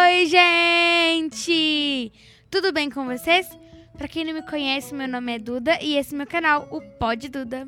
Oi, 0.00 0.26
gente! 0.26 2.12
Tudo 2.50 2.72
bem 2.72 2.90
com 2.90 3.06
vocês? 3.06 3.48
Pra 3.96 4.06
quem 4.06 4.22
não 4.22 4.34
me 4.34 4.42
conhece, 4.42 4.94
meu 4.94 5.08
nome 5.08 5.34
é 5.34 5.38
Duda 5.38 5.78
e 5.80 5.96
esse 5.96 6.14
é 6.14 6.18
meu 6.18 6.26
canal, 6.26 6.68
o 6.70 6.82
Pod 6.98 7.26
Duda. 7.30 7.66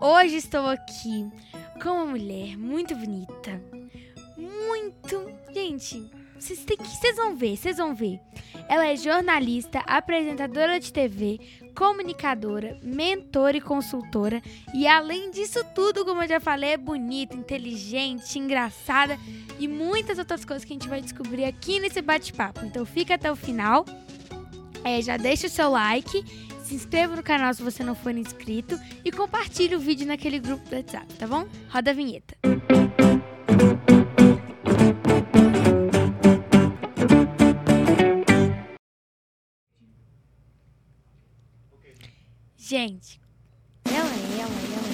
Hoje 0.00 0.36
estou 0.36 0.68
aqui 0.68 1.28
com 1.82 1.88
uma 1.88 2.06
mulher 2.06 2.56
muito 2.56 2.94
bonita. 2.94 3.60
Muito. 4.36 5.28
Gente, 5.52 6.08
vocês 6.38 6.64
têm 6.64 6.76
que. 6.76 6.86
Vocês 6.86 7.16
vão 7.16 7.34
ver, 7.34 7.56
vocês 7.56 7.78
vão 7.78 7.96
ver. 7.96 8.20
Ela 8.68 8.86
é 8.86 8.94
jornalista, 8.94 9.80
apresentadora 9.80 10.78
de 10.78 10.92
TV, 10.92 11.40
comunicadora, 11.74 12.78
mentora 12.82 13.56
e 13.56 13.60
consultora. 13.60 14.42
E 14.72 14.86
além 14.86 15.30
disso 15.30 15.64
tudo, 15.74 16.04
como 16.04 16.22
eu 16.22 16.28
já 16.28 16.40
falei, 16.40 16.70
é 16.70 16.76
bonita, 16.76 17.34
inteligente, 17.34 18.38
engraçada 18.38 19.18
e 19.58 19.66
muitas 19.66 20.18
outras 20.18 20.44
coisas 20.44 20.64
que 20.64 20.72
a 20.72 20.76
gente 20.76 20.88
vai 20.88 21.00
descobrir 21.00 21.44
aqui 21.44 21.80
nesse 21.80 22.00
bate-papo. 22.00 22.64
Então 22.64 22.84
fica 22.86 23.14
até 23.14 23.30
o 23.30 23.36
final. 23.36 23.84
É, 24.84 25.00
já 25.00 25.16
deixa 25.16 25.46
o 25.46 25.50
seu 25.50 25.70
like, 25.70 26.24
se 26.62 26.74
inscreva 26.74 27.16
no 27.16 27.22
canal 27.22 27.52
se 27.54 27.62
você 27.62 27.82
não 27.82 27.94
for 27.94 28.14
inscrito 28.14 28.78
e 29.04 29.10
compartilhe 29.10 29.74
o 29.74 29.80
vídeo 29.80 30.06
naquele 30.06 30.38
grupo 30.38 30.68
do 30.68 30.76
WhatsApp, 30.76 31.06
tá 31.14 31.26
bom? 31.26 31.46
Roda 31.70 31.90
a 31.90 31.94
vinheta. 31.94 32.36
Gente, 42.66 43.20
ela 43.84 43.98
é, 43.98 44.40
ela 44.40 44.50
é, 44.50 44.64
ela 44.72 44.88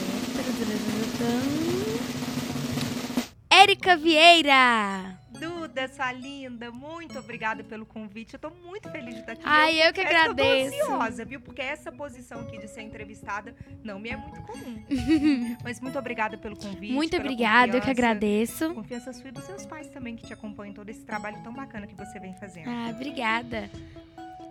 é. 3.48 3.62
Érica 3.62 3.96
Vieira! 3.96 5.16
Duda, 5.38 5.86
sua 5.86 6.10
linda, 6.12 6.72
muito 6.72 7.16
obrigada 7.16 7.62
pelo 7.62 7.86
convite. 7.86 8.34
Eu 8.34 8.40
tô 8.40 8.50
muito 8.50 8.90
feliz 8.90 9.14
de 9.14 9.20
estar 9.20 9.34
aqui. 9.34 9.42
Ai, 9.44 9.86
eu 9.86 9.92
que 9.92 10.00
agradeço. 10.00 10.74
Eu 10.74 10.86
tô 10.88 10.94
ansiosa, 10.94 11.24
viu? 11.24 11.40
Porque 11.40 11.62
essa 11.62 11.92
posição 11.92 12.40
aqui 12.40 12.58
de 12.58 12.66
ser 12.66 12.82
entrevistada 12.82 13.54
não 13.84 14.00
me 14.00 14.08
é 14.10 14.16
muito 14.16 14.42
comum. 14.42 14.84
Mas 15.62 15.80
muito 15.80 15.96
obrigada 15.96 16.36
pelo 16.36 16.56
convite. 16.56 16.92
Muito 16.92 17.16
obrigada, 17.16 17.76
eu 17.76 17.80
que 17.80 17.90
agradeço. 17.90 18.74
Confiança 18.74 19.12
sua 19.12 19.28
e 19.28 19.32
dos 19.32 19.44
seus 19.44 19.64
pais 19.64 19.88
também 19.90 20.16
que 20.16 20.26
te 20.26 20.32
acompanham 20.32 20.74
todo 20.74 20.88
esse 20.88 21.04
trabalho 21.04 21.40
tão 21.44 21.52
bacana 21.52 21.86
que 21.86 21.94
você 21.94 22.18
vem 22.18 22.34
fazendo. 22.34 22.68
Ah, 22.68 22.90
obrigada. 22.90 23.70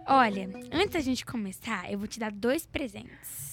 Olha, 0.09 0.49
antes 0.71 0.93
da 0.93 0.99
gente 0.99 1.25
começar, 1.25 1.91
eu 1.91 1.99
vou 1.99 2.07
te 2.07 2.19
dar 2.19 2.31
dois 2.31 2.65
presentes. 2.65 3.49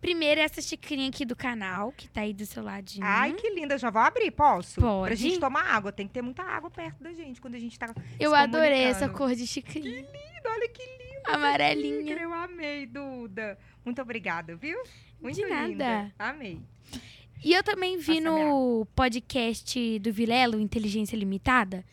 Primeiro, 0.00 0.40
essa 0.40 0.60
xicrinha 0.60 1.08
aqui 1.08 1.24
do 1.24 1.36
canal, 1.36 1.92
que 1.92 2.08
tá 2.08 2.22
aí 2.22 2.34
do 2.34 2.44
seu 2.44 2.60
ladinho. 2.60 3.06
Ai, 3.06 3.34
que 3.34 3.48
linda. 3.50 3.78
Já 3.78 3.88
vou 3.88 4.02
abrir, 4.02 4.32
posso? 4.32 4.80
Pode. 4.80 5.06
Pra 5.06 5.14
gente 5.14 5.38
tomar 5.38 5.62
água. 5.62 5.92
Tem 5.92 6.08
que 6.08 6.12
ter 6.12 6.22
muita 6.22 6.42
água 6.42 6.68
perto 6.68 7.00
da 7.00 7.12
gente 7.12 7.40
quando 7.40 7.54
a 7.54 7.58
gente 7.60 7.78
tá 7.78 7.94
eu 8.18 8.34
adorei 8.34 8.82
essa 8.82 9.08
cor 9.08 9.32
de 9.32 9.46
xicrinha. 9.46 10.00
Lindo, 10.00 10.48
olha 10.48 10.68
que 10.68 10.82
lindo. 10.82 11.22
Amarelinha. 11.26 12.14
Eu 12.14 12.34
amei, 12.34 12.84
Duda. 12.84 13.56
Muito 13.84 14.02
obrigada, 14.02 14.56
viu? 14.56 14.76
Muito 15.20 15.36
De 15.36 15.46
nada. 15.46 15.68
linda. 15.68 16.12
Amei. 16.18 16.60
E 17.44 17.52
eu 17.52 17.62
também 17.62 17.96
vi 17.96 18.20
Passa 18.20 18.20
no 18.22 18.86
podcast 18.96 19.98
do 20.00 20.12
Vilelo, 20.12 20.58
Inteligência 20.58 21.16
Limitada, 21.16 21.84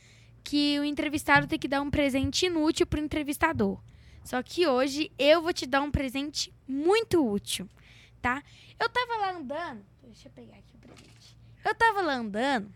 que 0.44 0.80
o 0.80 0.84
entrevistado 0.84 1.48
tem 1.48 1.60
que 1.60 1.68
dar 1.68 1.82
um 1.82 1.90
presente 1.90 2.46
inútil 2.46 2.88
pro 2.88 3.00
entrevistador. 3.00 3.82
Só 4.24 4.42
que 4.44 4.68
hoje 4.68 5.12
eu 5.18 5.42
vou 5.42 5.54
te 5.54 5.66
dar 5.66 5.82
um 5.82 5.92
presente 5.92 6.54
muito 6.68 7.26
útil, 7.26 7.68
tá? 8.22 8.44
Eu 8.80 8.90
tava 8.90 9.18
lá 9.18 9.32
andando. 9.32 9.86
Deixa 10.04 10.28
eu 10.28 10.32
pegar 10.32 10.58
aqui 10.58 10.76
o 10.76 10.78
presente. 10.78 11.38
Eu 11.66 11.76
tava 11.76 12.02
lá 12.02 12.16
andando. 12.16 12.72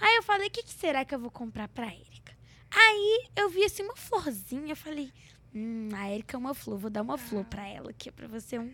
Aí 0.00 0.16
eu 0.16 0.22
falei, 0.22 0.48
o 0.48 0.50
que, 0.50 0.62
que 0.62 0.72
será 0.72 1.04
que 1.04 1.14
eu 1.14 1.18
vou 1.18 1.30
comprar 1.30 1.68
pra 1.68 1.86
Erika? 1.86 2.36
Aí 2.70 3.28
eu 3.36 3.48
vi 3.48 3.64
assim 3.64 3.82
uma 3.82 3.96
florzinha. 3.96 4.72
Eu 4.72 4.76
falei, 4.76 5.12
hum, 5.54 5.88
a 5.94 6.10
Erika 6.10 6.36
é 6.36 6.38
uma 6.38 6.54
flor, 6.54 6.78
vou 6.78 6.90
dar 6.90 7.02
uma 7.02 7.18
flor 7.18 7.44
pra 7.44 7.66
ela 7.66 7.90
aqui, 7.90 8.10
pra 8.10 8.26
você 8.26 8.58
um. 8.58 8.72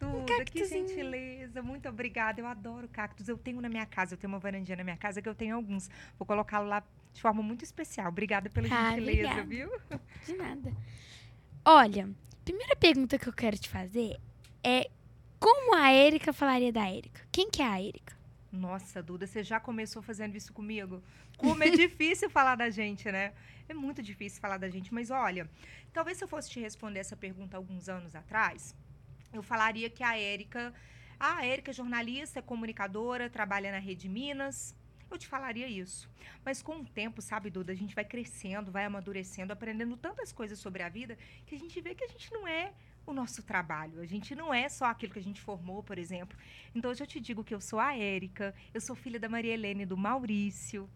Duda, 0.00 0.24
que 0.26 0.36
cactozinho. 0.36 0.88
gentileza. 0.88 1.62
Muito 1.62 1.88
obrigada. 1.88 2.40
Eu 2.40 2.46
adoro 2.46 2.88
cactos. 2.88 3.28
Eu 3.28 3.36
tenho 3.36 3.60
na 3.60 3.68
minha 3.68 3.84
casa. 3.86 4.14
Eu 4.14 4.18
tenho 4.18 4.32
uma 4.32 4.38
varandinha 4.38 4.76
na 4.76 4.84
minha 4.84 4.96
casa 4.96 5.20
que 5.20 5.28
eu 5.28 5.34
tenho 5.34 5.56
alguns. 5.56 5.90
Vou 6.18 6.24
colocá-lo 6.24 6.68
lá 6.68 6.84
de 7.18 7.22
forma 7.22 7.42
muito 7.42 7.64
especial. 7.64 8.08
Obrigada 8.08 8.48
pela 8.48 8.68
Ah, 8.68 8.90
gentileza, 8.94 9.42
obrigada. 9.42 9.44
viu? 9.44 9.70
De 10.24 10.32
nada. 10.34 10.72
Olha, 11.64 12.08
primeira 12.44 12.76
pergunta 12.76 13.18
que 13.18 13.28
eu 13.28 13.32
quero 13.32 13.58
te 13.58 13.68
fazer 13.68 14.16
é 14.62 14.88
como 15.40 15.74
a 15.74 15.92
Erika 15.92 16.32
falaria 16.32 16.72
da 16.72 16.88
Erika? 16.88 17.20
Quem 17.32 17.50
que 17.50 17.60
é 17.60 17.66
a 17.66 17.82
Erika? 17.82 18.16
Nossa, 18.52 19.02
Duda, 19.02 19.26
você 19.26 19.42
já 19.42 19.58
começou 19.58 20.00
fazendo 20.00 20.36
isso 20.36 20.52
comigo? 20.52 21.02
Como 21.36 21.62
é 21.64 21.70
difícil 21.84 22.30
falar 22.30 22.54
da 22.54 22.70
gente, 22.70 23.10
né? 23.10 23.32
É 23.68 23.74
muito 23.74 24.00
difícil 24.00 24.40
falar 24.40 24.56
da 24.56 24.68
gente, 24.70 24.94
mas 24.94 25.10
olha, 25.10 25.50
talvez 25.92 26.18
se 26.18 26.24
eu 26.24 26.28
fosse 26.28 26.48
te 26.48 26.60
responder 26.60 27.00
essa 27.00 27.16
pergunta 27.16 27.56
alguns 27.56 27.88
anos 27.88 28.14
atrás, 28.14 28.74
eu 29.32 29.42
falaria 29.42 29.90
que 29.90 30.04
a 30.04 30.16
Érica, 30.16 30.72
a 31.18 31.44
Érica 31.44 31.72
é 31.72 31.74
jornalista, 31.74 32.38
é 32.38 32.42
comunicadora, 32.42 33.28
trabalha 33.28 33.72
na 33.72 33.78
Rede 33.78 34.08
Minas. 34.08 34.74
Eu 35.10 35.16
te 35.16 35.26
falaria 35.26 35.66
isso. 35.66 36.08
Mas 36.44 36.62
com 36.62 36.80
o 36.80 36.84
tempo, 36.84 37.22
sabe, 37.22 37.50
Duda, 37.50 37.72
a 37.72 37.74
gente 37.74 37.94
vai 37.94 38.04
crescendo, 38.04 38.70
vai 38.70 38.84
amadurecendo, 38.84 39.52
aprendendo 39.52 39.96
tantas 39.96 40.32
coisas 40.32 40.58
sobre 40.58 40.82
a 40.82 40.88
vida 40.88 41.16
que 41.46 41.54
a 41.54 41.58
gente 41.58 41.80
vê 41.80 41.94
que 41.94 42.04
a 42.04 42.08
gente 42.08 42.32
não 42.32 42.46
é 42.46 42.72
o 43.06 43.12
nosso 43.12 43.42
trabalho. 43.42 44.00
A 44.00 44.06
gente 44.06 44.34
não 44.34 44.52
é 44.52 44.68
só 44.68 44.86
aquilo 44.86 45.12
que 45.12 45.18
a 45.18 45.22
gente 45.22 45.40
formou, 45.40 45.82
por 45.82 45.98
exemplo. 45.98 46.36
Então, 46.74 46.90
hoje 46.90 47.02
eu 47.02 47.06
te 47.06 47.20
digo 47.20 47.42
que 47.42 47.54
eu 47.54 47.60
sou 47.60 47.78
a 47.78 47.96
Érica, 47.96 48.54
eu 48.74 48.80
sou 48.80 48.94
filha 48.94 49.18
da 49.18 49.28
Maria 49.28 49.54
Helene 49.54 49.82
e 49.82 49.86
do 49.86 49.96
Maurício. 49.96 50.88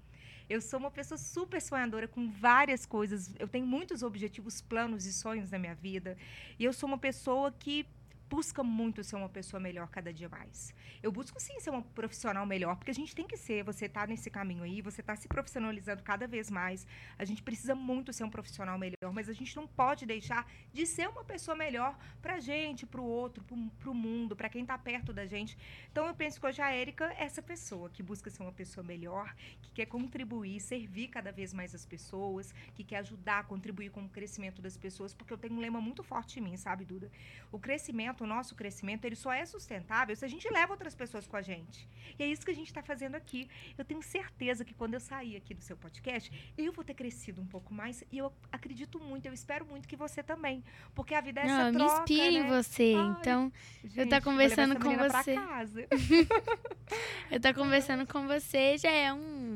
Eu 0.48 0.60
sou 0.60 0.78
uma 0.78 0.90
pessoa 0.90 1.16
super 1.16 1.62
sonhadora 1.62 2.06
com 2.06 2.30
várias 2.30 2.84
coisas. 2.84 3.34
Eu 3.38 3.48
tenho 3.48 3.66
muitos 3.66 4.02
objetivos, 4.02 4.60
planos 4.60 5.06
e 5.06 5.12
sonhos 5.12 5.50
na 5.50 5.58
minha 5.58 5.74
vida. 5.74 6.18
E 6.58 6.64
eu 6.64 6.72
sou 6.72 6.86
uma 6.86 6.98
pessoa 6.98 7.50
que 7.50 7.86
busca 8.32 8.64
muito 8.64 9.04
ser 9.04 9.16
uma 9.16 9.28
pessoa 9.28 9.60
melhor 9.60 9.88
cada 9.88 10.10
dia 10.10 10.26
mais. 10.26 10.74
Eu 11.02 11.12
busco 11.12 11.38
sim 11.38 11.60
ser 11.60 11.68
uma 11.68 11.82
profissional 11.82 12.46
melhor, 12.46 12.76
porque 12.76 12.90
a 12.90 12.94
gente 12.94 13.14
tem 13.14 13.26
que 13.26 13.36
ser, 13.36 13.62
você 13.62 13.84
está 13.84 14.06
nesse 14.06 14.30
caminho 14.30 14.62
aí, 14.62 14.80
você 14.80 15.02
está 15.02 15.14
se 15.14 15.28
profissionalizando 15.28 16.02
cada 16.02 16.26
vez 16.26 16.50
mais. 16.50 16.86
A 17.18 17.26
gente 17.26 17.42
precisa 17.42 17.74
muito 17.74 18.10
ser 18.10 18.24
um 18.24 18.30
profissional 18.30 18.78
melhor, 18.78 19.12
mas 19.12 19.28
a 19.28 19.34
gente 19.34 19.54
não 19.54 19.66
pode 19.66 20.06
deixar 20.06 20.50
de 20.72 20.86
ser 20.86 21.10
uma 21.10 21.22
pessoa 21.22 21.54
melhor 21.54 21.94
pra 22.22 22.40
gente, 22.40 22.86
pro 22.86 23.04
outro, 23.04 23.44
pro, 23.44 23.54
pro 23.80 23.92
mundo, 23.92 24.34
pra 24.34 24.48
quem 24.48 24.64
tá 24.64 24.78
perto 24.78 25.12
da 25.12 25.26
gente. 25.26 25.58
Então 25.90 26.06
eu 26.06 26.14
penso 26.14 26.40
que 26.40 26.46
hoje 26.46 26.62
a 26.62 26.72
Érica 26.72 27.12
é 27.18 27.24
essa 27.24 27.42
pessoa 27.42 27.90
que 27.90 28.02
busca 28.02 28.30
ser 28.30 28.42
uma 28.42 28.52
pessoa 28.52 28.82
melhor, 28.82 29.34
que 29.60 29.70
quer 29.72 29.84
contribuir, 29.84 30.58
servir 30.58 31.08
cada 31.08 31.30
vez 31.30 31.52
mais 31.52 31.74
as 31.74 31.84
pessoas, 31.84 32.54
que 32.74 32.82
quer 32.82 33.00
ajudar, 33.00 33.44
contribuir 33.44 33.90
com 33.90 34.02
o 34.06 34.08
crescimento 34.08 34.62
das 34.62 34.78
pessoas, 34.78 35.12
porque 35.12 35.34
eu 35.34 35.38
tenho 35.38 35.54
um 35.54 35.60
lema 35.60 35.82
muito 35.82 36.02
forte 36.02 36.40
em 36.40 36.42
mim, 36.42 36.56
sabe, 36.56 36.86
Duda? 36.86 37.10
O 37.50 37.58
crescimento, 37.58 38.21
o 38.22 38.26
nosso 38.26 38.54
crescimento, 38.54 39.04
ele 39.04 39.16
só 39.16 39.32
é 39.32 39.44
sustentável 39.44 40.14
se 40.16 40.24
a 40.24 40.28
gente 40.28 40.48
leva 40.52 40.72
outras 40.72 40.94
pessoas 40.94 41.26
com 41.26 41.36
a 41.36 41.42
gente. 41.42 41.88
E 42.18 42.22
é 42.22 42.26
isso 42.26 42.44
que 42.44 42.50
a 42.50 42.54
gente 42.54 42.68
está 42.68 42.82
fazendo 42.82 43.14
aqui. 43.14 43.48
Eu 43.76 43.84
tenho 43.84 44.02
certeza 44.02 44.64
que 44.64 44.74
quando 44.74 44.94
eu 44.94 45.00
sair 45.00 45.36
aqui 45.36 45.54
do 45.54 45.62
seu 45.62 45.76
podcast, 45.76 46.30
eu 46.56 46.72
vou 46.72 46.84
ter 46.84 46.94
crescido 46.94 47.40
um 47.40 47.46
pouco 47.46 47.72
mais 47.74 48.02
e 48.10 48.18
eu 48.18 48.32
acredito 48.50 48.98
muito, 48.98 49.26
eu 49.26 49.32
espero 49.32 49.66
muito 49.66 49.88
que 49.88 49.96
você 49.96 50.22
também. 50.22 50.62
Porque 50.94 51.14
a 51.14 51.20
vida 51.20 51.40
é 51.40 51.44
essa 51.44 51.52
Não, 51.54 51.66
eu 51.66 51.72
me 51.72 51.78
troca, 51.78 51.94
inspiro 52.00 52.34
em 52.36 52.42
né? 52.42 52.48
você. 52.48 52.94
Ai, 52.96 53.16
Então, 53.20 53.52
Gente, 53.84 53.94
vou 53.94 54.04
levar 54.04 54.20
conversando 54.22 54.72
essa 54.72 54.80
com 54.80 54.96
você. 54.96 55.34
casa. 55.34 55.86
eu 57.30 57.40
tô 57.40 57.54
conversando 57.54 58.06
com 58.06 58.26
você 58.26 58.78
já 58.78 58.90
é 58.90 59.12
um, 59.12 59.51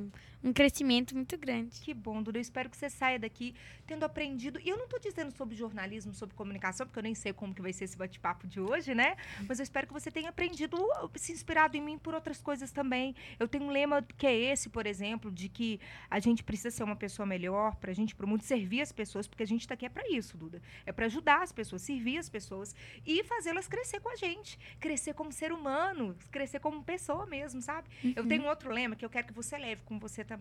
um 0.46 0.52
crescimento 0.52 1.12
muito 1.12 1.36
grande. 1.36 1.80
Que 1.80 1.92
bom, 1.92 2.22
Duda. 2.22 2.38
Eu 2.38 2.42
espero 2.42 2.70
que 2.70 2.76
você 2.76 2.88
saia 2.88 3.18
daqui 3.18 3.52
tendo 3.84 4.04
aprendido. 4.04 4.60
E 4.62 4.68
eu 4.68 4.76
não 4.76 4.86
tô 4.86 4.96
dizendo 4.96 5.32
sobre 5.32 5.56
jornalismo, 5.56 6.14
sobre 6.14 6.36
comunicação, 6.36 6.86
porque 6.86 7.00
eu 7.00 7.02
nem 7.02 7.16
sei 7.16 7.32
como 7.32 7.52
que 7.52 7.60
vai 7.60 7.72
ser 7.72 7.84
esse 7.84 7.96
bate-papo 7.96 8.46
de 8.46 8.60
hoje, 8.60 8.94
né? 8.94 9.16
Mas 9.48 9.58
eu 9.58 9.64
espero 9.64 9.88
que 9.88 9.92
você 9.92 10.08
tenha 10.08 10.28
aprendido, 10.28 10.78
se 11.16 11.32
inspirado 11.32 11.76
em 11.76 11.80
mim 11.80 11.98
por 11.98 12.14
outras 12.14 12.40
coisas 12.40 12.70
também. 12.70 13.14
Eu 13.40 13.48
tenho 13.48 13.64
um 13.64 13.70
lema 13.70 14.06
que 14.16 14.24
é 14.24 14.34
esse, 14.34 14.68
por 14.68 14.86
exemplo, 14.86 15.32
de 15.32 15.48
que 15.48 15.80
a 16.08 16.20
gente 16.20 16.44
precisa 16.44 16.70
ser 16.70 16.84
uma 16.84 16.94
pessoa 16.94 17.26
melhor 17.26 17.74
pra 17.76 17.92
gente, 17.92 18.14
pro 18.14 18.28
mundo 18.28 18.42
servir 18.42 18.80
as 18.80 18.92
pessoas, 18.92 19.26
porque 19.26 19.42
a 19.42 19.46
gente 19.46 19.66
tá 19.66 19.74
aqui 19.74 19.86
é 19.86 19.88
pra 19.88 20.08
isso, 20.08 20.36
Duda. 20.36 20.62
É 20.84 20.92
pra 20.92 21.06
ajudar 21.06 21.42
as 21.42 21.50
pessoas, 21.50 21.82
servir 21.82 22.18
as 22.18 22.28
pessoas 22.28 22.72
e 23.04 23.24
fazê-las 23.24 23.66
crescer 23.66 23.98
com 23.98 24.10
a 24.10 24.16
gente, 24.16 24.58
crescer 24.78 25.12
como 25.12 25.32
ser 25.32 25.52
humano, 25.52 26.16
crescer 26.30 26.60
como 26.60 26.84
pessoa 26.84 27.26
mesmo, 27.26 27.60
sabe? 27.60 27.88
Eu 28.14 28.24
tenho 28.28 28.44
um 28.44 28.48
outro 28.48 28.70
lema 28.70 28.94
que 28.94 29.04
eu 29.04 29.10
quero 29.10 29.26
que 29.26 29.32
você 29.32 29.58
leve 29.58 29.82
com 29.84 29.98
você 29.98 30.24
também, 30.24 30.35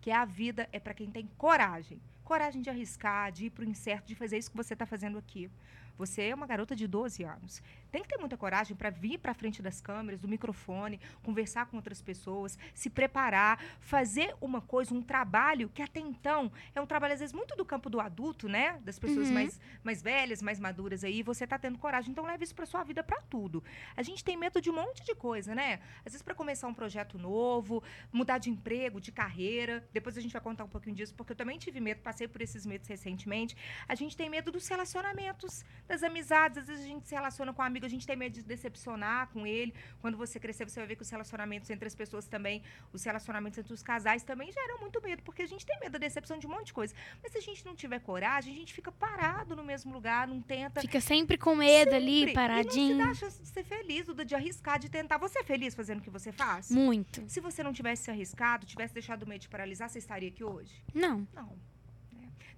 que 0.00 0.10
é 0.10 0.14
a 0.14 0.24
vida 0.24 0.68
é 0.72 0.78
para 0.78 0.94
quem 0.94 1.10
tem 1.10 1.28
coragem. 1.36 2.00
Coragem 2.24 2.62
de 2.62 2.70
arriscar, 2.70 3.32
de 3.32 3.46
ir 3.46 3.50
pro 3.50 3.64
incerto, 3.64 4.06
de 4.06 4.14
fazer 4.14 4.38
isso 4.38 4.50
que 4.50 4.56
você 4.56 4.74
está 4.74 4.86
fazendo 4.86 5.18
aqui. 5.18 5.50
Você 6.00 6.22
é 6.22 6.34
uma 6.34 6.46
garota 6.46 6.74
de 6.74 6.86
12 6.86 7.22
anos. 7.24 7.62
Tem 7.92 8.00
que 8.02 8.08
ter 8.08 8.16
muita 8.16 8.34
coragem 8.34 8.74
para 8.74 8.88
vir 8.88 9.18
para 9.18 9.34
frente 9.34 9.60
das 9.60 9.82
câmeras, 9.82 10.18
do 10.18 10.26
microfone, 10.26 10.98
conversar 11.22 11.66
com 11.66 11.76
outras 11.76 12.00
pessoas, 12.00 12.58
se 12.72 12.88
preparar, 12.88 13.62
fazer 13.80 14.34
uma 14.40 14.62
coisa, 14.62 14.94
um 14.94 15.02
trabalho 15.02 15.68
que 15.68 15.82
até 15.82 16.00
então 16.00 16.50
é 16.74 16.80
um 16.80 16.86
trabalho, 16.86 17.12
às 17.12 17.20
vezes, 17.20 17.34
muito 17.34 17.54
do 17.54 17.66
campo 17.66 17.90
do 17.90 18.00
adulto, 18.00 18.48
né? 18.48 18.80
Das 18.82 18.98
pessoas 18.98 19.28
Uhum. 19.28 19.34
mais, 19.34 19.60
mais 19.84 20.00
velhas, 20.00 20.40
mais 20.40 20.58
maduras 20.58 21.04
aí. 21.04 21.22
Você 21.22 21.46
tá 21.46 21.58
tendo 21.58 21.76
coragem. 21.76 22.10
Então, 22.12 22.24
leve 22.24 22.44
isso 22.44 22.54
para 22.54 22.64
sua 22.64 22.82
vida, 22.82 23.02
para 23.04 23.20
tudo. 23.22 23.62
A 23.94 24.02
gente 24.02 24.24
tem 24.24 24.38
medo 24.38 24.58
de 24.58 24.70
um 24.70 24.74
monte 24.74 25.04
de 25.04 25.14
coisa, 25.14 25.54
né? 25.54 25.80
Às 25.98 26.12
vezes, 26.12 26.22
para 26.22 26.34
começar 26.34 26.66
um 26.66 26.72
projeto 26.74 27.18
novo, 27.18 27.82
mudar 28.10 28.38
de 28.38 28.48
emprego, 28.48 28.98
de 28.98 29.12
carreira. 29.12 29.86
Depois 29.92 30.16
a 30.16 30.20
gente 30.22 30.32
vai 30.32 30.40
contar 30.40 30.64
um 30.64 30.68
pouquinho 30.68 30.96
disso, 30.96 31.14
porque 31.14 31.32
eu 31.32 31.36
também 31.36 31.58
tive 31.58 31.78
medo, 31.78 32.00
passei 32.00 32.26
por 32.26 32.40
esses 32.40 32.64
medos 32.64 32.88
recentemente. 32.88 33.54
A 33.86 33.94
gente 33.94 34.16
tem 34.16 34.30
medo 34.30 34.50
dos 34.50 34.66
relacionamentos, 34.66 35.64
das 35.90 36.02
amizades. 36.04 36.58
Às 36.58 36.66
vezes 36.68 36.84
a 36.84 36.88
gente 36.88 37.08
se 37.08 37.14
relaciona 37.14 37.52
com 37.52 37.60
um 37.60 37.64
amigo, 37.64 37.84
a 37.84 37.88
gente 37.88 38.06
tem 38.06 38.16
medo 38.16 38.34
de 38.34 38.42
decepcionar 38.42 39.28
com 39.32 39.46
ele. 39.46 39.74
Quando 40.00 40.16
você 40.16 40.38
crescer, 40.38 40.68
você 40.68 40.78
vai 40.78 40.86
ver 40.86 40.96
que 40.96 41.02
os 41.02 41.10
relacionamentos 41.10 41.68
entre 41.68 41.86
as 41.86 41.94
pessoas 41.94 42.26
também, 42.26 42.62
os 42.92 43.02
relacionamentos 43.02 43.58
entre 43.58 43.74
os 43.74 43.82
casais 43.82 44.22
também 44.22 44.52
geram 44.52 44.78
muito 44.78 45.02
medo, 45.02 45.22
porque 45.22 45.42
a 45.42 45.46
gente 45.46 45.66
tem 45.66 45.78
medo 45.80 45.92
da 45.92 45.98
decepção 45.98 46.38
de 46.38 46.46
um 46.46 46.50
monte 46.50 46.66
de 46.66 46.72
coisa. 46.72 46.94
Mas 47.20 47.32
se 47.32 47.38
a 47.38 47.40
gente 47.40 47.66
não 47.66 47.74
tiver 47.74 47.98
coragem, 47.98 48.54
a 48.54 48.56
gente 48.56 48.72
fica 48.72 48.92
parado 48.92 49.56
no 49.56 49.64
mesmo 49.64 49.92
lugar, 49.92 50.28
não 50.28 50.40
tenta. 50.40 50.80
Fica 50.80 51.00
sempre 51.00 51.36
com 51.36 51.56
medo 51.56 51.94
ali, 51.94 52.20
sempre. 52.20 52.32
E 52.32 52.34
paradinho. 52.34 52.96
não 52.96 53.02
se 53.02 53.04
dá 53.04 53.10
a 53.10 53.14
chance 53.14 53.42
de 53.42 53.48
ser 53.48 53.64
feliz, 53.64 54.06
de 54.24 54.34
arriscar, 54.34 54.78
de 54.78 54.88
tentar. 54.88 55.18
Você 55.18 55.40
é 55.40 55.44
feliz 55.44 55.74
fazendo 55.74 55.98
o 55.98 56.02
que 56.02 56.10
você 56.10 56.30
faz? 56.30 56.70
Muito. 56.70 57.24
Se 57.28 57.40
você 57.40 57.62
não 57.62 57.72
tivesse 57.72 58.04
se 58.04 58.10
arriscado, 58.10 58.64
tivesse 58.64 58.94
deixado 58.94 59.24
o 59.24 59.28
medo 59.28 59.40
de 59.40 59.48
paralisar, 59.48 59.88
você 59.88 59.98
estaria 59.98 60.28
aqui 60.28 60.44
hoje? 60.44 60.72
Não. 60.94 61.26
Não. 61.34 61.58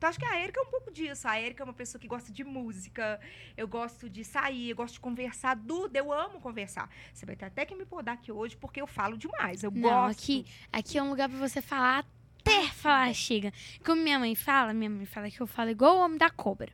Então, 0.03 0.11
acho 0.11 0.19
que 0.19 0.25
a 0.25 0.41
Erika 0.41 0.59
é 0.59 0.65
um 0.65 0.67
pouco 0.67 0.91
disso. 0.91 1.29
A 1.29 1.41
Erika 1.41 1.63
é 1.63 1.65
uma 1.65 1.73
pessoa 1.73 2.01
que 2.01 2.09
gosta 2.09 2.33
de 2.33 2.43
música, 2.43 3.21
eu 3.57 3.69
gosto 3.69 4.11
de 4.11 4.25
sair, 4.25 4.71
eu 4.71 4.75
gosto 4.75 4.95
de 4.95 5.01
conversar. 5.01 5.55
Duda, 5.55 5.97
eu 5.97 6.13
amo 6.13 6.41
conversar. 6.41 6.91
Você 7.15 7.25
vai 7.25 7.37
ter 7.37 7.45
até 7.45 7.65
que 7.65 7.73
me 7.73 7.87
podar 7.87 8.15
aqui 8.15 8.33
hoje, 8.33 8.57
porque 8.57 8.83
eu 8.83 8.87
falo 8.89 9.17
demais. 9.17 9.63
Eu 9.63 9.71
Não, 9.71 9.81
gosto. 9.81 10.19
aqui, 10.19 10.45
aqui 10.73 10.99
é 10.99 11.03
um 11.05 11.09
lugar 11.09 11.29
pra 11.29 11.39
você 11.39 11.63
falar 11.63 12.05
até 12.41 12.67
falar 12.73 13.15
chega. 13.15 13.53
Como 13.85 14.03
minha 14.03 14.19
mãe 14.19 14.35
fala, 14.35 14.75
minha 14.75 14.91
mãe 14.91 15.07
fala 15.07 15.31
que 15.31 15.41
eu 15.41 15.47
falo 15.47 15.71
igual 15.71 15.97
o 15.97 16.01
homem 16.01 16.19
da 16.19 16.31
cobra. 16.31 16.73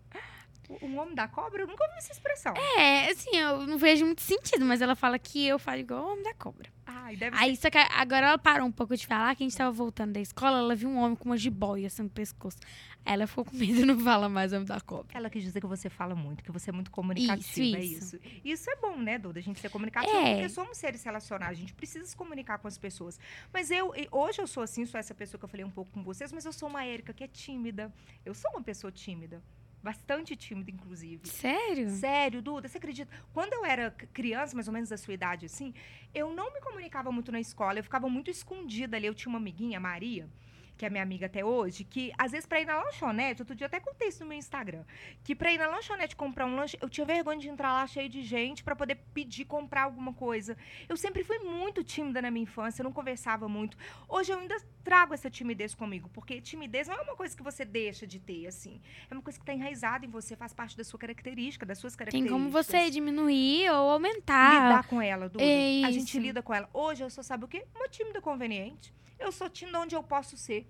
O 0.69 0.87
um 0.87 0.99
homem 0.99 1.15
da 1.15 1.27
cobra, 1.27 1.63
eu 1.63 1.67
nunca 1.67 1.83
ouvi 1.85 1.97
essa 1.97 2.13
expressão. 2.13 2.55
É, 2.77 3.11
assim, 3.11 3.35
eu 3.37 3.67
não 3.67 3.79
vejo 3.79 4.05
muito 4.05 4.21
sentido, 4.21 4.65
mas 4.65 4.83
ela 4.83 4.95
fala 4.95 5.19
que 5.19 5.47
eu 5.47 5.59
falo 5.59 5.79
igual 5.79 6.05
o 6.05 6.13
homem 6.13 6.23
da 6.23 6.35
cobra. 6.35 6.71
Ai, 6.87 7.17
deve 7.17 7.37
Aí, 7.39 7.57
só 7.57 7.71
que 7.71 7.79
agora 7.79 8.27
ela 8.29 8.39
parou 8.39 8.67
um 8.67 8.73
pouco 8.73 8.97
de 8.97 9.07
falar, 9.07 9.35
que 9.35 9.43
a 9.43 9.47
gente 9.47 9.57
tava 9.57 9.71
voltando 9.71 10.13
da 10.13 10.21
escola, 10.21 10.59
ela 10.59 10.75
viu 10.75 10.89
um 10.89 10.99
homem 10.99 11.17
com 11.17 11.27
uma 11.27 11.37
jiboia 11.37 11.87
assim 11.87 12.03
no 12.03 12.11
pescoço. 12.11 12.59
Aí 13.05 13.15
ela 13.15 13.27
ficou 13.27 13.45
com 13.45 13.57
medo 13.57 13.81
e 13.81 13.85
não 13.85 13.99
fala 13.99 14.29
mais 14.29 14.53
homem 14.53 14.67
da 14.67 14.81
cobra. 14.81 15.17
Ela 15.17 15.31
quis 15.31 15.43
dizer 15.43 15.61
que 15.61 15.67
você 15.67 15.89
fala 15.89 16.15
muito, 16.15 16.45
que 16.45 16.53
você 16.53 16.69
é 16.71 16.73
muito 16.73 16.91
comunicativa, 16.91 17.79
é 17.79 17.85
Isso, 17.85 18.17
isso. 18.17 18.41
Isso 18.45 18.71
é 18.71 18.77
bom, 18.77 18.97
né, 18.99 19.19
Duda? 19.19 19.39
A 19.39 19.43
gente 19.43 19.61
ser 19.61 19.71
comunicativa, 19.71 20.15
É. 20.17 20.35
porque 20.35 20.49
somos 20.51 20.77
seres 20.77 21.03
relacionados, 21.03 21.57
a 21.57 21.61
gente 21.61 21.73
precisa 21.73 22.05
se 22.05 22.17
comunicar 22.17 22.59
com 22.59 22.69
as 22.69 22.77
pessoas. 22.77 23.19
Mas 23.53 23.71
eu, 23.71 23.93
hoje 24.11 24.41
eu 24.41 24.47
sou 24.47 24.63
assim, 24.63 24.85
sou 24.85 25.01
essa 25.01 25.15
pessoa 25.15 25.39
que 25.39 25.45
eu 25.45 25.49
falei 25.49 25.65
um 25.65 25.71
pouco 25.71 25.91
com 25.91 26.03
vocês, 26.03 26.33
mas 26.33 26.45
eu 26.45 26.53
sou 26.53 26.69
uma 26.69 26.85
Érica 26.85 27.15
que 27.15 27.25
é 27.25 27.29
tímida. 27.29 27.93
Eu 28.25 28.35
sou 28.35 28.51
uma 28.51 28.63
pessoa 28.63 28.93
tímida. 28.93 29.43
Bastante 29.83 30.35
tímida, 30.35 30.71
inclusive. 30.71 31.27
Sério? 31.29 31.89
Sério, 31.91 32.43
Duda, 32.43 32.69
você 32.69 32.79
acredita? 32.79 33.11
Quando 33.33 33.53
eu 33.53 33.65
era 33.65 33.91
criança, 33.91 34.55
mais 34.55 34.67
ou 34.67 34.75
menos 34.75 34.89
da 34.89 34.97
sua 34.97 35.15
idade, 35.15 35.47
assim, 35.47 35.73
eu 36.15 36.33
não 36.33 36.53
me 36.53 36.61
comunicava 36.61 37.13
muito 37.13 37.31
na 37.31 37.41
escola, 37.41 37.79
eu 37.79 37.85
ficava 37.85 38.09
muito 38.09 38.31
escondida 38.31 38.97
ali. 38.97 39.07
Eu 39.07 39.15
tinha 39.15 39.31
uma 39.31 39.39
amiguinha, 39.39 39.79
Maria, 39.79 40.29
que 40.79 40.87
é 40.87 40.91
minha 40.91 41.03
amiga 41.03 41.27
até 41.27 41.45
hoje, 41.45 41.83
que 41.83 42.13
às 42.17 42.31
vezes 42.31 42.47
pra 42.47 42.61
ir 42.61 42.65
na 42.65 42.81
lanchonete, 42.81 43.43
outro 43.43 43.55
dia 43.55 43.65
eu 43.65 43.67
até 43.67 43.81
contei 43.81 44.09
isso 44.09 44.23
no 44.23 44.29
meu 44.29 44.39
Instagram, 44.39 44.85
que 45.25 45.35
pra 45.35 45.53
ir 45.53 45.59
na 45.59 45.67
lanchonete 45.67 46.15
comprar 46.15 46.47
um 46.47 46.55
lanche, 46.55 46.79
eu 46.81 46.89
tinha 46.89 47.05
vergonha 47.05 47.39
de 47.39 47.49
entrar 47.49 47.73
lá 47.73 47.87
cheio 47.87 48.09
de 48.09 48.23
gente 48.23 48.63
pra 48.63 48.77
poder 48.77 48.95
pedir 49.13 49.45
comprar 49.45 49.83
alguma 49.83 50.13
coisa. 50.13 50.57
Eu 50.89 50.97
sempre 50.97 51.25
fui 51.25 51.39
muito 51.41 51.83
tímida 51.83 52.23
na 52.23 52.31
minha 52.31 52.45
infância, 52.45 52.81
eu 52.81 52.85
não 52.85 52.93
conversava 52.93 53.49
muito. 53.49 53.77
Hoje 54.09 54.33
eu 54.33 54.39
ainda 54.39 54.57
trago 54.85 55.13
essa 55.13 55.29
timidez 55.29 55.75
comigo, 55.75 56.09
porque 56.15 56.41
timidez 56.41 56.87
não 56.87 56.95
é 56.95 57.01
uma 57.01 57.17
coisa 57.17 57.37
que 57.37 57.43
você 57.43 57.65
deixa 57.65 58.07
de 58.07 58.21
ter, 58.21 58.47
assim. 58.47 58.81
É 59.11 59.15
uma 59.15 59.23
coisa 59.23 59.39
que 59.39 59.45
tá 59.45 59.53
enraizada 59.53 60.07
em 60.07 60.09
você, 60.09 60.37
faz 60.37 60.53
parte 60.55 60.77
da 60.77 60.85
sua 60.85 60.99
característica, 60.99 61.67
das 61.67 61.79
suas 61.79 61.95
Tem 61.95 61.99
características 61.99 62.39
como 62.41 62.51
você 62.51 62.89
diminuir 62.89 63.69
ou 63.71 63.91
aumentar. 63.91 64.69
lidar 64.69 64.87
com 64.87 65.03
ela, 65.03 65.29
Duda. 65.29 65.43
É 65.43 65.83
A 65.85 65.91
gente 65.91 66.17
lida 66.21 66.41
com 66.41 66.55
ela. 66.55 66.69
Hoje 66.73 67.03
eu 67.03 67.11
sou, 67.11 67.25
sabe 67.25 67.45
o 67.45 67.49
quê? 67.49 67.67
Uma 67.75 67.89
tímida 67.89 68.21
conveniente. 68.21 68.95
Eu 69.19 69.33
sou 69.33 69.49
tímida 69.51 69.81
onde 69.81 69.95
eu 69.97 70.03
posso 70.03 70.37
ser. 70.37 70.67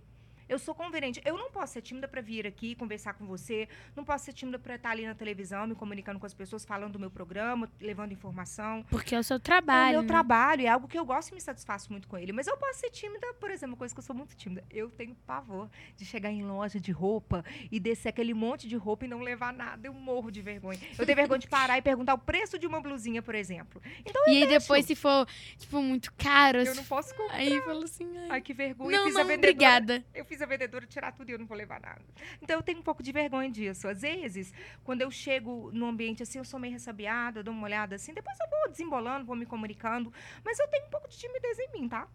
Eu 0.48 0.58
sou 0.58 0.74
conveniente. 0.74 1.20
Eu 1.24 1.36
não 1.36 1.50
posso 1.50 1.74
ser 1.74 1.82
tímida 1.82 2.08
para 2.08 2.20
vir 2.20 2.46
aqui 2.46 2.74
conversar 2.74 3.14
com 3.14 3.26
você. 3.26 3.68
Não 3.94 4.04
posso 4.04 4.24
ser 4.24 4.32
tímida 4.32 4.58
para 4.58 4.76
estar 4.76 4.90
ali 4.90 5.06
na 5.06 5.14
televisão, 5.14 5.66
me 5.66 5.74
comunicando 5.74 6.18
com 6.18 6.26
as 6.26 6.34
pessoas, 6.34 6.64
falando 6.64 6.92
do 6.94 6.98
meu 6.98 7.10
programa, 7.10 7.70
levando 7.80 8.12
informação. 8.12 8.84
Porque 8.90 9.14
é 9.14 9.18
o 9.18 9.22
seu 9.22 9.34
É 9.34 9.38
o 9.38 9.40
trabalho. 9.40 9.92
meu 9.92 10.02
né? 10.02 10.08
trabalho, 10.08 10.62
é 10.62 10.68
algo 10.68 10.88
que 10.88 10.98
eu 10.98 11.04
gosto 11.04 11.30
e 11.30 11.34
me 11.34 11.40
satisfaço 11.40 11.90
muito 11.92 12.08
com 12.08 12.16
ele. 12.16 12.32
Mas 12.32 12.46
eu 12.46 12.56
posso 12.56 12.80
ser 12.80 12.90
tímida, 12.90 13.26
por 13.34 13.50
exemplo, 13.50 13.72
uma 13.74 13.76
coisa 13.78 13.94
que 13.94 13.98
eu 14.00 14.04
sou 14.04 14.16
muito 14.16 14.34
tímida. 14.36 14.64
Eu 14.70 14.88
tenho 14.90 15.14
pavor 15.26 15.68
de 15.96 16.04
chegar 16.04 16.30
em 16.30 16.42
loja 16.42 16.80
de 16.80 16.92
roupa 16.92 17.44
e 17.70 17.78
descer 17.78 18.08
aquele 18.08 18.32
monte 18.34 18.66
de 18.68 18.76
roupa 18.76 19.04
e 19.04 19.08
não 19.08 19.20
levar 19.20 19.52
nada. 19.52 19.86
Eu 19.86 19.92
morro 19.92 20.30
de 20.30 20.40
vergonha. 20.40 20.78
Eu 20.98 21.04
tenho 21.04 21.16
vergonha 21.16 21.38
de 21.38 21.48
parar 21.48 21.76
e 21.78 21.82
perguntar 21.82 22.14
o 22.14 22.18
preço 22.18 22.58
de 22.58 22.66
uma 22.66 22.80
blusinha, 22.80 23.20
por 23.22 23.34
exemplo. 23.34 23.80
Então 24.04 24.22
E 24.28 24.42
aí 24.42 24.48
depois, 24.48 24.86
se 24.86 24.94
for, 24.94 25.26
tipo, 25.58 25.80
muito 25.82 26.12
caro, 26.14 26.58
eu 26.62 26.74
não 26.74 26.84
posso 26.84 27.14
comprar. 27.14 27.36
aí 27.36 27.60
fala 27.62 27.84
assim, 27.84 28.16
ai, 28.18 28.26
Ai, 28.30 28.40
que 28.40 28.54
vergonha. 28.54 28.90
não, 28.90 28.98
eu 29.00 29.04
fiz 29.06 29.14
não, 29.14 29.20
a 29.20 29.24
vendedora, 29.24 29.50
obrigada. 29.52 30.04
Eu 30.14 30.24
fiz 30.24 30.37
a 30.42 30.46
vendedora 30.46 30.86
tirar 30.86 31.12
tudo 31.12 31.30
e 31.30 31.32
eu 31.32 31.38
não 31.38 31.46
vou 31.46 31.56
levar 31.56 31.80
nada. 31.80 32.02
Então 32.42 32.56
eu 32.56 32.62
tenho 32.62 32.78
um 32.78 32.82
pouco 32.82 33.02
de 33.02 33.12
vergonha 33.12 33.50
disso. 33.50 33.88
Às 33.88 34.02
vezes, 34.02 34.52
quando 34.84 35.02
eu 35.02 35.10
chego 35.10 35.70
num 35.72 35.86
ambiente 35.86 36.22
assim, 36.22 36.38
eu 36.38 36.44
sou 36.44 36.58
meio 36.60 36.72
ressabiada, 36.72 37.42
dou 37.42 37.52
uma 37.54 37.64
olhada 37.64 37.96
assim, 37.96 38.12
depois 38.14 38.38
eu 38.40 38.48
vou 38.48 38.70
desembolando, 38.70 39.24
vou 39.24 39.36
me 39.36 39.46
comunicando. 39.46 40.12
Mas 40.44 40.58
eu 40.58 40.68
tenho 40.68 40.86
um 40.86 40.90
pouco 40.90 41.08
de 41.08 41.16
timidez 41.18 41.58
em 41.58 41.72
mim, 41.72 41.88
tá? 41.88 42.08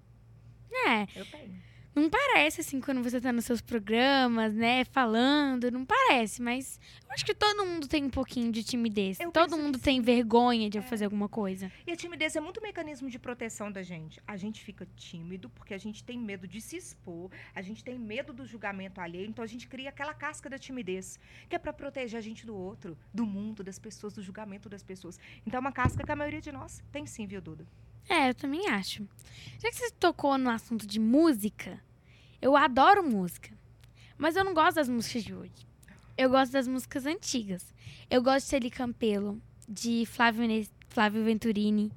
É, 0.72 1.20
Eu 1.20 1.26
tenho. 1.26 1.73
Não 1.96 2.10
parece 2.10 2.62
assim 2.62 2.80
quando 2.82 3.02
você 3.04 3.22
tá 3.22 3.32
nos 3.32 3.46
seus 3.46 3.62
programas, 3.62 4.54
né, 4.54 4.84
falando, 4.86 5.70
não 5.72 5.86
parece, 5.86 6.42
mas 6.42 6.80
eu 7.06 7.12
acho 7.12 7.26
que 7.26 7.34
todo 7.36 7.66
mundo 7.66 7.88
tem 7.88 8.04
um 8.04 8.10
pouquinho 8.10 8.52
de 8.52 8.64
timidez. 8.64 9.20
Eu 9.20 9.32
todo 9.32 9.58
mundo 9.58 9.78
tem 9.78 10.02
vergonha 10.02 10.70
de 10.70 10.80
É. 10.80 10.82
fazer 10.82 11.06
alguma 11.06 11.30
coisa. 11.30 11.72
E 11.86 11.92
a 11.92 11.96
timidez 11.96 12.36
é 12.36 12.40
muito 12.42 12.62
mecanismo 12.62 13.10
de 13.10 13.20
proteção 13.20 13.72
da 13.72 13.84
gente. 13.84 14.20
A 14.28 14.36
gente 14.38 14.64
fica 14.64 14.88
tímido 14.96 15.50
porque 15.50 15.74
a 15.74 15.78
gente 15.78 16.04
tem 16.04 16.18
medo 16.18 16.48
de 16.48 16.60
se 16.60 16.78
expor, 16.78 17.30
a 17.54 17.62
gente 17.62 17.84
tem 17.84 17.98
medo 18.00 18.34
do 18.34 18.46
julgamento 18.46 19.00
alheio, 19.00 19.28
então 19.30 19.44
a 19.44 19.48
gente 19.48 19.68
cria 19.68 19.90
aquela 19.90 20.14
casca 20.14 20.50
da 20.50 20.58
timidez, 20.58 21.20
que 21.48 21.56
é 21.56 21.60
pra 21.60 21.72
proteger 21.74 22.18
a 22.18 22.22
gente 22.22 22.46
do 22.46 22.56
outro, 22.56 22.98
do 23.14 23.26
mundo, 23.26 23.64
das 23.64 23.78
pessoas, 23.78 24.14
do 24.14 24.22
julgamento 24.22 24.68
das 24.68 24.84
pessoas. 24.84 25.20
Então 25.46 25.58
é 25.58 25.62
uma 25.62 25.72
casca 25.72 26.04
que 26.04 26.12
a 26.12 26.16
maioria 26.16 26.42
de 26.42 26.52
nós 26.52 26.82
tem 26.92 27.06
sim, 27.06 27.28
viu, 27.28 27.40
Duda? 27.42 27.66
É, 28.10 28.30
eu 28.30 28.34
também 28.36 28.68
acho. 28.70 29.08
Já 29.62 29.70
que 29.70 29.76
você 29.76 29.92
tocou 29.92 30.38
no 30.38 30.50
assunto 30.50 30.86
de 30.86 31.00
música, 31.00 31.80
eu 32.42 32.56
adoro 32.56 33.04
música. 33.04 33.50
Mas 34.18 34.36
eu 34.36 34.44
não 34.44 34.54
gosto 34.54 34.76
das 34.76 34.90
músicas 34.90 35.24
de 35.24 35.34
hoje. 35.34 35.52
Eu 36.18 36.30
gosto 36.30 36.52
das 36.52 36.68
músicas 36.68 37.06
antigas. 37.06 37.74
Eu 38.10 38.22
gosto 38.22 38.46
de 38.46 38.50
Celi 38.50 38.70
Campelo, 38.70 39.42
de 39.68 40.06
Flávio, 40.06 40.46
Ne- 40.48 40.68
Flávio 40.90 41.24
Venturini, 41.24 41.92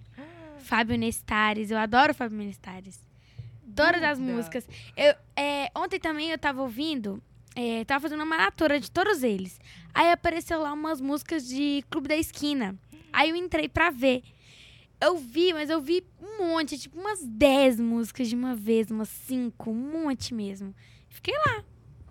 Fábio 0.59 0.97
Nestares. 0.97 1.71
Eu 1.71 1.79
adoro 1.79 2.15
Fábio 2.15 2.39
Nestares. 2.39 2.99
Todas 3.75 4.03
as 4.03 4.19
Duda. 4.19 4.33
músicas. 4.33 4.67
Eu, 4.97 5.15
é, 5.37 5.71
ontem 5.77 6.01
também 6.01 6.31
eu 6.31 6.39
tava 6.39 6.63
ouvindo, 6.63 7.23
é, 7.55 7.85
tava 7.85 8.01
fazendo 8.03 8.21
uma 8.21 8.25
maratona 8.27 8.81
de 8.81 8.91
todos 8.91 9.23
eles. 9.23 9.61
Aí 9.93 10.11
apareceu 10.11 10.61
lá 10.63 10.73
umas 10.73 11.01
músicas 11.01 11.47
de 11.47 11.85
Clube 11.91 12.09
da 12.09 12.17
Esquina. 12.17 12.75
Aí 13.13 13.31
eu 13.31 13.37
entrei 13.37 13.69
pra 13.69 13.91
ver. 13.91 14.23
Eu 15.01 15.17
vi, 15.19 15.53
mas 15.53 15.69
eu 15.71 15.81
vi 15.81 16.05
um 16.21 16.39
monte, 16.47 16.79
tipo 16.79 16.99
umas 16.99 17.23
10 17.23 17.79
músicas 17.81 18.29
de 18.29 18.35
uma 18.35 18.55
vez, 18.55 18.91
umas 18.91 19.09
5, 19.09 19.71
um 19.71 19.75
monte 20.05 20.33
mesmo. 20.33 20.75
Fiquei 21.09 21.35
lá, 21.37 21.65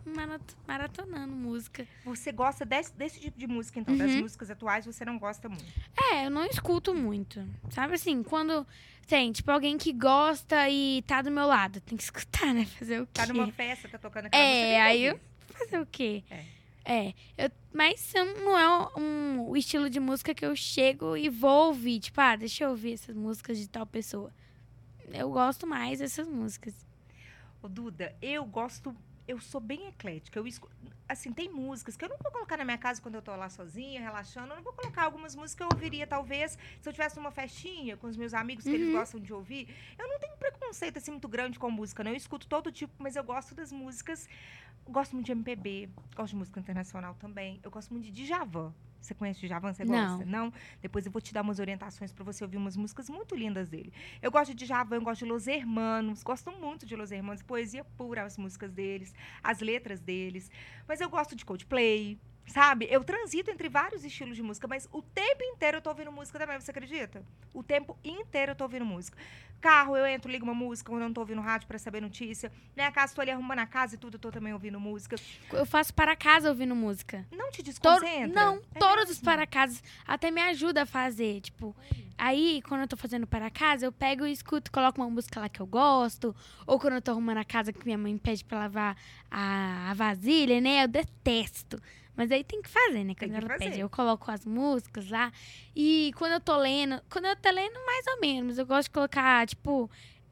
marat- 0.05 0.53
maratonando 0.67 1.33
música. 1.35 1.87
Você 2.05 2.31
gosta 2.31 2.63
desse, 2.65 2.93
desse 2.93 3.19
tipo 3.19 3.37
de 3.39 3.47
música, 3.47 3.79
então? 3.79 3.97
Das 3.97 4.13
Uhum. 4.13 4.21
músicas 4.21 4.51
atuais 4.51 4.85
você 4.85 5.03
não 5.03 5.17
gosta 5.17 5.49
muito. 5.49 5.65
É, 6.11 6.25
eu 6.27 6.29
não 6.29 6.45
escuto 6.45 6.93
muito. 6.93 7.47
Sabe 7.71 7.95
assim, 7.95 8.21
quando 8.21 8.65
tem, 9.07 9.31
tipo, 9.31 9.49
alguém 9.51 9.77
que 9.77 9.91
gosta 9.91 10.69
e 10.69 11.01
tá 11.07 11.21
do 11.23 11.31
meu 11.31 11.47
lado, 11.47 11.81
tem 11.81 11.97
que 11.97 12.03
escutar, 12.03 12.53
né? 12.53 12.65
Fazer 12.65 13.01
o 13.01 13.05
quê? 13.07 13.11
Tá 13.13 13.27
numa 13.27 13.51
festa, 13.51 13.89
tá 13.89 13.97
tocando 13.97 14.27
aquela 14.27 14.43
música. 14.43 14.65
É, 14.65 14.69
tem 14.69 14.75
que 14.75 14.81
aí 14.81 15.03
eu 15.05 15.19
fazer 15.49 15.79
o 15.79 15.85
quê? 15.87 16.23
É. 16.29 16.43
É, 16.87 17.15
eu, 17.35 17.49
mas 17.73 18.13
não 18.43 18.57
é 18.57 18.99
um, 18.99 19.49
o 19.49 19.57
estilo 19.57 19.89
de 19.89 19.99
música 19.99 20.35
que 20.35 20.45
eu 20.45 20.55
chego 20.55 21.17
e 21.17 21.27
vou 21.29 21.67
ouvir. 21.67 21.99
Tipo, 21.99 22.21
ah, 22.21 22.35
deixa 22.35 22.63
eu 22.63 22.69
ouvir 22.69 22.93
essas 22.93 23.15
músicas 23.15 23.57
de 23.57 23.67
tal 23.67 23.87
pessoa. 23.87 24.31
Eu 25.11 25.31
gosto 25.31 25.65
mais 25.65 25.97
dessas 25.97 26.27
músicas. 26.27 26.85
Ô, 27.61 27.67
Duda, 27.67 28.15
eu 28.21 28.45
gosto. 28.45 28.95
Eu 29.27 29.39
sou 29.39 29.59
bem 29.61 29.87
eclética. 29.87 30.37
Eu 30.39 30.45
escu... 30.47 30.69
Assim, 31.07 31.31
tem 31.31 31.49
músicas 31.51 31.95
que 31.95 32.03
eu 32.05 32.09
não 32.09 32.17
vou 32.21 32.31
colocar 32.31 32.57
na 32.57 32.65
minha 32.65 32.77
casa 32.77 33.01
quando 33.01 33.15
eu 33.15 33.21
tô 33.21 33.35
lá 33.35 33.49
sozinha, 33.49 34.01
relaxando. 34.01 34.51
Eu 34.51 34.55
não 34.57 34.63
vou 34.63 34.73
colocar 34.73 35.03
algumas 35.03 35.35
músicas 35.35 35.55
que 35.55 35.63
eu 35.63 35.69
ouviria, 35.77 36.05
talvez, 36.07 36.57
se 36.81 36.87
eu 36.89 36.93
tivesse 36.93 37.15
numa 37.17 37.31
festinha 37.31 37.95
com 37.97 38.07
os 38.07 38.17
meus 38.17 38.33
amigos 38.33 38.63
que 38.63 38.71
eles 38.71 38.87
Uhum. 38.87 38.93
gostam 38.93 39.19
de 39.19 39.33
ouvir. 39.33 39.67
Eu 39.97 40.07
não 40.07 40.19
tenho 40.19 40.35
preconceito 40.37 40.97
assim 40.97 41.11
muito 41.11 41.27
grande 41.27 41.57
com 41.59 41.69
música, 41.69 42.03
não. 42.03 42.11
Eu 42.11 42.17
escuto 42.17 42.47
todo 42.47 42.71
tipo, 42.71 42.93
mas 42.97 43.15
eu 43.15 43.23
gosto 43.23 43.53
das 43.55 43.71
músicas. 43.71 44.27
Gosto 44.87 45.13
muito 45.13 45.25
de 45.25 45.31
MPB, 45.31 45.89
gosto 46.15 46.31
de 46.33 46.35
música 46.37 46.59
internacional 46.59 47.15
também. 47.15 47.59
Eu 47.63 47.71
gosto 47.71 47.91
muito 47.91 48.05
de 48.05 48.11
Djavan. 48.25 48.71
Você 49.05 49.13
conhece 49.13 49.39
Djavan? 49.39 49.73
Você 49.73 49.85
Não. 49.85 50.17
gosta? 50.17 50.25
Não? 50.25 50.51
Depois 50.81 51.05
eu 51.05 51.11
vou 51.11 51.21
te 51.21 51.33
dar 51.33 51.41
umas 51.41 51.59
orientações 51.59 52.11
para 52.11 52.23
você 52.23 52.43
ouvir 52.43 52.57
umas 52.57 52.75
músicas 52.75 53.09
muito 53.09 53.35
lindas 53.35 53.69
dele. 53.69 53.93
Eu 54.21 54.31
gosto 54.31 54.53
de 54.53 54.65
Djavan, 54.65 54.95
eu 54.95 55.01
gosto 55.01 55.23
de 55.23 55.31
Los 55.31 55.47
Hermanos, 55.47 56.23
gosto 56.23 56.51
muito 56.51 56.85
de 56.85 56.95
Los 56.95 57.11
Hermanos, 57.11 57.41
poesia 57.41 57.83
pura 57.97 58.23
as 58.23 58.37
músicas 58.37 58.71
deles, 58.71 59.13
as 59.43 59.59
letras 59.59 59.99
deles. 59.99 60.49
Mas 60.87 60.99
eu 61.01 61.09
gosto 61.09 61.35
de 61.35 61.45
Coldplay, 61.45 62.17
sabe? 62.47 62.87
Eu 62.89 63.03
transito 63.03 63.49
entre 63.51 63.67
vários 63.69 64.03
estilos 64.03 64.35
de 64.35 64.43
música, 64.43 64.67
mas 64.67 64.87
o 64.91 65.01
tempo 65.01 65.43
inteiro 65.43 65.77
eu 65.77 65.81
tô 65.81 65.89
ouvindo 65.89 66.11
música 66.11 66.37
também, 66.39 66.59
você 66.59 66.71
acredita? 66.71 67.23
O 67.53 67.63
tempo 67.63 67.97
inteiro 68.03 68.51
eu 68.51 68.55
tô 68.55 68.63
ouvindo 68.63 68.85
música. 68.85 69.17
Carro, 69.61 69.97
eu 69.97 70.05
entro, 70.05 70.29
ligo 70.31 70.43
uma 70.45 70.53
música 70.53 70.91
quando 70.91 71.01
eu 71.01 71.07
não 71.07 71.13
tô 71.13 71.21
ouvindo 71.21 71.41
rádio 71.41 71.67
para 71.67 71.79
saber 71.79 71.99
notícia. 72.01 72.51
Minha 72.75 72.91
casa, 72.91 73.15
tô 73.15 73.21
ali 73.21 73.31
arrumando 73.31 73.59
a 73.59 73.65
casa 73.65 73.95
e 73.95 73.97
tudo, 73.97 74.15
eu 74.15 74.19
tô 74.19 74.29
também 74.31 74.53
ouvindo 74.53 74.79
música. 74.79 75.15
Eu 75.51 75.65
faço 75.65 75.93
para 75.93 76.15
casa 76.15 76.49
ouvindo 76.49 76.75
música. 76.75 77.25
Não 77.31 77.49
te 77.49 77.63
Todo, 77.63 78.01
desconcentra? 78.01 78.27
não, 78.27 78.61
É 78.75 78.79
todos 78.79 79.03
os 79.05 79.09
mesmo? 79.17 79.23
para 79.25 79.47
casas 79.47 79.83
até 80.05 80.29
me 80.29 80.41
ajuda 80.41 80.83
a 80.83 80.85
fazer, 80.85 81.41
tipo, 81.41 81.75
aí 82.15 82.61
quando 82.67 82.81
eu 82.81 82.87
tô 82.87 82.95
fazendo 82.97 83.25
para 83.25 83.49
casa, 83.49 83.85
eu 83.87 83.91
pego 83.91 84.25
e 84.27 84.31
escuto, 84.31 84.71
coloco 84.71 85.01
uma 85.01 85.09
música 85.09 85.39
lá 85.39 85.49
que 85.49 85.59
eu 85.61 85.65
gosto, 85.65 86.35
ou 86.67 86.79
quando 86.79 86.95
eu 86.95 87.01
tô 87.01 87.11
arrumando 87.11 87.37
a 87.37 87.45
casa 87.45 87.73
que 87.73 87.83
minha 87.85 87.97
mãe 87.97 88.15
pede 88.19 88.45
pra 88.45 88.59
lavar 88.59 88.95
a, 89.31 89.89
a 89.89 89.93
vasilha, 89.95 90.61
né? 90.61 90.83
Eu 90.83 90.87
detesto. 90.87 91.81
Mas 92.15 92.31
aí 92.31 92.43
tem 92.43 92.61
que 92.61 92.69
fazer, 92.69 93.03
né? 93.03 93.13
Quando 93.17 93.33
ela 93.33 93.47
fazer. 93.47 93.65
pede, 93.65 93.79
eu 93.79 93.89
coloco 93.89 94.31
as 94.31 94.45
músicas 94.45 95.09
lá. 95.09 95.31
E 95.75 96.11
quando 96.17 96.33
eu 96.33 96.39
tô 96.39 96.55
lendo, 96.57 97.01
quando 97.09 97.25
eu 97.25 97.35
tô 97.35 97.49
lendo, 97.51 97.73
mais 97.85 98.07
ou 98.07 98.19
menos, 98.21 98.57
eu 98.57 98.65
gosto 98.65 98.85
de 98.87 98.91
colocar, 98.91 99.45
tipo, 99.47 99.89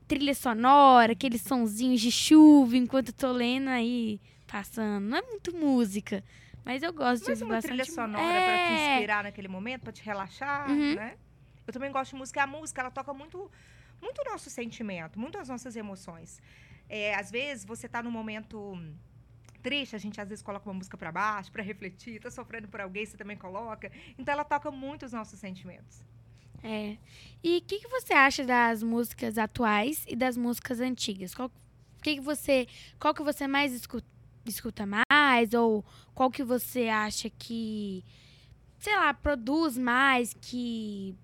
trilha 0.08 0.34
sonora, 0.34 1.12
aqueles 1.14 1.42
sonzinhos 1.42 2.00
de 2.00 2.12
chuva 2.12 2.78
enquanto 2.78 3.10
eu 3.10 3.14
tô 3.14 3.32
lendo 3.32 3.68
aí, 3.70 4.22
passando. 4.48 5.04
Não 5.06 5.18
é 5.18 5.22
muito 5.22 5.54
música, 5.56 6.24
mas 6.64 6.82
eu 6.84 6.94
gosto 6.94 7.28
Mas 7.28 7.38
de 7.38 7.44
ouvir 7.44 7.54
uma 7.54 7.62
trilha 7.62 7.86
sonora 7.86 8.42
pra 8.42 8.60
te 8.60 8.72
É. 8.72 8.94
inspirar 8.96 9.24
naquele 9.24 9.48
momento, 9.50 9.82
pra 9.82 9.92
te 9.92 10.04
relaxar, 10.04 10.70
Uhum. 10.70 10.96
né? 10.96 11.18
Eu 11.68 11.74
também 11.74 11.92
gosto 11.92 12.12
de 12.12 12.18
música. 12.18 12.44
A 12.44 12.48
música, 12.48 12.82
ela 12.82 12.92
toca 12.92 13.14
muito 13.14 13.50
muito 14.02 14.20
o 14.22 14.32
nosso 14.32 14.50
sentimento, 14.50 15.18
muito 15.18 15.38
as 15.38 15.48
nossas 15.48 15.78
emoções. 15.78 16.42
É, 16.90 17.16
às 17.16 17.32
vezes, 17.32 17.64
você 17.64 17.88
tá 17.88 18.04
num 18.04 18.12
momento 18.12 18.78
triste, 19.64 19.96
a 19.96 20.00
gente 20.00 20.20
às 20.20 20.28
vezes 20.28 20.44
coloca 20.44 20.70
uma 20.70 20.76
música 20.76 20.98
pra 20.98 21.12
baixo, 21.12 21.52
pra 21.52 21.64
refletir, 21.64 22.20
tá 22.20 22.30
sofrendo 22.30 22.68
por 22.68 22.82
alguém, 22.82 23.06
você 23.06 23.18
também 23.18 23.38
coloca. 23.38 23.90
Então, 24.20 24.34
ela 24.34 24.44
toca 24.44 24.70
muito 24.70 25.06
os 25.06 25.14
nossos 25.14 25.40
sentimentos. 25.40 26.04
É. 26.62 26.98
E 27.44 27.58
o 27.58 27.62
que, 27.62 27.80
que 27.80 27.88
você 27.88 28.14
acha 28.14 28.46
das 28.46 28.84
músicas 28.84 29.38
atuais 29.38 30.06
e 30.08 30.16
das 30.16 30.38
músicas 30.38 30.80
antigas? 30.80 31.34
Qual 31.34 31.52
que, 32.02 32.16
que 32.16 32.22
você, 32.22 32.68
qual 33.00 33.14
que 33.14 33.24
você 33.24 33.48
mais 33.48 33.74
escuta, 33.74 34.08
escuta 34.46 34.86
mais? 34.86 35.54
Ou 35.54 35.84
qual 36.14 36.30
que 36.30 36.44
você 36.44 36.88
acha 36.88 37.30
que, 37.30 38.04
sei 38.80 38.96
lá, 38.96 39.14
produz 39.14 39.78
mais, 39.78 40.34
que 40.34 41.16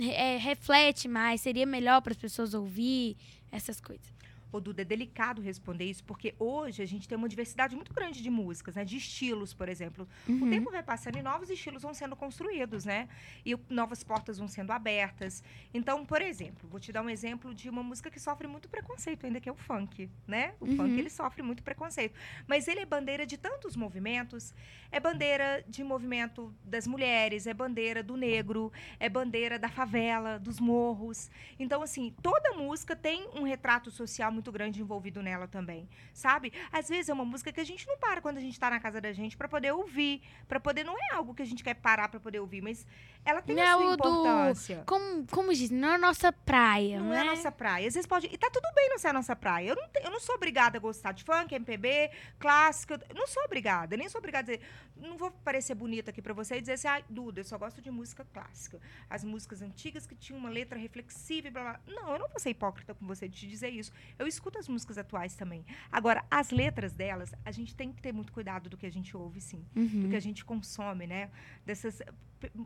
é, 0.00 0.36
reflete 0.36 1.06
mais, 1.06 1.40
seria 1.40 1.66
melhor 1.66 2.00
para 2.00 2.12
as 2.12 2.18
pessoas 2.18 2.54
ouvir 2.54 3.16
essas 3.52 3.80
coisas? 3.80 4.17
Ô, 4.50 4.60
Duda, 4.60 4.82
é 4.82 4.84
delicado 4.84 5.42
responder 5.42 5.84
isso, 5.84 6.02
porque 6.04 6.34
hoje 6.38 6.82
a 6.82 6.86
gente 6.86 7.06
tem 7.06 7.18
uma 7.18 7.28
diversidade 7.28 7.76
muito 7.76 7.92
grande 7.92 8.22
de 8.22 8.30
músicas, 8.30 8.76
né? 8.76 8.84
De 8.84 8.96
estilos, 8.96 9.52
por 9.52 9.68
exemplo. 9.68 10.08
O 10.26 10.32
Uhum. 10.44 10.50
tempo 10.50 10.70
vai 10.70 10.82
passando 10.82 11.18
e 11.18 11.22
novos 11.22 11.50
estilos 11.50 11.82
vão 11.82 11.92
sendo 11.92 12.16
construídos, 12.16 12.84
né? 12.84 13.08
E 13.44 13.54
novas 13.68 14.02
portas 14.02 14.38
vão 14.38 14.48
sendo 14.48 14.70
abertas. 14.72 15.42
Então, 15.74 16.04
por 16.06 16.22
exemplo, 16.22 16.68
vou 16.68 16.80
te 16.80 16.90
dar 16.92 17.02
um 17.02 17.10
exemplo 17.10 17.54
de 17.54 17.68
uma 17.68 17.82
música 17.82 18.10
que 18.10 18.18
sofre 18.18 18.46
muito 18.46 18.68
preconceito, 18.68 19.26
ainda 19.26 19.38
que 19.40 19.48
é 19.48 19.52
o 19.52 19.56
funk, 19.56 20.10
né? 20.26 20.54
O 20.60 20.64
Uhum. 20.64 20.76
funk 20.76 20.98
ele 20.98 21.10
sofre 21.10 21.42
muito 21.42 21.62
preconceito, 21.62 22.14
mas 22.46 22.66
ele 22.68 22.80
é 22.80 22.86
bandeira 22.86 23.26
de 23.26 23.36
tantos 23.36 23.76
movimentos. 23.76 24.54
É 24.90 24.98
bandeira 24.98 25.62
de 25.68 25.84
movimento 25.84 26.54
das 26.64 26.86
mulheres, 26.86 27.46
é 27.46 27.52
bandeira 27.52 28.02
do 28.02 28.16
negro, 28.16 28.72
é 28.98 29.08
bandeira 29.10 29.58
da 29.58 29.68
favela, 29.68 30.38
dos 30.38 30.58
morros. 30.58 31.30
Então, 31.58 31.82
assim, 31.82 32.14
toda 32.22 32.54
música 32.54 32.96
tem 32.96 33.28
um 33.34 33.42
retrato 33.42 33.90
social 33.90 34.32
muito 34.38 34.52
grande 34.52 34.80
envolvido 34.80 35.20
nela 35.22 35.46
também, 35.48 35.88
sabe? 36.14 36.52
Às 36.72 36.88
vezes 36.88 37.08
é 37.08 37.12
uma 37.12 37.24
música 37.24 37.52
que 37.52 37.60
a 37.60 37.64
gente 37.64 37.86
não 37.86 37.98
para 37.98 38.20
quando 38.20 38.38
a 38.38 38.40
gente 38.40 38.58
tá 38.58 38.70
na 38.70 38.78
casa 38.80 39.00
da 39.00 39.12
gente 39.12 39.36
para 39.36 39.48
poder 39.48 39.72
ouvir, 39.72 40.22
para 40.46 40.60
poder 40.60 40.84
não 40.84 40.94
é 40.96 41.14
algo 41.14 41.34
que 41.34 41.42
a 41.42 41.46
gente 41.46 41.62
quer 41.64 41.74
parar 41.74 42.08
para 42.08 42.20
poder 42.20 42.38
ouvir, 42.40 42.62
mas 42.62 42.86
ela 43.24 43.42
tem 43.42 43.60
a 43.60 43.64
Não, 43.72 43.78
sua 43.82 43.92
o 43.92 43.96
do- 43.96 44.08
importância. 44.08 44.82
Como, 44.86 45.26
como 45.26 45.52
diz, 45.52 45.70
não 45.70 45.88
é 45.90 45.94
a 45.96 45.98
nossa 45.98 46.32
praia, 46.32 46.98
Não 47.00 47.06
não 47.08 47.14
é 47.14 47.18
é? 47.18 47.20
a 47.22 47.24
nossa 47.24 47.50
praia. 47.52 47.86
Às 47.88 47.94
vezes 47.94 48.06
pode. 48.06 48.26
E 48.32 48.38
tá 48.38 48.48
tudo 48.50 48.66
bem 48.74 48.88
não 48.88 48.96
ser 48.98 49.08
a 49.08 49.12
nossa 49.12 49.34
praia. 49.34 49.68
Eu 49.70 49.76
não, 49.76 49.88
eu 50.04 50.10
não 50.10 50.20
sou 50.20 50.36
obrigada 50.36 50.78
a 50.78 50.80
gostar 50.80 51.12
de 51.12 51.24
funk, 51.24 51.52
MPB, 51.54 52.10
clássico. 52.38 52.92
Eu 52.94 53.14
não 53.16 53.26
sou 53.26 53.42
obrigada. 53.44 53.96
Nem 53.96 54.08
sou 54.08 54.18
obrigada 54.20 54.52
a 54.52 54.56
dizer. 54.56 54.66
Não 54.96 55.16
vou 55.16 55.30
parecer 55.30 55.74
bonita 55.74 56.10
aqui 56.10 56.22
pra 56.22 56.32
você 56.32 56.56
e 56.56 56.60
dizer 56.60 56.74
assim, 56.74 56.88
ai, 56.88 57.04
Duda, 57.08 57.40
eu 57.40 57.44
só 57.44 57.58
gosto 57.58 57.82
de 57.82 57.90
música 57.90 58.24
clássica. 58.32 58.80
As 59.10 59.24
músicas 59.24 59.62
antigas 59.62 60.06
que 60.06 60.14
tinham 60.14 60.38
uma 60.38 60.48
letra 60.48 60.78
reflexiva 60.78 61.48
e 61.48 61.50
blá 61.50 61.62
blá. 61.62 61.80
Não, 61.86 62.12
eu 62.12 62.18
não 62.20 62.28
vou 62.28 62.38
ser 62.38 62.50
hipócrita 62.50 62.94
com 62.94 63.04
você 63.06 63.28
de 63.28 63.36
te 63.36 63.46
dizer 63.48 63.68
isso. 63.70 63.92
Eu 64.18 64.26
escuto 64.28 64.58
as 64.58 64.68
músicas 64.68 64.98
atuais 64.98 65.34
também. 65.34 65.64
Agora, 65.90 66.24
as 66.30 66.50
letras 66.50 66.92
delas, 66.92 67.32
a 67.44 67.50
gente 67.50 67.74
tem 67.74 67.92
que 67.92 68.00
ter 68.02 68.12
muito 68.12 68.32
cuidado 68.32 68.68
do 68.70 68.76
que 68.76 68.86
a 68.86 68.90
gente 68.92 69.16
ouve, 69.16 69.40
sim 69.40 69.64
do 69.74 69.80
Uhum. 69.80 70.08
que 70.10 70.16
a 70.16 70.20
gente 70.20 70.44
consome, 70.44 71.06
né? 71.06 71.30
Dessas, 71.66 72.00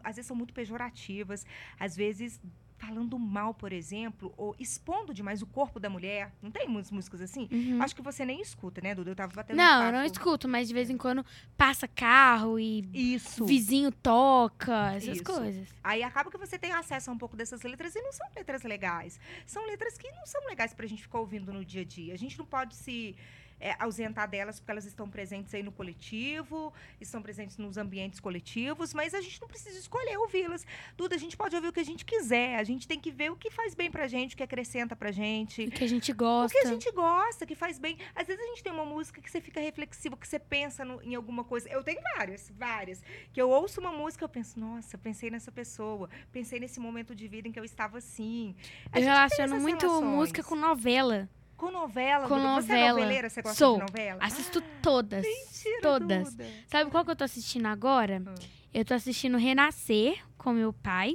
às 0.05 0.17
vezes 0.17 0.27
são 0.27 0.37
muito 0.37 0.53
pejorativas, 0.53 1.47
às 1.79 1.97
vezes 1.97 2.41
falando 2.87 3.17
mal, 3.17 3.55
por 3.55 3.73
exemplo, 3.73 4.35
ou 4.37 4.57
expondo 4.59 5.15
demais 5.15 5.41
o 5.41 5.47
corpo 5.47 5.79
da 5.79 5.89
mulher. 5.89 6.33
Não 6.43 6.51
tem 6.51 6.69
muitas 6.69 6.91
músicas 6.91 7.21
assim? 7.21 7.49
Uhum. 7.51 7.81
Acho 7.81 7.95
que 7.95 8.03
você 8.03 8.25
nem 8.25 8.41
escuta, 8.41 8.81
né, 8.81 8.93
Duda? 8.93 9.11
Eu 9.11 9.15
tava 9.15 9.33
batendo 9.33 9.55
um 9.55 9.63
Não, 9.63 9.85
eu 9.85 9.93
não 9.93 10.05
escuto, 10.05 10.49
mas 10.49 10.67
de 10.67 10.75
vez 10.75 10.91
em 10.91 10.97
quando 10.97 11.25
passa 11.57 11.87
carro 11.87 12.59
e 12.59 12.85
Isso. 12.93 13.47
vizinho 13.47 13.93
toca, 13.93 14.95
essas 14.95 15.17
Isso. 15.17 15.25
coisas. 15.25 15.69
Aí 15.83 16.03
acaba 16.03 16.29
que 16.29 16.37
você 16.37 16.59
tem 16.59 16.73
acesso 16.73 17.11
a 17.11 17.13
um 17.13 17.19
pouco 17.19 17.37
dessas 17.37 17.63
letras 17.63 17.95
e 17.95 18.03
não 18.03 18.13
são 18.13 18.27
letras 18.35 18.65
legais. 18.65 19.21
São 19.47 19.65
letras 19.67 19.97
que 19.97 20.11
não 20.11 20.27
são 20.27 20.45
legais 20.49 20.75
pra 20.75 20.87
gente 20.87 21.03
ficar 21.03 21.21
ouvindo 21.21 21.53
no 21.53 21.65
dia 21.65 21.83
a 21.83 21.85
dia. 21.85 22.13
A 22.15 22.19
gente 22.19 22.37
não 22.37 22.47
pode 22.47 22.75
se 22.75 23.15
é, 23.63 23.77
ausentar 23.79 24.29
delas 24.29 24.59
porque 24.59 24.73
elas 24.73 24.85
estão 24.85 25.09
presentes 25.09 25.55
aí 25.55 25.63
no 25.63 25.71
coletivo, 25.73 26.73
estão 27.01 27.23
presentes 27.23 27.57
nos 27.57 27.77
ambientes 27.77 28.19
coletivos, 28.21 28.93
mas 28.93 29.15
a 29.15 29.21
gente 29.21 29.41
não 29.41 29.49
precisa 29.49 29.79
escolher 29.79 30.17
ouvi-las. 30.19 30.67
Duda, 30.97 31.15
a 31.15 31.19
gente 31.19 31.37
pode 31.37 31.55
ouvir 31.55 31.69
o 31.69 31.73
que 31.73 31.81
a 31.81 31.85
gente 31.85 32.05
quiser. 32.05 32.57
A 32.57 32.65
gente 32.65 32.89
tem 32.89 32.99
que 33.01 33.11
ver 33.11 33.31
o 33.31 33.37
que 33.37 33.51
faz 33.51 33.75
bem 33.75 33.91
pra 33.91 34.07
gente, 34.09 34.35
o 34.35 34.37
que 34.37 34.43
acrescenta 34.43 34.97
pra 34.97 35.13
gente. 35.13 35.65
O 35.67 35.71
que 35.71 35.85
a 35.85 35.89
gente 35.89 36.11
O 36.13 36.17
gosta. 36.17 36.59
que 36.59 36.67
a 36.67 36.69
gente 36.71 36.91
gosta, 36.91 37.47
que 37.47 37.55
faz 37.55 37.79
bem. 37.79 37.97
Às 38.15 38.27
vezes 38.27 38.43
a 38.43 38.47
gente 38.49 38.63
tem 38.65 38.73
uma 38.73 38.85
música 38.85 39.21
que 39.23 39.31
você 39.31 39.41
fica 39.41 39.61
reflexivo, 39.61 40.17
que 40.17 40.27
você 40.27 40.39
pensa 40.41 40.85
no- 40.85 41.01
em 41.03 41.15
alguma 41.15 41.45
coisa. 41.45 41.69
Eu 41.69 41.85
tenho 41.85 42.01
várias, 42.17 42.51
várias. 42.51 43.01
Que 43.33 43.41
eu 43.41 43.49
ouço 43.49 43.81
uma 43.81 43.93
música, 43.93 44.25
eu 44.25 44.29
penso, 44.29 44.59
nossa, 44.59 44.99
pensei 44.99 45.31
nessa 45.31 45.53
pessoa. 45.53 46.11
Pensei 46.33 46.59
nesse 46.59 46.81
momento 46.81 47.15
de 47.15 47.29
vida 47.29 47.47
em 47.47 47.53
que 47.53 47.61
eu 47.61 47.65
estava 47.65 47.99
assim. 47.99 48.55
A 48.91 48.99
Eu 48.99 49.05
relaciono 49.05 49.61
muito 49.61 49.87
relações. 49.87 50.11
música 50.11 50.43
com 50.43 50.57
novela. 50.57 51.29
Com 51.63 51.71
novela. 51.71 52.27
com 52.27 52.35
Duda. 52.39 52.49
Você 52.61 52.73
é 52.73 52.77
novela. 52.77 52.99
noveleira? 52.99 53.31
Você 53.31 53.41
gosta 53.41 53.57
Sou. 53.57 53.75
de 53.77 53.83
novela? 53.83 54.19
Assisto 54.21 54.61
todas. 54.83 55.23
Mentira, 55.25 55.81
todas. 55.81 56.31
Duda. 56.35 56.47
Sabe 56.67 56.91
qual 56.91 57.05
que 57.05 57.13
eu 57.13 57.17
tô 57.17 57.23
assistindo 57.23 57.67
agora? 57.67 58.21
Ah. 58.27 58.35
Eu 58.75 58.85
tô 58.85 58.95
assistindo 58.95 59.39
Renascer 59.39 60.19
com 60.37 60.53
meu 60.53 60.73
pai. 60.73 61.15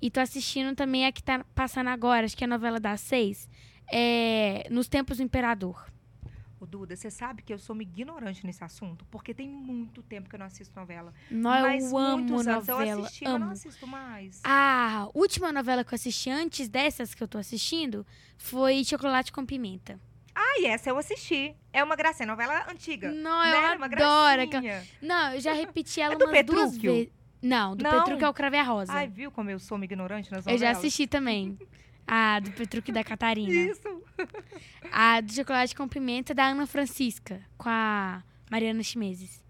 E 0.00 0.08
tô 0.08 0.20
assistindo 0.20 0.76
também 0.76 1.04
a 1.04 1.10
que 1.10 1.20
tá 1.22 1.44
passando 1.52 1.88
agora, 1.88 2.24
acho 2.26 2.36
que 2.36 2.44
é 2.44 2.46
a 2.46 2.48
novela 2.48 2.78
das 2.78 3.00
seis. 3.00 3.48
É, 3.90 4.68
Nos 4.70 4.86
Tempos 4.88 5.16
do 5.16 5.24
Imperador. 5.24 5.84
Ô, 6.62 6.66
Duda, 6.66 6.94
você 6.94 7.10
sabe 7.10 7.42
que 7.42 7.52
eu 7.52 7.58
sou 7.58 7.74
uma 7.74 7.82
ignorante 7.82 8.46
nesse 8.46 8.62
assunto, 8.62 9.04
porque 9.10 9.34
tem 9.34 9.48
muito 9.48 10.00
tempo 10.00 10.28
que 10.28 10.36
eu 10.36 10.38
não 10.38 10.46
assisto 10.46 10.78
novela. 10.78 11.12
Não, 11.28 11.50
Mas 11.50 11.90
eu 11.90 11.98
amo 11.98 12.40
novela. 12.40 12.84
eu 12.84 13.00
assisti, 13.00 13.24
mas 13.24 13.32
eu 13.32 13.38
não 13.40 13.46
amo. 13.46 13.52
assisto 13.52 13.84
mais. 13.84 14.40
A 14.44 15.08
última 15.12 15.50
novela 15.50 15.82
que 15.82 15.92
eu 15.92 15.96
assisti 15.96 16.30
antes 16.30 16.68
dessas 16.68 17.14
que 17.16 17.22
eu 17.22 17.26
tô 17.26 17.36
assistindo 17.36 18.06
foi 18.38 18.84
Chocolate 18.84 19.32
com 19.32 19.44
Pimenta. 19.44 19.98
Ah, 20.32 20.60
e 20.60 20.66
essa 20.66 20.88
eu 20.88 20.96
assisti. 20.96 21.52
É 21.72 21.82
uma 21.82 21.96
gracinha, 21.96 22.28
novela 22.28 22.64
antiga. 22.70 23.10
Não, 23.10 23.42
né? 23.42 23.50
eu 23.50 23.56
Era 23.56 23.76
uma 23.76 23.86
adoro. 23.86 24.46
gracinha. 24.48 24.86
Não, 25.02 25.34
eu 25.34 25.40
já 25.40 25.52
repeti 25.54 25.98
ela 26.00 26.14
É 26.14 26.16
do 26.16 26.26
umas 26.26 26.44
duas 26.46 26.78
vezes. 26.78 27.12
Não, 27.42 27.74
do 27.74 27.82
Não. 27.82 27.90
Petrúquio 27.90 28.24
é 28.24 28.28
o 28.28 28.32
Crave 28.34 28.56
a 28.58 28.62
Rosa. 28.62 28.92
Ai, 28.92 29.08
viu 29.08 29.32
como 29.32 29.50
eu 29.50 29.58
sou 29.58 29.74
uma 29.74 29.84
ignorante 29.84 30.30
nas 30.30 30.46
eu 30.46 30.52
novelas? 30.52 30.60
já 30.60 30.70
assisti 30.70 31.08
também. 31.08 31.58
A 32.06 32.40
do 32.40 32.50
Petrúquio 32.52 32.92
e 32.92 32.94
da 32.94 33.04
Catarina. 33.04 33.52
Isso. 33.52 34.02
A 34.90 35.20
do 35.20 35.32
Chocolate 35.32 35.74
com 35.74 35.88
Pimenta 35.88 36.34
da 36.34 36.48
Ana 36.48 36.66
Francisca, 36.66 37.40
com 37.56 37.68
a 37.68 38.22
Mariana 38.50 38.82
Chimeses. 38.82 39.42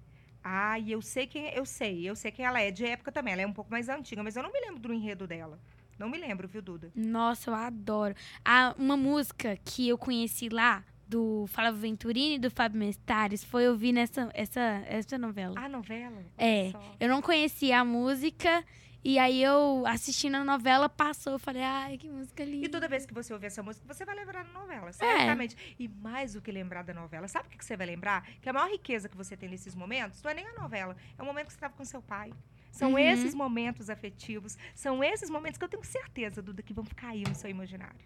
Ai, 0.45 0.87
eu 0.89 1.01
sei 1.01 1.27
quem, 1.27 1.49
eu 1.55 1.65
sei, 1.65 2.09
eu 2.09 2.17
sei 2.17 2.31
quem 2.33 2.45
ela 2.45 2.61
é 2.61 2.71
de 2.71 2.85
época 2.85 3.13
também. 3.13 3.33
Ela 3.33 3.43
é 3.43 3.47
um 3.47 3.53
pouco 3.53 3.71
mais 3.71 3.89
antiga, 3.89 4.23
mas 4.23 4.37
eu 4.37 4.43
não 4.43 4.53
me 4.53 4.61
lembro 4.61 4.81
do 4.81 4.93
enredo 4.93 5.27
dela. 5.27 5.59
Não 5.99 6.09
me 6.09 6.19
lembro, 6.19 6.49
viu, 6.49 6.61
Duda? 6.61 6.91
Nossa, 6.97 7.51
eu 7.51 7.55
adoro. 7.55 8.15
Ah, 8.45 8.75
uma 8.77 8.97
música 8.97 9.57
que 9.65 9.89
eu 9.89 9.97
conheci 9.97 10.49
lá, 10.49 10.85
do 11.07 11.47
Flávio 11.49 11.79
Venturini 11.81 12.37
e 12.37 12.39
do 12.39 12.51
Fábio 12.51 12.79
Mestares, 12.79 13.45
foi 13.45 13.69
ouvir 13.69 13.93
nessa 13.93 14.31
essa, 14.33 14.61
essa 14.87 15.19
novela. 15.19 15.55
Ah, 15.59 15.69
novela? 15.69 16.25
É. 16.39 16.71
Só. 16.71 16.97
Eu 16.99 17.09
não 17.09 17.21
conhecia 17.21 17.81
a 17.81 17.85
música, 17.85 18.65
e 19.05 19.19
aí 19.19 19.43
eu, 19.43 19.85
assistindo 19.87 20.37
a 20.37 20.45
novela, 20.45 20.89
passou. 20.89 21.35
Eu 21.35 21.39
falei, 21.39 21.63
ai, 21.63 21.99
que 21.99 22.09
música 22.09 22.45
linda. 22.45 22.67
E 22.67 22.69
toda 22.69 22.87
vez 22.89 23.05
que 23.05 23.13
você 23.13 23.33
ouvir 23.33 23.47
essa 23.47 23.63
música, 23.63 23.85
você 23.87 24.05
vai 24.05 24.15
lembrar 24.15 24.45
da 24.45 24.53
novela, 24.53 24.93
certamente. 24.93 25.57
E 25.79 25.89
mais 25.89 26.35
do 26.35 26.41
que 26.41 26.53
lembrar 26.53 26.83
da 26.83 26.95
novela, 26.95 27.27
sabe 27.29 27.49
o 27.49 27.51
que 27.51 27.65
você 27.65 27.77
vai 27.77 27.87
lembrar? 27.87 28.27
Que 28.41 28.49
a 28.49 28.53
maior 28.53 28.71
riqueza 28.71 29.09
que 29.09 29.17
você 29.17 29.37
tem 29.37 29.49
nesses 29.49 29.75
momentos 29.75 30.23
não 30.23 30.31
é 30.31 30.35
nem 30.35 30.47
a 30.47 30.53
novela, 30.55 30.97
é 31.19 31.23
o 31.23 31.27
momento 31.27 31.47
que 31.47 31.53
você 31.53 31.57
estava 31.57 31.75
com 31.75 31.85
seu 31.85 32.01
pai. 32.03 32.33
São 32.71 32.93
Uhum. 32.93 32.99
esses 32.99 33.35
momentos 33.35 33.91
afetivos, 33.91 34.57
são 34.75 35.05
esses 35.05 35.29
momentos 35.29 35.59
que 35.59 35.65
eu 35.65 35.69
tenho 35.69 35.85
certeza, 35.85 36.41
Duda, 36.41 36.63
que 36.63 36.73
vão 36.73 36.85
ficar 36.85 37.09
aí 37.09 37.23
no 37.23 37.35
seu 37.35 37.51
imaginário. 37.51 38.01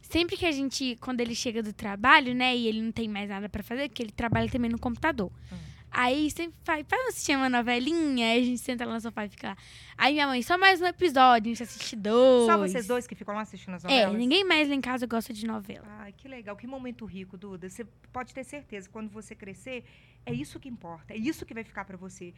Sempre 0.00 0.36
que 0.36 0.46
a 0.46 0.52
gente, 0.52 0.96
quando 1.00 1.20
ele 1.20 1.34
chega 1.34 1.62
do 1.62 1.72
trabalho, 1.72 2.34
né, 2.34 2.54
e 2.54 2.68
ele 2.68 2.80
não 2.82 2.92
tem 2.92 3.08
mais 3.08 3.28
nada 3.28 3.48
pra 3.48 3.62
fazer, 3.62 3.88
porque 3.88 4.02
ele 4.02 4.12
trabalha 4.12 4.48
também 4.48 4.70
no 4.70 4.78
computador. 4.78 5.32
Hum. 5.50 5.56
Aí 5.96 6.28
sempre 6.28 6.56
faz, 6.64 6.84
faz 6.88 7.06
assistir 7.08 7.36
uma 7.36 7.48
novelinha, 7.48 8.26
aí 8.26 8.40
a 8.40 8.44
gente 8.44 8.58
senta 8.58 8.84
lá 8.84 8.94
no 8.94 9.00
sofá 9.00 9.26
e 9.26 9.28
fica 9.28 9.50
lá. 9.50 9.56
Aí 9.96 10.12
minha 10.12 10.26
mãe, 10.26 10.42
só 10.42 10.58
mais 10.58 10.80
um 10.80 10.86
episódio, 10.86 11.52
a 11.52 11.54
gente 11.54 11.62
assiste 11.62 11.94
dois. 11.94 12.46
Só 12.46 12.58
vocês 12.58 12.86
dois 12.88 13.06
que 13.06 13.14
ficam 13.14 13.32
lá 13.32 13.42
assistindo 13.42 13.74
as 13.74 13.84
É, 13.84 13.88
novelas? 13.88 14.16
ninguém 14.18 14.44
mais 14.44 14.68
lá 14.68 14.74
em 14.74 14.80
casa 14.80 15.06
gosta 15.06 15.32
de 15.32 15.46
novela. 15.46 15.86
Ai, 16.00 16.12
que 16.12 16.26
legal, 16.26 16.56
que 16.56 16.66
momento 16.66 17.04
rico, 17.04 17.38
Duda. 17.38 17.70
Você 17.70 17.84
pode 18.12 18.34
ter 18.34 18.42
certeza, 18.42 18.88
quando 18.90 19.08
você 19.08 19.36
crescer, 19.36 19.84
é 20.26 20.32
isso 20.32 20.58
que 20.58 20.68
importa, 20.68 21.14
é 21.14 21.16
isso 21.16 21.46
que 21.46 21.54
vai 21.54 21.62
ficar 21.62 21.84
pra 21.84 21.96
você. 21.96 22.34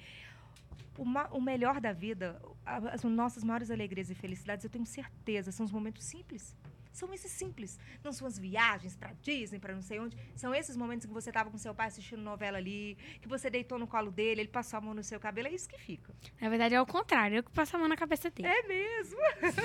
O, 0.99 1.05
o 1.39 1.41
melhor 1.41 1.81
da 1.81 1.95
vida, 1.95 2.39
as 2.65 3.03
nossas 3.05 3.43
maiores 3.43 3.71
alegrias 3.71 4.11
e 4.11 4.15
felicidades, 4.15 4.65
eu 4.65 4.71
tenho 4.71 4.85
certeza, 4.85 5.51
são 5.51 5.65
os 5.65 5.73
momentos 5.73 6.05
simples. 6.05 6.55
São 6.97 7.13
esses 7.13 7.31
simples. 7.31 7.79
Não 8.03 8.11
são 8.11 8.27
as 8.27 8.39
viagens 8.39 8.97
pra 8.97 9.13
Disney, 9.21 9.59
pra 9.59 9.75
não 9.75 9.83
sei 9.83 10.01
onde. 10.01 10.17
São 10.35 10.55
esses 10.55 10.79
momentos 10.79 11.05
que 11.05 11.13
você 11.13 11.31
tava 11.31 11.51
com 11.51 11.59
seu 11.59 11.75
pai 11.75 11.89
assistindo 11.89 12.23
novela 12.23 12.57
ali, 12.57 12.97
que 13.21 13.29
você 13.29 13.51
deitou 13.51 13.79
no 13.79 13.87
colo 13.87 14.11
dele, 14.11 14.41
ele 14.41 14.49
passou 14.49 14.79
a 14.79 14.81
mão 14.81 14.95
no 14.95 15.03
seu 15.03 15.21
cabelo. 15.21 15.49
É 15.49 15.51
isso 15.51 15.69
que 15.69 15.79
fica. 15.79 16.15
Na 16.41 16.49
verdade 16.49 16.75
é 16.75 16.81
o 16.81 16.87
contrário, 16.87 17.37
eu 17.37 17.43
que 17.43 17.51
passo 17.51 17.77
a 17.77 17.79
mão 17.79 17.87
na 17.87 17.99
cabeça 17.99 18.31
dele. 18.31 18.49
É 18.49 18.63
mesmo. 18.63 19.19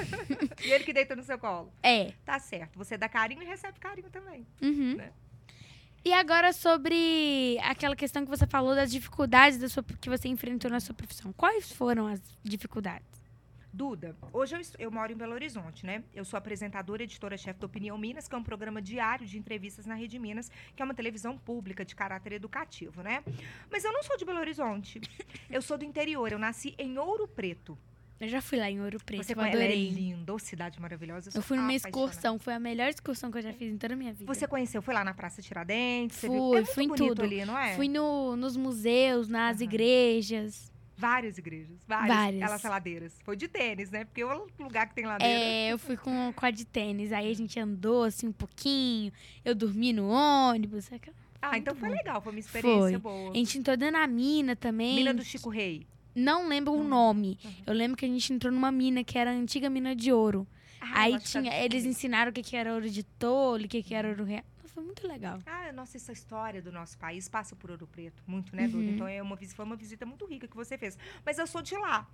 e 0.62 0.72
ele 0.74 0.84
que 0.84 0.92
deita 0.92 1.16
no 1.16 1.24
seu 1.24 1.40
colo. 1.40 1.72
É. 1.82 2.12
Tá 2.26 2.38
certo. 2.38 2.78
Você 2.78 2.98
dá 2.98 3.08
carinho 3.08 3.42
e 3.42 3.46
recebe 3.46 3.80
carinho 3.80 4.10
também. 4.10 4.46
Uhum. 4.62 4.98
Né? 4.98 5.14
E 6.04 6.12
agora 6.12 6.52
sobre 6.52 7.58
aquela 7.62 7.96
questão 7.96 8.26
que 8.26 8.30
você 8.30 8.46
falou 8.46 8.76
das 8.76 8.92
dificuldades 8.92 9.58
da 9.58 9.70
sua, 9.70 9.84
que 9.84 10.10
você 10.10 10.28
enfrentou 10.28 10.70
na 10.70 10.82
sua 10.82 10.94
profissão. 10.94 11.32
Quais 11.32 11.72
foram 11.72 12.08
as 12.08 12.20
dificuldades? 12.44 13.21
Duda, 13.74 14.16
hoje 14.34 14.54
eu, 14.56 14.62
eu 14.80 14.92
moro 14.92 15.13
em 15.13 15.16
Belo 15.16 15.34
Horizonte, 15.34 15.86
né? 15.86 16.04
Eu 16.13 16.25
sou 16.25 16.38
apresentadora 16.38 17.04
e 17.04 17.06
editora-chefe 17.06 17.58
do 17.60 17.66
Opinião 17.66 17.98
Minas, 17.98 18.28
que 18.28 18.36
é 18.36 18.38
um 18.38 18.44
programa 18.44 18.82
diário 18.82 19.25
de 19.25 19.38
entrevistas 19.38 19.86
na 19.86 19.96
Rede 19.96 20.20
Minas, 20.20 20.51
que 20.75 20.82
é 20.82 20.86
uma 20.86 20.94
televisão 20.94 21.38
pública 21.38 21.86
de 21.86 21.96
caráter 21.96 22.34
educativo, 22.34 23.01
né? 23.01 23.24
Mas 23.72 23.86
eu 23.86 23.94
não 23.94 24.04
sou 24.04 24.18
de 24.18 24.25
Belo 24.25 24.40
Horizonte. 24.40 25.00
Eu 25.50 25.62
sou 25.62 25.78
do 25.78 25.86
interior. 25.86 26.32
Eu 26.32 26.40
nasci 26.40 26.75
em 26.78 26.98
Ouro 26.98 27.28
Preto. 27.28 27.78
Eu 28.20 28.28
já 28.28 28.40
fui 28.42 28.60
lá 28.60 28.70
em 28.70 28.80
Ouro 28.82 29.00
Preto, 29.04 29.24
Você 29.24 29.32
eu 29.32 29.36
conhece? 29.36 29.56
Ela 29.56 29.63
é 29.63 29.68
adorei. 29.68 29.90
linda, 29.90 30.34
ô, 30.34 30.38
cidade 30.38 30.80
maravilhosa. 30.80 31.30
Eu 31.30 31.32
sou 31.32 31.42
fui 31.42 31.58
numa 31.58 31.70
apaixonada. 31.70 31.90
excursão, 31.98 32.38
foi 32.40 32.54
a 32.54 32.60
melhor 32.60 32.88
excursão 32.90 33.32
que 33.32 33.38
eu 33.40 33.42
já 33.42 33.51
fiz 33.54 33.74
em 33.74 33.78
toda 33.78 33.94
a 33.96 33.98
minha 33.98 34.13
vida. 34.13 34.32
Você 34.32 34.46
conheceu? 34.48 34.80
Foi 34.82 34.94
lá 34.94 35.04
na 35.04 35.13
Praça 35.13 35.42
Tiradentes? 35.42 36.18
Você 36.18 36.28
Fui, 36.28 36.38
viu? 36.38 36.58
É 36.58 36.66
fui 36.66 36.84
em 36.84 36.90
tudo. 36.94 37.24
ali, 37.24 37.44
não 37.46 37.58
é? 37.58 37.75
Fui 37.75 37.88
no, 37.88 38.36
nos 38.36 38.56
museus, 38.56 39.28
nas 39.28 39.56
Aham. 39.58 39.63
igrejas. 39.63 40.72
Várias 41.01 41.38
igrejas. 41.38 41.77
Várias. 41.88 42.15
Várias. 42.15 42.41
Elas 42.43 42.63
ladeiras. 42.63 43.13
Foi 43.25 43.36
de 43.36 43.48
tênis, 43.48 43.89
né? 43.89 44.05
Porque 44.05 44.24
o 44.24 44.48
lugar 44.60 44.88
que 44.88 44.96
tem 44.96 45.05
ladeira. 45.05 45.34
É, 45.34 45.74
eu 45.74 45.79
fui 45.79 45.98
com, 45.98 46.31
com 46.34 46.46
a 46.46 46.51
de 46.51 46.63
tênis. 46.63 47.12
Aí 47.12 47.29
a 47.29 47.34
gente 47.36 47.60
andou 47.60 48.03
assim 48.03 48.27
um 48.27 48.31
pouquinho. 48.31 49.12
Eu 49.43 49.55
dormi 49.55 49.91
no 49.91 50.08
ônibus. 50.10 50.91
aquela- 50.93 51.15
Ah, 51.41 51.58
então 51.58 51.75
foi 51.75 51.89
bom. 51.89 51.96
legal. 51.96 52.22
Foi 52.22 52.31
uma 52.31 52.39
experiência 52.39 53.00
Foi. 53.00 53.12
boa. 53.12 53.31
A 53.31 53.36
gente 53.36 53.58
entrou 53.58 53.75
dentro 53.75 54.00
da 54.00 54.08
mina 54.08 54.55
também. 54.55 54.96
Mina 54.96 55.13
do 55.13 55.24
Chico 55.24 55.50
Rei. 55.50 55.88
Não 56.13 56.48
lembro 56.48 56.74
o 56.74 56.77
Uhum. 56.77 56.88
nome. 56.88 57.39
Uhum. 57.43 57.51
Eu 57.67 57.74
lembro 57.74 57.98
que 57.98 58.05
a 58.05 58.08
gente 58.08 58.31
entrou 58.34 58.51
numa 58.53 58.72
mina 58.72 59.03
que 59.03 59.17
era 59.17 59.31
a 59.31 59.34
antiga 59.34 59.70
mina 59.70 59.96
de 59.96 60.12
ouro. 60.13 60.46
Ah, 60.79 61.01
Aí 61.03 61.13
é 61.13 61.20
tinha, 61.20 61.63
eles 61.63 61.86
ensinaram 61.86 62.31
o 62.31 62.34
que, 62.34 62.41
que 62.43 62.55
era 62.55 62.74
ouro 62.74 62.89
de 62.89 63.03
tolo, 63.03 63.65
o 63.65 63.67
que, 63.67 63.81
que 63.81 63.93
era 63.96 64.08
ouro 64.10 64.24
real. 64.24 64.43
Foi 64.74 64.84
muito 64.84 65.08
legal. 65.08 65.40
Ah, 65.46 65.72
nossa, 65.72 65.98
essa 65.98 66.12
história 66.12 66.62
do 66.62 66.72
nosso 66.72 66.98
país 66.98 67.28
passa 67.28 67.56
por 67.56 67.72
Ouro 67.72 67.88
Preto, 67.88 68.24
muito, 68.25 68.56
né, 68.56 68.68
Duda? 68.68 68.84
Uhum. 68.84 68.94
Então 68.94 69.08
é 69.08 69.22
uma, 69.22 69.38
foi 69.38 69.66
uma 69.66 69.75
visita 69.75 70.06
muito 70.06 70.25
rica 70.25 70.48
que 70.48 70.56
você 70.56 70.78
fez. 70.78 70.98
Mas 71.25 71.38
eu 71.38 71.46
sou 71.46 71.62
de 71.62 71.75
lá. 71.75 72.08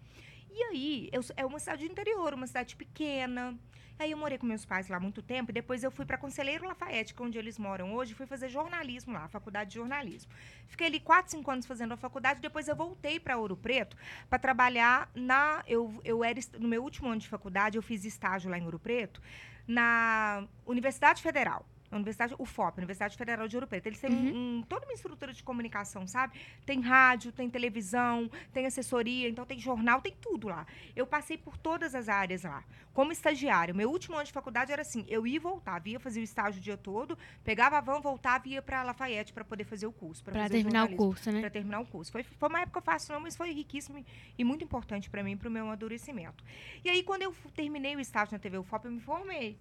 E 0.50 0.64
aí, 0.64 1.10
eu, 1.12 1.22
é 1.36 1.46
uma 1.46 1.60
cidade 1.60 1.86
do 1.86 1.92
interior, 1.92 2.34
uma 2.34 2.48
cidade 2.48 2.76
pequena. 2.76 3.58
Aí 4.00 4.12
eu 4.12 4.18
morei 4.18 4.38
com 4.38 4.46
meus 4.46 4.64
pais 4.64 4.88
lá 4.90 5.00
muito 5.00 5.24
tempo 5.24 5.52
e 5.52 5.54
depois 5.54 5.84
eu 5.84 5.90
fui 5.90 6.06
para 6.06 6.18
Conselheiro 6.18 6.68
Lafayette, 6.68 7.16
que 7.16 7.22
é 7.22 7.26
onde 7.26 7.38
eles 7.38 7.58
moram 7.58 7.96
hoje, 7.96 8.14
fui 8.14 8.28
fazer 8.28 8.48
jornalismo 8.48 9.12
lá, 9.12 9.28
faculdade 9.28 9.72
de 9.72 9.76
jornalismo. 9.76 10.32
Fiquei 10.68 10.86
ali 10.86 11.00
quatro, 11.00 11.32
cinco 11.32 11.50
anos 11.50 11.66
fazendo 11.66 11.94
a 11.94 11.98
faculdade, 11.98 12.40
depois 12.40 12.68
eu 12.68 12.76
voltei 12.76 13.20
para 13.20 13.38
Ouro 13.38 13.58
Preto 13.58 13.98
para 14.30 14.38
trabalhar 14.38 15.10
na. 15.16 15.64
Eu, 15.68 16.00
eu 16.04 16.24
era 16.24 16.40
no 16.60 16.68
meu 16.68 16.84
último 16.84 17.10
ano 17.10 17.20
de 17.20 17.28
faculdade, 17.28 17.76
eu 17.76 17.82
fiz 17.82 18.06
estágio 18.06 18.52
lá 18.52 18.58
em 18.60 18.66
Ouro 18.66 18.78
Preto, 18.78 19.20
na 19.68 20.48
Universidade 20.66 21.24
Federal. 21.24 21.66
Universidade, 21.96 22.36
o 22.38 22.46
FOP, 22.46 22.78
Universidade 22.80 23.16
Federal 23.16 23.48
de 23.48 23.56
Ouro 23.56 23.66
Preto. 23.68 23.88
Eles 23.88 24.00
têm 24.00 24.12
um- 24.12 24.58
um- 24.60 24.64
toda 24.64 24.86
uma 24.86 24.94
estrutura 24.94 25.32
de 25.34 25.42
comunicação, 25.44 26.06
sabe? 26.06 26.38
Tem 26.66 26.82
rádio, 26.82 27.32
tem 27.32 27.50
televisão, 27.50 28.30
tem 28.52 28.66
assessoria, 28.66 29.30
então 29.30 29.46
tem 29.46 29.58
jornal, 29.58 30.02
tem 30.02 30.14
tudo 30.20 30.48
lá. 30.50 30.66
Eu 30.96 31.08
passei 31.08 31.38
por 31.38 31.58
todas 31.58 31.96
as 31.96 32.10
áreas 32.10 32.44
lá, 32.44 32.64
como 32.94 33.12
estagiária. 33.12 33.74
Meu 33.74 33.90
último 33.90 34.16
ano 34.16 34.26
de 34.26 34.32
faculdade 34.34 34.72
era 34.72 34.82
assim: 34.82 35.06
eu 35.08 35.26
ia 35.26 35.38
e 35.38 35.40
voltava, 35.40 35.88
ia 35.88 36.00
fazer 36.00 36.20
o 36.20 36.24
estágio 36.24 36.60
o 36.60 36.64
dia 36.64 36.76
todo, 36.78 37.18
pegava 37.44 37.78
a 37.78 37.82
van, 37.82 38.02
voltava 38.02 38.48
e 38.48 38.52
ia 38.54 38.62
para 38.62 38.84
Lafayette 38.84 39.32
para 39.32 39.46
poder 39.46 39.64
fazer 39.64 39.88
o 39.88 39.92
curso. 39.94 40.24
Fazer 40.24 40.40
terminar 40.64 40.84
o 40.84 40.98
curso, 40.98 41.32
né? 41.32 41.40
para 41.42 41.50
terminar 41.50 41.80
o 41.80 41.86
curso. 41.86 42.12
Foi, 42.12 42.24
foi 42.24 42.50
uma 42.50 42.62
época 42.62 42.82
fácil, 42.82 43.14
não, 43.14 43.22
mas 43.22 43.36
foi 43.36 43.52
riquíssimo 43.52 44.04
e- 44.38 44.44
muito 44.44 44.64
importante 44.64 45.10
para 45.10 45.24
mim, 45.24 45.38
para 45.38 45.48
o 45.48 45.52
meu 45.52 45.64
amadurecimento. 45.66 46.44
E 46.84 46.90
aí, 46.90 47.04
quando 47.04 47.22
eu 47.22 47.34
terminei 47.56 47.96
o 47.96 48.00
estágio 48.00 48.34
na 48.34 48.40
TV 48.40 48.58
UFOP, 48.58 48.86
eu 48.86 48.92
me 48.92 49.00
formei. 49.00 49.58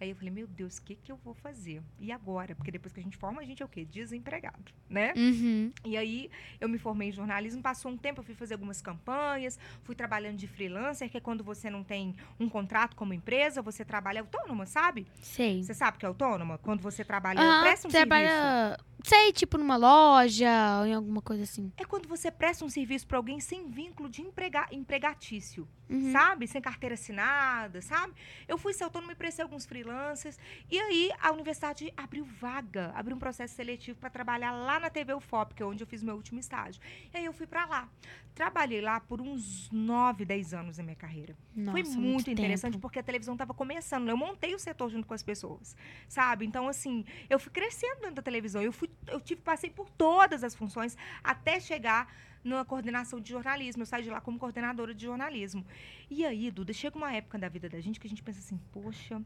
Aí 0.00 0.10
eu 0.10 0.16
falei, 0.16 0.30
meu 0.30 0.46
Deus, 0.46 0.78
o 0.78 0.82
que, 0.82 0.94
que 0.94 1.10
eu 1.10 1.16
vou 1.16 1.34
fazer? 1.34 1.82
E 1.98 2.12
agora? 2.12 2.54
Porque 2.54 2.70
depois 2.70 2.92
que 2.92 3.00
a 3.00 3.02
gente 3.02 3.16
forma, 3.16 3.40
a 3.40 3.44
gente 3.44 3.62
é 3.62 3.66
o 3.66 3.68
quê? 3.68 3.84
Desempregado, 3.84 4.72
né? 4.88 5.12
Uhum. 5.16 5.72
E 5.84 5.96
aí, 5.96 6.30
eu 6.60 6.68
me 6.68 6.78
formei 6.78 7.08
em 7.08 7.12
jornalismo, 7.12 7.60
passou 7.60 7.90
um 7.90 7.96
tempo, 7.96 8.20
eu 8.20 8.24
fui 8.24 8.34
fazer 8.34 8.54
algumas 8.54 8.80
campanhas, 8.80 9.58
fui 9.82 9.94
trabalhando 9.94 10.36
de 10.36 10.46
freelancer, 10.46 11.10
que 11.10 11.16
é 11.16 11.20
quando 11.20 11.42
você 11.42 11.68
não 11.68 11.82
tem 11.82 12.14
um 12.38 12.48
contrato 12.48 12.94
como 12.94 13.12
empresa, 13.12 13.60
você 13.60 13.84
trabalha 13.84 14.20
autônoma, 14.20 14.66
sabe? 14.66 15.06
Sei. 15.20 15.62
Você 15.62 15.74
sabe 15.74 15.98
que 15.98 16.04
é 16.04 16.08
autônoma? 16.08 16.58
Quando 16.58 16.80
você 16.80 17.04
trabalha, 17.04 17.40
Aham, 17.40 17.62
presta 17.62 17.88
um 17.88 17.90
serviço. 17.90 18.87
Sei, 19.04 19.32
tipo 19.32 19.56
numa 19.58 19.76
loja 19.76 20.78
ou 20.80 20.86
em 20.86 20.94
alguma 20.94 21.22
coisa 21.22 21.42
assim. 21.44 21.72
É 21.76 21.84
quando 21.84 22.08
você 22.08 22.30
presta 22.30 22.64
um 22.64 22.68
serviço 22.68 23.06
para 23.06 23.16
alguém 23.16 23.40
sem 23.40 23.68
vínculo 23.70 24.08
de 24.08 24.22
emprega 24.22 24.66
empregatício, 24.72 25.68
Uhum. 25.88 26.12
sabe? 26.12 26.46
Sem 26.46 26.60
carteira 26.60 26.94
assinada, 26.94 27.80
sabe? 27.80 28.12
Eu 28.46 28.58
fui 28.58 28.74
ser 28.74 28.84
autônoma 28.84 29.12
e 29.12 29.16
prestei 29.16 29.42
alguns 29.42 29.64
freelancers. 29.64 30.38
E 30.70 30.78
aí 30.78 31.10
a 31.20 31.32
universidade 31.32 31.90
abriu 31.96 32.24
vaga, 32.24 32.92
abriu 32.94 33.16
um 33.16 33.18
processo 33.18 33.54
seletivo 33.54 33.98
para 33.98 34.10
trabalhar 34.10 34.52
lá 34.52 34.78
na 34.78 34.90
TV 34.90 35.14
UFOP, 35.14 35.54
que 35.54 35.62
é 35.62 35.66
onde 35.66 35.82
eu 35.82 35.86
fiz 35.86 36.02
meu 36.02 36.14
último 36.14 36.38
estágio. 36.40 36.80
E 37.12 37.16
aí 37.16 37.24
eu 37.24 37.32
fui 37.32 37.46
para 37.46 37.64
lá. 37.64 37.88
Trabalhei 38.34 38.80
lá 38.80 39.00
por 39.00 39.20
uns 39.20 39.68
9, 39.72 40.24
10 40.24 40.54
anos 40.54 40.78
na 40.78 40.84
minha 40.84 40.94
carreira. 40.94 41.34
Nossa, 41.56 41.72
Foi 41.72 41.82
muito, 41.82 42.26
tempo. 42.26 42.38
interessante 42.40 42.78
porque 42.78 42.98
a 43.00 43.02
televisão 43.02 43.34
estava 43.34 43.52
começando. 43.52 44.08
Eu 44.08 44.16
montei 44.16 44.54
o 44.54 44.58
setor 44.60 44.90
junto 44.90 45.06
com 45.08 45.14
as 45.14 45.22
pessoas, 45.24 45.74
sabe? 46.06 46.46
Então, 46.46 46.68
assim, 46.68 47.04
eu 47.28 47.38
fui 47.40 47.50
crescendo 47.50 48.00
dentro 48.00 48.14
da 48.16 48.22
televisão. 48.22 48.62
Eu, 48.62 48.70
fui, 48.72 48.87
eu 49.06 49.20
tive, 49.20 49.40
passei 49.40 49.70
por 49.70 49.88
todas 49.90 50.44
as 50.44 50.54
funções 50.54 50.96
até 51.22 51.58
chegar 51.60 52.12
na 52.44 52.64
coordenação 52.64 53.20
de 53.20 53.30
jornalismo. 53.30 53.82
Eu 53.82 53.86
saí 53.86 54.02
de 54.02 54.10
lá 54.10 54.20
como 54.20 54.38
coordenadora 54.38 54.94
de 54.94 55.04
jornalismo. 55.04 55.66
E 56.10 56.24
aí, 56.24 56.50
Duda, 56.50 56.72
chega 56.72 56.96
uma 56.96 57.12
época 57.12 57.38
da 57.38 57.48
vida 57.48 57.68
da 57.68 57.80
gente 57.80 57.98
que 57.98 58.06
a 58.06 58.10
gente 58.10 58.22
pensa 58.22 58.40
assim, 58.40 58.58
poxa, 58.72 59.22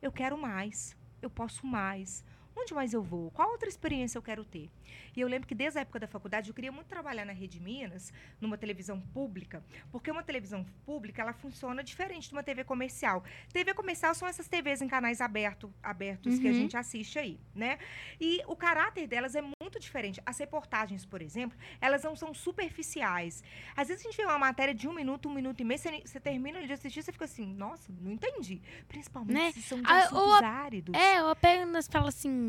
eu 0.00 0.12
quero 0.12 0.36
mais, 0.36 0.96
eu 1.20 1.30
posso 1.30 1.66
mais. 1.66 2.24
Onde 2.56 2.72
mais 2.72 2.92
eu 2.94 3.02
vou? 3.02 3.30
Qual 3.32 3.50
outra 3.50 3.68
experiência 3.68 4.16
eu 4.16 4.22
quero 4.22 4.44
ter? 4.44 4.70
E 5.16 5.20
eu 5.20 5.28
lembro 5.28 5.46
que 5.46 5.54
desde 5.54 5.78
a 5.78 5.82
época 5.82 5.98
da 5.98 6.06
faculdade 6.06 6.48
eu 6.50 6.54
queria 6.54 6.70
muito 6.72 6.86
trabalhar 6.86 7.24
na 7.24 7.32
Rede 7.32 7.60
Minas, 7.60 8.12
numa 8.40 8.56
televisão 8.56 9.00
pública, 9.00 9.62
porque 9.90 10.10
uma 10.10 10.22
televisão 10.22 10.64
pública 10.86 11.20
ela 11.22 11.32
funciona 11.32 11.82
diferente 11.82 12.28
de 12.28 12.32
uma 12.34 12.42
TV 12.42 12.62
comercial. 12.64 13.22
TV 13.52 13.74
comercial 13.74 14.14
são 14.14 14.26
essas 14.28 14.48
TVs 14.48 14.80
em 14.82 14.88
canais 14.88 15.20
aberto, 15.20 15.72
abertos 15.82 16.38
que 16.38 16.46
a 16.46 16.50
Uhum. 16.50 16.56
gente 16.56 16.76
assiste 16.76 17.18
aí, 17.18 17.38
né? 17.54 17.78
E 18.20 18.40
o 18.46 18.56
caráter 18.56 19.06
delas 19.06 19.34
é 19.34 19.42
muito 19.42 19.78
diferente. 19.80 20.20
As 20.24 20.38
reportagens, 20.38 21.04
por 21.04 21.20
exemplo, 21.22 21.58
elas 21.80 22.02
não 22.04 22.14
são 22.14 22.32
superficiais. 22.32 23.42
Às 23.76 23.88
vezes 23.88 24.04
a 24.04 24.08
gente 24.08 24.16
vê 24.16 24.24
uma 24.24 24.38
matéria 24.38 24.74
de 24.74 24.86
um 24.88 24.92
minuto, 24.94 25.28
um 25.28 25.32
minuto 25.34 25.60
e 25.60 25.64
meio, 25.64 25.78
você, 25.78 26.00
você 26.04 26.20
termina 26.20 26.64
de 26.66 26.72
assistir, 26.72 27.02
você 27.02 27.12
fica 27.12 27.24
assim, 27.24 27.52
nossa, 27.54 27.92
não 28.00 28.12
entendi. 28.12 28.62
Principalmente 28.88 29.34
Né? 29.34 29.52
se 29.52 29.62
são 29.62 29.80
de 29.82 29.90
Ah, 29.90 29.98
assuntos 29.98 30.22
ou 30.24 30.32
a- 30.34 30.46
áridos. 30.46 30.94
É, 30.96 31.18
eu 31.18 31.28
apenas 31.28 31.86
falo 31.88 32.08
assim, 32.08 32.43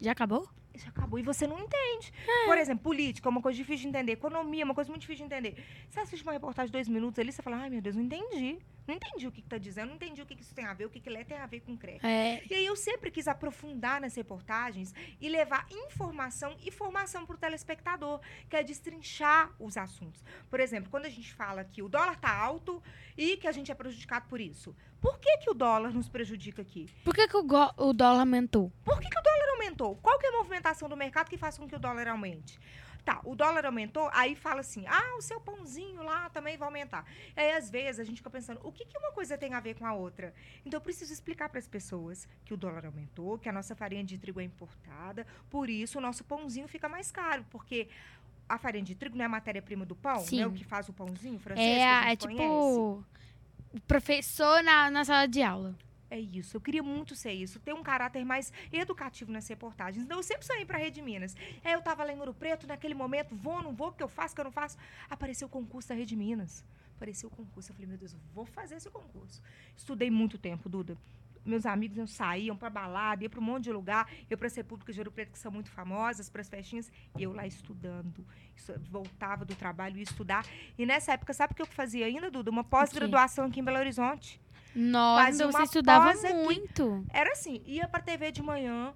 já 0.00 0.12
acabou? 0.12 0.48
Já 0.74 0.88
acabou. 0.88 1.18
E 1.18 1.22
você 1.22 1.46
não 1.46 1.58
entende. 1.58 2.12
É. 2.26 2.46
Por 2.46 2.56
exemplo, 2.56 2.84
política 2.84 3.28
é 3.28 3.30
uma 3.30 3.42
coisa 3.42 3.56
difícil 3.56 3.82
de 3.82 3.88
entender. 3.88 4.12
Economia 4.12 4.62
é 4.62 4.64
uma 4.64 4.74
coisa 4.74 4.88
muito 4.88 5.00
difícil 5.02 5.26
de 5.26 5.34
entender. 5.34 5.64
Você 5.88 6.00
assiste 6.00 6.22
uma 6.22 6.32
reportagem 6.32 6.66
de 6.66 6.72
dois 6.72 6.88
minutos 6.88 7.18
ali, 7.18 7.32
você 7.32 7.42
fala, 7.42 7.56
ai 7.56 7.70
meu 7.70 7.80
Deus, 7.82 7.96
não 7.96 8.02
entendi. 8.02 8.58
Não 8.86 8.94
entendi 8.94 9.26
o 9.26 9.30
que, 9.30 9.42
que 9.42 9.48
tá 9.48 9.58
dizendo, 9.58 9.88
não 9.90 9.96
entendi 9.96 10.20
o 10.22 10.26
que, 10.26 10.34
que 10.34 10.42
isso 10.42 10.54
tem 10.54 10.64
a 10.64 10.74
ver, 10.74 10.86
o 10.86 10.90
que, 10.90 10.98
que 11.00 11.10
lé 11.10 11.22
tem 11.22 11.36
a 11.36 11.46
ver 11.46 11.60
com 11.60 11.76
CRE. 11.76 12.00
É, 12.02 12.42
E 12.48 12.54
aí 12.54 12.66
eu 12.66 12.74
sempre 12.74 13.10
quis 13.10 13.28
aprofundar 13.28 14.00
nas 14.00 14.16
reportagens 14.16 14.92
e 15.20 15.28
levar 15.28 15.66
informação 15.70 16.56
e 16.64 16.70
formação 16.72 17.24
para 17.26 17.36
o 17.36 17.38
telespectador, 17.38 18.20
que 18.48 18.56
é 18.56 18.62
destrinchar 18.64 19.52
os 19.60 19.76
assuntos. 19.76 20.24
Por 20.48 20.58
exemplo, 20.58 20.90
quando 20.90 21.04
a 21.06 21.10
gente 21.10 21.32
fala 21.34 21.62
que 21.62 21.82
o 21.82 21.88
dólar 21.88 22.14
está 22.14 22.34
alto 22.34 22.82
e 23.16 23.36
que 23.36 23.46
a 23.46 23.52
gente 23.52 23.70
é 23.70 23.74
prejudicado 23.74 24.26
por 24.28 24.40
isso. 24.40 24.74
Por 25.00 25.18
que, 25.18 25.38
que 25.38 25.50
o 25.50 25.54
dólar 25.54 25.94
nos 25.94 26.08
prejudica 26.08 26.60
aqui? 26.60 26.86
por 27.04 27.14
que, 27.14 27.28
que 27.28 27.36
o, 27.36 27.46
o 27.76 27.92
dólar 27.92 28.20
aumentou? 28.20 28.72
Por 28.84 28.98
que, 29.00 29.08
que 29.08 29.18
aumentou? 29.80 29.96
Qual 29.96 30.18
que 30.18 30.26
é 30.26 30.28
a 30.28 30.32
movimentação 30.32 30.88
do 30.88 30.96
mercado 30.96 31.28
que 31.28 31.38
faz 31.38 31.56
com 31.56 31.66
que 31.66 31.74
o 31.74 31.78
dólar 31.78 32.08
aumente? 32.08 32.58
Tá, 33.02 33.20
o 33.24 33.34
dólar 33.34 33.64
aumentou, 33.64 34.10
aí 34.12 34.34
fala 34.34 34.60
assim: 34.60 34.84
ah, 34.86 35.16
o 35.16 35.22
seu 35.22 35.40
pãozinho 35.40 36.02
lá 36.02 36.28
também 36.28 36.58
vai 36.58 36.68
aumentar. 36.68 37.06
E 37.34 37.40
aí, 37.40 37.52
às 37.52 37.70
vezes, 37.70 37.98
a 37.98 38.04
gente 38.04 38.18
fica 38.18 38.28
pensando: 38.28 38.60
o 38.62 38.70
que, 38.70 38.84
que 38.84 38.98
uma 38.98 39.10
coisa 39.12 39.38
tem 39.38 39.54
a 39.54 39.60
ver 39.60 39.74
com 39.74 39.86
a 39.86 39.94
outra? 39.94 40.34
Então, 40.66 40.76
eu 40.76 40.82
preciso 40.82 41.10
explicar 41.10 41.48
para 41.48 41.58
as 41.58 41.66
pessoas 41.66 42.28
que 42.44 42.52
o 42.52 42.58
dólar 42.58 42.84
aumentou, 42.84 43.38
que 43.38 43.48
a 43.48 43.52
nossa 43.52 43.74
farinha 43.74 44.04
de 44.04 44.18
trigo 44.18 44.38
é 44.38 44.44
importada, 44.44 45.26
por 45.48 45.70
isso 45.70 45.96
o 45.96 46.00
nosso 46.00 46.22
pãozinho 46.24 46.68
fica 46.68 46.90
mais 46.90 47.10
caro, 47.10 47.44
porque 47.50 47.88
a 48.46 48.58
farinha 48.58 48.84
de 48.84 48.94
trigo 48.94 49.16
não 49.16 49.22
é 49.22 49.26
a 49.26 49.30
matéria-prima 49.30 49.86
do 49.86 49.96
pão, 49.96 50.18
Sim. 50.18 50.40
né? 50.40 50.46
O 50.46 50.52
que 50.52 50.64
faz 50.64 50.86
o 50.90 50.92
pãozinho 50.92 51.38
francês. 51.38 51.66
É, 51.66 51.78
que 51.78 51.82
a 51.82 52.12
é 52.12 52.16
tipo 52.16 53.04
o 53.72 53.80
professor 53.86 54.62
na, 54.62 54.90
na 54.90 55.04
sala 55.06 55.26
de 55.26 55.40
aula. 55.42 55.74
É 56.10 56.18
isso, 56.18 56.56
eu 56.56 56.60
queria 56.60 56.82
muito 56.82 57.14
ser 57.14 57.32
isso, 57.32 57.60
ter 57.60 57.72
um 57.72 57.84
caráter 57.84 58.24
mais 58.24 58.52
educativo 58.72 59.30
nas 59.30 59.46
reportagens. 59.46 60.04
Então, 60.04 60.18
eu 60.18 60.22
sempre 60.24 60.44
sonhei 60.44 60.66
para 60.66 60.76
a 60.76 60.80
Rede 60.80 61.00
Minas. 61.00 61.36
Aí 61.64 61.72
eu 61.72 61.80
tava 61.80 62.02
lá 62.02 62.12
em 62.12 62.18
Ouro 62.18 62.34
Preto, 62.34 62.66
naquele 62.66 62.94
momento, 62.94 63.36
vou, 63.36 63.62
não 63.62 63.72
vou, 63.72 63.88
o 63.88 63.92
que 63.92 64.02
eu 64.02 64.08
faço, 64.08 64.32
o 64.32 64.34
que 64.34 64.40
eu 64.40 64.44
não 64.44 64.52
faço. 64.52 64.76
Apareceu 65.08 65.46
o 65.46 65.50
concurso 65.50 65.88
da 65.88 65.94
Rede 65.94 66.16
Minas. 66.16 66.64
Apareceu 66.96 67.28
o 67.28 67.32
concurso. 67.32 67.70
Eu 67.70 67.74
falei, 67.76 67.88
meu 67.88 67.96
Deus, 67.96 68.12
eu 68.12 68.20
vou 68.34 68.44
fazer 68.44 68.74
esse 68.74 68.90
concurso. 68.90 69.40
Estudei 69.76 70.10
muito 70.10 70.36
tempo, 70.36 70.68
Duda. 70.68 70.98
Meus 71.44 71.64
amigos 71.64 71.96
iam, 71.96 72.06
saíam 72.06 72.56
para 72.56 72.68
balada, 72.68 73.22
ia 73.22 73.30
para 73.30 73.40
um 73.40 73.42
monte 73.42 73.64
de 73.64 73.72
lugar, 73.72 74.10
eu 74.28 74.36
para 74.36 74.46
as 74.46 74.54
repúblicas 74.54 74.94
de 74.94 75.00
Ouro 75.00 75.10
Preto, 75.10 75.32
que 75.32 75.38
são 75.38 75.50
muito 75.50 75.70
famosas, 75.70 76.28
para 76.28 76.42
as 76.42 76.48
festinhas, 76.48 76.92
e 77.16 77.22
eu 77.22 77.32
lá 77.32 77.46
estudando. 77.46 78.26
Voltava 78.90 79.44
do 79.44 79.54
trabalho 79.54 79.96
e 79.96 80.02
estudar. 80.02 80.44
E 80.76 80.84
nessa 80.84 81.12
época, 81.12 81.32
sabe 81.32 81.52
o 81.52 81.56
que 81.56 81.62
eu 81.62 81.66
fazia 81.66 82.04
ainda, 82.04 82.30
Duda? 82.30 82.50
Uma 82.50 82.64
pós-graduação 82.64 83.46
aqui 83.46 83.60
em 83.60 83.64
Belo 83.64 83.78
Horizonte. 83.78 84.40
Nossa, 84.74 85.24
Fazia 85.26 85.44
então 85.46 85.52
você 85.52 85.62
estudava 85.64 86.12
muito. 86.44 87.06
Era 87.12 87.32
assim, 87.32 87.62
ia 87.66 87.88
pra 87.88 88.00
TV 88.00 88.30
de 88.32 88.42
manhã, 88.42 88.94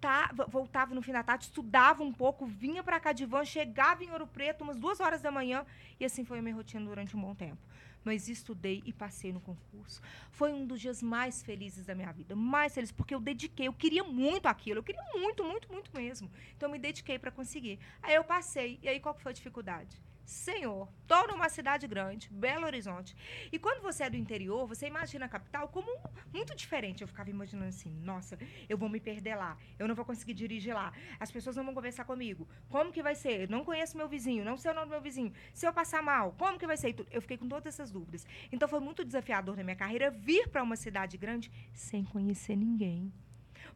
ta- 0.00 0.30
vo- 0.34 0.46
voltava 0.48 0.94
no 0.94 1.00
fim 1.02 1.12
da 1.12 1.22
tarde, 1.22 1.44
estudava 1.44 2.02
um 2.02 2.12
pouco, 2.12 2.44
vinha 2.46 2.82
pra 2.82 3.00
cá 3.00 3.12
de 3.12 3.24
van, 3.24 3.44
chegava 3.44 4.04
em 4.04 4.10
Ouro 4.10 4.26
Preto 4.26 4.62
umas 4.62 4.76
duas 4.76 5.00
horas 5.00 5.22
da 5.22 5.30
manhã, 5.30 5.64
e 5.98 6.04
assim 6.04 6.24
foi 6.24 6.38
a 6.38 6.42
minha 6.42 6.54
rotina 6.54 6.84
durante 6.84 7.16
um 7.16 7.20
bom 7.20 7.34
tempo. 7.34 7.58
Mas 8.04 8.28
estudei 8.28 8.82
e 8.84 8.92
passei 8.92 9.32
no 9.32 9.40
concurso. 9.40 10.02
Foi 10.30 10.52
um 10.52 10.66
dos 10.66 10.78
dias 10.78 11.02
mais 11.02 11.42
felizes 11.42 11.86
da 11.86 11.94
minha 11.94 12.12
vida. 12.12 12.36
Mais 12.36 12.74
feliz, 12.74 12.92
porque 12.92 13.14
eu 13.14 13.20
dediquei, 13.20 13.66
eu 13.66 13.72
queria 13.72 14.04
muito 14.04 14.44
aquilo, 14.46 14.80
eu 14.80 14.82
queria 14.82 15.02
muito, 15.14 15.42
muito, 15.42 15.72
muito 15.72 15.90
mesmo. 15.96 16.30
Então 16.54 16.68
eu 16.68 16.72
me 16.72 16.78
dediquei 16.78 17.18
pra 17.18 17.30
conseguir. 17.30 17.78
Aí 18.02 18.14
eu 18.14 18.22
passei, 18.22 18.78
e 18.82 18.88
aí 18.90 19.00
qual 19.00 19.14
que 19.14 19.22
foi 19.22 19.30
a 19.30 19.34
dificuldade? 19.34 19.98
Senhor, 20.24 20.88
tô 21.06 21.26
numa 21.26 21.50
cidade 21.50 21.86
grande, 21.86 22.30
Belo 22.30 22.64
Horizonte. 22.64 23.14
E 23.52 23.58
quando 23.58 23.82
você 23.82 24.04
é 24.04 24.10
do 24.10 24.16
interior, 24.16 24.66
você 24.66 24.86
imagina 24.86 25.26
a 25.26 25.28
capital 25.28 25.68
como 25.68 25.86
muito 26.32 26.54
diferente. 26.54 27.02
Eu 27.02 27.08
ficava 27.08 27.28
imaginando 27.28 27.68
assim, 27.68 27.90
nossa, 28.00 28.38
eu 28.68 28.78
vou 28.78 28.88
me 28.88 28.98
perder 28.98 29.36
lá, 29.36 29.56
eu 29.78 29.86
não 29.86 29.94
vou 29.94 30.04
conseguir 30.04 30.32
dirigir 30.32 30.74
lá, 30.74 30.92
as 31.20 31.30
pessoas 31.30 31.56
não 31.56 31.64
vão 31.64 31.74
conversar 31.74 32.04
comigo. 32.04 32.48
Como 32.70 32.90
que 32.90 33.02
vai 33.02 33.14
ser? 33.14 33.42
Eu 33.42 33.48
não 33.48 33.64
conheço 33.64 33.96
meu 33.96 34.08
vizinho, 34.08 34.44
não 34.44 34.56
sei 34.56 34.70
o 34.70 34.74
nome 34.74 34.86
do 34.86 34.90
meu 34.90 35.00
vizinho. 35.02 35.32
Se 35.52 35.66
eu 35.66 35.72
passar 35.72 36.02
mal, 36.02 36.34
como 36.38 36.58
que 36.58 36.66
vai 36.66 36.76
ser? 36.76 36.96
Eu 37.10 37.20
fiquei 37.20 37.36
com 37.36 37.48
todas 37.48 37.66
essas 37.66 37.90
dúvidas. 37.90 38.26
Então 38.50 38.66
foi 38.66 38.80
muito 38.80 39.04
desafiador 39.04 39.56
na 39.56 39.62
minha 39.62 39.76
carreira 39.76 40.10
vir 40.10 40.48
para 40.48 40.62
uma 40.62 40.76
cidade 40.76 41.18
grande 41.18 41.50
sem 41.72 42.02
conhecer 42.02 42.56
ninguém. 42.56 43.12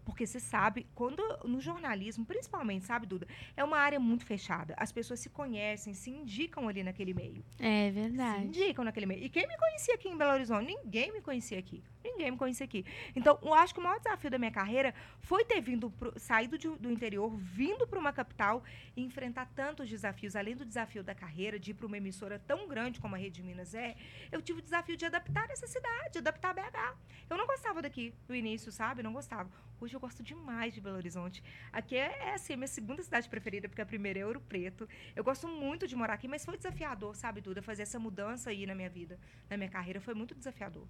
Porque 0.09 0.27
você 0.27 0.41
sabe, 0.41 0.87
quando 0.95 1.23
no 1.45 1.61
jornalismo, 1.61 2.25
principalmente, 2.25 2.87
sabe, 2.87 3.05
Duda, 3.07 3.29
é 3.55 3.63
uma 3.63 3.77
área 3.77 4.01
muito 4.01 4.25
fechada. 4.25 4.75
As 4.79 4.91
pessoas 4.91 5.21
se 5.21 5.29
conhecem, 5.29 5.93
se 5.93 6.09
indicam 6.11 6.67
ali 6.67 6.83
naquele 6.83 7.13
meio. 7.13 7.45
É 7.59 7.89
Se 7.89 7.95
verdade. 7.95 8.47
indicam 8.47 8.87
naquele 8.87 9.05
meio. 9.05 9.23
E 9.23 9.29
quem 9.29 9.47
me 9.47 9.55
conhecia 9.59 9.95
aqui 9.97 10.09
em 10.09 10.17
Belo 10.17 10.33
Horizonte? 10.33 10.65
Ninguém 10.67 11.13
me 11.13 11.21
conhecia 11.21 11.59
aqui. 11.59 11.85
Ninguém 12.03 12.31
me 12.31 12.39
conhecia 12.39 12.65
aqui. 12.65 12.87
Então, 13.15 13.39
eu 13.43 13.53
acho 13.53 13.75
que 13.75 13.81
o 13.81 13.83
maior 13.83 13.99
desafio 13.99 14.31
da 14.31 14.39
minha 14.39 14.51
carreira 14.51 14.95
foi 15.21 15.45
ter 15.45 15.61
vindo, 15.61 15.91
pro, 15.91 16.19
saído 16.19 16.57
de- 16.57 16.69
do 16.79 16.91
interior, 16.91 17.37
vindo 17.37 17.87
para 17.87 17.99
uma 17.99 18.11
capital 18.13 18.65
e 18.97 19.03
enfrentar 19.05 19.45
tantos 19.55 19.91
desafios. 19.91 20.35
Além 20.35 20.57
do 20.57 20.65
desafio 20.65 21.05
da 21.05 21.15
carreira, 21.15 21.59
de 21.61 21.73
ir 21.73 21.75
para 21.75 21.87
uma 21.87 21.99
emissora 21.99 22.39
tão 22.39 22.67
grande 22.67 22.99
como 22.99 23.15
a 23.15 23.19
Rede 23.19 23.43
Minas 23.43 23.75
é, 23.75 23.95
eu 24.33 24.41
tive 24.41 24.61
o 24.61 24.63
desafio 24.63 24.97
de 24.97 25.05
adaptar 25.05 25.51
essa 25.51 25.67
cidade, 25.67 26.17
adaptar 26.17 26.55
BH. 26.55 26.97
Eu 27.29 27.37
não 27.37 27.47
gostava 27.47 27.83
daqui 27.83 28.15
no 28.27 28.35
início, 28.35 28.73
sabe? 28.73 29.03
Não 29.03 29.13
gostava. 29.13 29.51
Hoje 29.81 29.95
eu 29.95 29.98
gosto 30.01 30.23
demais 30.23 30.73
de 30.75 30.81
Belo 30.81 30.97
Horizonte. 30.97 31.43
Aqui 31.73 31.97
é, 31.97 32.29
é 32.29 32.35
assim, 32.35 32.55
a 32.55 32.57
minha 32.57 32.69
segunda 32.69 33.03
cidade 33.03 33.29
preferida, 33.29 33.69
porque 33.69 33.81
a 33.83 33.87
primeira 33.87 34.19
é 34.19 34.27
Ouro 34.27 34.41
Preto. 34.41 34.89
Eu 35.15 35.23
gosto 35.25 35.47
muito 35.49 35.87
de 35.87 35.95
morar 35.97 36.15
aqui, 36.15 36.29
mas 36.29 36.45
foi 36.45 36.57
desafiador, 36.57 37.15
sabe, 37.17 37.41
Duda? 37.41 37.61
Fazer 37.63 37.83
essa 37.83 37.99
mudança 37.99 38.51
aí 38.51 38.67
na 38.67 38.75
minha 38.75 38.89
vida, 38.91 39.19
na 39.49 39.57
minha 39.57 39.71
carreira, 39.71 40.01
foi 40.01 40.15
muito 40.15 40.35
desafiador. 40.35 40.87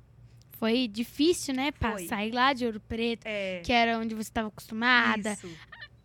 Foi 0.53 0.89
difícil, 0.89 1.55
né? 1.55 1.71
Pra 1.71 1.93
Foi. 1.93 2.07
sair 2.07 2.33
lá 2.33 2.53
de 2.53 2.67
Ouro 2.67 2.81
Preto, 2.81 3.25
É. 3.27 3.61
que 3.65 3.73
era 3.73 3.99
onde 3.99 4.15
você 4.15 4.23
estava 4.29 4.49
acostumada. 4.49 5.33
Isso. 5.35 5.49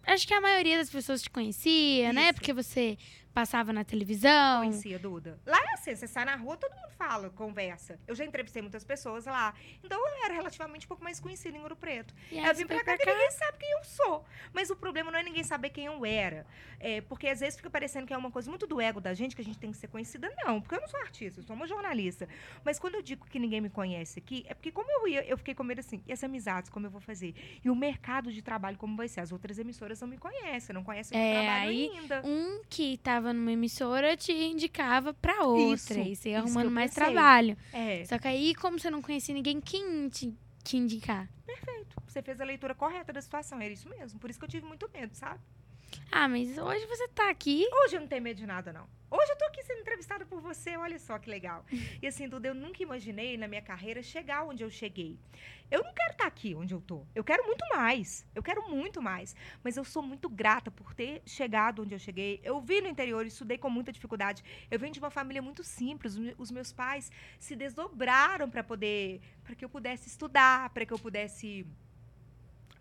Acho 0.06 0.28
que 0.28 0.34
a 0.34 0.42
maioria 0.42 0.78
das 0.78 0.89
pessoas 0.89 1.22
te 1.22 1.30
conhecia, 1.30 2.12
né? 2.13 2.26
Isso. 2.26 2.34
Porque 2.36 2.54
você 2.54 2.98
passava 3.34 3.74
na 3.74 3.84
televisão. 3.84 4.60
Conhecia, 4.62 5.00
Duda. 5.00 5.39
Lá 5.46 5.58
é 5.58 5.74
assim, 5.74 5.96
você 5.96 6.08
sai 6.08 6.26
na 6.26 6.36
rua, 6.36 6.56
todo 6.56 6.72
mundo 6.74 6.89
fala, 6.98 7.30
conversa. 7.32 8.00
Eu 8.08 8.15
já 8.15 8.24
entrevistei 8.24 8.62
muitas 8.62 8.84
pessoas 8.84 9.26
lá. 9.26 9.54
Então 9.84 10.00
eu 10.00 10.24
era 10.26 10.34
relativamente 10.34 10.86
um 10.86 10.88
pouco 10.88 11.04
mais 11.04 11.19
conhecida 11.19 11.58
em 11.58 11.62
Ouro 11.62 11.76
Preto. 11.76 12.13
E 12.32 12.38
eu 12.38 12.56
vim 12.56 12.65
pra 12.65 12.84
cá 12.84 12.98
que 12.98 13.06
ninguém 13.06 13.32
sabe 13.32 13.58
quem 13.58 13.72
eu 13.72 13.84
sou. 13.84 14.26
Mas 14.54 14.69
o 14.69 14.76
problema 14.76 15.12
não 15.12 15.19
é 15.19 15.24
ninguém 15.24 15.43
saber 15.43 15.69
quem 15.69 15.86
eu 15.86 16.06
era. 16.06 16.46
É, 16.80 17.02
porque 17.02 17.28
às 17.28 17.39
vezes 17.39 17.56
fica 17.56 17.69
parecendo 17.69 18.06
que 18.06 18.13
é 18.13 18.17
uma 18.17 18.30
coisa 18.32 18.50
muito 18.50 18.67
do 18.67 18.80
ego 18.80 19.00
da 19.02 19.13
gente, 19.13 19.36
que 19.36 19.41
a 19.41 19.46
gente 19.46 19.58
tem 19.58 19.72
que 19.72 19.78
ser 19.78 19.88
conhecida. 19.88 20.32
Não, 20.46 20.62
porque 20.62 20.76
eu 20.76 20.82
não 20.82 20.88
sou 20.88 21.00
artista, 21.00 21.39
eu 21.39 21.43
sou 21.43 21.56
uma 21.56 21.65
jornalista. 21.65 22.28
Mas 22.63 22.78
quando 22.78 22.96
eu 22.96 23.02
digo 23.02 23.26
que 23.26 23.39
ninguém 23.39 23.62
me 23.62 23.69
conhece 23.69 24.19
aqui, 24.19 24.46
é 24.48 24.54
porque 24.54 24.72
como 24.72 24.89
eu 24.91 25.08
ia, 25.08 25.26
eu 25.26 25.38
fiquei 25.38 25.56
com 25.56 25.63
medo 25.63 25.80
assim, 25.80 26.04
e 26.06 26.13
as 26.13 26.24
amizades, 26.24 26.69
como 26.69 26.86
eu 26.86 26.91
vou 26.91 27.02
fazer? 27.02 27.34
E 27.63 27.69
o 27.69 27.76
mercado 27.76 28.32
de 28.32 28.41
trabalho, 28.41 28.78
como 28.78 28.96
vai 28.96 29.08
ser? 29.08 29.22
As 29.22 29.32
outras 29.32 29.58
emissoras 29.58 30.00
não 30.02 30.08
me 30.08 30.17
conhecem, 30.17 30.74
não 30.74 30.84
conhecem 30.84 31.17
o 31.17 31.22
meu 31.22 31.30
É, 31.30 31.41
trabalho 31.41 31.69
aí 31.69 31.89
ainda. 31.98 32.22
Um 32.26 32.62
que 32.69 32.98
tava 32.98 33.23
numa 33.32 33.52
emissora 33.52 34.18
te 34.18 34.34
indicava 34.34 35.14
pra 35.14 35.44
outra. 35.46 36.00
Isso, 36.00 36.12
e 36.12 36.16
você 36.16 36.30
ia 36.32 36.40
arrumando 36.40 36.72
mais 36.72 36.92
trabalho. 36.94 37.56
É, 37.72 38.04
Só 38.06 38.18
que 38.18 38.28
aí, 38.28 38.56
como 38.56 38.80
você 38.80 38.90
não 38.90 39.02
conhecia 39.02 39.34
ninguém, 39.34 39.62
quem 39.62 40.10
te, 40.10 40.34
te 40.64 40.78
indicar? 40.78 41.30
perfeito. 41.46 41.96
Você 42.08 42.22
fez 42.22 42.42
a 42.42 42.44
leitura 42.46 42.76
correta 42.76 43.14
da 43.14 43.22
situação, 43.22 43.60
era 43.60 43.74
isso 43.74 43.88
mesmo. 43.90 44.20
Por 44.20 44.30
isso 44.30 44.38
que 44.40 44.46
eu 44.46 44.50
tive 44.50 44.66
muito 44.66 44.90
medo, 44.94 45.14
sabe? 45.16 45.40
Ah, 46.12 46.28
mas 46.28 46.58
hoje 46.58 46.86
você 46.86 47.08
tá 47.10 47.30
aqui. 47.30 47.68
Hoje 47.84 47.96
eu 47.96 48.02
não 48.02 48.08
tenho 48.08 48.22
medo 48.22 48.38
de 48.38 48.46
nada, 48.46 48.72
não. 48.72 48.88
Hoje 49.10 49.32
eu 49.32 49.38
tô 49.38 49.46
aqui 49.46 49.62
sendo 49.62 49.82
entrevistada 49.82 50.26
por 50.26 50.42
você, 50.42 50.76
olha 50.76 50.98
só 50.98 51.20
que 51.20 51.30
legal. 51.30 51.64
E 52.02 52.08
assim, 52.08 52.28
Duda, 52.28 52.48
eu 52.48 52.56
nunca 52.56 52.82
imaginei 52.82 53.38
na 53.38 53.48
minha 53.48 53.62
carreira 53.62 54.02
chegar 54.02 54.44
onde 54.44 54.64
eu 54.64 54.70
cheguei. 54.70 55.20
Eu 55.70 55.84
não 55.84 55.94
quero 55.94 56.12
estar 56.12 56.26
aqui 56.26 56.54
onde 56.56 56.74
eu 56.74 56.82
tô. 56.82 57.06
Eu 57.16 57.24
quero 57.24 57.46
muito 57.46 57.64
mais. 57.70 58.26
Eu 58.36 58.44
quero 58.44 58.70
muito 58.70 59.02
mais. 59.02 59.36
Mas 59.64 59.78
eu 59.78 59.84
sou 59.84 60.02
muito 60.02 60.28
grata 60.30 60.70
por 60.72 60.94
ter 60.94 61.22
chegado 61.26 61.84
onde 61.84 61.94
eu 61.94 62.00
cheguei. 62.00 62.42
Eu 62.44 62.60
vi 62.60 62.82
no 62.82 62.88
interior, 62.88 63.26
estudei 63.26 63.58
com 63.58 63.70
muita 63.70 63.92
dificuldade. 63.92 64.44
Eu 64.70 64.80
venho 64.80 64.94
de 64.94 65.00
uma 65.00 65.10
família 65.10 65.42
muito 65.42 65.64
simples. 65.64 66.16
Os 66.38 66.52
meus 66.52 66.72
pais 66.72 67.12
se 67.40 67.56
desdobraram 67.56 68.50
para 68.50 68.64
poder, 68.64 69.22
para 69.44 69.56
que 69.56 69.64
eu 69.64 69.70
pudesse 69.70 70.08
estudar, 70.08 70.70
para 70.70 70.86
que 70.86 70.94
eu 70.94 71.00
pudesse 71.00 71.66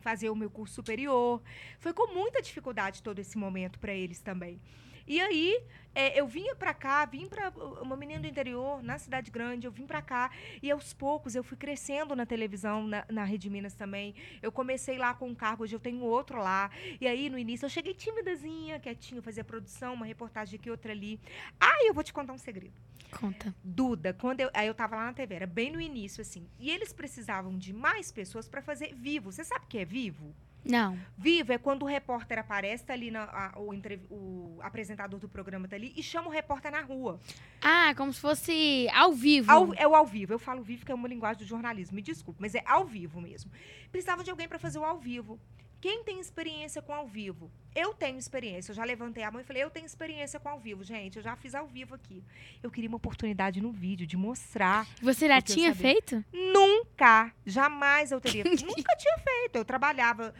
fazer 0.02 0.28
o 0.28 0.36
meu 0.36 0.50
curso 0.50 0.74
superior. 0.74 1.40
Foi 1.78 1.92
com 1.94 2.12
muita 2.12 2.42
dificuldade 2.42 3.02
todo 3.02 3.18
esse 3.18 3.38
momento 3.38 3.78
para 3.78 3.94
eles 3.94 4.20
também. 4.20 4.60
E 5.06 5.20
aí, 5.20 5.62
é, 5.94 6.18
eu 6.18 6.26
vinha 6.26 6.54
pra 6.54 6.72
cá, 6.72 7.04
vim 7.04 7.26
pra 7.26 7.50
uma 7.82 7.96
menina 7.96 8.20
do 8.20 8.26
interior, 8.26 8.82
na 8.82 8.98
cidade 8.98 9.30
grande, 9.30 9.66
eu 9.66 9.72
vim 9.72 9.86
pra 9.86 10.00
cá 10.00 10.30
e 10.62 10.70
aos 10.70 10.92
poucos 10.92 11.34
eu 11.34 11.44
fui 11.44 11.56
crescendo 11.56 12.16
na 12.16 12.24
televisão, 12.24 12.86
na, 12.86 13.04
na 13.10 13.24
Rede 13.24 13.50
Minas 13.50 13.74
também. 13.74 14.14
Eu 14.40 14.50
comecei 14.50 14.96
lá 14.96 15.12
com 15.14 15.28
um 15.28 15.34
cargo, 15.34 15.64
hoje 15.64 15.76
eu 15.76 15.80
tenho 15.80 16.02
outro 16.02 16.38
lá. 16.38 16.70
E 17.00 17.06
aí, 17.06 17.28
no 17.28 17.38
início, 17.38 17.66
eu 17.66 17.70
cheguei 17.70 17.94
timidazinha, 17.94 18.80
quietinha, 18.80 19.20
fazia 19.20 19.44
produção, 19.44 19.94
uma 19.94 20.06
reportagem 20.06 20.58
aqui, 20.58 20.70
outra 20.70 20.92
ali. 20.92 21.20
Ah, 21.60 21.84
eu 21.84 21.92
vou 21.92 22.02
te 22.02 22.12
contar 22.12 22.32
um 22.32 22.38
segredo. 22.38 22.74
Conta. 23.18 23.54
Duda, 23.62 24.14
quando 24.14 24.40
eu, 24.40 24.50
aí 24.54 24.66
eu 24.66 24.74
tava 24.74 24.96
lá 24.96 25.04
na 25.04 25.12
TV, 25.12 25.34
era 25.34 25.46
bem 25.46 25.70
no 25.70 25.80
início, 25.80 26.22
assim. 26.22 26.48
E 26.58 26.70
eles 26.70 26.92
precisavam 26.92 27.58
de 27.58 27.72
mais 27.72 28.10
pessoas 28.10 28.48
pra 28.48 28.62
fazer 28.62 28.94
vivo. 28.94 29.30
Você 29.30 29.44
sabe 29.44 29.66
o 29.66 29.68
que 29.68 29.78
é 29.78 29.84
vivo? 29.84 30.34
Não. 30.64 30.98
Vivo 31.18 31.53
é 31.53 31.59
quando 31.59 31.83
o 31.83 31.87
repórter 31.87 32.38
aparece, 32.38 32.85
tá 32.85 32.92
ali, 32.92 33.11
na, 33.11 33.25
a- 33.25 33.53
o, 33.59 33.72
o 34.11 34.59
apresentador 34.62 35.18
do 35.18 35.29
programa 35.29 35.66
tá 35.66 35.77
ali 35.77 35.92
e 35.96 36.03
chama 36.03 36.29
o 36.29 36.31
repórter 36.31 36.70
na 36.70 36.81
rua. 36.81 37.18
Ah, 37.61 37.92
como 37.96 38.12
se 38.12 38.20
fosse 38.20 38.88
ao 38.94 39.12
vivo. 39.12 39.51
Ao- 39.51 39.75
é 39.75 39.87
o 39.88 39.94
ao 39.94 40.07
vivo. 40.07 40.33
Eu 40.33 40.38
falo 40.38 40.62
vivo 40.62 40.85
que 40.87 40.92
é 40.92 40.94
uma 40.94 41.09
linguagem 41.09 41.42
do 41.42 41.48
jornalismo, 41.48 41.96
me 41.96 42.03
desculpe, 42.03 42.40
mas 42.40 42.55
é 42.55 42.62
ao 42.66 42.85
vivo 42.85 43.20
mesmo. 43.20 43.51
Precisava 43.90 44.22
de 44.22 44.31
alguém 44.31 44.48
para 44.48 44.59
fazer 44.59 44.79
o 44.79 44.85
ao 44.85 44.98
vivo. 44.98 45.38
Quem 45.82 46.04
tem 46.04 46.20
experiência 46.20 46.80
com 46.80 46.94
ao 46.94 47.08
vivo? 47.08 47.50
Eu 47.74 47.92
tenho 47.92 48.16
experiência. 48.16 48.70
Eu 48.70 48.76
já 48.76 48.84
levantei 48.84 49.24
a 49.24 49.32
mão 49.32 49.40
e 49.40 49.44
falei, 49.44 49.64
eu 49.64 49.68
tenho 49.68 49.84
experiência 49.84 50.38
com 50.38 50.48
ao 50.48 50.60
vivo, 50.60 50.84
gente. 50.84 51.16
Eu 51.16 51.22
já 51.24 51.34
fiz 51.34 51.56
ao 51.56 51.66
vivo 51.66 51.92
aqui. 51.96 52.22
Eu 52.62 52.70
queria 52.70 52.88
uma 52.88 52.98
oportunidade 52.98 53.60
no 53.60 53.72
vídeo 53.72 54.06
de 54.06 54.16
mostrar 54.16 54.86
Você 55.02 55.26
já 55.26 55.40
tinha 55.40 55.74
feito? 55.74 56.24
Nunca, 56.32 57.32
jamais 57.44 58.12
eu 58.12 58.20
teria. 58.20 58.44
nunca 58.64 58.96
tinha 58.96 59.18
feito. 59.18 59.56
Eu 59.56 59.64
trabalhava 59.64 60.32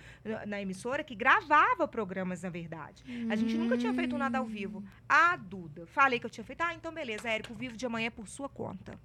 na- 0.47 0.63
emissora 0.63 1.03
que 1.03 1.15
gravava 1.17 1.89
programas, 1.89 2.43
na 2.43 2.49
verdade. 2.49 3.03
A 3.29 3.35
gente 3.35 3.55
nunca 3.57 3.77
tinha 3.77 3.93
feito 3.93 4.17
nada 4.17 4.39
ao 4.39 4.45
vivo. 4.47 4.85
Ah, 5.09 5.35
Duda, 5.37 5.87
falei 5.89 6.21
que 6.21 6.27
eu 6.27 6.31
tinha 6.31 6.45
feito. 6.45 6.61
Ah, 6.61 6.73
então 6.73 6.95
beleza, 6.95 7.29
Érico, 7.29 7.53
o 7.53 7.57
vivo 7.57 7.77
de 7.77 7.85
amanhã 7.85 8.07
é 8.07 8.11
por 8.11 8.29
sua 8.29 8.49
conta. 8.49 8.97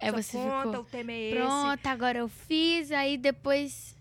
Aí 0.00 0.08
sua 0.08 0.22
você 0.22 0.32
conta, 0.38 0.68
ficou. 0.68 0.80
o 0.80 0.84
tema 0.84 1.12
é 1.12 1.20
esse. 1.20 1.36
Pronto, 1.36 1.86
agora 1.86 2.18
eu 2.18 2.28
fiz, 2.28 2.90
aí 2.90 3.18
depois. 3.18 3.94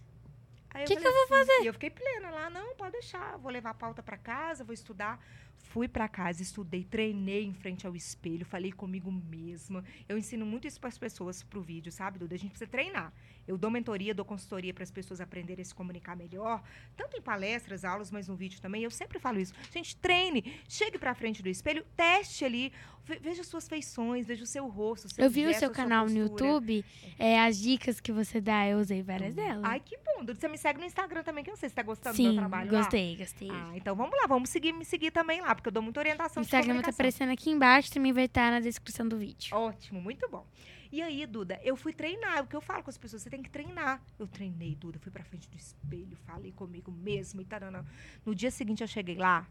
Aí 0.74 0.86
Que 0.86 0.96
que 0.96 1.06
eu 1.06 1.12
vou 1.12 1.38
assim, 1.40 1.64
E 1.64 1.68
eu 1.68 1.74
fiquei 1.74 1.90
plena 1.90 2.30
lá, 2.30 2.50
não, 2.50 2.76
pode 2.76 2.94
deixar, 2.94 3.38
vou 3.38 3.52
levar 3.52 3.72
a 3.72 3.74
pauta 3.74 4.02
pra 4.02 4.18
casa, 4.18 4.64
vou 4.64 4.74
estudar. 4.74 5.20
Fui 5.64 5.88
pra 5.88 6.08
casa, 6.08 6.42
estudei, 6.42 6.84
treinei 6.84 7.46
em 7.46 7.54
frente 7.54 7.88
ao 7.88 7.96
espelho, 7.96 8.46
falei 8.46 8.72
comigo 8.72 9.10
mesma. 9.12 9.84
Eu 10.10 10.18
ensino 10.18 10.46
muito 10.46 10.68
isso 10.68 10.80
para 10.80 10.90
as 10.90 10.98
pessoas 10.98 11.44
pro 11.44 11.62
vídeo, 11.62 11.92
sabe, 11.92 12.20
Duda? 12.20 12.36
A 12.36 12.38
gente 12.38 12.50
precisa 12.52 12.70
treinar. 12.70 13.14
Eu 13.48 13.58
dou 13.58 13.72
mentoria, 13.72 14.14
dou 14.14 14.24
consultoria 14.26 14.74
para 14.74 14.84
as 14.84 14.92
pessoas 14.92 15.20
aprenderem 15.22 15.62
a 15.62 15.66
se 15.66 15.74
comunicar 15.74 16.16
melhor, 16.16 16.62
tanto 16.96 17.18
em 17.18 17.22
palestras, 17.22 17.84
aulas, 17.86 18.12
mas 18.12 18.28
no 18.28 18.36
vídeo 18.36 18.60
também. 18.62 18.84
Eu 18.84 18.92
sempre 18.92 19.18
falo 19.20 19.40
isso. 19.40 19.54
Gente, 19.72 19.96
treine, 19.96 20.60
chegue 20.68 20.98
pra 20.98 21.16
frente 21.16 21.42
do 21.42 21.50
espelho, 21.50 21.84
teste 21.96 22.46
ali, 22.46 22.72
ve- 23.04 23.20
veja 23.20 23.44
suas 23.44 23.68
feições, 23.68 24.28
veja 24.28 24.44
o 24.44 24.48
seu 24.48 24.68
rosto. 24.68 25.10
Seu 25.14 25.24
Eu 25.26 25.30
vi 25.32 25.46
o 25.46 25.48
gesto, 25.48 25.60
seu 25.60 25.72
a 25.72 25.74
sua 25.74 25.84
canal 25.84 26.06
no. 26.08 26.16
YouTube, 26.18 26.86
é, 27.18 27.40
as 27.42 27.58
dicas 27.58 28.00
que 28.00 28.12
você 28.12 28.40
dá, 28.40 28.68
eu 28.68 28.78
usei 28.80 29.02
várias 29.02 29.34
delas. 29.34 29.64
Ai, 29.64 29.80
que 29.80 29.98
bom. 29.98 30.12
Duda. 30.24 30.36
Você 30.40 30.48
me 30.48 30.58
segue 30.58 30.80
no 30.80 30.86
Instagram 30.86 31.24
também, 31.24 31.44
que 31.44 31.50
eu 31.50 31.54
não 31.54 31.60
sei 31.60 31.68
se 31.70 31.74
tá 31.76 31.82
gostando 31.82 32.14
do 32.14 32.18
Sim, 32.18 32.28
meu 32.28 32.36
trabalho 32.36 32.72
lá. 32.72 32.80
gostei, 32.82 33.16
gostei. 33.18 33.50
Ah, 33.50 33.72
então 33.76 33.96
vamos 33.96 34.16
lá, 34.22 34.28
vamos 34.28 34.50
seguir, 34.52 34.72
me 34.72 34.86
seguir 34.86 35.10
também 35.10 35.42
lá, 35.42 35.51
porque 35.56 35.70
eu 35.70 35.72
dou 35.72 35.84
muita 35.84 36.00
o 36.00 36.02
orientação 36.02 36.42
Instagram 36.42 36.76
vai 36.76 36.84
comunicação. 36.84 36.92
estar 36.92 37.04
aparecendo 37.04 37.32
aqui 37.32 37.50
embaixo, 37.50 37.92
também 37.92 38.14
vai 38.14 38.26
estar 38.26 38.52
na 38.52 38.60
descrição 38.60 39.08
do 39.08 39.18
vídeo. 39.18 39.56
Ótimo, 39.56 40.02
muito 40.02 40.28
bom. 40.30 40.46
E 40.92 41.02
aí, 41.02 41.26
Duda, 41.26 41.58
eu 41.64 41.78
fui 41.78 41.94
treinar, 41.94 42.44
o 42.44 42.48
que 42.48 42.56
eu 42.56 42.60
falo 42.60 42.84
com 42.84 42.90
as 42.90 42.98
pessoas, 42.98 43.22
você 43.22 43.30
tem 43.30 43.42
que 43.42 43.50
treinar. 43.50 44.02
Eu 44.20 44.28
treinei, 44.28 44.76
Duda, 44.76 45.00
fui 45.00 45.12
pra 45.12 45.24
frente 45.24 45.50
do 45.50 45.56
espelho, 45.56 46.18
falei 46.26 46.52
comigo 46.52 46.92
mesmo 46.92 47.40
e 47.40 47.46
tarana. 47.46 47.86
No 48.26 48.36
dia 48.36 48.52
seguinte 48.52 48.82
eu 48.82 48.88
cheguei 48.88 49.16
lá, 49.16 49.48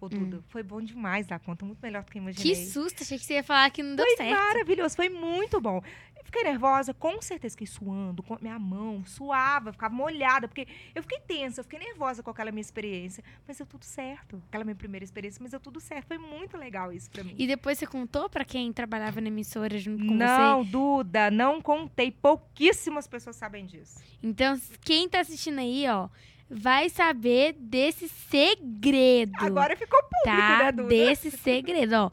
ô 0.00 0.08
Duda, 0.08 0.42
foi 0.48 0.62
bom 0.62 0.80
demais 0.80 1.26
da 1.26 1.38
conta, 1.38 1.64
muito 1.64 1.80
melhor 1.80 2.02
do 2.04 2.10
que 2.10 2.18
eu 2.18 2.22
imaginei. 2.22 2.52
Hum. 2.52 2.54
Que 2.54 2.66
susto, 2.70 3.02
achei 3.02 3.18
que 3.18 3.24
você 3.24 3.34
ia 3.34 3.42
falar 3.44 3.70
que 3.70 3.82
não 3.82 3.96
deu 3.96 4.04
Foi 4.04 4.16
certo. 4.16 4.38
maravilhoso, 4.38 4.96
foi 4.96 5.08
muito 5.08 5.60
bom. 5.60 5.82
Eu 6.16 6.24
fiquei 6.24 6.42
nervosa, 6.42 6.92
com 6.92 7.22
certeza 7.22 7.52
fiquei 7.52 7.66
suando, 7.66 8.22
com 8.22 8.34
a 8.34 8.38
minha 8.40 8.58
mão 8.58 9.04
suava, 9.06 9.72
ficava 9.72 9.94
molhada, 9.94 10.48
porque 10.48 10.66
eu 10.94 11.02
fiquei 11.02 11.20
tensa, 11.20 11.60
eu 11.60 11.64
fiquei 11.64 11.78
nervosa 11.78 12.22
com 12.22 12.30
aquela 12.30 12.50
minha 12.50 12.60
experiência, 12.60 13.22
mas 13.46 13.58
deu 13.58 13.66
tudo 13.66 13.84
certo. 13.84 14.42
Aquela 14.48 14.64
minha 14.64 14.74
primeira 14.74 15.04
experiência, 15.04 15.40
mas 15.40 15.52
deu 15.52 15.60
tudo 15.60 15.80
certo. 15.80 16.08
Foi 16.08 16.18
muito 16.18 16.56
legal 16.56 16.92
isso 16.92 17.08
pra 17.10 17.22
mim. 17.22 17.34
E 17.38 17.46
depois 17.46 17.78
você 17.78 17.86
contou 17.86 18.28
pra 18.28 18.44
quem 18.44 18.72
trabalhava 18.72 19.20
na 19.20 19.28
emissora 19.28 19.78
junto 19.78 20.04
com 20.04 20.14
Não, 20.14 20.64
você? 20.64 20.70
Duda, 20.70 21.30
não 21.30 21.60
contei. 21.62 22.10
Pouquíssimas 22.10 23.06
pessoas 23.06 23.36
sabem 23.36 23.64
disso. 23.64 23.98
Então, 24.22 24.60
quem 24.80 25.08
tá 25.08 25.20
assistindo 25.20 25.60
aí, 25.60 25.86
ó, 25.88 26.08
vai 26.48 26.88
saber 26.88 27.54
desse 27.58 28.08
segredo. 28.08 29.32
Agora 29.38 29.76
ficou 29.76 30.00
público, 30.02 30.24
tá? 30.24 30.64
né, 30.64 30.72
Duda? 30.72 30.88
Desse 30.88 31.30
segredo, 31.30 31.94
ó. 31.94 32.10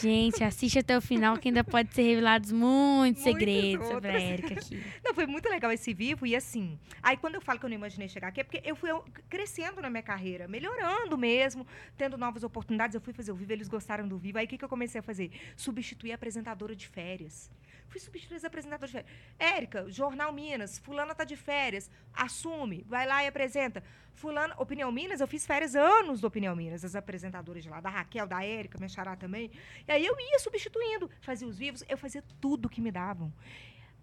Gente, 0.00 0.42
assiste 0.42 0.78
até 0.78 0.96
o 0.96 1.00
final 1.00 1.36
que 1.36 1.48
ainda 1.48 1.62
pode 1.62 1.92
ser 1.92 2.02
revelados 2.02 2.50
muitos 2.50 3.22
Muitos 3.22 3.22
segredos 3.22 3.86
sobre 3.86 4.08
a 4.08 4.12
outros. 4.14 4.30
Érica 4.30 4.54
aqui. 4.54 4.82
Não, 5.04 5.14
foi 5.14 5.26
muito 5.26 5.48
legal 5.48 5.70
esse 5.70 5.92
vivo 5.92 6.26
e 6.26 6.34
assim. 6.34 6.78
Aí 7.02 7.16
quando 7.16 7.34
eu 7.34 7.40
falo 7.40 7.58
que 7.58 7.66
eu 7.66 7.68
não 7.68 7.76
imaginei 7.76 8.08
chegar 8.08 8.28
aqui, 8.28 8.40
é 8.40 8.44
porque 8.44 8.62
eu 8.64 8.74
fui 8.74 8.90
crescendo 9.28 9.82
na 9.82 9.90
minha 9.90 10.02
carreira, 10.02 10.48
melhorando 10.48 11.18
mesmo, 11.18 11.66
tendo 11.96 12.16
novas 12.16 12.42
oportunidades. 12.44 12.94
Eu 12.94 13.00
fui 13.00 13.12
fazer 13.12 13.32
o 13.32 13.34
vivo, 13.34 13.52
eles 13.52 13.68
gostaram 13.68 14.08
do 14.08 14.16
vivo. 14.16 14.38
Aí 14.38 14.46
o 14.46 14.48
que, 14.48 14.56
que 14.56 14.64
eu 14.64 14.68
comecei 14.68 15.00
a 15.00 15.02
fazer? 15.02 15.30
Substituir 15.54 16.12
a 16.12 16.14
apresentadora 16.14 16.74
de 16.74 16.88
férias. 16.88 17.50
Fui 17.88 18.00
substituir 18.00 18.36
as 18.36 18.44
apresentadoras 18.44 18.90
de 18.90 18.96
férias. 18.96 19.12
Érica, 19.38 19.90
Jornal 19.90 20.32
Minas, 20.32 20.78
fulana 20.78 21.14
tá 21.14 21.24
de 21.24 21.36
férias, 21.36 21.90
assume, 22.12 22.84
vai 22.88 23.06
lá 23.06 23.22
e 23.24 23.26
apresenta. 23.26 23.82
Fulana, 24.14 24.54
Opinião 24.58 24.90
Minas, 24.92 25.20
eu 25.20 25.26
fiz 25.26 25.44
férias 25.46 25.74
anos 25.74 26.20
do 26.20 26.26
Opinião 26.26 26.54
Minas, 26.54 26.84
as 26.84 26.94
apresentadoras 26.94 27.62
de 27.62 27.68
lá, 27.68 27.80
da 27.80 27.90
Raquel, 27.90 28.26
da 28.26 28.44
Érica, 28.44 28.78
minha 28.78 28.88
xará 28.88 29.16
também. 29.16 29.50
E 29.86 29.92
aí 29.92 30.06
eu 30.06 30.16
ia 30.18 30.38
substituindo, 30.38 31.10
fazia 31.20 31.46
os 31.46 31.58
vivos, 31.58 31.84
eu 31.88 31.98
fazia 31.98 32.22
tudo 32.40 32.68
que 32.68 32.80
me 32.80 32.90
davam. 32.90 33.32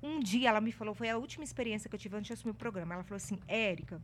Um 0.03 0.19
dia 0.19 0.49
ela 0.49 0.59
me 0.59 0.71
falou, 0.71 0.93
foi 0.93 1.09
a 1.09 1.17
última 1.17 1.43
experiência 1.43 1.89
que 1.89 1.95
eu 1.95 1.99
tive 1.99 2.15
antes 2.15 2.27
de 2.27 2.33
assumir 2.33 2.51
o 2.51 2.55
programa. 2.55 2.95
Ela 2.95 3.03
falou 3.03 3.17
assim: 3.17 3.39
Érica, 3.47 4.01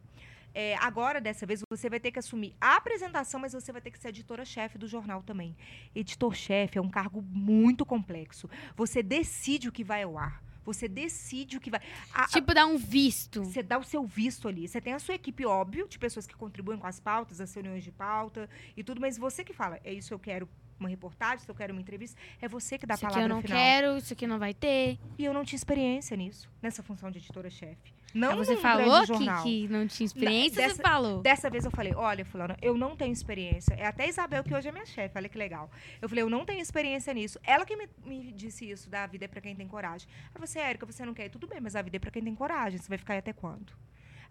é, 0.54 0.76
agora 0.78 1.22
dessa 1.22 1.46
vez 1.46 1.62
você 1.70 1.90
vai 1.90 2.00
ter 2.00 2.12
que 2.12 2.20
assumir 2.20 2.56
a 2.60 2.76
apresentação, 2.78 3.40
mas 3.40 3.54
você 3.54 3.72
vai 3.72 3.82
ter 3.82 3.92
que 3.92 4.00
ser 4.00 4.10
editora-chefe 4.10 4.78
do 4.78 4.88
jornal 4.88 5.22
também. 5.24 5.56
Editor-chefe 5.96 6.78
é 6.78 6.82
um 6.82 6.90
cargo 6.90 7.22
muito 7.22 7.86
complexo. 7.86 8.50
Você 8.76 9.02
decide 9.04 9.68
o 9.68 9.72
que 9.72 9.84
vai 9.84 10.04
ao 10.04 10.18
ar. 10.18 10.42
Você 10.66 10.88
decide 10.88 11.56
o 11.58 11.62
que 11.62 11.70
vai. 11.72 11.80
a- 12.14 12.28
Tipo, 12.28 12.54
dar 12.54 12.66
um 12.66 12.78
visto. 12.78 13.44
você 13.44 13.64
dá 13.64 13.78
o 13.78 13.84
seu 13.84 14.04
visto 14.06 14.48
ali. 14.50 14.68
Você 14.68 14.82
tem 14.82 14.94
a 14.94 15.00
sua 15.00 15.16
equipe, 15.16 15.46
óbvio, 15.46 15.88
de 15.88 15.98
pessoas 15.98 16.28
que 16.28 16.36
contribuem 16.36 16.78
com 16.78 16.86
as 16.88 17.00
pautas, 17.00 17.40
as 17.40 17.54
reuniões 17.54 17.84
de 17.86 17.92
pauta 17.92 18.50
e 18.76 18.84
tudo, 18.84 19.00
mas 19.00 19.18
você 19.18 19.46
que 19.46 19.54
fala, 19.54 19.80
é 19.84 19.94
isso 19.94 20.14
eu 20.14 20.20
quero 20.20 20.48
uma 20.80 20.90
reportagem, 20.90 21.40
se 21.40 21.50
eu 21.50 21.56
quero 21.56 21.72
uma 21.74 21.82
entrevista, 21.82 22.20
é 22.42 22.48
você 22.48 22.78
que 22.78 22.86
dá 22.86 22.94
a 22.94 22.96
Isso 22.96 23.06
aqui 23.06 23.14
palavra 23.16 23.32
eu 23.34 23.36
não 23.36 23.42
final. 23.42 23.58
quero, 23.58 23.98
isso 23.98 24.14
aqui 24.14 24.28
não 24.28 24.38
vai 24.38 24.54
ter. 24.54 25.00
E 25.18 25.24
eu 25.26 25.34
não 25.34 25.44
tinha 25.46 25.58
experiência 25.58 26.16
nisso, 26.18 26.50
nessa 26.62 26.84
função 26.84 27.10
de 27.10 27.18
editora-chefe. 27.20 27.96
Não 28.18 28.32
Aí 28.32 28.38
você 28.38 28.58
falou 28.58 29.02
que, 29.06 29.08
que 29.44 29.68
não 29.68 29.88
tinha 29.88 30.06
experiência, 30.06 30.62
dessa- 30.62 30.76
você 30.76 30.82
falou. 30.82 31.22
Dessa 31.22 31.50
vez 31.50 31.64
eu 31.66 31.72
falei, 31.72 31.94
olha, 31.96 32.26
fulana, 32.26 32.58
eu 32.62 32.78
não 32.78 32.96
tenho 32.96 33.14
experiência. 33.14 33.74
É 33.76 33.86
até 33.86 34.08
Isabel, 34.10 34.44
que 34.44 34.54
hoje 34.54 34.68
é 34.68 34.72
minha 34.72 34.86
chefe, 34.86 35.18
olha 35.18 35.30
que 35.30 35.38
legal. 35.38 35.70
Eu 36.02 36.10
falei, 36.10 36.24
eu 36.24 36.30
não 36.30 36.46
tenho 36.46 36.60
experiência 36.62 37.14
nisso. 37.14 37.40
Ela 37.44 37.66
que 37.66 37.76
me, 37.76 37.88
me 38.06 38.32
disse 38.32 38.70
isso, 38.70 38.90
da 38.90 39.06
vida 39.06 39.26
é 39.26 39.28
pra 39.28 39.40
quem 39.42 39.56
tem 39.56 39.68
coragem. 39.68 40.08
Aí 40.34 40.42
você, 40.42 40.60
Érica, 40.60 40.86
você 40.86 41.06
não 41.06 41.14
quer 41.14 41.26
ir? 41.26 41.30
Tudo 41.30 41.48
bem, 41.48 41.60
mas 41.62 41.76
a 41.76 41.82
vida 41.82 41.98
é 41.98 42.00
pra 42.00 42.12
quem 42.12 42.24
tem 42.24 42.34
coragem. 42.36 42.80
Você 42.80 42.90
vai 42.90 42.98
ficar 42.98 43.14
aí 43.14 43.20
até 43.20 43.34
quando? 43.34 43.72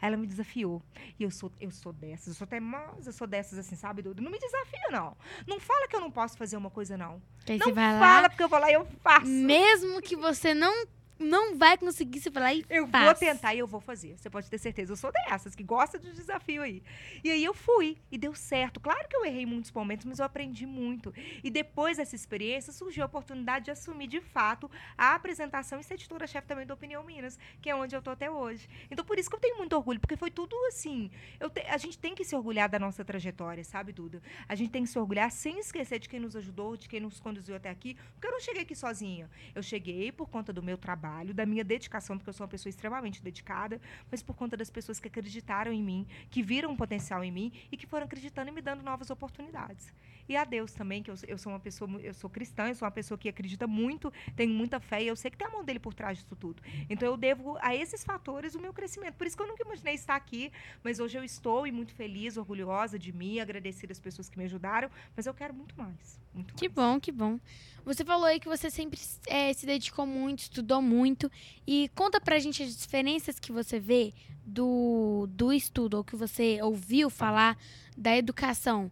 Aí 0.00 0.08
ela 0.08 0.16
me 0.18 0.26
desafiou. 0.26 0.82
E 1.18 1.22
eu 1.22 1.30
sou, 1.30 1.50
eu 1.58 1.70
sou 1.70 1.90
dessas, 1.92 2.26
eu 2.28 2.34
sou 2.34 2.46
teimosa, 2.46 3.08
eu 3.08 3.12
sou 3.14 3.26
dessas 3.26 3.58
assim, 3.58 3.74
sabe, 3.76 4.02
Dudu? 4.02 4.22
Não 4.22 4.30
me 4.30 4.38
desafia, 4.38 4.88
não. 4.90 5.16
Não 5.46 5.58
fala 5.58 5.88
que 5.88 5.96
eu 5.96 6.00
não 6.00 6.10
posso 6.10 6.36
fazer 6.36 6.56
uma 6.56 6.68
coisa, 6.70 6.98
não. 6.98 7.22
Não 7.58 7.74
fala, 8.00 8.20
lá, 8.22 8.28
porque 8.28 8.42
eu 8.42 8.48
vou 8.48 8.58
lá 8.58 8.70
e 8.70 8.74
eu 8.74 8.86
faço. 9.02 9.26
mesmo 9.26 10.02
que 10.02 10.14
você 10.14 10.52
não, 10.52 10.86
não 11.18 11.56
vai 11.56 11.76
conseguir, 11.78 12.20
vai 12.30 12.42
lá 12.42 12.54
e 12.54 12.64
Eu 12.68 12.86
faz. 12.88 13.04
vou 13.04 13.14
tentar 13.14 13.54
e 13.54 13.58
eu 13.58 13.66
vou 13.66 13.80
fazer. 13.80 14.16
Você 14.18 14.28
pode 14.28 14.48
ter 14.50 14.58
certeza. 14.58 14.92
Eu 14.92 14.96
sou 14.96 15.10
dessas, 15.12 15.54
que 15.54 15.62
gosta 15.62 15.98
de 15.98 16.12
desafio 16.12 16.62
aí. 16.62 16.82
E 17.24 17.30
aí 17.30 17.44
eu 17.44 17.54
fui 17.54 17.96
e 18.10 18.18
deu 18.18 18.34
certo. 18.34 18.78
Claro 18.80 19.08
que 19.08 19.16
eu 19.16 19.24
errei 19.24 19.42
em 19.42 19.46
muitos 19.46 19.72
momentos, 19.72 20.04
mas 20.04 20.18
eu 20.18 20.24
aprendi 20.24 20.66
muito. 20.66 21.12
E 21.42 21.50
depois 21.50 21.96
dessa 21.96 22.14
experiência, 22.14 22.72
surgiu 22.72 23.02
a 23.02 23.06
oportunidade 23.06 23.66
de 23.66 23.70
assumir 23.70 24.06
de 24.06 24.20
fato 24.20 24.70
a 24.96 25.14
apresentação 25.14 25.80
e 25.80 25.84
ser 25.84 25.94
editora-chefe 25.94 26.46
também 26.46 26.66
do 26.66 26.74
Opinião 26.74 27.02
Minas, 27.02 27.38
que 27.62 27.70
é 27.70 27.74
onde 27.74 27.94
eu 27.96 28.02
tô 28.02 28.10
até 28.10 28.30
hoje. 28.30 28.68
Então 28.90 29.04
por 29.04 29.18
isso 29.18 29.30
que 29.30 29.36
eu 29.36 29.40
tenho 29.40 29.56
muito 29.56 29.74
orgulho, 29.74 29.98
porque 30.00 30.16
foi 30.16 30.30
tudo 30.30 30.54
assim. 30.66 31.10
Te- 31.54 31.66
a 31.68 31.78
gente 31.78 31.98
tem 31.98 32.14
que 32.14 32.24
se 32.24 32.36
orgulhar 32.36 32.68
da 32.68 32.78
nossa 32.78 33.04
trajetória, 33.04 33.64
sabe, 33.64 33.92
Duda? 33.92 34.22
A 34.48 34.54
gente 34.54 34.70
tem 34.70 34.82
que 34.82 34.90
se 34.90 34.98
orgulhar 34.98 35.30
sem 35.30 35.58
esquecer 35.58 35.98
de 35.98 36.08
quem 36.08 36.20
nos 36.20 36.36
ajudou, 36.36 36.76
de 36.76 36.88
quem 36.88 37.00
nos 37.00 37.18
conduziu 37.20 37.56
até 37.56 37.70
aqui, 37.70 37.96
porque 38.12 38.26
eu 38.26 38.32
não 38.32 38.40
cheguei 38.40 38.62
aqui 38.62 38.74
sozinha. 38.74 39.30
Eu 39.54 39.62
cheguei 39.62 40.12
por 40.12 40.28
conta 40.28 40.52
do 40.52 40.62
meu 40.62 40.76
trabalho, 40.76 41.05
da 41.34 41.46
minha 41.46 41.64
dedicação, 41.64 42.16
porque 42.16 42.28
eu 42.28 42.34
sou 42.34 42.44
uma 42.44 42.50
pessoa 42.50 42.70
extremamente 42.70 43.22
dedicada, 43.22 43.80
mas 44.10 44.22
por 44.22 44.34
conta 44.34 44.56
das 44.56 44.70
pessoas 44.70 45.00
que 45.00 45.08
acreditaram 45.08 45.72
em 45.72 45.82
mim, 45.82 46.06
que 46.30 46.42
viram 46.42 46.70
um 46.70 46.76
potencial 46.76 47.22
em 47.24 47.30
mim 47.30 47.52
e 47.70 47.76
que 47.76 47.86
foram 47.86 48.06
acreditando 48.06 48.50
e 48.50 48.52
me 48.52 48.60
dando 48.60 48.82
novas 48.82 49.10
oportunidades. 49.10 49.92
E 50.28 50.36
a 50.36 50.44
Deus 50.44 50.72
também, 50.72 51.02
que 51.02 51.10
eu, 51.10 51.16
sou- 51.16 51.28
eu 51.28 51.38
sou 51.38 51.52
uma 51.52 51.60
pessoa, 51.60 51.90
eu 52.02 52.12
sou 52.14 52.28
cristã, 52.28 52.68
eu 52.68 52.74
sou 52.74 52.86
uma 52.86 52.90
pessoa 52.92 53.16
que 53.16 53.28
acredita 53.28 53.66
muito, 53.66 54.12
tenho 54.34 54.52
muita 54.52 54.80
fé 54.80 55.02
e 55.02 55.06
eu 55.08 55.16
sei 55.16 55.30
que 55.30 55.36
tem 55.36 55.46
a 55.46 55.50
mão 55.50 55.64
dele 55.64 55.78
por 55.78 55.94
trás 55.94 56.18
disso 56.18 56.34
tudo. 56.36 56.62
Então 56.90 57.08
eu 57.08 57.16
devo 57.16 57.56
a 57.60 57.74
esses 57.74 58.02
fatores 58.04 58.54
o 58.54 58.60
meu 58.60 58.72
crescimento. 58.72 59.14
Por 59.14 59.26
isso 59.26 59.36
que 59.36 59.42
eu 59.42 59.46
nunca 59.48 59.62
imaginei 59.64 59.94
estar 59.94 60.16
aqui, 60.16 60.50
mas 60.82 60.98
hoje 60.98 61.16
eu 61.18 61.24
estou 61.24 61.66
e 61.66 61.72
muito 61.72 61.92
feliz, 61.94 62.36
orgulhosa 62.36 62.98
de 62.98 63.12
mim, 63.12 63.38
agradecida 63.38 63.92
às 63.92 64.00
pessoas 64.00 64.28
que 64.28 64.36
me 64.38 64.44
ajudaram, 64.44 64.90
mas 65.16 65.26
eu 65.26 65.34
quero 65.34 65.54
muito 65.54 65.74
mais. 65.76 66.18
Muito 66.34 66.54
Que 66.54 66.68
mais. 66.68 66.74
bom, 66.74 67.00
que 67.00 67.12
bom. 67.12 67.38
Você 67.84 68.04
falou 68.04 68.24
aí 68.26 68.40
que 68.40 68.48
você 68.48 68.68
sempre 68.70 68.98
eh, 69.28 69.52
se 69.52 69.64
dedicou 69.64 70.04
muito, 70.06 70.40
estudou 70.40 70.82
muito. 70.82 71.30
E 71.66 71.88
conta 71.94 72.20
pra 72.20 72.38
gente 72.38 72.62
as 72.62 72.76
diferenças 72.76 73.38
que 73.38 73.52
você 73.52 73.78
vê 73.78 74.12
do, 74.44 75.26
do 75.30 75.52
estudo, 75.52 75.96
ou 75.98 76.04
que 76.04 76.16
você 76.16 76.60
ouviu 76.62 77.08
falar 77.10 77.56
da 77.96 78.16
educação 78.16 78.90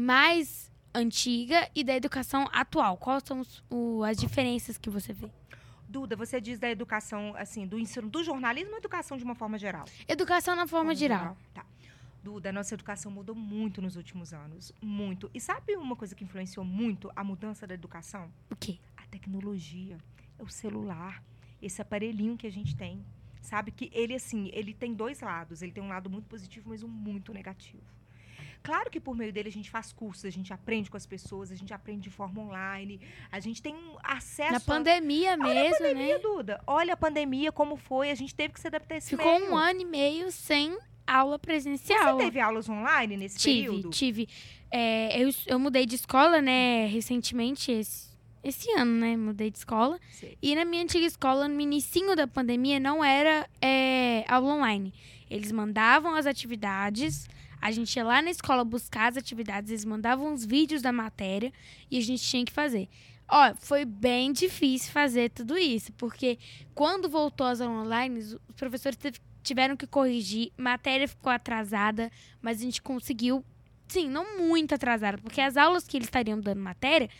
mais 0.00 0.70
antiga 0.94 1.68
e 1.74 1.82
da 1.82 1.94
educação 1.96 2.46
atual. 2.52 2.96
Quais 2.98 3.22
são 3.24 3.40
os- 3.40 3.64
o- 3.70 4.02
as 4.04 4.18
diferenças 4.18 4.76
que 4.76 4.90
você 4.90 5.12
vê? 5.12 5.30
Duda, 5.88 6.14
você 6.14 6.40
diz 6.40 6.58
da 6.58 6.68
educação, 6.70 7.34
assim, 7.36 7.66
do 7.66 7.78
ensino 7.78 8.08
do 8.08 8.22
jornalismo 8.22 8.72
ou 8.72 8.78
educação 8.78 9.16
de 9.16 9.24
uma 9.24 9.34
forma 9.34 9.58
geral? 9.58 9.86
Educação 10.06 10.54
na 10.54 10.66
forma 10.66 10.94
geral. 10.94 11.36
Tá. 11.54 11.64
Duda, 12.22 12.52
nossa 12.52 12.74
educação 12.74 13.10
mudou 13.10 13.34
muito 13.36 13.80
nos 13.80 13.96
últimos 13.96 14.32
anos. 14.34 14.72
Muito. 14.82 15.30
E 15.32 15.40
sabe 15.40 15.76
uma 15.76 15.94
coisa 15.96 16.14
que 16.14 16.24
influenciou 16.24 16.64
muito 16.64 17.10
a 17.14 17.22
mudança 17.24 17.66
da 17.66 17.72
educação? 17.74 18.30
O 18.50 18.56
quê? 18.56 18.78
A 18.96 19.06
tecnologia. 19.06 19.96
É 20.38 20.42
o 20.42 20.48
celular. 20.48 21.22
Esse 21.62 21.80
aparelhinho 21.80 22.36
que 22.36 22.46
a 22.46 22.50
gente 22.52 22.76
tem. 22.76 23.02
Sabe 23.40 23.70
que 23.70 23.88
ele, 23.94 24.12
assim, 24.14 24.50
ele 24.52 24.74
tem 24.74 24.92
dois 24.92 25.20
lados. 25.20 25.62
Ele 25.62 25.70
tem 25.72 25.82
um 25.82 25.88
lado 25.88 26.10
muito 26.10 26.26
positivo, 26.26 26.68
mas 26.70 26.82
um 26.82 26.88
muito 26.88 27.32
negativo. 27.32 27.84
Claro 28.66 28.90
que 28.90 28.98
por 28.98 29.14
meio 29.16 29.32
dele 29.32 29.48
a 29.48 29.52
gente 29.52 29.70
faz 29.70 29.92
cursos, 29.92 30.24
a 30.24 30.30
gente 30.30 30.52
aprende 30.52 30.90
com 30.90 30.96
as 30.96 31.06
pessoas, 31.06 31.52
a 31.52 31.54
gente 31.54 31.72
aprende 31.72 32.00
de 32.00 32.10
forma 32.10 32.42
online, 32.42 33.00
a 33.30 33.38
gente 33.38 33.62
tem 33.62 33.76
acesso 34.02 34.50
Na 34.50 34.58
a... 34.58 34.60
pandemia 34.60 35.36
mesmo, 35.36 35.78
pandemia, 35.78 36.14
né? 36.14 36.18
Duda. 36.18 36.60
Olha 36.66 36.94
a 36.94 36.96
pandemia, 36.96 37.52
como 37.52 37.76
foi, 37.76 38.10
a 38.10 38.14
gente 38.16 38.34
teve 38.34 38.54
que 38.54 38.58
se 38.58 38.66
adaptar 38.66 38.96
a 38.96 38.98
esse 38.98 39.10
Ficou 39.10 39.38
meio. 39.38 39.52
um 39.52 39.56
ano 39.56 39.82
e 39.82 39.84
meio 39.84 40.32
sem 40.32 40.76
aula 41.06 41.38
presencial. 41.38 42.18
Você 42.18 42.24
teve 42.24 42.40
aulas 42.40 42.68
online 42.68 43.16
nesse 43.16 43.38
Tive, 43.38 43.66
período? 43.68 43.90
tive. 43.90 44.28
É, 44.68 45.22
eu, 45.22 45.30
eu 45.46 45.60
mudei 45.60 45.86
de 45.86 45.94
escola, 45.94 46.42
né, 46.42 46.88
recentemente, 46.88 47.70
esse, 47.70 48.08
esse 48.42 48.68
ano, 48.72 48.98
né? 48.98 49.16
Mudei 49.16 49.48
de 49.48 49.58
escola. 49.58 49.96
Sei. 50.10 50.36
E 50.42 50.56
na 50.56 50.64
minha 50.64 50.82
antiga 50.82 51.06
escola, 51.06 51.46
no 51.46 51.60
inicinho 51.60 52.16
da 52.16 52.26
pandemia, 52.26 52.80
não 52.80 53.04
era 53.04 53.48
é, 53.62 54.24
aula 54.26 54.54
online. 54.54 54.92
Eles 55.30 55.52
mandavam 55.52 56.16
as 56.16 56.26
atividades, 56.26 57.28
a 57.66 57.70
gente 57.72 57.96
ia 57.96 58.04
lá 58.04 58.22
na 58.22 58.30
escola 58.30 58.64
buscar 58.64 59.10
as 59.10 59.16
atividades, 59.16 59.70
eles 59.70 59.84
mandavam 59.84 60.32
os 60.32 60.44
vídeos 60.44 60.80
da 60.80 60.92
matéria 60.92 61.52
e 61.90 61.98
a 61.98 62.00
gente 62.00 62.22
tinha 62.22 62.44
que 62.44 62.52
fazer. 62.52 62.88
Ó, 63.28 63.54
foi 63.56 63.84
bem 63.84 64.32
difícil 64.32 64.92
fazer 64.92 65.30
tudo 65.30 65.58
isso, 65.58 65.92
porque 65.94 66.38
quando 66.74 67.08
voltou 67.08 67.44
aulas 67.44 67.60
online, 67.60 68.20
os 68.20 68.38
professores 68.56 68.96
tiveram 69.42 69.76
que 69.76 69.86
corrigir, 69.86 70.52
matéria 70.56 71.08
ficou 71.08 71.32
atrasada, 71.32 72.10
mas 72.40 72.60
a 72.60 72.62
gente 72.62 72.80
conseguiu, 72.80 73.44
sim, 73.88 74.08
não 74.08 74.38
muito 74.38 74.74
atrasada, 74.74 75.18
porque 75.18 75.40
as 75.40 75.56
aulas 75.56 75.88
que 75.88 75.96
eles 75.96 76.06
estariam 76.06 76.38
dando 76.38 76.60
matéria, 76.60 77.10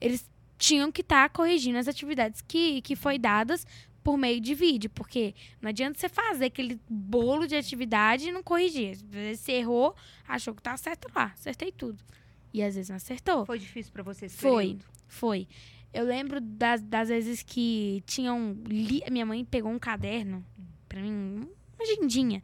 eles 0.00 0.30
tinham 0.56 0.92
que 0.92 1.00
estar 1.00 1.28
corrigindo 1.30 1.78
as 1.78 1.88
atividades 1.88 2.40
que, 2.40 2.80
que 2.82 2.94
foi 2.94 3.18
dadas 3.18 3.66
por 4.08 4.16
meio 4.16 4.40
de 4.40 4.54
vídeo, 4.54 4.88
porque 4.88 5.34
não 5.60 5.68
adianta 5.68 5.98
você 5.98 6.08
fazer 6.08 6.46
aquele 6.46 6.80
bolo 6.88 7.46
de 7.46 7.54
atividade 7.54 8.26
e 8.26 8.32
não 8.32 8.42
corrigir. 8.42 8.92
Às 8.92 9.02
vezes 9.02 9.40
Você 9.42 9.52
errou, 9.52 9.94
achou 10.26 10.54
que 10.54 10.62
tá 10.62 10.74
certo 10.78 11.08
lá, 11.14 11.26
acertei 11.34 11.70
tudo. 11.70 12.02
E 12.50 12.62
às 12.62 12.74
vezes 12.74 12.88
não 12.88 12.96
acertou. 12.96 13.44
Foi 13.44 13.58
difícil 13.58 13.92
pra 13.92 14.02
você 14.02 14.24
esse 14.24 14.38
Foi. 14.38 14.78
Foi. 15.06 15.46
Eu 15.92 16.06
lembro 16.06 16.40
das, 16.40 16.80
das 16.80 17.10
vezes 17.10 17.42
que 17.42 18.02
tinham. 18.06 18.56
Li... 18.66 19.02
Minha 19.10 19.26
mãe 19.26 19.44
pegou 19.44 19.70
um 19.70 19.78
caderno, 19.78 20.42
pra 20.88 21.02
mim, 21.02 21.46
uma 21.76 21.82
agendinha, 21.82 22.42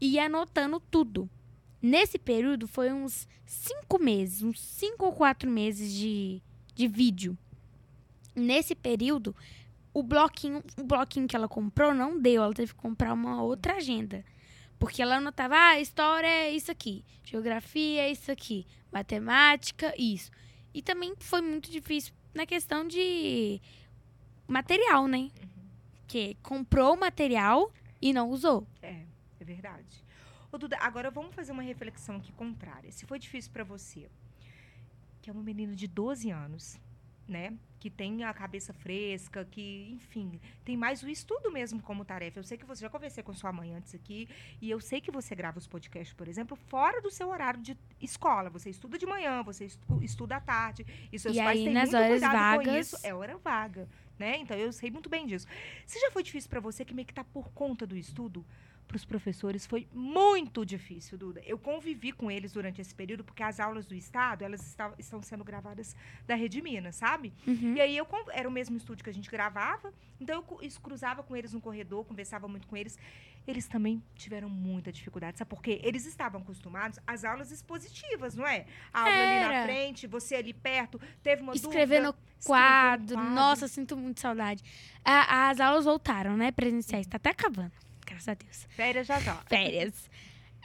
e 0.00 0.10
ia 0.10 0.26
anotando 0.26 0.78
tudo. 0.78 1.28
Nesse 1.82 2.20
período 2.20 2.68
foi 2.68 2.92
uns 2.92 3.26
cinco 3.44 4.00
meses, 4.00 4.42
uns 4.42 4.60
cinco 4.60 5.06
ou 5.06 5.12
quatro 5.12 5.50
meses 5.50 5.92
de, 5.92 6.40
de 6.72 6.86
vídeo. 6.86 7.36
Nesse 8.36 8.76
período, 8.76 9.34
o 9.92 10.02
bloquinho, 10.02 10.62
o 10.78 10.84
bloquinho 10.84 11.26
que 11.26 11.36
ela 11.36 11.48
comprou 11.48 11.92
não 11.92 12.20
deu, 12.20 12.42
ela 12.42 12.54
teve 12.54 12.72
que 12.72 12.80
comprar 12.80 13.12
uma 13.12 13.42
outra 13.42 13.76
agenda. 13.76 14.24
Porque 14.78 15.02
ela 15.02 15.16
anotava, 15.16 15.56
ah, 15.56 15.80
história 15.80 16.26
é 16.26 16.50
isso 16.50 16.70
aqui, 16.70 17.04
geografia 17.22 18.02
é 18.02 18.10
isso 18.10 18.30
aqui, 18.32 18.66
matemática, 18.90 19.92
isso. 19.98 20.30
E 20.72 20.80
também 20.80 21.14
foi 21.18 21.42
muito 21.42 21.70
difícil 21.70 22.14
na 22.32 22.46
questão 22.46 22.86
de 22.86 23.60
material, 24.46 25.06
né? 25.06 25.30
Que 26.06 26.36
comprou 26.42 26.94
o 26.94 27.00
material 27.00 27.72
e 28.00 28.12
não 28.12 28.30
usou. 28.30 28.66
É, 28.80 29.04
é 29.38 29.44
verdade. 29.44 30.04
Ô, 30.52 30.58
Duda, 30.58 30.76
agora 30.80 31.10
vamos 31.10 31.34
fazer 31.34 31.52
uma 31.52 31.62
reflexão 31.62 32.16
aqui 32.16 32.32
contrária. 32.32 32.90
Se 32.90 33.06
foi 33.06 33.18
difícil 33.18 33.52
pra 33.52 33.62
você, 33.62 34.08
que 35.20 35.30
é 35.30 35.32
uma 35.32 35.42
menina 35.42 35.76
de 35.76 35.86
12 35.86 36.30
anos, 36.30 36.80
né? 37.30 37.54
Que 37.78 37.88
tem 37.88 38.24
a 38.24 38.34
cabeça 38.34 38.74
fresca, 38.74 39.42
que, 39.44 39.88
enfim, 39.92 40.38
tem 40.64 40.76
mais 40.76 41.02
o 41.02 41.08
estudo 41.08 41.50
mesmo 41.50 41.80
como 41.80 42.04
tarefa. 42.04 42.38
Eu 42.38 42.44
sei 42.44 42.58
que 42.58 42.66
você 42.66 42.82
já 42.82 42.90
conversei 42.90 43.22
com 43.22 43.32
sua 43.32 43.50
mãe 43.52 43.72
antes 43.72 43.94
aqui, 43.94 44.28
e 44.60 44.68
eu 44.68 44.78
sei 44.80 45.00
que 45.00 45.10
você 45.10 45.34
grava 45.34 45.58
os 45.58 45.66
podcasts, 45.66 46.12
por 46.12 46.28
exemplo, 46.28 46.56
fora 46.68 47.00
do 47.00 47.10
seu 47.10 47.28
horário 47.30 47.62
de 47.62 47.74
escola. 48.00 48.50
Você 48.50 48.68
estuda 48.68 48.98
de 48.98 49.06
manhã, 49.06 49.42
você 49.42 49.64
estu- 49.64 50.02
estuda 50.02 50.36
à 50.36 50.40
tarde, 50.40 50.84
e 51.10 51.18
seus 51.18 51.34
E 51.34 51.38
pais 51.38 51.58
aí, 51.58 51.64
têm 51.64 51.72
nas 51.72 51.82
muito 51.84 51.96
horas 51.96 52.10
cuidado 52.10 52.32
com 52.32 52.64
vagas- 52.66 52.86
isso. 52.92 53.06
É 53.06 53.14
hora 53.14 53.38
vaga, 53.38 53.88
né? 54.20 54.38
Então 54.38 54.56
eu 54.56 54.72
sei 54.72 54.90
muito 54.90 55.08
bem 55.08 55.26
disso. 55.26 55.46
Se 55.86 55.98
já 55.98 56.10
foi 56.12 56.22
difícil 56.22 56.48
pra 56.48 56.60
você, 56.60 56.84
que 56.84 56.94
meio 56.94 57.06
que 57.06 57.14
tá 57.14 57.24
por 57.24 57.50
conta 57.52 57.86
do 57.86 57.96
estudo, 57.96 58.46
para 58.86 58.96
os 58.96 59.04
professores 59.04 59.66
foi 59.66 59.86
muito 59.94 60.66
difícil, 60.66 61.16
Duda. 61.16 61.40
Eu 61.46 61.56
convivi 61.56 62.10
com 62.10 62.28
eles 62.28 62.52
durante 62.52 62.80
esse 62.80 62.92
período, 62.92 63.22
porque 63.22 63.40
as 63.40 63.60
aulas 63.60 63.86
do 63.86 63.94
Estado, 63.94 64.42
elas 64.42 64.76
estão 64.98 65.22
sendo 65.22 65.44
gravadas 65.44 65.94
da 66.26 66.34
Rede 66.34 66.60
Minas, 66.60 66.96
sabe? 66.96 67.32
Uhum. 67.46 67.76
E 67.76 67.80
aí 67.80 67.96
eu 67.96 68.04
era 68.32 68.48
o 68.48 68.52
mesmo 68.52 68.76
estúdio 68.76 69.04
que 69.04 69.10
a 69.10 69.14
gente 69.14 69.30
gravava, 69.30 69.94
então 70.20 70.44
eu 70.60 70.70
cruzava 70.82 71.22
com 71.22 71.36
eles 71.36 71.52
no 71.52 71.60
corredor, 71.60 72.04
conversava 72.04 72.48
muito 72.48 72.66
com 72.66 72.76
eles. 72.76 72.98
Eles 73.46 73.66
também 73.66 74.02
tiveram 74.14 74.48
muita 74.48 74.92
dificuldade, 74.92 75.38
sabe 75.38 75.48
por 75.48 75.62
quê? 75.62 75.80
Eles 75.82 76.04
estavam 76.06 76.40
acostumados 76.42 76.98
às 77.06 77.24
aulas 77.24 77.50
expositivas, 77.50 78.36
não 78.36 78.46
é? 78.46 78.66
A 78.92 79.00
aula 79.00 79.12
ali 79.12 79.40
na 79.46 79.54
Era. 79.54 79.64
frente, 79.64 80.06
você 80.06 80.36
ali 80.36 80.52
perto, 80.54 81.00
teve 81.22 81.42
uma 81.42 81.54
Escrever 81.54 82.02
dúvida. 82.02 82.02
no 82.02 82.08
escrever 82.10 82.40
no 82.40 82.44
quadro. 82.46 83.14
quadro. 83.16 83.34
Nossa, 83.34 83.66
sinto 83.66 83.96
muito 83.96 84.20
saudade. 84.20 84.62
A- 85.04 85.48
as 85.50 85.58
aulas 85.58 85.84
voltaram, 85.84 86.36
né? 86.36 86.52
Presenciais. 86.52 87.06
Tá 87.06 87.16
até 87.16 87.30
acabando. 87.30 87.72
Graças 88.06 88.28
a 88.28 88.34
Deus. 88.34 88.66
Férias 88.70 89.06
já 89.06 89.18
já. 89.18 89.34
Férias. 89.48 90.08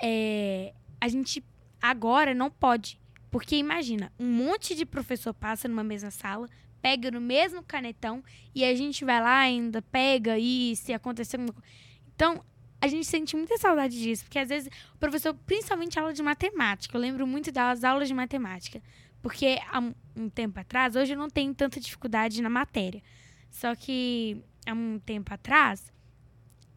É, 0.03 0.73
a 0.99 1.07
gente 1.07 1.43
agora 1.81 2.33
não 2.33 2.49
pode. 2.51 2.99
Porque 3.31 3.55
imagina, 3.55 4.11
um 4.19 4.31
monte 4.31 4.75
de 4.75 4.85
professor 4.85 5.33
passa 5.33 5.67
numa 5.67 5.83
mesma 5.83 6.11
sala, 6.11 6.47
pega 6.81 7.09
no 7.11 7.19
mesmo 7.19 7.63
canetão 7.63 8.23
e 8.53 8.63
a 8.63 8.73
gente 8.75 9.03
vai 9.03 9.19
lá 9.21 9.39
ainda, 9.39 9.81
pega 9.81 10.37
e 10.37 10.75
se 10.75 10.93
acontecer 10.93 11.37
alguma 11.37 11.53
coisa. 11.53 11.67
Então, 12.15 12.43
a 12.85 12.87
gente 12.87 13.05
sente 13.05 13.35
muita 13.35 13.57
saudade 13.57 13.99
disso, 14.01 14.23
porque 14.23 14.39
às 14.39 14.49
vezes 14.49 14.69
o 14.93 14.97
professor, 14.97 15.33
principalmente 15.45 15.97
aula 15.99 16.13
de 16.13 16.21
matemática, 16.23 16.95
eu 16.95 17.01
lembro 17.01 17.25
muito 17.27 17.51
das 17.51 17.83
aulas 17.83 18.07
de 18.07 18.13
matemática. 18.13 18.81
Porque 19.21 19.59
há 19.71 19.79
um- 19.79 20.29
tempo 20.29 20.59
atrás, 20.59 20.95
hoje 20.95 21.13
eu 21.13 21.17
não 21.17 21.29
tenho 21.29 21.53
tanta 21.53 21.79
dificuldade 21.79 22.41
na 22.41 22.49
matéria. 22.49 23.01
Só 23.49 23.73
que 23.75 24.37
há 24.67 24.73
um 24.73 24.99
tempo 24.99 25.33
atrás, 25.33 25.91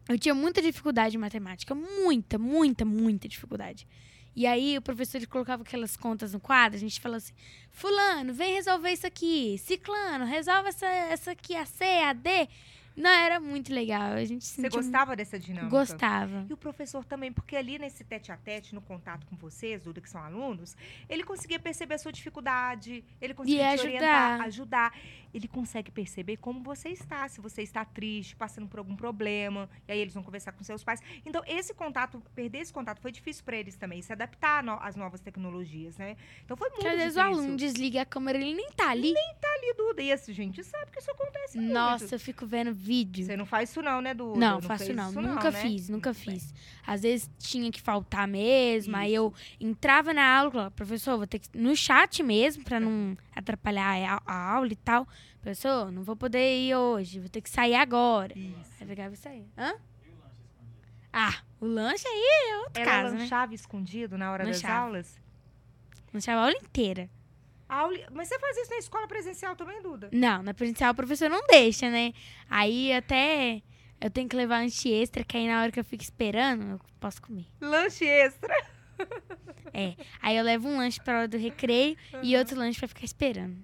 eu 0.07 0.17
tinha 0.17 0.33
muita 0.33 0.59
dificuldade 0.61 1.15
em 1.15 1.19
matemática. 1.19 1.75
Muita, 1.75 2.39
muita, 2.39 2.83
muita 2.85 3.27
dificuldade. 3.27 3.87
E 4.35 4.47
aí 4.47 4.77
o 4.77 4.81
professor 4.81 5.25
colocava 5.27 5.61
aquelas 5.63 5.95
contas 5.97 6.33
no 6.33 6.39
quadro, 6.39 6.77
a 6.77 6.79
gente 6.79 6.99
falava 6.99 7.17
assim: 7.17 7.33
Fulano, 7.69 8.33
vem 8.33 8.53
resolver 8.55 8.91
isso 8.91 9.05
aqui. 9.05 9.57
Ciclano, 9.59 10.25
resolve 10.25 10.69
essa, 10.69 10.87
essa 10.87 11.31
aqui, 11.31 11.55
a 11.55 11.65
C, 11.65 11.83
a 11.83 12.13
D. 12.13 12.47
Não, 12.99 13.09
era 13.09 13.39
muito 13.39 13.73
legal. 13.73 14.11
A 14.13 14.25
gente 14.25 14.45
Você 14.45 14.67
gostava 14.69 15.15
dessa 15.15 15.39
dinâmica? 15.39 15.69
Gostava. 15.69 16.45
E 16.49 16.53
o 16.53 16.57
professor 16.57 17.05
também, 17.05 17.31
porque 17.31 17.55
ali 17.55 17.79
nesse 17.79 18.03
tete 18.03 18.31
a 18.31 18.37
tete, 18.37 18.75
no 18.75 18.81
contato 18.81 19.25
com 19.27 19.35
vocês, 19.35 19.81
Duda, 19.81 20.01
que 20.01 20.09
são 20.09 20.21
alunos, 20.21 20.75
ele 21.07 21.23
conseguia 21.23 21.59
perceber 21.59 21.95
a 21.95 21.97
sua 21.97 22.11
dificuldade, 22.11 23.03
ele 23.21 23.33
conseguia 23.33 23.69
te 23.69 23.73
ajudar. 23.81 23.85
orientar, 23.87 24.41
ajudar. 24.41 24.93
Ele 25.31 25.47
consegue 25.47 25.91
perceber 25.91 26.37
como 26.37 26.63
você 26.63 26.89
está, 26.89 27.27
se 27.27 27.39
você 27.39 27.61
está 27.61 27.85
triste, 27.85 28.35
passando 28.35 28.67
por 28.67 28.79
algum 28.79 28.95
problema, 28.95 29.69
e 29.87 29.91
aí 29.91 29.99
eles 29.99 30.13
vão 30.13 30.23
conversar 30.23 30.51
com 30.53 30.63
seus 30.63 30.83
pais. 30.83 30.99
Então, 31.23 31.43
esse 31.45 31.71
contato, 31.73 32.19
perder 32.33 32.59
esse 32.61 32.73
contato 32.73 32.99
foi 32.99 33.11
difícil 33.11 33.43
para 33.43 33.55
eles 33.55 33.75
também, 33.75 34.01
se 34.01 34.11
adaptar 34.11 34.63
no- 34.63 34.79
às 34.81 34.95
novas 34.95 35.21
tecnologias, 35.21 35.97
né? 35.97 36.17
Então 36.43 36.57
foi 36.57 36.67
muito 36.69 36.81
Porque 36.81 36.87
às 36.95 36.97
vezes 36.97 37.15
o 37.15 37.19
difícil. 37.21 37.41
aluno 37.43 37.55
desliga 37.57 38.01
a 38.01 38.05
câmera 38.05 38.39
e 38.39 38.41
ele 38.41 38.55
nem 38.55 38.71
tá 38.71 38.89
ali. 38.89 39.13
Ali, 39.59 39.73
Duda, 39.77 40.01
e 40.01 40.09
esse 40.09 40.31
gente 40.33 40.63
sabe 40.63 40.89
que 40.91 40.99
isso 40.99 41.11
acontece 41.11 41.57
muito. 41.57 41.71
Nossa, 41.73 42.15
eu 42.15 42.19
fico 42.19 42.45
vendo 42.47 42.73
vídeo. 42.89 43.23
Você 43.25 43.37
não 43.37 43.45
faz 43.45 43.69
isso 43.69 43.81
não, 43.83 44.01
né, 44.01 44.13
Duda? 44.15 44.39
Não, 44.39 44.59
faço 44.61 44.85
fez 44.85 44.95
não. 44.95 45.09
isso 45.11 45.21
Nunca 45.21 45.51
né? 45.51 45.61
fiz, 45.61 45.89
nunca 45.89 46.09
Muito 46.11 46.25
bem. 46.25 46.39
fiz. 46.39 46.53
Às 46.85 47.01
vezes 47.03 47.29
tinha 47.37 47.71
que 47.71 47.79
faltar 47.79 48.27
mesmo, 48.27 48.95
aí 48.95 49.13
Isso. 49.13 49.17
eu 49.17 49.33
entrava 49.59 50.11
na 50.13 50.25
aula, 50.37 50.51
falava, 50.51 50.71
professor, 50.71 51.17
vou 51.17 51.27
ter 51.27 51.37
que 51.39 51.47
no 51.55 51.75
chat 51.75 52.23
mesmo 52.23 52.63
pra 52.63 52.79
não 52.79 53.15
atrapalhar 53.35 54.21
a, 54.25 54.53
aula 54.55 54.71
e 54.73 54.75
tal. 54.75 55.07
Professor, 55.39 55.91
não 55.91 56.03
vou 56.03 56.15
poder 56.15 56.59
ir 56.59 56.75
hoje, 56.75 57.19
vou 57.19 57.29
ter 57.29 57.41
que 57.41 57.49
sair 57.49 57.75
agora. 57.75 58.33
Isso. 58.37 58.71
Aí 58.81 58.87
pegava 58.87 59.13
e 59.13 59.17
saía. 59.17 59.45
Hã? 59.57 59.73
Ah, 61.13 61.35
o 61.61 61.65
lanche 61.65 62.07
aí 62.07 62.49
é 62.51 62.57
outro 62.59 62.81
Ela 62.81 62.91
caso, 62.91 63.15
né? 63.15 63.21
lanchava 63.21 63.53
escondido 63.53 64.17
na 64.17 64.31
hora 64.31 64.43
das 64.45 64.61
Lanchava. 64.61 64.79
aulas? 64.85 65.19
Lanchava 66.13 66.41
a 66.41 66.43
aula 66.45 66.57
inteira. 66.57 67.09
Aula... 67.69 67.97
Mas 68.11 68.27
você 68.27 68.39
faz 68.39 68.57
isso 68.57 68.71
na 68.71 68.77
escola 68.77 69.07
presencial 69.07 69.55
também, 69.55 69.81
Duda? 69.81 70.09
Não, 70.11 70.41
na 70.41 70.53
presencial 70.53 70.91
o 70.91 70.95
professor 70.95 71.29
não 71.29 71.45
deixa, 71.47 71.89
né? 71.89 72.13
Aí 72.49 72.91
até 72.91 73.61
eu 74.01 74.09
tenho 74.09 74.27
que 74.27 74.35
levar 74.35 74.59
lanche 74.59 74.89
extra, 74.89 75.23
que 75.23 75.37
aí 75.37 75.47
na 75.47 75.61
hora 75.61 75.71
que 75.71 75.79
eu 75.79 75.83
fico 75.83 76.03
esperando, 76.03 76.63
eu 76.71 76.79
posso 76.99 77.21
comer. 77.21 77.45
Lanche 77.61 78.05
extra. 78.05 78.53
Aí 80.21 80.35
eu 80.35 80.43
levo 80.43 80.67
um 80.67 80.75
lanche 80.77 80.99
pra 81.01 81.19
hora 81.19 81.27
do 81.27 81.37
recreio 81.37 81.95
e 82.21 82.35
outro 82.35 82.57
lanche 82.57 82.79
pra 82.79 82.87
ficar 82.87 83.05
esperando. 83.05 83.55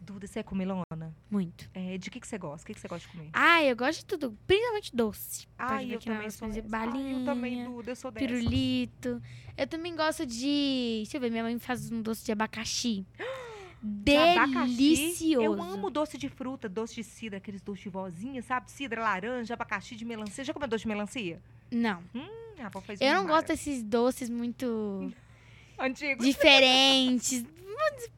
Duda, 0.00 0.24
você 0.24 0.38
é 0.38 0.42
comelona? 0.44 0.84
Muito. 1.28 1.68
É, 1.74 1.98
de 1.98 2.08
que, 2.10 2.20
que 2.20 2.28
você 2.28 2.38
gosta? 2.38 2.62
O 2.62 2.66
que, 2.66 2.74
que 2.74 2.80
você 2.80 2.86
gosta 2.86 3.08
de 3.08 3.12
comer? 3.16 3.30
Ah, 3.32 3.64
eu 3.64 3.74
gosto 3.74 4.00
de 4.00 4.04
tudo, 4.04 4.38
principalmente 4.46 4.94
doce. 4.94 5.48
Ver 5.58 5.94
eu 5.94 5.98
também 6.00 6.30
sou 6.30 6.46
fazer 6.46 6.62
balinha, 6.62 7.18
eu 7.18 7.24
também, 7.24 7.64
Duda, 7.64 7.90
eu 7.90 7.96
sou 7.96 8.12
dessa. 8.12 8.24
pirulito. 8.24 9.20
Eu 9.56 9.66
também 9.66 9.96
gosto 9.96 10.24
de, 10.24 10.98
deixa 11.02 11.16
eu 11.16 11.20
ver, 11.20 11.30
minha 11.30 11.42
mãe 11.42 11.58
faz 11.58 11.90
um 11.90 12.00
doce 12.00 12.24
de 12.24 12.30
abacaxi. 12.30 13.04
Delicioso. 13.86 15.42
Eu 15.44 15.62
amo 15.62 15.90
doce 15.90 16.18
de 16.18 16.28
fruta, 16.28 16.68
doce 16.68 16.96
de 16.96 17.04
cidra, 17.04 17.38
aqueles 17.38 17.60
doces 17.62 17.82
de 17.84 17.88
vozinha, 17.88 18.42
sabe? 18.42 18.70
Cidra, 18.70 19.02
laranja, 19.02 19.54
abacaxi 19.54 19.94
de 19.94 20.04
melancia. 20.04 20.44
Já 20.44 20.52
comeu 20.52 20.68
doce 20.68 20.82
de 20.82 20.88
melancia? 20.88 21.40
Não, 21.70 22.02
Hum, 22.14 22.28
a 22.60 22.66
avó 22.66 22.80
faz 22.80 23.00
eu 23.00 23.14
não 23.14 23.26
gosto 23.26 23.48
desses 23.48 23.82
doces 23.82 24.28
muito 24.30 25.12
Antigo. 25.78 26.22
diferentes, 26.22 27.44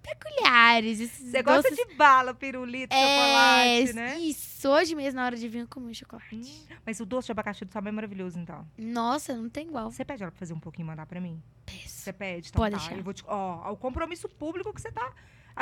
peculiares. 0.02 0.98
Você 1.10 1.42
gosta 1.42 1.70
doces... 1.70 1.86
de 1.88 1.94
bala, 1.94 2.34
pirulito, 2.34 2.94
é, 2.94 2.98
chocolate, 2.98 3.92
né? 3.94 4.18
Isso, 4.18 4.68
hoje 4.68 4.94
mesmo 4.94 5.16
na 5.18 5.26
hora 5.26 5.36
de 5.36 5.48
vir 5.48 5.60
eu 5.60 5.66
comi 5.68 5.90
um 5.90 5.94
chocolate. 5.94 6.34
Hum, 6.36 6.76
mas 6.86 7.00
o 7.00 7.06
doce 7.06 7.26
de 7.26 7.32
abacaxi 7.32 7.64
do 7.64 7.72
sabor 7.72 7.88
é 7.88 7.92
maravilhoso, 7.92 8.38
então. 8.38 8.66
Nossa, 8.76 9.34
não 9.34 9.48
tem 9.48 9.66
igual. 9.66 9.90
Você 9.90 10.04
pede 10.04 10.22
ela 10.22 10.30
pra 10.32 10.38
fazer 10.38 10.54
um 10.54 10.60
pouquinho 10.60 10.86
e 10.86 10.88
mandar 10.88 11.06
pra 11.06 11.20
mim? 11.20 11.42
Peço. 11.66 11.88
Você 12.02 12.12
pede? 12.12 12.48
Então 12.48 12.60
Pode 12.62 12.74
tá. 12.74 12.78
deixar. 12.80 12.96
Eu 12.96 13.04
vou 13.04 13.12
te... 13.12 13.24
Ó, 13.26 13.72
o 13.72 13.76
compromisso 13.76 14.28
público 14.28 14.72
que 14.72 14.80
você 14.80 14.92
tá 14.92 15.12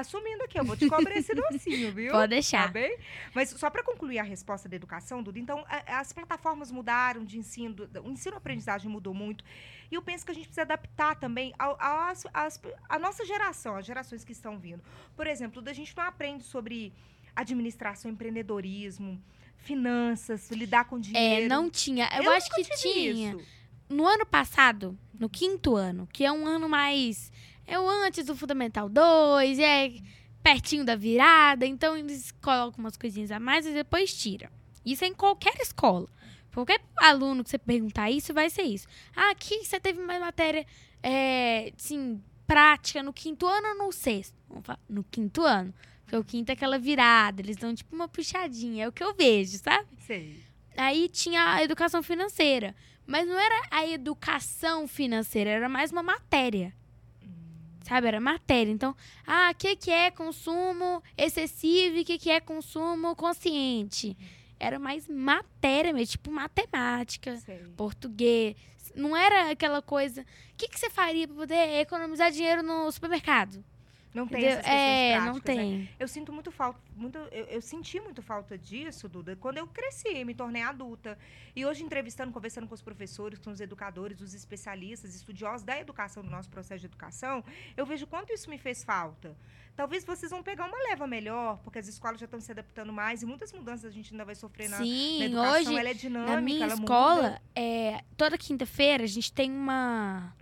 assumindo 0.00 0.44
aqui, 0.44 0.58
eu 0.58 0.64
vou 0.64 0.76
te 0.76 0.88
cobrar 0.88 1.16
esse 1.16 1.34
docinho, 1.34 1.92
viu? 1.92 2.10
Pode 2.12 2.22
Tá 2.22 2.26
deixar. 2.26 2.72
bem? 2.72 2.96
Mas 3.34 3.50
só 3.50 3.68
para 3.70 3.82
concluir 3.82 4.18
a 4.18 4.22
resposta 4.22 4.68
da 4.68 4.76
educação, 4.76 5.22
Duda, 5.22 5.38
então 5.38 5.64
a- 5.68 5.98
as 6.00 6.12
plataformas 6.12 6.70
mudaram 6.70 7.24
de 7.24 7.38
ensino, 7.38 7.88
o 8.04 8.10
ensino-aprendizagem 8.10 8.90
mudou 8.90 9.12
muito. 9.14 9.44
E 9.90 9.94
eu 9.94 10.02
penso 10.02 10.24
que 10.24 10.32
a 10.32 10.34
gente 10.34 10.44
precisa 10.46 10.62
adaptar 10.62 11.14
também 11.16 11.52
ao, 11.58 11.76
às- 11.80 12.26
às- 12.34 12.60
a 12.88 12.98
nossa 12.98 13.24
geração, 13.24 13.76
as 13.76 13.86
gerações 13.86 14.24
que 14.24 14.32
estão 14.32 14.58
vindo. 14.58 14.82
Por 15.16 15.26
exemplo, 15.26 15.54
Duda, 15.56 15.70
a 15.70 15.74
gente 15.74 15.96
não 15.96 16.04
aprende 16.04 16.44
sobre 16.44 16.92
administração, 17.34 18.10
empreendedorismo, 18.10 19.22
finanças, 19.56 20.50
lidar 20.50 20.84
com 20.84 20.98
dinheiro. 20.98 21.44
É, 21.44 21.48
não 21.48 21.68
tinha. 21.68 22.08
Eu, 22.16 22.24
Eu 22.24 22.32
acho 22.32 22.48
que 22.50 22.62
tinha. 22.76 23.30
isso. 23.32 23.42
No 23.88 24.06
ano 24.06 24.26
passado, 24.26 24.98
no 25.18 25.28
quinto 25.28 25.76
ano, 25.76 26.08
que 26.12 26.24
é 26.24 26.32
um 26.32 26.46
ano 26.46 26.68
mais. 26.68 27.30
É 27.66 27.78
o 27.78 27.88
antes 27.88 28.24
do 28.26 28.36
Fundamental 28.36 28.88
2, 28.88 29.58
é 29.58 29.92
pertinho 30.42 30.84
da 30.84 30.94
virada, 30.94 31.66
então 31.66 31.96
eles 31.96 32.30
colocam 32.40 32.78
umas 32.78 32.96
coisinhas 32.96 33.32
a 33.32 33.40
mais 33.40 33.66
e 33.66 33.72
depois 33.72 34.14
tiram. 34.14 34.48
Isso 34.84 35.04
é 35.04 35.08
em 35.08 35.14
qualquer 35.14 35.54
escola. 35.60 36.08
Qualquer 36.54 36.80
aluno 36.96 37.44
que 37.44 37.50
você 37.50 37.58
perguntar 37.58 38.10
isso, 38.10 38.32
vai 38.32 38.48
ser 38.48 38.62
isso. 38.62 38.86
Ah, 39.14 39.30
aqui 39.30 39.64
você 39.64 39.78
teve 39.78 40.00
mais 40.00 40.20
matéria, 40.20 40.64
é, 41.02 41.72
assim, 41.78 42.22
prática 42.46 43.02
no 43.02 43.12
quinto 43.12 43.46
ano 43.46 43.68
ou 43.68 43.86
no 43.86 43.92
sexto? 43.92 44.34
Vamos 44.48 44.64
falar, 44.64 44.78
No 44.88 45.04
quinto 45.04 45.42
ano. 45.42 45.74
Porque 46.04 46.16
o 46.16 46.24
quinto 46.24 46.50
é 46.50 46.52
aquela 46.52 46.78
virada, 46.78 47.42
eles 47.42 47.56
dão 47.56 47.74
tipo 47.74 47.94
uma 47.94 48.06
puxadinha, 48.06 48.84
é 48.84 48.88
o 48.88 48.92
que 48.92 49.02
eu 49.02 49.12
vejo, 49.14 49.58
sabe? 49.58 49.88
Sei. 49.98 50.40
Aí 50.76 51.08
tinha 51.08 51.54
a 51.54 51.62
educação 51.62 52.02
financeira. 52.02 52.74
Mas 53.04 53.26
não 53.26 53.38
era 53.38 53.68
a 53.70 53.86
educação 53.86 54.86
financeira, 54.86 55.50
era 55.50 55.68
mais 55.68 55.90
uma 55.90 56.02
matéria. 56.02 56.72
Sabe? 57.86 58.08
Era 58.08 58.20
matéria. 58.20 58.72
Então, 58.72 58.96
ah, 59.24 59.50
o 59.52 59.54
que, 59.54 59.76
que 59.76 59.92
é 59.92 60.10
consumo 60.10 61.00
excessivo 61.16 61.96
e 61.96 62.02
o 62.02 62.04
que, 62.04 62.18
que 62.18 62.30
é 62.30 62.40
consumo 62.40 63.14
consciente? 63.14 64.16
Era 64.58 64.76
mais 64.76 65.08
matéria 65.08 65.92
mesmo, 65.92 66.10
tipo 66.12 66.32
matemática, 66.32 67.36
Sei. 67.36 67.58
português. 67.76 68.56
Não 68.96 69.16
era 69.16 69.52
aquela 69.52 69.80
coisa. 69.80 70.22
O 70.22 70.56
que, 70.56 70.66
que 70.66 70.80
você 70.80 70.90
faria 70.90 71.28
para 71.28 71.36
poder 71.36 71.80
economizar 71.80 72.32
dinheiro 72.32 72.60
no 72.60 72.90
supermercado? 72.90 73.62
Não 74.16 74.26
tem 74.26 74.44
essas 74.44 74.64
questões 74.64 74.80
É, 74.80 75.12
práticas, 75.12 75.26
não 75.26 75.34
né? 75.34 75.40
tem. 75.62 75.90
Eu 76.00 76.08
sinto 76.08 76.32
muito 76.32 76.50
falta, 76.50 76.80
muito, 76.96 77.18
eu, 77.30 77.44
eu 77.46 77.60
senti 77.62 78.00
muito 78.00 78.22
falta 78.22 78.56
disso, 78.56 79.08
Duda, 79.08 79.36
quando 79.36 79.58
eu 79.58 79.66
cresci, 79.66 80.24
me 80.24 80.34
tornei 80.34 80.62
adulta. 80.62 81.18
E 81.54 81.64
hoje, 81.66 81.84
entrevistando, 81.84 82.32
conversando 82.32 82.66
com 82.66 82.74
os 82.74 82.82
professores, 82.82 83.38
com 83.38 83.50
os 83.50 83.60
educadores, 83.60 84.20
os 84.20 84.34
especialistas, 84.34 85.14
estudiosos 85.14 85.62
da 85.64 85.78
educação, 85.78 86.22
do 86.22 86.30
nosso 86.30 86.48
processo 86.48 86.80
de 86.80 86.86
educação, 86.86 87.44
eu 87.76 87.84
vejo 87.86 88.06
quanto 88.06 88.32
isso 88.32 88.48
me 88.50 88.58
fez 88.58 88.82
falta. 88.82 89.36
Talvez 89.76 90.04
vocês 90.06 90.30
vão 90.30 90.42
pegar 90.42 90.64
uma 90.66 90.78
leva 90.88 91.06
melhor, 91.06 91.58
porque 91.62 91.78
as 91.78 91.86
escolas 91.86 92.18
já 92.18 92.24
estão 92.24 92.40
se 92.40 92.50
adaptando 92.50 92.90
mais 92.94 93.22
e 93.22 93.26
muitas 93.26 93.52
mudanças 93.52 93.84
a 93.84 93.90
gente 93.90 94.10
ainda 94.14 94.24
vai 94.24 94.34
sofrer 94.34 94.70
na, 94.70 94.78
na 94.78 94.84
Sim, 94.84 95.22
educação. 95.24 95.52
hoje 95.52 95.76
ela 95.78 95.90
é 95.90 95.94
dinâmica, 95.94 96.34
Na 96.34 96.40
minha 96.40 96.66
escola, 96.66 97.22
muda. 97.22 97.42
é, 97.54 98.00
toda 98.16 98.38
quinta-feira 98.38 99.04
a 99.04 99.06
gente 99.06 99.30
tem 99.30 99.50
uma. 99.52 100.34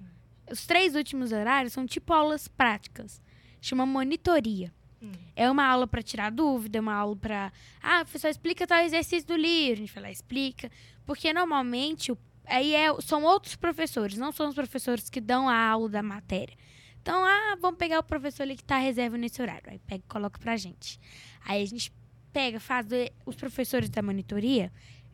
Os 0.48 0.64
três 0.66 0.94
últimos 0.94 1.32
horários 1.32 1.72
são 1.72 1.84
tipo 1.84 2.12
aulas 2.12 2.46
práticas. 2.46 3.20
Chama 3.64 3.86
monitoria. 3.86 4.72
Hum. 5.02 5.12
É 5.34 5.50
uma 5.50 5.64
aula 5.66 5.86
para 5.86 6.02
tirar 6.02 6.30
dúvida, 6.30 6.78
é 6.78 6.80
uma 6.80 6.94
aula 6.94 7.16
para. 7.16 7.52
Ah, 7.82 8.04
professor, 8.04 8.28
explica 8.28 8.66
tal 8.66 8.80
exercício 8.80 9.26
do 9.26 9.36
livro. 9.36 9.82
A 9.84 9.86
gente 9.86 10.00
lá, 10.00 10.10
explica. 10.10 10.70
Porque 11.06 11.32
normalmente 11.32 12.12
aí 12.46 12.74
é, 12.74 12.88
são 13.00 13.22
outros 13.24 13.56
professores, 13.56 14.18
não 14.18 14.32
são 14.32 14.48
os 14.48 14.54
professores 14.54 15.08
que 15.08 15.20
dão 15.20 15.48
a 15.48 15.56
aula 15.56 15.88
da 15.88 16.02
matéria. 16.02 16.54
Então, 17.00 17.22
ah, 17.24 17.56
vamos 17.60 17.78
pegar 17.78 17.98
o 18.00 18.02
professor 18.02 18.42
ali 18.42 18.56
que 18.56 18.64
tá 18.64 18.78
reserva 18.78 19.16
nesse 19.16 19.40
horário. 19.40 19.70
Aí 19.70 19.78
pega 19.78 20.02
e 20.04 20.08
coloca 20.08 20.38
pra 20.38 20.56
gente. 20.56 20.98
Aí 21.44 21.62
a 21.62 21.66
gente 21.66 21.92
pega, 22.32 22.58
faz 22.60 22.86
o- 22.86 23.30
os 23.30 23.36
professores 23.36 23.88
da 23.90 24.02
monitoria. 24.02 24.70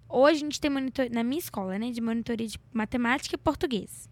Hoje 0.09 0.36
a 0.36 0.44
gente 0.44 0.61
tem 0.61 0.70
monitor 0.70 1.09
na 1.11 1.22
minha 1.22 1.38
escola, 1.38 1.78
né, 1.78 1.90
de 1.90 2.01
monitoria 2.01 2.46
de 2.48 2.59
matemática 2.72 3.34
e 3.34 3.38
português. 3.38 4.09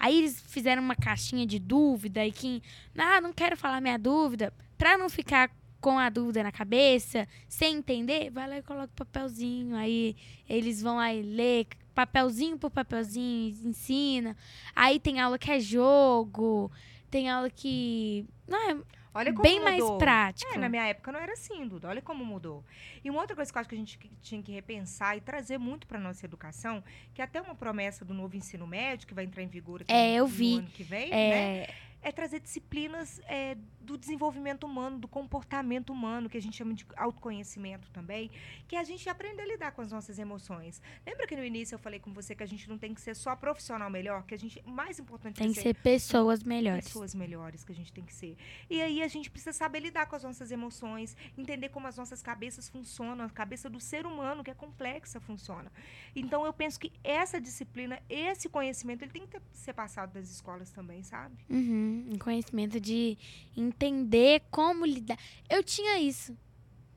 Aí 0.00 0.16
eles 0.16 0.40
fizeram 0.40 0.82
uma 0.82 0.96
caixinha 0.96 1.46
de 1.46 1.58
dúvida 1.58 2.26
e 2.26 2.32
quem, 2.32 2.62
ah, 2.96 3.20
não 3.20 3.34
quero 3.34 3.54
falar 3.54 3.82
minha 3.82 3.98
dúvida, 3.98 4.50
pra 4.78 4.96
não 4.96 5.10
ficar 5.10 5.50
com 5.78 5.98
a 5.98 6.08
dúvida 6.08 6.42
na 6.42 6.50
cabeça, 6.50 7.28
sem 7.46 7.76
entender, 7.76 8.30
vai 8.30 8.48
lá 8.48 8.58
e 8.58 8.62
coloca 8.62 8.86
o 8.92 8.96
papelzinho. 8.96 9.76
Aí 9.76 10.16
eles 10.48 10.80
vão 10.80 11.00
e 11.02 11.22
lê 11.22 11.66
papelzinho 11.94 12.58
por 12.58 12.70
papelzinho, 12.70 13.54
ensina. 13.62 14.34
Aí 14.74 14.98
tem 14.98 15.20
aula 15.20 15.38
que 15.38 15.50
é 15.50 15.60
jogo, 15.60 16.72
tem 17.10 17.28
aula 17.28 17.50
que 17.50 18.24
não 18.48 18.70
é 18.70 18.76
Olha 19.12 19.32
como 19.32 19.42
bem 19.42 19.60
mais 19.60 19.80
mudou. 19.80 19.98
prático. 19.98 20.52
É, 20.54 20.56
na 20.58 20.68
minha 20.68 20.86
época 20.86 21.10
não 21.10 21.18
era 21.18 21.32
assim, 21.32 21.66
Duda. 21.66 21.88
Olha 21.88 22.00
como 22.00 22.24
mudou. 22.24 22.64
E 23.04 23.10
uma 23.10 23.20
outra 23.20 23.34
coisa 23.34 23.50
que 23.52 23.58
eu 23.58 23.60
acho 23.60 23.68
que 23.68 23.74
a 23.74 23.78
gente 23.78 23.98
tinha 24.22 24.42
que 24.42 24.52
repensar 24.52 25.16
e 25.16 25.20
trazer 25.20 25.58
muito 25.58 25.86
para 25.86 25.98
nossa 25.98 26.24
educação, 26.24 26.82
que 27.12 27.20
é 27.20 27.24
até 27.24 27.40
uma 27.40 27.54
promessa 27.54 28.04
do 28.04 28.14
novo 28.14 28.36
ensino 28.36 28.66
médio, 28.66 29.08
que 29.08 29.14
vai 29.14 29.24
entrar 29.24 29.42
em 29.42 29.48
vigor 29.48 29.82
aqui 29.82 29.92
É, 29.92 30.10
no, 30.12 30.16
eu 30.18 30.26
vi. 30.26 30.58
ano 30.58 30.68
que 30.68 30.82
vem, 30.84 31.10
né? 31.10 31.66
É, 32.02 32.10
trazer 32.10 32.40
disciplinas 32.40 33.20
é, 33.26 33.56
do 33.80 33.98
desenvolvimento 33.98 34.64
humano, 34.64 34.98
do 34.98 35.08
comportamento 35.08 35.90
humano, 35.92 36.28
que 36.28 36.36
a 36.38 36.40
gente 36.42 36.56
chama 36.56 36.72
de 36.74 36.86
autoconhecimento 36.96 37.90
também, 37.90 38.30
que 38.66 38.76
a 38.76 38.82
gente 38.84 39.08
aprende 39.08 39.40
a 39.40 39.46
lidar 39.46 39.72
com 39.72 39.82
as 39.82 39.90
nossas 39.90 40.18
emoções. 40.18 40.80
Lembra 41.06 41.26
que 41.26 41.36
no 41.36 41.44
início 41.44 41.74
eu 41.74 41.78
falei 41.78 41.98
com 42.00 42.12
você 42.12 42.34
que 42.34 42.42
a 42.42 42.46
gente 42.46 42.68
não 42.68 42.78
tem 42.78 42.94
que 42.94 43.00
ser 43.00 43.14
só 43.14 43.34
profissional 43.36 43.90
melhor, 43.90 44.22
que 44.24 44.34
a 44.34 44.38
gente, 44.38 44.62
mais 44.66 44.98
importante 44.98 45.36
tem 45.36 45.50
é 45.50 45.52
que 45.54 45.60
ser 45.60 45.74
pessoas 45.74 46.42
melhores. 46.42 46.84
pessoas 46.86 47.14
melhores 47.14 47.64
que 47.64 47.72
a 47.72 47.74
gente 47.74 47.92
tem 47.92 48.04
que 48.04 48.14
ser. 48.14 48.36
E 48.68 48.80
aí 48.80 49.02
a 49.02 49.08
gente 49.08 49.30
precisa 49.30 49.52
saber 49.52 49.80
lidar 49.80 50.06
com 50.06 50.16
as 50.16 50.22
nossas 50.22 50.50
emoções, 50.50 51.16
entender 51.36 51.68
como 51.68 51.86
as 51.86 51.96
nossas 51.96 52.22
cabeças 52.22 52.68
funcionam, 52.68 53.24
a 53.24 53.30
cabeça 53.30 53.68
do 53.68 53.80
ser 53.80 54.06
humano, 54.06 54.42
que 54.44 54.50
é 54.50 54.54
complexa, 54.54 55.20
funciona. 55.20 55.70
Então 56.14 56.46
eu 56.46 56.52
penso 56.52 56.78
que 56.78 56.92
essa 57.02 57.40
disciplina, 57.40 58.00
esse 58.08 58.48
conhecimento, 58.48 59.02
ele 59.02 59.10
tem 59.12 59.22
que 59.22 59.28
ter- 59.28 59.42
ser 59.52 59.72
passado 59.72 60.12
das 60.12 60.30
escolas 60.30 60.70
também, 60.70 61.02
sabe? 61.02 61.34
Uhum, 61.48 61.89
um 61.90 62.18
conhecimento 62.18 62.80
de 62.80 63.18
entender 63.56 64.42
como 64.50 64.86
lidar. 64.86 65.18
Eu 65.48 65.62
tinha 65.62 65.98
isso. 66.00 66.36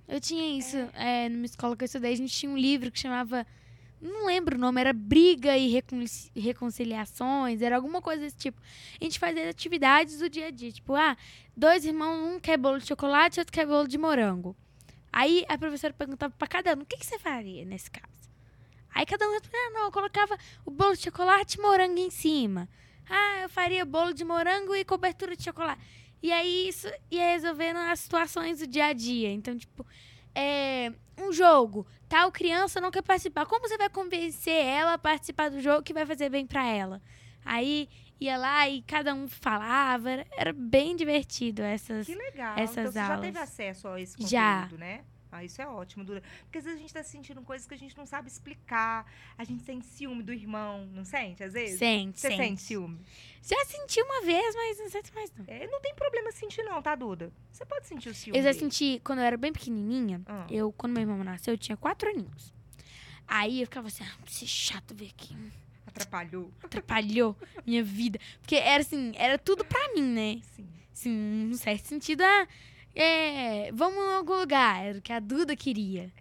Eu 0.07 0.19
tinha 0.21 0.57
isso. 0.57 0.77
É, 0.93 1.29
numa 1.29 1.45
escola 1.45 1.75
que 1.75 1.83
eu 1.83 1.85
estudei, 1.85 2.13
a 2.13 2.17
gente 2.17 2.33
tinha 2.33 2.51
um 2.51 2.57
livro 2.57 2.91
que 2.91 2.99
chamava. 2.99 3.45
Não 4.01 4.25
lembro 4.25 4.57
o 4.57 4.59
nome, 4.59 4.81
era 4.81 4.91
Briga 4.91 5.57
e 5.57 5.69
Reconci- 5.69 6.29
Reconciliações, 6.35 7.61
era 7.61 7.77
alguma 7.77 8.01
coisa 8.01 8.21
desse 8.21 8.35
tipo. 8.35 8.61
A 8.99 9.03
gente 9.03 9.17
fazia 9.17 9.49
atividades 9.49 10.19
do 10.19 10.29
dia 10.29 10.47
a 10.47 10.51
dia. 10.51 10.71
Tipo, 10.73 10.93
ah, 10.93 11.15
dois 11.55 11.85
irmãos, 11.85 12.35
um 12.35 12.39
quer 12.39 12.57
bolo 12.57 12.79
de 12.79 12.87
chocolate, 12.87 13.39
outro 13.39 13.53
quer 13.53 13.65
bolo 13.65 13.87
de 13.87 13.97
morango. 13.97 14.55
Aí 15.11 15.45
a 15.47 15.57
professora 15.57 15.93
perguntava 15.93 16.33
pra 16.37 16.47
cada 16.47 16.75
um, 16.75 16.81
o 16.81 16.85
que, 16.85 16.97
que 16.97 17.05
você 17.05 17.17
faria 17.17 17.63
nesse 17.63 17.89
caso? 17.89 18.11
Aí 18.93 19.05
cada 19.05 19.25
um 19.27 19.31
respondia, 19.31 19.57
ah, 19.57 19.69
não, 19.71 19.83
eu 19.85 19.91
colocava 19.91 20.37
o 20.65 20.71
bolo 20.71 20.95
de 20.95 21.03
chocolate 21.03 21.57
e 21.57 21.61
morango 21.61 21.97
em 21.97 22.09
cima. 22.11 22.67
Ah, 23.09 23.41
eu 23.41 23.49
faria 23.49 23.85
bolo 23.85 24.13
de 24.13 24.23
morango 24.23 24.75
e 24.75 24.85
cobertura 24.85 25.35
de 25.35 25.43
chocolate. 25.43 25.81
E 26.21 26.31
aí 26.31 26.69
isso 26.69 26.87
ia 27.11 27.31
resolvendo 27.31 27.77
as 27.77 27.99
situações 27.99 28.59
do 28.59 28.67
dia 28.67 28.85
a 28.85 28.93
dia. 28.93 29.31
Então, 29.31 29.57
tipo, 29.57 29.85
é, 30.33 30.91
um 31.17 31.31
jogo, 31.31 31.85
tal 32.07 32.31
criança 32.31 32.79
não 32.79 32.91
quer 32.91 33.01
participar. 33.01 33.45
Como 33.45 33.67
você 33.67 33.77
vai 33.77 33.89
convencer 33.89 34.53
ela 34.65 34.93
a 34.93 34.97
participar 34.97 35.49
do 35.49 35.59
jogo 35.59 35.83
que 35.83 35.93
vai 35.93 36.05
fazer 36.05 36.29
bem 36.29 36.47
pra 36.47 36.65
ela? 36.65 37.01
Aí 37.43 37.89
ia 38.19 38.37
lá 38.37 38.69
e 38.69 38.81
cada 38.83 39.13
um 39.13 39.27
falava. 39.27 40.09
Era, 40.09 40.27
era 40.31 40.53
bem 40.53 40.95
divertido 40.95 41.61
essas. 41.61 42.05
Que 42.05 42.15
legal. 42.15 42.57
essas 42.57 42.77
então 42.77 42.91
você 42.91 42.99
já 42.99 43.17
teve 43.17 43.37
aulas. 43.37 43.51
acesso 43.51 43.87
a 43.89 43.99
esse 44.01 44.15
Já. 44.25 44.61
conteúdo, 44.63 44.79
né? 44.79 45.03
Ah, 45.35 45.43
isso 45.43 45.61
é 45.61 45.67
ótimo, 45.67 46.03
Dura. 46.03 46.21
Porque 46.43 46.59
às 46.59 46.63
vezes 46.63 46.77
a 46.77 46.81
gente 46.81 46.93
tá 46.93 47.01
sentindo 47.03 47.41
coisas 47.41 47.65
que 47.67 47.73
a 47.73 47.77
gente 47.77 47.97
não 47.97 48.05
sabe 48.05 48.27
explicar. 48.27 49.11
A 49.37 49.43
gente 49.43 49.63
sente 49.63 49.85
ciúme 49.87 50.21
do 50.21 50.31
irmão, 50.31 50.85
não 50.93 51.03
sente? 51.03 51.43
Às 51.43 51.53
vezes? 51.53 51.79
Sente, 51.79 52.19
Você 52.19 52.27
sente. 52.27 52.37
sente 52.43 52.61
ciúme? 52.61 52.99
Já 53.41 53.65
senti 53.65 54.01
uma 54.01 54.21
vez, 54.21 54.55
mas 54.55 54.77
não 54.79 54.89
sente 54.89 55.13
mais 55.13 55.31
não. 55.35 55.45
É, 55.47 55.65
não 55.67 55.81
tem 55.81 55.95
problema 55.95 56.31
sentir, 56.31 56.61
não, 56.63 56.81
tá, 56.81 56.93
Duda? 56.95 57.31
Você 57.51 57.65
pode 57.65 57.87
sentir 57.87 58.09
o 58.09 58.13
ciúme. 58.13 58.37
Eu 58.37 58.43
já 58.43 58.53
senti, 58.53 59.01
quando 59.03 59.19
eu 59.19 59.25
era 59.25 59.35
bem 59.37 59.51
pequenininha, 59.51 60.21
Ah. 60.27 60.45
eu, 60.51 60.71
quando 60.71 60.93
meu 60.93 61.01
irmão 61.01 61.23
nasceu, 61.23 61.55
eu 61.55 61.57
tinha 61.57 61.75
quatro 61.75 62.09
aninhos. 62.09 62.53
Aí 63.27 63.61
eu 63.61 63.65
ficava 63.67 63.87
assim, 63.87 64.03
ah, 64.03 64.17
que 64.25 64.45
chato 64.45 64.93
ver 64.93 65.07
aqui. 65.07 65.35
Atrapalhou. 65.87 66.51
Atrapalhou 66.63 67.35
minha 67.65 67.83
vida. 67.83 68.19
Porque 68.39 68.55
era 68.55 68.81
assim, 68.81 69.11
era 69.15 69.37
tudo 69.37 69.63
pra 69.65 69.93
mim, 69.93 70.01
né? 70.03 70.41
Sim. 70.55 70.67
Assim, 70.91 71.09
num 71.11 71.55
certo 71.55 71.85
sentido, 71.85 72.21
ah, 72.21 72.47
é, 72.95 73.71
vamos 73.73 73.97
em 73.97 74.15
algum 74.15 74.39
lugar, 74.39 74.83
era 74.85 74.97
o 74.97 75.01
que 75.01 75.11
a 75.13 75.19
Duda 75.19 75.55
queria. 75.55 76.11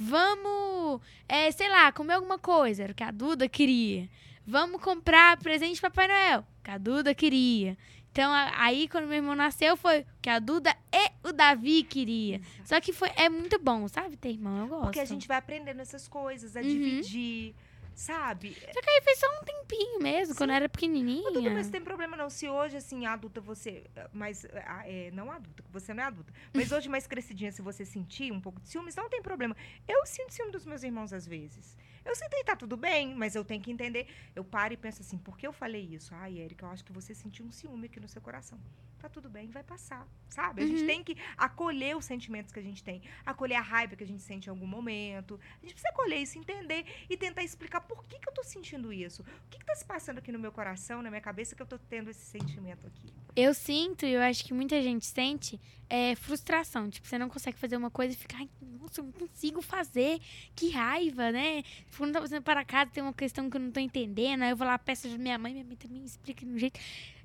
Vamos, 0.00 1.00
é, 1.28 1.50
sei 1.50 1.68
lá, 1.68 1.90
comer 1.92 2.14
alguma 2.14 2.38
coisa, 2.38 2.84
era 2.84 2.92
o 2.92 2.94
que 2.94 3.02
a 3.02 3.10
Duda 3.10 3.48
queria. 3.48 4.08
Vamos 4.46 4.80
comprar 4.80 5.36
presente 5.38 5.80
para 5.80 5.90
Papai 5.90 6.08
Noel, 6.08 6.46
que 6.62 6.70
a 6.70 6.78
Duda 6.78 7.14
queria. 7.14 7.76
Então, 8.10 8.32
aí, 8.56 8.88
quando 8.88 9.06
meu 9.06 9.16
irmão 9.16 9.34
nasceu, 9.34 9.76
foi 9.76 10.00
o 10.00 10.06
que 10.22 10.30
a 10.30 10.38
Duda 10.38 10.74
e 10.92 11.28
o 11.28 11.32
Davi 11.32 11.82
queria. 11.82 12.40
Só 12.64 12.80
que 12.80 12.92
foi, 12.92 13.10
é 13.16 13.28
muito 13.28 13.58
bom, 13.58 13.86
sabe, 13.88 14.16
ter 14.16 14.30
irmão, 14.30 14.58
eu 14.60 14.68
gosto. 14.68 14.84
Porque 14.84 15.00
a 15.00 15.04
gente 15.04 15.28
vai 15.28 15.36
aprendendo 15.36 15.80
essas 15.80 16.08
coisas, 16.08 16.56
a 16.56 16.60
Uhum. 16.60 16.66
dividir, 16.66 17.54
sabe? 17.98 18.54
Só 18.72 18.80
que 18.80 18.90
aí 18.90 19.00
foi 19.02 19.16
só 19.16 19.26
um 19.40 19.44
tempinho 19.44 20.00
mesmo, 20.00 20.34
quando 20.36 20.50
eu 20.50 20.56
era 20.56 20.64
Ô, 20.64 20.68
Duda, 20.68 20.72
pequenininha. 20.78 21.50
mas 21.50 21.68
tem 21.68 21.80
problema 21.80 22.16
não. 22.16 22.30
Se 22.30 22.48
hoje, 22.48 22.76
assim, 22.76 23.04
adulta 23.06 23.40
você. 23.40 23.84
Mas. 24.12 24.46
ah, 24.64 24.82
É, 24.88 25.10
não 25.10 25.30
adulta, 25.30 25.64
você 25.70 25.92
não 25.92 26.02
é 26.04 26.06
adulta. 26.06 26.32
Mas 26.54 26.70
hoje, 26.72 26.88
mais 26.88 27.06
crescidinha, 27.06 27.50
se 27.50 27.60
você 27.60 27.84
sentir 27.84 28.32
um 28.32 28.40
pouco 28.40 28.60
de 28.60 28.68
ciúmes, 28.68 28.94
não 28.94 29.08
tem 29.08 29.20
problema. 29.20 29.56
Eu 29.86 30.06
sinto 30.06 30.32
ciúme 30.32 30.52
dos 30.52 30.64
meus 30.64 30.82
irmãos 30.82 31.12
às 31.12 31.26
vezes. 31.26 31.76
Eu 32.08 32.16
sinto 32.16 32.32
e 32.34 32.42
tá 32.44 32.56
tudo 32.56 32.74
bem, 32.76 33.14
mas 33.14 33.34
eu 33.34 33.44
tenho 33.44 33.62
que 33.62 33.70
entender. 33.70 34.06
Eu 34.34 34.42
paro 34.42 34.72
e 34.72 34.76
penso 34.78 35.02
assim, 35.02 35.18
por 35.18 35.36
que 35.36 35.46
eu 35.46 35.52
falei 35.52 35.82
isso? 35.92 36.14
Ai, 36.14 36.38
Érica, 36.40 36.64
eu 36.64 36.70
acho 36.70 36.82
que 36.84 36.92
você 36.92 37.14
sentiu 37.14 37.44
um 37.44 37.52
ciúme 37.52 37.84
aqui 37.86 38.00
no 38.00 38.08
seu 38.08 38.22
coração. 38.22 38.58
Tá 38.98 39.08
tudo 39.08 39.28
bem, 39.28 39.48
vai 39.50 39.62
passar, 39.62 40.08
sabe? 40.28 40.62
A 40.62 40.66
gente 40.66 40.80
Uhum. 40.80 40.86
tem 40.86 41.04
que 41.04 41.16
acolher 41.36 41.96
os 41.96 42.04
sentimentos 42.04 42.50
que 42.52 42.58
a 42.58 42.62
gente 42.62 42.82
tem. 42.82 43.00
Acolher 43.24 43.54
a 43.56 43.60
raiva 43.60 43.94
que 43.94 44.02
a 44.02 44.06
gente 44.06 44.22
sente 44.22 44.46
em 44.48 44.50
algum 44.50 44.66
momento. 44.66 45.38
A 45.58 45.60
gente 45.60 45.74
precisa 45.74 45.90
acolher 45.90 46.16
isso, 46.16 46.36
entender 46.38 46.84
e 47.08 47.16
tentar 47.16 47.44
explicar 47.44 47.82
por 47.82 48.04
que, 48.06 48.18
que 48.18 48.28
eu 48.28 48.32
tô 48.34 48.42
sentindo 48.42 48.92
isso. 48.92 49.22
O 49.22 49.48
que, 49.50 49.58
que 49.58 49.64
tá 49.64 49.74
se 49.76 49.84
passando 49.84 50.18
aqui 50.18 50.32
no 50.32 50.38
meu 50.38 50.50
coração, 50.50 51.00
na 51.02 51.10
minha 51.10 51.20
cabeça, 51.20 51.54
que 51.54 51.62
eu 51.62 51.66
tô 51.66 51.78
tendo 51.78 52.10
esse 52.10 52.24
sentimento 52.24 52.86
aqui? 52.86 53.12
Eu 53.36 53.54
sinto, 53.54 54.04
e 54.04 54.14
eu 54.14 54.20
acho 54.22 54.44
que 54.44 54.52
muita 54.52 54.82
gente 54.82 55.06
sente, 55.06 55.60
é 55.88 56.16
frustração. 56.16 56.90
Tipo, 56.90 57.06
você 57.06 57.16
não 57.18 57.28
consegue 57.28 57.56
fazer 57.56 57.76
uma 57.76 57.90
coisa 57.90 58.14
e 58.14 58.16
fica, 58.16 58.36
ai, 58.36 58.48
nossa, 58.80 59.00
eu 59.00 59.04
não 59.04 59.12
consigo 59.12 59.62
fazer. 59.62 60.20
Que 60.56 60.70
raiva, 60.70 61.30
né? 61.30 61.62
Quando 61.98 62.12
tá 62.12 62.20
fazendo 62.20 62.42
para 62.42 62.64
casa, 62.64 62.90
tem 62.92 63.02
uma 63.02 63.12
questão 63.12 63.50
que 63.50 63.56
eu 63.56 63.60
não 63.60 63.70
tô 63.70 63.80
entendendo. 63.80 64.42
Aí 64.42 64.50
eu 64.50 64.56
vou 64.56 64.66
lá, 64.66 64.78
peço 64.78 65.08
da 65.08 65.18
minha 65.18 65.36
mãe, 65.36 65.52
minha 65.52 65.64
mãe 65.64 65.76
também 65.76 66.02
explica 66.04 66.46
de 66.46 66.50
um 66.52 66.58
jeito. 66.58 66.78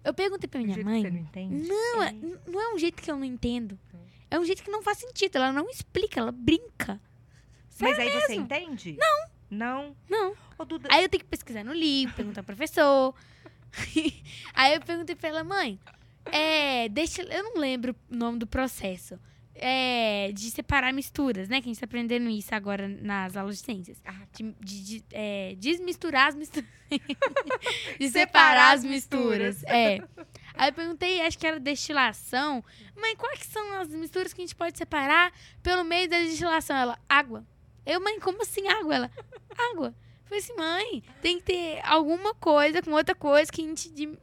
Eu 0.03 0.13
perguntei 0.13 0.47
pra 0.49 0.59
minha 0.59 0.73
jeito 0.73 0.85
mãe. 0.85 1.01
você 1.01 1.09
não 1.11 1.19
entende? 1.19 1.67
Não, 1.67 2.03
é- 2.03 2.09
É. 2.09 2.11
não 2.51 2.61
é 2.61 2.73
um 2.73 2.77
jeito 2.79 3.01
que 3.01 3.09
eu 3.09 3.15
não 3.15 3.23
entendo. 3.23 3.79
É 4.29 4.39
um 4.39 4.43
jeito 4.43 4.63
que 4.63 4.71
não 4.71 4.81
faz 4.81 4.97
sentido. 4.97 5.35
Ela 5.37 5.51
não 5.53 5.69
explica, 5.69 6.19
ela 6.19 6.31
brinca. 6.31 6.99
Mas 7.79 7.97
aí 7.99 8.09
você 8.09 8.27
mesmo? 8.29 8.43
entende? 8.45 8.97
Não. 8.99 9.27
Não? 9.49 9.95
Não. 10.09 10.65
Duda, 10.65 10.87
Aí 10.91 11.03
eu 11.03 11.09
tenho 11.09 11.23
que 11.23 11.29
pesquisar 11.29 11.63
no 11.63 11.73
livro, 11.73 12.15
perguntar 12.15 12.41
ao 12.41 12.45
professor. 12.45 13.13
Aí 14.53 14.73
eu 14.75 14.81
perguntei 14.81 15.15
pra 15.15 15.29
ela, 15.29 15.43
mãe, 15.43 15.77
é, 16.31 16.87
deixa, 16.89 17.21
eu 17.23 17.43
não 17.43 17.55
lembro 17.57 17.95
o 18.09 18.15
nome 18.15 18.39
do 18.39 18.47
processo. 18.47 19.19
É, 19.55 20.31
de 20.33 20.49
separar 20.49 20.91
misturas, 20.91 21.47
né? 21.47 21.61
Que 21.61 21.69
a 21.69 21.71
gente 21.71 21.79
tá 21.79 21.85
aprendendo 21.85 22.27
isso 22.29 22.53
agora 22.55 22.87
nas 22.87 23.37
aulas 23.37 23.59
de 23.59 23.63
ciências. 23.65 24.01
Ah, 24.03 24.15
De, 24.33 24.51
de- 24.59 24.83
de, 24.83 25.03
é, 25.11 25.55
desmisturar 25.57 26.27
as 26.29 26.35
misturas. 26.35 26.67
de 27.99 28.09
Separar 28.09 28.73
as 28.73 28.79
as 28.79 28.85
misturas. 28.85 29.63
É. 29.65 29.99
Aí 30.55 30.69
eu 30.69 30.73
perguntei, 30.73 31.21
acho 31.21 31.37
que 31.37 31.45
era 31.47 31.59
destilação. 31.59 32.63
Mãe, 32.95 33.15
quais 33.15 33.39
são 33.41 33.79
as 33.79 33.89
misturas 33.89 34.33
que 34.33 34.41
a 34.41 34.45
gente 34.45 34.55
pode 34.55 34.77
separar 34.77 35.31
pelo 35.61 35.83
meio 35.83 36.09
da 36.09 36.17
destilação? 36.19 36.75
Ela, 36.75 36.97
água. 37.07 37.45
Eu, 37.85 38.01
mãe, 38.01 38.19
como 38.19 38.41
assim 38.41 38.67
água? 38.67 38.95
Ela, 38.95 39.11
água. 39.71 39.87
Eu 39.87 40.25
falei 40.25 40.39
assim, 40.39 40.55
mãe, 40.55 41.03
tem 41.21 41.37
que 41.37 41.43
ter 41.43 41.79
alguma 41.83 42.33
coisa 42.33 42.81
com 42.81 42.91
outra 42.91 43.13
coisa 43.13 43.51
que 43.51 43.61
a 43.61 43.65
gente 43.67 44.17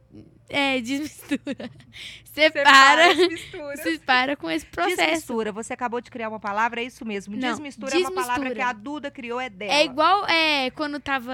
é, 0.51 0.81
desmistura. 0.81 1.71
Separa, 2.31 3.13
misturas. 3.13 3.79
separa 3.81 4.35
com 4.37 4.49
esse 4.49 4.65
processo. 4.65 4.95
Desmistura, 4.95 5.51
você 5.51 5.73
acabou 5.73 5.99
de 5.99 6.09
criar 6.09 6.29
uma 6.29 6.39
palavra, 6.39 6.79
é 6.79 6.85
isso 6.85 7.03
mesmo. 7.03 7.35
Não, 7.35 7.49
desmistura, 7.49 7.93
é 7.93 7.97
uma 7.97 8.11
palavra 8.11 8.35
desmistura. 8.35 8.55
que 8.55 8.61
a 8.61 8.73
Duda 8.73 9.11
criou, 9.11 9.39
é 9.39 9.49
dela. 9.49 9.73
É 9.73 9.83
igual 9.83 10.25
é, 10.27 10.71
quando 10.71 10.97
tava 10.99 11.33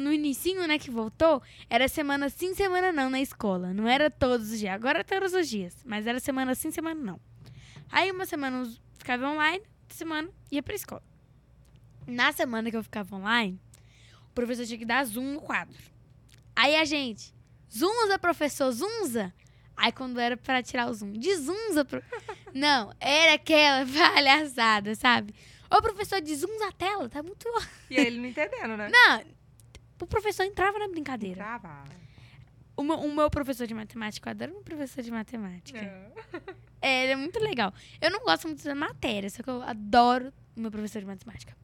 no 0.00 0.10
inicinho, 0.10 0.66
né, 0.66 0.78
que 0.78 0.90
voltou, 0.90 1.42
era 1.68 1.86
semana 1.86 2.30
sim, 2.30 2.54
semana 2.54 2.90
não 2.92 3.10
na 3.10 3.20
escola. 3.20 3.74
Não 3.74 3.86
era 3.86 4.10
todos 4.10 4.50
os 4.50 4.58
dias. 4.58 4.72
Agora 4.72 5.00
é 5.00 5.04
todos 5.04 5.34
os 5.34 5.48
dias. 5.48 5.76
Mas 5.84 6.06
era 6.06 6.18
semana 6.18 6.54
sim, 6.54 6.70
semana 6.70 6.98
não. 6.98 7.20
Aí 7.90 8.10
uma 8.10 8.24
semana 8.24 8.62
eu 8.62 8.72
ficava 8.98 9.28
online, 9.28 9.62
outra 9.82 9.96
semana 9.96 10.28
ia 10.50 10.62
pra 10.62 10.74
escola. 10.74 11.02
Na 12.06 12.32
semana 12.32 12.70
que 12.70 12.76
eu 12.76 12.82
ficava 12.82 13.14
online, 13.16 13.60
o 14.30 14.34
professor 14.34 14.64
tinha 14.64 14.78
que 14.78 14.86
dar 14.86 15.04
zoom 15.04 15.34
no 15.34 15.40
quadro. 15.40 15.76
Aí 16.56 16.74
a 16.74 16.84
gente, 16.84 17.34
zunza, 17.70 18.18
professor, 18.18 18.70
zunza. 18.72 19.32
Aí 19.76 19.92
quando 19.92 20.18
era 20.18 20.36
pra 20.36 20.62
tirar 20.62 20.90
o 20.90 20.94
zoom, 20.94 21.12
desunza. 21.12 21.84
Pro... 21.84 22.02
Não, 22.52 22.92
era 22.98 23.34
aquela 23.34 23.86
palhaçada, 23.86 24.94
sabe? 24.94 25.34
Ô, 25.70 25.80
professor, 25.80 26.20
desunza 26.20 26.66
a 26.66 26.72
tela, 26.72 27.08
tá 27.08 27.22
muito 27.22 27.46
E 27.90 27.96
ele 27.96 28.18
não 28.18 28.26
entendendo, 28.26 28.76
né? 28.76 28.90
não, 28.90 29.22
o 30.00 30.06
professor 30.06 30.44
entrava 30.44 30.78
na 30.78 30.88
brincadeira. 30.88 31.36
Trava. 31.36 31.84
O 32.76 32.82
meu, 32.82 32.96
o 32.96 33.14
meu 33.14 33.28
professor 33.28 33.66
de 33.66 33.74
matemática, 33.74 34.30
eu 34.30 34.32
adoro 34.32 34.52
meu 34.52 34.62
professor 34.62 35.02
de 35.02 35.10
matemática. 35.10 35.78
É. 35.78 36.10
É, 36.80 37.02
ele 37.04 37.12
é 37.12 37.16
muito 37.16 37.38
legal. 37.40 37.72
Eu 38.00 38.10
não 38.10 38.20
gosto 38.20 38.46
muito 38.46 38.64
da 38.64 38.74
matéria, 38.74 39.28
só 39.28 39.42
que 39.42 39.50
eu 39.50 39.62
adoro 39.62 40.32
o 40.56 40.60
meu 40.60 40.70
professor 40.70 41.00
de 41.00 41.06
matemática. 41.06 41.56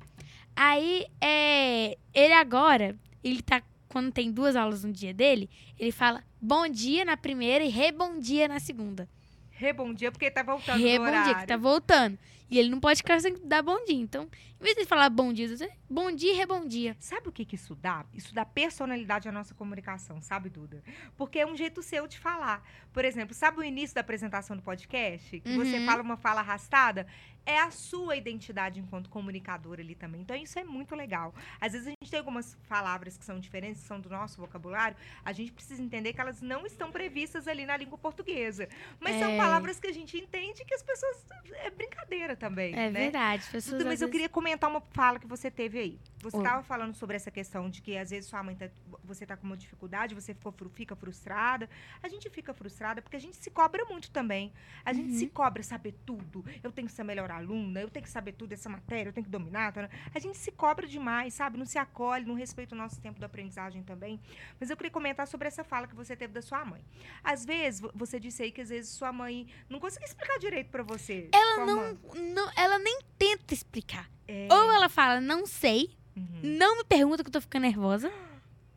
Aí, 0.57 1.07
é, 1.21 1.97
ele 2.13 2.35
agora, 2.35 2.97
ele 3.23 3.43
tá, 3.43 3.63
quando 3.95 4.11
tem 4.11 4.33
duas 4.33 4.57
aulas 4.57 4.83
no 4.83 4.93
dia 4.93 5.15
dele, 5.15 5.49
ele 5.79 5.93
fala 5.93 6.25
bom 6.43 6.67
dia 6.69 7.05
na 7.05 7.17
primeira 7.17 7.63
e 7.65 7.69
rebom 7.69 8.19
dia 8.19 8.49
na 8.49 8.59
segunda. 8.59 9.09
Rebom 9.53 9.95
dia, 9.95 10.11
porque 10.11 10.29
tá 10.33 10.43
voltando 10.43 10.83
Rebom 10.83 11.05
dia, 11.23 11.35
que 11.37 11.47
tá 11.47 11.57
voltando. 11.57 12.19
E 12.51 12.59
ele 12.59 12.69
não 12.69 12.81
pode 12.81 12.99
ficar 12.99 13.21
sem 13.21 13.35
dar 13.47 13.63
bom 13.63 13.85
dia. 13.85 13.95
Então, 13.97 14.29
em 14.61 14.65
vez 14.65 14.77
de 14.77 14.85
falar 14.85 15.09
bom 15.11 15.33
dia, 15.33 15.49
você, 15.49 15.71
bom 15.89 16.11
dia 16.11 16.33
e 16.33 16.37
rebom 16.37 16.67
dia. 16.67 16.97
Sabe 16.99 17.29
o 17.29 17.33
que, 17.33 17.45
que 17.45 17.55
isso 17.55 17.75
dá? 17.77 18.05
Isso 18.13 18.35
dá 18.35 18.45
personalidade 18.45 19.29
à 19.29 19.33
nossa 19.33 19.55
comunicação, 19.55 20.21
sabe, 20.21 20.51
Duda? 20.51 20.83
Porque 21.17 21.39
é 21.39 21.47
um 21.47 21.57
jeito 21.57 21.81
seu 21.81 22.09
de 22.09 22.19
falar. 22.19 22.69
Por 22.93 23.05
exemplo, 23.05 23.33
sabe 23.33 23.61
o 23.61 23.65
início 23.65 23.95
da 23.95 24.01
apresentação 24.01 24.57
do 24.57 24.63
podcast? 24.63 25.41
Que 25.41 25.57
você 25.57 25.79
Uhum. 25.79 25.87
fala 25.87 26.03
uma 26.03 26.17
fala 26.17 26.41
arrastada? 26.41 27.07
É 27.47 27.61
a 27.61 27.71
sua 27.71 28.17
identidade 28.17 28.81
enquanto 28.81 29.11
comunicador 29.11 29.79
ali 29.79 29.95
também. 29.95 30.21
Então, 30.23 30.35
isso 30.35 30.59
é 30.59 30.65
muito 30.65 30.95
legal. 30.95 31.35
Às 31.61 31.73
vezes 31.73 31.87
a 31.89 31.91
gente 31.91 32.11
tem 32.11 32.19
algumas 32.19 32.55
palavras 32.69 33.17
que 33.19 33.25
são 33.25 33.39
diferentes, 33.39 33.83
que 33.83 33.87
são 33.89 34.01
do 34.01 34.09
nosso 34.09 34.41
vocabulário. 34.41 34.97
A 35.25 35.33
gente 35.33 35.53
precisa 35.53 35.83
entender 35.83 36.13
que 36.15 36.21
elas 36.21 36.41
não 36.41 36.65
estão 36.67 36.91
previstas 36.91 37.47
ali 37.47 37.67
na 37.67 37.77
língua 37.77 37.99
portuguesa. 37.99 38.69
Mas 38.99 39.19
são 39.19 39.31
É. 39.31 39.37
palavras 39.37 39.79
que 39.79 39.87
a 39.87 39.93
gente 39.93 40.17
entende 40.17 40.65
que 40.65 40.75
as 40.75 40.83
pessoas. 40.83 41.25
É 41.57 41.71
brincadeira 41.71 42.35
também. 42.35 42.73
É 42.75 42.91
né? 42.91 43.01
verdade. 43.01 43.43
as 43.45 43.49
Pessoas, 43.51 43.85
mas 43.85 44.01
eu 44.01 44.07
vezes- 44.09 44.11
queria 44.13 44.29
comentar 44.29 44.69
uma 44.71 44.81
fala 44.81 45.19
que 45.19 45.27
você 45.27 45.51
teve 45.51 45.79
aí. 45.79 45.99
Você 46.21 46.37
estava 46.39 46.63
falando 46.63 46.95
sobre 46.95 47.17
essa 47.17 47.31
questão 47.31 47.69
de 47.69 47.83
que 47.83 47.97
às 47.99 48.09
vezes 48.11 48.29
sua 48.31 48.43
mãe 48.43 48.57
tá, 48.57 48.71
você 49.05 49.27
tá 49.27 49.37
com 49.37 49.47
uma 49.47 49.57
dificuldade, 49.57 50.15
você 50.15 50.33
ficou, 50.35 50.55
fica 50.73 50.97
frustrada. 50.97 51.69
A 52.03 52.09
gente 52.09 52.29
fica 52.31 52.55
frustrada 52.55 53.03
porque 53.03 53.17
a 53.17 53.21
gente 53.21 53.37
se 53.37 53.51
cobra 53.51 53.85
muito 53.85 54.11
também. 54.11 54.51
A 54.85 54.93
gente 54.95 55.13
Uhum. 55.13 55.19
se 55.19 55.27
cobra 55.27 55.63
saber 55.63 55.95
tudo. 56.07 56.43
Eu 56.63 56.73
tenho 56.73 56.89
que 56.89 56.95
ser 56.95 57.03
a 57.03 57.05
melhor 57.39 57.51
aluna, 57.55 57.81
eu 57.81 57.91
tenho 57.91 58.05
que 58.05 58.11
saber 58.11 58.33
tudo 58.33 58.51
dessa 58.51 58.69
matéria, 58.69 59.09
eu 59.09 59.13
tenho 59.13 59.25
que 59.25 59.31
dominar. 59.31 59.73
tá? 59.73 59.89
A 60.15 60.19
gente 60.19 60.37
se 60.39 60.51
cobra 60.53 60.87
demais, 60.87 61.35
sabe? 61.35 61.59
Não 61.59 61.67
se 61.67 61.79
acolhe, 61.79 62.25
não 62.25 62.35
respeita 62.35 62.75
o 62.75 62.79
nosso 62.79 63.01
tempo 63.01 63.19
de 63.19 63.25
aprendizagem 63.25 63.83
também. 63.83 64.21
Mas 64.61 64.71
eu 64.71 64.77
queria 64.77 64.91
comentar 64.91 65.27
sobre 65.27 65.49
essa 65.49 65.65
fala 65.65 65.87
que 65.87 65.95
você 65.95 66.15
teve 66.17 66.33
da 66.33 66.43
sua 66.43 66.65
mãe. 66.65 66.85
Às 67.23 67.45
vezes, 67.45 67.81
vo- 67.81 67.91
você 67.95 68.19
disse 68.21 68.43
aí 68.43 68.53
que 68.53 68.61
às 68.61 68.69
vezes 68.69 68.91
sua 68.91 69.13
mãe 69.13 69.47
não 69.69 69.79
conseguia 69.81 70.07
explicar 70.07 70.39
direito 70.39 70.71
pra 70.71 70.83
você. 70.83 71.29
Ela 71.33 71.67
não, 71.67 71.99
não, 72.35 72.51
ela 72.57 72.79
nem 72.79 73.01
tenta 73.19 73.53
explicar. 73.55 74.09
É. 74.27 74.49
Ou 74.51 74.73
ela 74.73 74.89
fala, 74.89 75.21
não 75.21 75.47
sei, 75.47 75.91
Uhum. 76.17 76.41
não 76.43 76.79
me 76.79 76.85
pergunta 76.85 77.23
que 77.25 77.29
eu 77.29 77.33
tô 77.33 77.41
ficando 77.41 77.63
nervosa. 77.63 78.11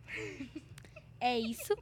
é 1.19 1.39
isso. 1.39 1.73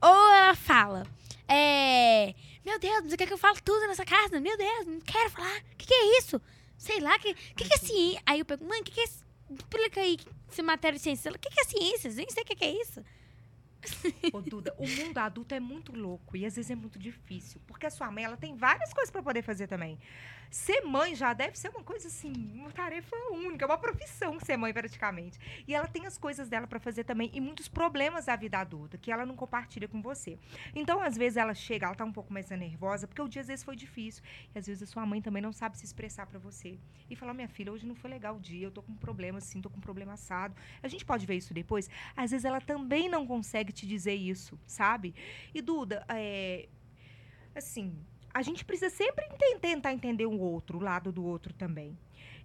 Ou 0.00 0.32
ela 0.32 0.54
fala, 0.54 1.04
é. 1.48 2.34
Meu 2.64 2.78
Deus, 2.78 3.04
você 3.04 3.16
quer 3.16 3.26
que 3.26 3.32
eu 3.32 3.38
fale 3.38 3.60
tudo 3.60 3.86
nessa 3.86 4.04
casa? 4.04 4.40
Meu 4.40 4.56
Deus, 4.56 4.86
não 4.86 5.00
quero 5.00 5.30
falar. 5.30 5.58
O 5.72 5.76
que, 5.76 5.86
que 5.86 5.94
é 5.94 6.18
isso? 6.18 6.40
Sei 6.78 7.00
lá, 7.00 7.16
o 7.16 7.20
que, 7.20 7.34
que, 7.34 7.64
que 7.64 7.74
é 7.74 7.78
ciência? 7.78 8.22
Aí 8.26 8.38
eu 8.38 8.44
pergunto, 8.44 8.68
mãe, 8.68 8.80
o 8.80 8.84
que, 8.84 8.92
que 8.92 9.00
é. 9.00 9.04
Explica 9.50 10.00
aí, 10.00 10.18
essa 10.50 10.62
matéria 10.62 10.96
de 10.96 11.02
ciência. 11.02 11.30
O 11.30 11.38
que, 11.38 11.50
que 11.50 11.60
é 11.60 11.64
ciência? 11.64 12.10
Nem 12.12 12.30
sei 12.30 12.42
o 12.42 12.46
que, 12.46 12.56
que 12.56 12.64
é 12.64 12.80
isso. 12.80 13.04
Ô, 14.32 14.40
Duda, 14.40 14.74
o 14.78 14.86
mundo 14.88 15.18
adulto 15.18 15.54
é 15.54 15.60
muito 15.60 15.92
louco 15.92 16.36
e 16.36 16.46
às 16.46 16.56
vezes 16.56 16.70
é 16.70 16.74
muito 16.74 16.98
difícil. 16.98 17.60
Porque 17.66 17.86
a 17.86 17.90
sua 17.90 18.10
mãe, 18.10 18.24
ela 18.24 18.36
tem 18.36 18.56
várias 18.56 18.92
coisas 18.92 19.10
pra 19.10 19.22
poder 19.22 19.42
fazer 19.42 19.66
também. 19.66 19.98
Ser 20.50 20.82
mãe 20.82 21.14
já 21.14 21.32
deve 21.32 21.58
ser 21.58 21.70
uma 21.70 21.82
coisa 21.82 22.08
assim, 22.08 22.30
uma 22.54 22.70
tarefa 22.70 23.16
única, 23.30 23.64
uma 23.64 23.78
profissão 23.78 24.38
ser 24.38 24.58
mãe 24.58 24.70
praticamente. 24.70 25.38
E 25.66 25.74
ela 25.74 25.86
tem 25.88 26.06
as 26.06 26.18
coisas 26.18 26.46
dela 26.46 26.66
pra 26.66 26.78
fazer 26.78 27.04
também 27.04 27.30
e 27.32 27.40
muitos 27.40 27.68
problemas 27.68 28.26
da 28.26 28.36
vida 28.36 28.58
adulta 28.58 28.98
que 28.98 29.10
ela 29.10 29.24
não 29.24 29.34
compartilha 29.34 29.88
com 29.88 30.02
você. 30.02 30.38
Então, 30.74 31.00
às 31.00 31.16
vezes 31.16 31.38
ela 31.38 31.54
chega, 31.54 31.86
ela 31.86 31.94
tá 31.94 32.04
um 32.04 32.12
pouco 32.12 32.30
mais 32.30 32.50
nervosa, 32.50 33.08
porque 33.08 33.22
o 33.22 33.28
dia 33.28 33.40
às 33.40 33.48
vezes 33.48 33.64
foi 33.64 33.74
difícil. 33.74 34.22
E 34.54 34.58
às 34.58 34.66
vezes 34.66 34.82
a 34.82 34.86
sua 34.86 35.06
mãe 35.06 35.22
também 35.22 35.40
não 35.40 35.54
sabe 35.54 35.78
se 35.78 35.86
expressar 35.86 36.26
pra 36.26 36.38
você. 36.38 36.78
E 37.08 37.16
falar: 37.16 37.32
"Minha 37.32 37.48
filha, 37.48 37.72
hoje 37.72 37.86
não 37.86 37.94
foi 37.94 38.10
legal 38.10 38.36
o 38.36 38.40
dia, 38.40 38.66
eu 38.66 38.70
tô 38.70 38.82
com 38.82 38.92
um 38.92 38.96
problema 38.96 39.38
assim, 39.38 39.62
tô 39.62 39.70
com 39.70 39.78
um 39.78 39.80
problema 39.80 40.12
assado". 40.12 40.54
A 40.82 40.88
gente 40.88 41.04
pode 41.04 41.24
ver 41.24 41.36
isso 41.36 41.54
depois. 41.54 41.88
Às 42.14 42.30
vezes 42.30 42.44
ela 42.44 42.60
também 42.60 43.08
não 43.08 43.26
consegue 43.26 43.71
te 43.72 43.86
dizer 43.86 44.14
isso, 44.14 44.58
sabe? 44.66 45.14
E 45.54 45.60
Duda, 45.60 46.04
é, 46.08 46.68
assim, 47.54 47.96
a 48.32 48.42
gente 48.42 48.64
precisa 48.64 48.90
sempre 48.90 49.24
tentar 49.60 49.92
entender 49.92 50.26
o 50.26 50.38
outro, 50.38 50.78
o 50.78 50.82
lado 50.82 51.12
do 51.12 51.24
outro 51.24 51.52
também. 51.52 51.96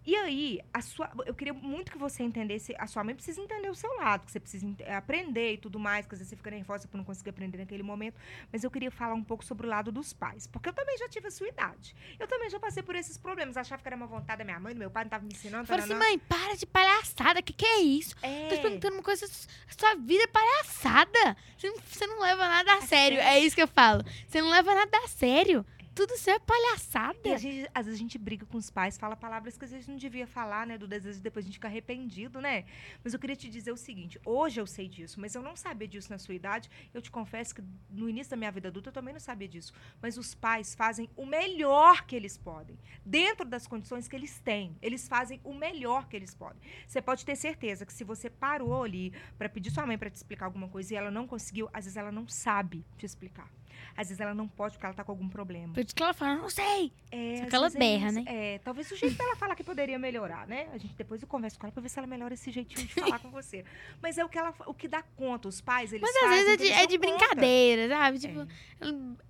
E 0.08 0.16
aí, 0.16 0.62
a 0.74 0.82
sua, 0.82 1.12
eu 1.26 1.34
queria 1.36 1.54
muito 1.54 1.92
que 1.92 1.98
você 1.98 2.24
entendesse, 2.24 2.74
a 2.80 2.88
sua 2.88 3.04
mãe 3.04 3.14
precisa 3.14 3.42
entender 3.42 3.70
o 3.70 3.76
seu 3.76 3.94
lado, 3.98 4.26
que 4.26 4.32
você 4.32 4.40
precisa 4.40 4.66
ent- 4.66 4.82
aprender 4.88 5.56
e 5.56 5.58
tudo 5.58 5.78
mais, 5.78 6.06
que 6.08 6.14
às 6.16 6.20
vezes 6.20 6.30
você 6.30 6.38
fica 6.38 6.50
nervosa 6.50 6.88
por 6.88 6.96
não 6.96 7.04
conseguir 7.04 7.32
aprender 7.32 7.58
naquele 7.58 7.84
momento. 7.84 8.16
Mas 8.50 8.64
eu 8.64 8.72
queria 8.72 8.90
falar 8.90 9.16
um 9.16 9.24
pouco 9.24 9.44
sobre 9.44 9.68
o 9.68 9.70
lado 9.70 9.92
dos 9.92 10.14
pais, 10.14 10.48
porque 10.48 10.70
eu 10.70 10.74
também 10.74 10.98
já 10.98 11.10
tive 11.10 11.28
a 11.28 11.32
sua 11.32 11.50
idade. 11.50 11.94
Eu 12.18 12.26
também 12.26 12.50
já 12.50 12.58
passei 12.58 12.82
por 12.82 12.96
esses 12.96 13.18
problemas. 13.18 13.58
Achava 13.58 13.82
que 13.82 13.88
era 13.90 13.98
uma 13.98 14.08
vontade 14.08 14.38
da 14.40 14.46
minha 14.46 14.60
mãe, 14.62 14.74
do 14.74 14.80
meu 14.80 14.90
pai, 14.90 15.04
não 15.04 15.10
tava 15.10 15.26
me 15.26 15.34
ensinando. 15.34 15.64
Eu 15.64 15.68
falei 15.68 15.84
assim, 15.84 15.94
mãe, 15.96 16.18
para 16.20 16.56
de 16.56 16.66
palhaçada, 16.66 17.42
que 17.42 17.52
que 17.52 17.66
é 17.66 17.82
isso? 17.82 18.16
É. 18.22 18.48
Tô 18.48 18.56
te 18.56 18.62
perguntando 18.62 18.94
uma 18.96 19.04
coisa, 19.04 19.26
a 19.26 19.74
sua 19.78 19.94
vida 19.96 20.24
é 20.24 20.28
palhaçada. 20.28 21.36
Você 21.58 21.70
não, 21.70 21.78
você 21.86 22.08
não 22.08 22.22
leva 22.22 22.48
nada 22.48 22.74
a 22.76 22.82
sério. 22.82 23.18
sério. 23.18 23.20
É 23.20 23.40
isso 23.42 23.56
que 23.56 23.62
eu 23.62 23.68
falo. 23.68 24.06
Você 24.26 24.42
não 24.42 24.50
leva 24.52 24.74
nada 24.74 24.98
a 25.04 25.08
sério. 25.10 25.66
Tudo 25.98 26.16
seu 26.16 26.36
é 26.36 26.40
palhaçada. 26.40 27.18
E 27.26 27.38
gente- 27.40 27.70
às 27.74 27.86
vezes 27.88 28.00
a 28.00 28.04
gente 28.04 28.18
briga 28.20 28.46
com 28.46 28.56
os 28.58 28.70
pais, 28.70 28.98
fala 29.00 29.16
palavras 29.16 29.58
que 29.58 29.66
às 29.66 29.72
vezes 29.72 29.88
não 29.88 29.96
devia 29.98 30.28
falar, 30.28 30.68
né? 30.68 30.78
Do 30.78 30.86
às 30.94 31.04
vezes 31.04 31.20
depois 31.20 31.44
a 31.44 31.48
gente 31.48 31.56
fica 31.56 31.68
arrependido, 31.68 32.40
né? 32.40 32.66
Mas 33.04 33.14
eu 33.14 33.20
queria 33.20 33.36
te 33.36 33.50
dizer 33.50 33.72
o 33.72 33.78
seguinte: 33.78 34.20
hoje 34.24 34.62
eu 34.62 34.68
sei 34.68 34.88
disso, 34.88 35.20
mas 35.20 35.34
eu 35.34 35.42
não 35.42 35.56
sabia 35.56 35.88
disso 35.88 36.12
na 36.12 36.20
sua 36.20 36.36
idade. 36.36 36.70
Eu 36.94 37.02
te 37.02 37.10
confesso 37.10 37.56
que 37.56 37.64
no 37.90 38.08
início 38.08 38.30
da 38.30 38.38
minha 38.38 38.52
vida 38.52 38.68
adulta 38.68 38.90
eu 38.90 38.94
também 38.94 39.12
não 39.14 39.20
sabia 39.20 39.48
disso. 39.48 39.74
Mas 40.00 40.18
os 40.20 40.36
pais 40.36 40.76
fazem 40.76 41.10
o 41.16 41.26
melhor 41.26 42.06
que 42.06 42.16
eles 42.16 42.38
podem, 42.38 42.78
dentro 43.04 43.44
das 43.44 43.66
condições 43.66 44.08
que 44.08 44.16
eles 44.16 44.40
têm. 44.40 44.78
Eles 44.84 45.08
fazem 45.08 45.42
o 45.44 45.54
melhor 45.54 46.08
que 46.08 46.16
eles 46.16 46.36
podem. 46.36 46.62
Você 46.88 47.02
pode 47.02 47.26
ter 47.26 47.36
certeza 47.36 47.86
que 47.88 47.94
se 47.94 48.04
você 48.04 48.30
parou 48.30 48.84
ali 48.84 49.12
para 49.36 49.50
pedir 49.50 49.72
sua 49.72 49.86
mãe 49.86 49.98
para 49.98 50.12
te 50.12 50.16
explicar 50.16 50.46
alguma 50.46 50.68
coisa 50.70 50.94
e 50.94 50.98
ela 50.98 51.10
não 51.10 51.26
conseguiu, 51.28 51.68
às 51.74 51.86
vezes 51.86 51.98
ela 51.98 52.12
não 52.12 52.28
sabe 52.28 52.86
te 52.98 53.06
explicar. 53.06 53.50
Às 53.96 54.08
vezes 54.10 54.20
ela 54.20 54.34
não 54.34 54.48
pode 54.48 54.74
porque 54.76 54.86
ela 54.86 54.96
tá 54.96 55.04
com 55.04 55.12
algum 55.12 55.28
problema. 55.30 55.74
Por 55.74 55.84
isso 55.84 55.96
que 55.96 56.04
ela 56.04 56.14
fala, 56.14 56.36
não 56.36 56.50
sei. 56.50 56.92
É, 57.12 57.38
Só 57.38 57.46
que 57.50 57.56
ela 57.56 57.68
é 57.68 57.70
berra, 57.72 58.08
isso. 58.08 58.16
né? 58.16 58.24
É, 58.28 58.60
talvez 58.60 58.92
o 58.92 58.96
jeito 58.96 59.18
dela 59.18 59.36
falar 59.36 59.56
que 59.56 59.64
poderia 59.64 59.98
melhorar, 59.98 60.48
né? 60.48 60.68
A 60.74 60.78
gente 60.78 60.94
depois 60.96 61.22
eu 61.22 61.28
converso 61.28 61.58
com 61.60 61.66
ela 61.66 61.72
pra 61.74 61.82
ver 61.82 61.90
se 61.90 61.98
ela 62.00 62.08
melhora 62.08 62.34
esse 62.34 62.52
jeitinho 62.52 62.86
de 62.88 62.94
falar 62.94 63.20
com 63.20 63.30
você. 63.30 63.64
Mas 64.02 64.18
é 64.18 64.26
o 64.26 64.30
que 64.30 64.38
ela, 64.38 64.54
o 64.66 64.74
que 64.74 64.88
dá 64.88 65.02
conta, 65.16 65.48
os 65.48 65.62
pais, 65.62 65.92
eles 65.94 66.02
Mas 66.02 66.16
às 66.16 66.22
fazem 66.22 66.46
vezes 66.46 66.54
é 66.54 66.58
de, 66.58 66.72
é 66.84 66.88
de 66.88 66.98
brincadeira, 66.98 67.88
sabe? 67.90 68.20
Tipo, 68.20 68.48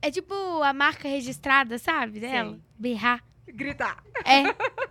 É. 0.02 0.08
é 0.08 0.12
tipo 0.12 0.34
a 0.64 0.74
marca 0.74 1.08
registrada, 1.08 1.78
sabe? 1.78 2.20
Dela. 2.20 2.52
Sei. 2.52 2.62
Berrar. 2.78 3.24
Gritar. 3.48 4.04
É. 4.26 4.44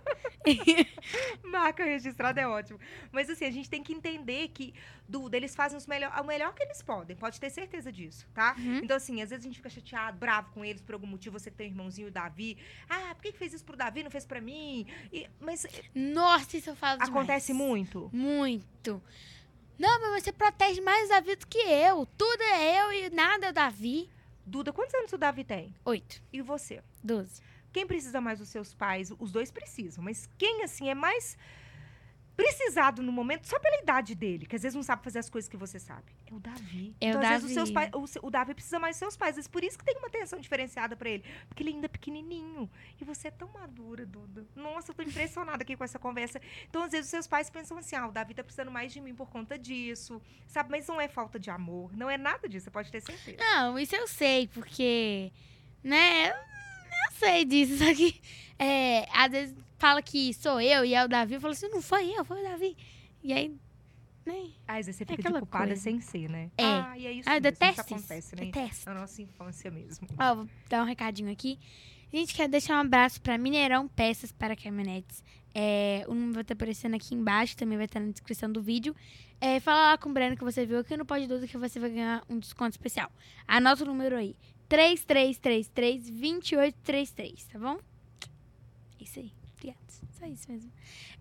Marca 1.43 1.83
registrada 1.83 2.39
é 2.41 2.47
ótimo. 2.47 2.79
Mas 3.11 3.29
assim, 3.29 3.45
a 3.45 3.51
gente 3.51 3.69
tem 3.69 3.81
que 3.83 3.93
entender 3.93 4.49
que, 4.49 4.73
Duda, 5.07 5.37
eles 5.37 5.55
fazem 5.55 5.77
os 5.77 5.87
melhor, 5.87 6.11
o 6.19 6.23
melhor 6.25 6.53
que 6.53 6.63
eles 6.63 6.81
podem. 6.81 7.15
Pode 7.15 7.39
ter 7.39 7.49
certeza 7.49 7.91
disso, 7.91 8.27
tá? 8.33 8.55
Uhum. 8.57 8.77
Então, 8.83 8.97
assim, 8.97 9.21
às 9.21 9.29
vezes 9.29 9.45
a 9.45 9.47
gente 9.47 9.57
fica 9.57 9.69
chateado, 9.69 10.17
bravo 10.17 10.51
com 10.53 10.63
eles 10.65 10.81
por 10.81 10.93
algum 10.93 11.07
motivo. 11.07 11.37
Você 11.39 11.49
que 11.49 11.57
tem 11.57 11.67
um 11.67 11.71
irmãozinho, 11.71 12.07
o 12.07 12.11
Davi. 12.11 12.57
Ah, 12.89 13.13
por 13.15 13.21
que 13.23 13.31
que 13.31 13.37
fez 13.37 13.53
isso 13.53 13.63
pro 13.65 13.77
Davi? 13.77 14.03
Não 14.03 14.11
fez 14.11 14.25
pra 14.25 14.41
mim? 14.41 14.85
E- 15.11 15.27
mas 15.39 15.65
Nossa, 15.93 16.57
isso 16.57 16.69
eu 16.69 16.75
falo 16.75 16.97
demais. 16.99 17.09
acontece 17.09 17.53
muito. 17.53 18.09
Muito. 18.13 19.01
Não, 19.79 20.01
mas 20.01 20.23
você 20.23 20.31
protege 20.31 20.81
mais 20.81 21.05
o 21.07 21.09
Davi 21.09 21.35
do 21.35 21.45
que 21.47 21.59
eu. 21.59 22.05
Tudo 22.17 22.41
é 22.41 22.81
eu 22.81 22.91
e 22.93 23.09
nada 23.11 23.47
é 23.47 23.49
o 23.51 23.53
Davi. 23.53 24.09
Duda, 24.45 24.71
quantos 24.73 24.95
anos 24.95 25.11
o 25.13 25.17
Davi 25.17 25.43
tem? 25.43 25.75
Oito. 25.85 26.21
E 26.33 26.41
você? 26.41 26.81
Doze. 27.03 27.41
Quem 27.71 27.85
precisa 27.85 28.19
mais 28.21 28.39
dos 28.39 28.49
seus 28.49 28.73
pais? 28.73 29.11
Os 29.19 29.31
dois 29.31 29.51
precisam, 29.51 30.03
mas 30.03 30.29
quem, 30.37 30.63
assim, 30.63 30.89
é 30.89 30.95
mais 30.95 31.37
precisado 32.37 33.01
no 33.01 33.11
momento, 33.11 33.47
só 33.47 33.59
pela 33.59 33.81
idade 33.81 34.13
dele, 34.13 34.45
que 34.45 34.55
às 34.55 34.61
vezes 34.61 34.75
não 34.75 34.83
sabe 34.83 35.03
fazer 35.03 35.17
as 35.17 35.27
coisas 35.27 35.49
que 35.49 35.57
você 35.57 35.79
sabe? 35.79 36.05
É 36.27 36.33
o 36.35 36.39
Davi. 36.39 36.95
É 37.01 37.07
o 37.07 37.09
então, 37.09 37.21
às 37.21 37.29
vezes, 37.29 37.45
os 37.45 37.53
seus 37.53 37.71
Davi. 37.71 37.91
pais, 37.91 38.15
o, 38.15 38.27
o 38.27 38.29
Davi 38.29 38.53
precisa 38.53 38.79
mais 38.79 38.95
dos 38.95 38.99
seus 38.99 39.17
pais. 39.17 39.31
Às 39.31 39.35
vezes, 39.37 39.47
por 39.47 39.63
isso 39.63 39.75
que 39.75 39.83
tem 39.83 39.97
uma 39.97 40.07
atenção 40.07 40.39
diferenciada 40.39 40.95
pra 40.95 41.09
ele. 41.09 41.23
Porque 41.49 41.63
ele 41.63 41.71
ainda 41.71 41.87
é 41.87 41.89
pequenininho. 41.89 42.69
E 43.01 43.03
você 43.03 43.29
é 43.29 43.31
tão 43.31 43.49
madura, 43.51 44.05
Duda. 44.05 44.45
Nossa, 44.55 44.91
eu 44.91 44.95
tô 44.95 45.01
impressionada 45.01 45.63
aqui 45.63 45.75
com 45.75 45.83
essa 45.83 45.97
conversa. 45.97 46.39
Então, 46.69 46.83
às 46.83 46.91
vezes, 46.91 47.07
os 47.07 47.11
seus 47.11 47.25
pais 47.25 47.49
pensam 47.49 47.75
assim, 47.75 47.95
ah, 47.95 48.07
o 48.07 48.11
Davi 48.11 48.35
tá 48.35 48.43
precisando 48.43 48.69
mais 48.69 48.93
de 48.93 49.01
mim 49.01 49.15
por 49.15 49.31
conta 49.31 49.57
disso. 49.57 50.21
Sabe? 50.45 50.69
Mas 50.69 50.85
não 50.87 51.01
é 51.01 51.07
falta 51.07 51.39
de 51.39 51.49
amor. 51.49 51.97
Não 51.97 52.07
é 52.07 52.19
nada 52.19 52.47
disso, 52.47 52.65
você 52.65 52.71
pode 52.71 52.91
ter 52.91 53.01
certeza. 53.01 53.37
Não, 53.39 53.79
isso 53.79 53.95
eu 53.95 54.07
sei, 54.07 54.47
porque. 54.47 55.31
Né? 55.83 56.29
Eu, 56.29 56.35
eu 57.07 57.11
sei 57.19 57.45
disso, 57.45 57.77
só 57.77 57.93
que. 57.93 58.19
É, 58.59 59.07
às 59.13 59.31
vezes 59.31 59.55
fala 59.77 60.01
que 60.01 60.33
sou 60.33 60.59
eu 60.59 60.83
e 60.83 60.93
é 60.93 61.03
o 61.03 61.07
Davi. 61.07 61.35
Eu 61.35 61.41
falo 61.41 61.53
assim, 61.53 61.69
não 61.69 61.81
foi 61.81 62.11
eu, 62.11 62.25
foi 62.25 62.39
o 62.39 62.43
Davi. 62.43 62.75
E 63.23 63.33
aí. 63.33 63.55
Né? 64.25 64.49
Ah, 64.67 64.77
às 64.77 64.87
vezes 64.87 64.97
você 64.97 65.05
fica 65.05 65.15
de 65.15 65.21
aquela 65.21 65.39
culpada 65.39 65.67
coisa. 65.67 65.81
sem 65.81 66.01
ser, 66.01 66.29
né? 66.29 66.51
É. 66.57 66.65
Ah, 66.65 66.97
e 66.97 67.05
é 67.07 67.11
isso 67.13 67.29
Ah, 67.29 67.37
eu 67.37 67.41
mesmo, 67.41 67.51
detesto 67.51 67.81
isso 67.81 67.93
acontece, 67.95 68.35
né? 68.35 68.45
Detesto. 68.45 68.89
Na 68.89 68.99
nossa 68.99 69.21
infância 69.21 69.71
mesmo. 69.71 70.07
Ó, 70.19 70.35
vou 70.35 70.49
dar 70.69 70.83
um 70.83 70.85
recadinho 70.85 71.31
aqui. 71.31 71.57
A 72.11 72.15
gente 72.17 72.33
quer 72.33 72.47
deixar 72.49 72.77
um 72.77 72.81
abraço 72.81 73.21
para 73.21 73.37
Mineirão 73.37 73.87
Peças 73.87 74.31
para 74.31 74.55
Caminhonetes. 74.55 75.23
É, 75.53 76.03
o 76.07 76.13
número 76.13 76.33
vai 76.33 76.41
estar 76.41 76.53
aparecendo 76.53 76.95
aqui 76.95 77.15
embaixo, 77.15 77.55
também 77.55 77.77
vai 77.77 77.85
estar 77.85 77.99
na 77.99 78.11
descrição 78.11 78.51
do 78.51 78.61
vídeo. 78.61 78.95
É, 79.39 79.59
fala 79.59 79.91
lá 79.91 79.97
com 79.97 80.09
o 80.09 80.13
Breno 80.13 80.35
que 80.35 80.43
você 80.43 80.65
viu 80.65 80.79
aqui 80.79 80.95
no 80.97 81.05
Pode 81.05 81.27
Duda 81.27 81.47
que 81.47 81.57
você 81.57 81.79
vai 81.79 81.89
ganhar 81.89 82.23
um 82.29 82.37
desconto 82.39 82.71
especial. 82.71 83.11
Anota 83.47 83.83
o 83.83 83.87
número 83.87 84.17
aí. 84.17 84.35
3333-2833, 84.69 87.45
tá 87.51 87.59
bom? 87.59 87.77
É 88.99 89.03
Isso 89.03 89.19
aí. 89.19 89.31
Obrigada. 89.53 89.79
Só 90.19 90.25
isso 90.25 90.51
mesmo. 90.51 90.71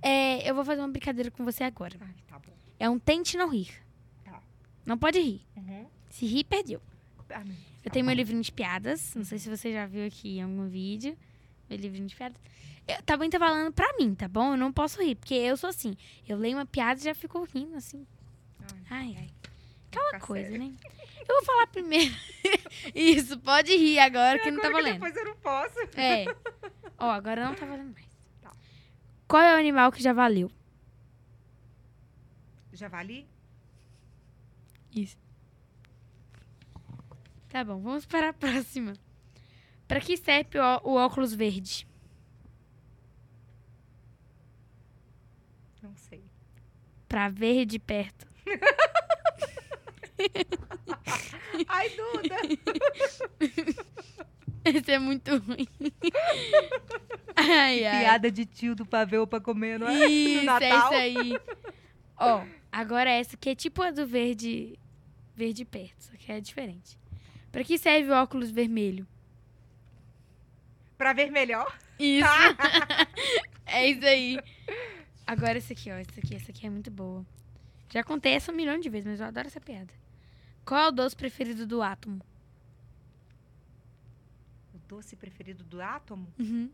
É, 0.02 0.48
eu 0.48 0.54
vou 0.54 0.64
fazer 0.64 0.80
uma 0.80 0.88
brincadeira 0.88 1.30
com 1.30 1.44
você 1.44 1.64
agora. 1.64 1.96
Ai, 2.00 2.14
tá 2.28 2.38
bom. 2.38 2.52
É 2.78 2.88
um 2.88 2.98
tente 2.98 3.36
não 3.36 3.48
rir. 3.48 3.68
Tá. 4.24 4.42
Não 4.84 4.98
pode 4.98 5.20
rir. 5.20 5.40
Uhum. 5.56 5.86
Se 6.10 6.26
rir, 6.26 6.44
perdeu. 6.44 6.80
Ah. 7.30 7.44
Eu 7.84 7.90
tenho 7.90 8.04
meu 8.04 8.14
livrinho 8.14 8.42
de 8.42 8.52
piadas. 8.52 9.14
Não 9.14 9.24
sei 9.24 9.38
se 9.38 9.48
você 9.48 9.72
já 9.72 9.86
viu 9.86 10.06
aqui 10.06 10.38
em 10.38 10.42
algum 10.42 10.68
vídeo. 10.68 11.16
Meu 11.68 11.78
livrinho 11.78 12.06
de 12.06 12.14
piadas. 12.16 12.38
Eu, 12.86 13.02
tá 13.02 13.16
bem, 13.16 13.28
tá 13.30 13.38
falando 13.38 13.72
pra 13.72 13.96
mim, 13.98 14.14
tá 14.14 14.28
bom? 14.28 14.52
Eu 14.52 14.56
não 14.56 14.72
posso 14.72 15.02
rir, 15.02 15.16
porque 15.16 15.34
eu 15.34 15.56
sou 15.56 15.70
assim. 15.70 15.96
Eu 16.28 16.36
leio 16.38 16.56
uma 16.56 16.66
piada 16.66 17.00
e 17.00 17.04
já 17.04 17.14
fico 17.14 17.42
rindo, 17.44 17.76
assim. 17.76 18.06
Ai, 18.90 18.90
Ai, 18.90 19.16
ai. 19.18 19.30
Aquela 19.90 20.06
ficar 20.06 20.20
coisa, 20.20 20.50
sério. 20.50 20.64
né? 20.68 20.74
Eu 21.28 21.34
vou 21.36 21.44
falar 21.44 21.66
primeiro. 21.68 22.14
Isso, 22.94 23.38
pode 23.40 23.76
rir 23.76 23.98
agora 23.98 24.38
que 24.38 24.50
não 24.50 24.60
tá 24.60 24.70
valendo. 24.70 24.94
Depois 24.94 25.16
eu 25.16 25.24
não 25.24 25.36
posso. 25.36 25.78
É. 25.96 26.24
Ó, 26.98 27.10
agora 27.10 27.44
não 27.44 27.54
tá 27.54 27.66
valendo 27.66 27.92
mais. 27.92 28.06
Tá. 28.40 28.52
Qual 29.26 29.42
é 29.42 29.54
o 29.54 29.58
animal 29.58 29.90
que 29.90 30.02
já 30.02 30.12
valeu? 30.12 30.50
Javali? 32.72 33.26
Isso. 34.94 35.16
Tá 37.48 37.64
bom, 37.64 37.80
vamos 37.80 38.06
para 38.06 38.30
a 38.30 38.32
próxima. 38.32 38.92
Pra 39.88 40.00
que 40.00 40.16
serve 40.16 40.58
o, 40.58 40.90
o 40.90 40.94
óculos 40.96 41.32
verde? 41.32 41.86
Não 45.82 45.96
sei. 45.96 46.22
Pra 47.08 47.28
ver 47.28 47.64
de 47.64 47.78
perto. 47.78 48.26
Ai, 51.68 51.88
Duda! 51.90 52.36
Esse 54.64 54.92
é 54.92 54.98
muito 54.98 55.36
ruim. 55.38 55.68
ai, 57.36 57.84
ai. 57.84 58.00
Piada 58.00 58.30
de 58.30 58.44
tio 58.44 58.74
do 58.74 58.84
pavê 58.84 59.24
pra 59.26 59.40
comer, 59.40 59.78
não 59.78 59.86
é? 59.88 60.06
Isso, 60.06 60.34
no 60.34 60.40
é 60.40 60.44
Natal. 60.44 60.92
isso 60.92 60.94
aí. 60.94 61.40
Ó, 62.18 62.44
agora 62.72 63.10
essa 63.10 63.36
que 63.36 63.50
é 63.50 63.54
tipo 63.54 63.80
a 63.82 63.92
do 63.92 64.06
verde, 64.06 64.76
verde 65.36 65.64
perto, 65.64 66.02
só 66.02 66.12
que 66.16 66.32
é 66.32 66.40
diferente. 66.40 66.98
Pra 67.52 67.62
que 67.62 67.78
serve 67.78 68.10
o 68.10 68.14
óculos 68.14 68.50
vermelho? 68.50 69.06
Pra 70.98 71.12
ver 71.12 71.30
melhor? 71.30 71.78
Isso. 71.98 72.26
é 73.66 73.88
isso 73.90 74.04
aí. 74.04 74.38
Agora 75.26 75.58
essa 75.58 75.72
aqui, 75.72 75.90
ó. 75.90 75.94
Essa 75.94 76.20
aqui, 76.20 76.34
essa 76.34 76.50
aqui 76.50 76.66
é 76.66 76.70
muito 76.70 76.90
boa. 76.90 77.24
Já 77.90 78.02
contei 78.02 78.32
essa 78.32 78.50
um 78.50 78.54
milhão 78.54 78.78
de 78.78 78.88
vezes, 78.88 79.06
mas 79.06 79.20
eu 79.20 79.26
adoro 79.26 79.46
essa 79.46 79.60
piada. 79.60 79.92
Qual 80.66 80.80
é 80.80 80.88
o 80.88 80.90
doce 80.90 81.14
preferido 81.14 81.64
do 81.64 81.80
átomo? 81.80 82.20
O 84.74 84.78
doce 84.88 85.14
preferido 85.14 85.62
do 85.62 85.80
átomo? 85.80 86.26
Uhum. 86.40 86.68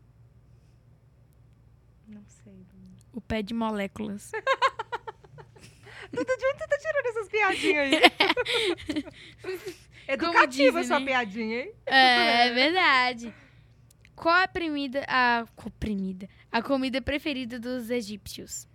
Não 2.07 2.25
sei. 2.25 2.65
O 3.13 3.21
pé 3.21 3.43
de 3.43 3.53
moléculas. 3.53 4.31
Duda, 6.11 6.37
de 6.37 6.45
onde 6.45 6.57
você 6.57 6.67
tá 6.67 6.77
tirando 6.79 7.05
essas 7.05 7.29
piadinhas 7.29 7.93
aí? 7.93 9.05
Educativa 10.09 10.47
dizem, 10.47 10.83
sua 10.83 10.99
né? 10.99 11.05
piadinha, 11.05 11.61
hein? 11.61 11.73
É, 11.85 12.47
é 12.47 12.53
verdade. 12.53 13.33
Qual 14.15 14.35
a 14.35 14.47
primida, 14.47 15.05
a 15.07 15.45
comprimida, 15.55 16.27
a 16.51 16.61
comida 16.61 17.01
preferida 17.01 17.59
dos 17.59 17.89
egípcios? 17.89 18.67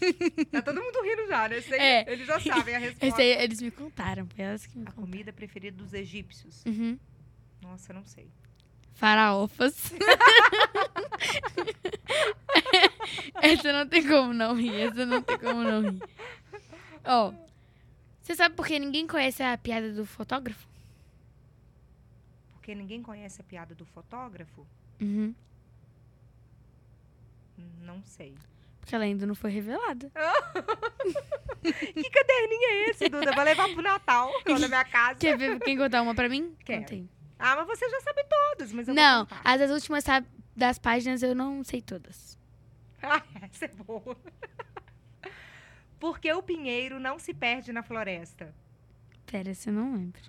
Tá 0.50 0.62
todo 0.62 0.80
mundo 0.82 1.02
rindo 1.02 1.26
já, 1.28 1.48
né? 1.48 1.60
Sei- 1.60 1.78
É. 1.78 2.12
Eles 2.12 2.26
já 2.26 2.40
sabem 2.40 2.74
a 2.76 2.78
resposta. 2.78 3.06
Esse 3.06 3.20
aí, 3.22 3.42
eles 3.42 3.60
me 3.60 3.70
contaram, 3.70 4.26
elas 4.36 4.66
que 4.66 4.76
me 4.78 4.82
A 4.84 4.86
contaram. 4.86 5.06
comida 5.08 5.32
preferida 5.32 5.76
dos 5.76 5.92
egípcios? 5.94 6.62
Uhum. 6.66 6.98
Nossa, 7.62 7.92
não 7.92 8.04
sei. 8.06 8.28
Faraofas. 8.94 9.92
essa 13.42 13.72
não 13.72 13.86
tem 13.88 14.06
como 14.06 14.32
não 14.32 14.54
rir, 14.54 14.74
essa 14.74 15.06
não 15.06 15.22
tem 15.22 15.38
como 15.38 15.62
não 15.62 15.82
rir. 15.90 16.02
Ó, 17.04 17.32
você 18.22 18.34
sabe 18.34 18.54
por 18.54 18.66
que 18.66 18.78
ninguém 18.78 19.06
conhece 19.06 19.42
a 19.42 19.56
piada 19.56 19.92
do 19.92 20.04
fotógrafo? 20.04 20.68
Porque 22.52 22.74
ninguém 22.74 23.02
conhece 23.02 23.40
a 23.40 23.44
piada 23.44 23.74
do 23.74 23.84
fotógrafo? 23.86 24.66
Uhum. 25.00 25.34
Não 27.82 28.02
sei. 28.04 28.34
Porque 28.80 28.94
ela 28.94 29.04
ainda 29.04 29.26
não 29.26 29.34
foi 29.34 29.50
revelada. 29.50 30.10
Que 31.62 32.10
caderninho 32.10 32.68
é 32.70 32.90
esse, 32.90 33.08
Duda? 33.08 33.32
Vou 33.32 33.44
levar 33.44 33.68
pro 33.68 33.82
Natal, 33.82 34.32
na 34.46 34.66
minha 34.66 34.84
casa. 34.84 35.16
Quer 35.18 35.36
ver 35.36 35.58
quem 35.60 35.76
contar 35.76 36.00
uma 36.00 36.14
pra 36.14 36.26
mim? 36.28 36.56
Quero. 36.64 36.80
Contei. 36.80 37.06
Ah, 37.38 37.54
mas 37.56 37.66
você 37.66 37.88
já 37.88 38.00
sabe 38.00 38.24
todas, 38.24 38.72
mas 38.72 38.88
eu 38.88 38.94
Não, 38.94 39.26
as 39.44 39.60
das 39.60 39.70
últimas 39.70 40.04
das 40.56 40.78
páginas 40.78 41.22
eu 41.22 41.34
não 41.34 41.62
sei 41.62 41.82
todas. 41.82 42.38
Ah, 43.02 43.22
essa 43.42 43.66
é 43.66 43.68
boa. 43.68 44.16
Por 45.98 46.18
que 46.18 46.32
o 46.32 46.42
pinheiro 46.42 46.98
não 46.98 47.18
se 47.18 47.34
perde 47.34 47.72
na 47.72 47.82
floresta? 47.82 48.54
Pera, 49.26 49.50
essa 49.50 49.68
eu 49.68 49.74
não 49.74 49.94
lembro. 49.94 50.20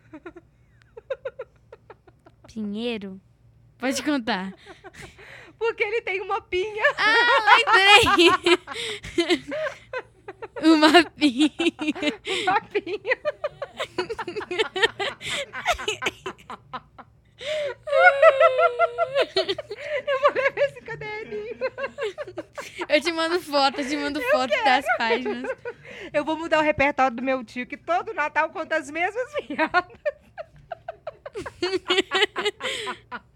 Pinheiro? 2.47 3.22
Pode 3.78 4.04
contar. 4.04 4.54
Porque 5.62 5.84
ele 5.84 6.01
tem 6.01 6.20
uma 6.22 6.41
pinha. 6.41 6.84
Ah, 6.97 7.14
lembrei! 7.55 8.57
Uma 10.64 11.03
pinha. 11.12 11.51
Uma 12.41 12.62
pinha. 12.62 13.20
Eu 20.07 20.20
vou 20.20 20.34
levar 20.34 20.62
esse 20.62 20.82
caderninho. 20.82 21.57
Eu 22.89 23.01
te 23.01 23.12
mando 23.12 23.39
foto, 23.39 23.82
eu 23.82 23.88
te 23.88 23.97
mando 23.97 24.20
foto 24.32 24.64
das 24.64 24.86
páginas. 24.97 25.51
Eu 26.12 26.26
vou 26.26 26.36
mudar 26.36 26.57
o 26.57 26.64
repertório 26.64 27.16
do 27.16 27.22
meu 27.22 27.43
tio, 27.43 27.68
que 27.68 27.78
todo 27.78 28.16
Natal 28.16 28.49
conta 28.49 28.78
as 28.78 28.89
mesmas 28.89 29.32
piadas. 29.45 29.86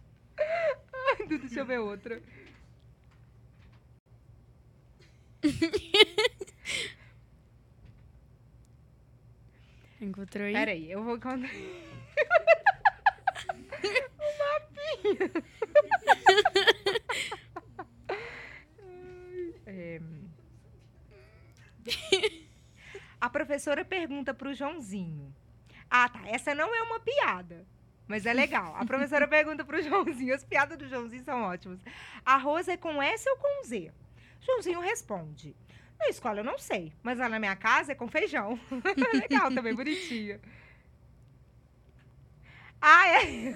Deixa 1.28 1.60
eu 1.60 1.66
ver 1.66 1.80
outra. 1.80 2.22
Encontrou 10.02 10.46
aí? 10.46 10.54
Peraí, 10.54 10.92
eu 10.92 11.04
vou 11.04 11.20
contar. 11.20 11.50
É. 19.68 20.00
A 23.20 23.30
professora 23.30 23.84
pergunta 23.84 24.34
pro 24.34 24.54
Joãozinho. 24.54 25.36
Ah, 25.90 26.08
tá. 26.08 26.22
Essa 26.28 26.56
não 26.56 26.74
é 26.74 26.82
uma 26.84 27.00
piada. 27.00 27.66
Mas 28.08 28.26
é 28.26 28.34
legal. 28.34 28.76
A 28.78 28.86
professora 28.86 29.28
pergunta 29.30 29.64
pro 29.64 29.82
Joãozinho. 29.82 30.34
As 30.34 30.44
piadas 30.44 30.78
do 30.78 30.88
Joãozinho 30.88 31.24
são 31.24 31.42
ótimas. 31.42 31.80
Arroz 32.26 32.68
é 32.68 32.78
com 32.78 33.02
S 33.02 33.30
ou 33.30 33.38
com 33.38 33.64
Z? 33.64 33.92
Joãozinho 34.42 34.80
responde. 34.80 35.56
Na 35.98 36.10
escola 36.10 36.40
eu 36.40 36.44
não 36.44 36.58
sei, 36.58 36.94
mas 37.02 37.18
lá 37.18 37.30
na 37.30 37.40
minha 37.40 37.56
casa 37.56 37.94
é 37.94 37.96
com 37.96 38.08
feijão. 38.08 38.60
legal 39.14 39.52
também, 39.54 39.74
bonitinho. 39.74 40.40
Ah, 42.82 43.08
é? 43.08 43.54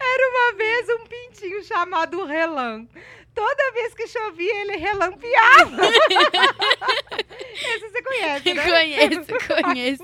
Era 0.00 0.30
uma 0.30 0.52
vez 0.56 0.88
um 0.90 1.04
pintinho 1.06 1.62
chamado 1.62 2.24
Relan. 2.24 2.86
Toda 3.34 3.72
vez 3.72 3.94
que 3.94 4.06
chovia, 4.08 4.62
ele 4.62 4.76
relampeava. 4.76 5.76
Essa 7.78 7.88
você 7.90 8.02
conhece, 8.02 8.54
né? 8.54 8.64
Conheço, 8.70 9.62
conheço. 9.62 10.02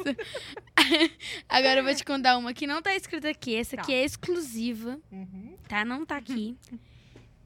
Agora 1.49 1.81
eu 1.81 1.85
vou 1.85 1.95
te 1.95 2.05
contar 2.05 2.37
uma 2.37 2.53
que 2.55 2.67
não 2.67 2.81
tá 2.83 2.95
escrita 2.95 3.29
aqui. 3.29 3.55
Essa 3.57 3.77
Tá. 3.77 3.83
aqui 3.83 3.93
é 3.95 4.05
exclusiva, 4.05 5.01
Uhum. 5.11 5.57
tá? 5.69 5.85
Não 5.85 6.05
tá 6.05 6.17
aqui. 6.17 6.57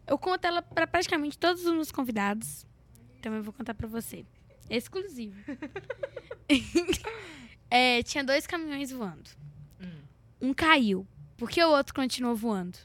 Eu 0.07 0.19
conto 0.19 0.45
ela 0.47 0.63
pra 0.63 0.87
praticamente 0.87 1.39
todos 1.39 1.65
os 1.67 1.73
meus 1.73 1.93
convidados. 1.93 2.67
Então 3.19 3.35
eu 3.35 3.43
vou 3.43 3.53
contar 3.53 3.75
pra 3.75 3.87
você. 3.87 4.25
Exclusivo. 4.71 5.37
É, 7.71 8.03
tinha 8.03 8.25
dois 8.25 8.47
caminhões 8.47 8.91
voando. 8.91 9.29
Hum. 9.79 10.01
Um 10.41 10.55
caiu. 10.55 11.07
Por 11.37 11.51
que 11.51 11.63
o 11.63 11.69
outro 11.69 11.95
continuou 11.95 12.35
voando? 12.35 12.79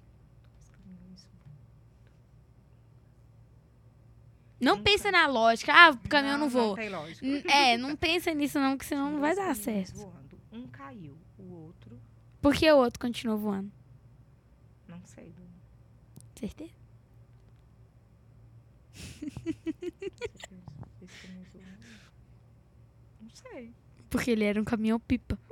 Não 4.64 4.82
pensa 4.82 5.12
na 5.12 5.28
lógica. 5.28 5.74
Ah, 5.74 5.90
o 5.92 6.10
caminhão 6.10 6.38
não, 6.38 6.50
voa. 6.50 6.68
Não 6.68 6.76
tem 6.76 6.90
lógica. 6.90 7.26
É, 7.52 7.78
não 7.78 7.96
pensa 7.96 8.34
nisso 8.34 8.60
não, 8.60 8.78
que 8.78 8.86
senão 8.86 9.12
não 9.12 9.20
vai 9.20 9.36
dar 9.36 9.56
certo. 9.56 9.94
voando. 9.96 10.40
Um 10.52 10.68
caiu, 10.68 11.18
o 11.38 11.52
outro, 11.66 12.00
Por 12.42 12.54
que 12.54 12.72
o 12.72 12.78
outro 12.78 13.00
continuou 13.00 13.38
voando? 13.38 13.72
não 14.88 15.02
sei. 15.06 15.32
Duda. 15.32 15.50
Certeza? 16.40 16.72
Não 23.22 23.30
sei. 23.34 23.74
Porque 24.10 24.32
ele 24.32 24.44
era 24.44 24.62
um 24.62 24.64
caminhão 24.66 25.00
pipa. 25.00 25.38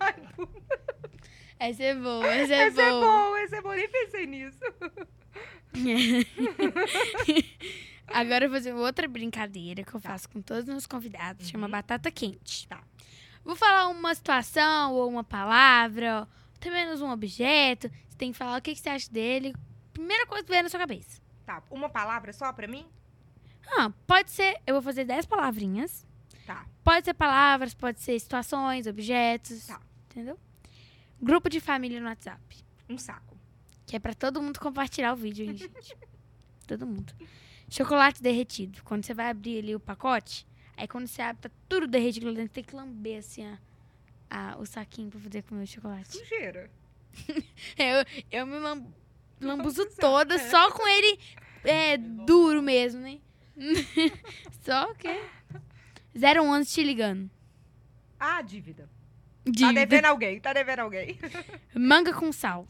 Ai, 0.00 0.14
Duda. 0.36 0.85
Essa 1.58 1.82
é 1.82 1.94
boa, 1.94 2.26
essa 2.34 2.54
é 2.54 2.66
esse 2.68 2.80
é 2.80 2.90
boa. 2.90 3.06
bom, 3.06 3.36
esse 3.38 3.56
é 3.56 3.62
bom. 3.62 3.72
Nem 3.72 3.88
pensei 3.88 4.26
nisso. 4.26 4.58
Agora 8.08 8.44
eu 8.44 8.48
vou 8.50 8.56
fazer 8.58 8.72
outra 8.72 9.08
brincadeira 9.08 9.82
que 9.82 9.94
eu 9.94 10.00
faço 10.00 10.28
com 10.28 10.40
todos 10.40 10.62
os 10.64 10.68
meus 10.68 10.86
convidados. 10.86 11.48
Chama 11.48 11.66
Uhum. 11.66 11.70
batata 11.72 12.10
quente. 12.10 12.68
Tá. 12.68 12.80
Vou 13.44 13.56
falar 13.56 13.88
uma 13.88 14.14
situação 14.14 14.94
ou 14.94 15.08
uma 15.08 15.24
palavra, 15.24 16.20
ou 16.20 16.28
até 16.56 16.70
menos 16.70 17.00
um 17.00 17.10
objeto. 17.10 17.90
Você 18.08 18.16
tem 18.16 18.32
que 18.32 18.38
falar 18.38 18.58
o 18.58 18.62
que, 18.62 18.74
que 18.74 18.80
você 18.80 18.88
acha 18.90 19.10
dele. 19.10 19.54
Primeira 19.92 20.26
coisa 20.26 20.44
que 20.44 20.50
vier 20.50 20.62
na 20.62 20.68
sua 20.68 20.80
cabeça. 20.80 21.20
Tá, 21.44 21.62
uma 21.70 21.88
palavra 21.88 22.32
só 22.32 22.52
pra 22.52 22.66
mim? 22.68 22.86
Ah, 23.78 23.90
pode 24.06 24.30
ser. 24.30 24.56
Eu 24.66 24.74
vou 24.74 24.82
fazer 24.82 25.04
10 25.04 25.26
palavrinhas. 25.26 26.06
Tá. 26.46 26.64
Pode 26.84 27.04
ser 27.04 27.14
palavras, 27.14 27.74
pode 27.74 28.00
ser 28.00 28.18
situações, 28.20 28.86
objetos. 28.86 29.66
Tá. 29.66 29.80
Entendeu? 30.10 30.38
Grupo 31.20 31.48
de 31.48 31.60
família 31.60 32.00
no 32.00 32.06
WhatsApp. 32.06 32.40
Um 32.88 32.98
saco. 32.98 33.36
Que 33.86 33.96
é 33.96 33.98
pra 33.98 34.14
todo 34.14 34.42
mundo 34.42 34.58
compartilhar 34.60 35.12
o 35.12 35.16
vídeo, 35.16 35.44
hein, 35.48 35.56
gente? 35.56 35.96
todo 36.66 36.86
mundo. 36.86 37.12
Chocolate 37.68 38.22
derretido. 38.22 38.82
Quando 38.84 39.04
você 39.04 39.14
vai 39.14 39.30
abrir 39.30 39.58
ali 39.58 39.74
o 39.74 39.80
pacote, 39.80 40.46
aí 40.76 40.86
quando 40.86 41.06
você 41.06 41.22
abre, 41.22 41.42
tá 41.42 41.50
tudo 41.68 41.86
derretido 41.86 42.26
lá 42.26 42.32
dentro. 42.32 42.52
Tem 42.52 42.64
que 42.64 42.74
lamber 42.74 43.18
assim 43.18 43.44
a, 43.44 43.58
a- 44.30 44.56
o 44.58 44.66
saquinho 44.66 45.10
pra 45.10 45.20
poder 45.20 45.42
comer 45.42 45.64
o 45.64 45.66
chocolate. 45.66 46.16
Sujeira. 46.16 46.70
Eu, 47.78 48.04
eu 48.30 48.46
me 48.46 48.58
lam, 48.58 48.86
lambuzo 49.40 49.86
toda 49.98 50.34
é. 50.34 50.50
só 50.50 50.70
com 50.70 50.86
ele 50.86 51.18
é, 51.64 51.96
duro 51.96 52.60
mesmo, 52.62 53.00
né? 53.00 53.18
só 54.62 54.92
que. 54.94 55.08
011 56.14 56.70
te 56.70 56.82
ligando. 56.82 57.30
Ah, 58.20 58.42
dívida. 58.42 58.88
Tá 59.46 59.52
Dívida. 59.52 59.86
devendo 59.86 60.04
alguém, 60.06 60.40
tá 60.40 60.52
devendo 60.52 60.80
alguém. 60.80 61.18
Manga 61.74 62.12
com 62.12 62.32
sal. 62.32 62.66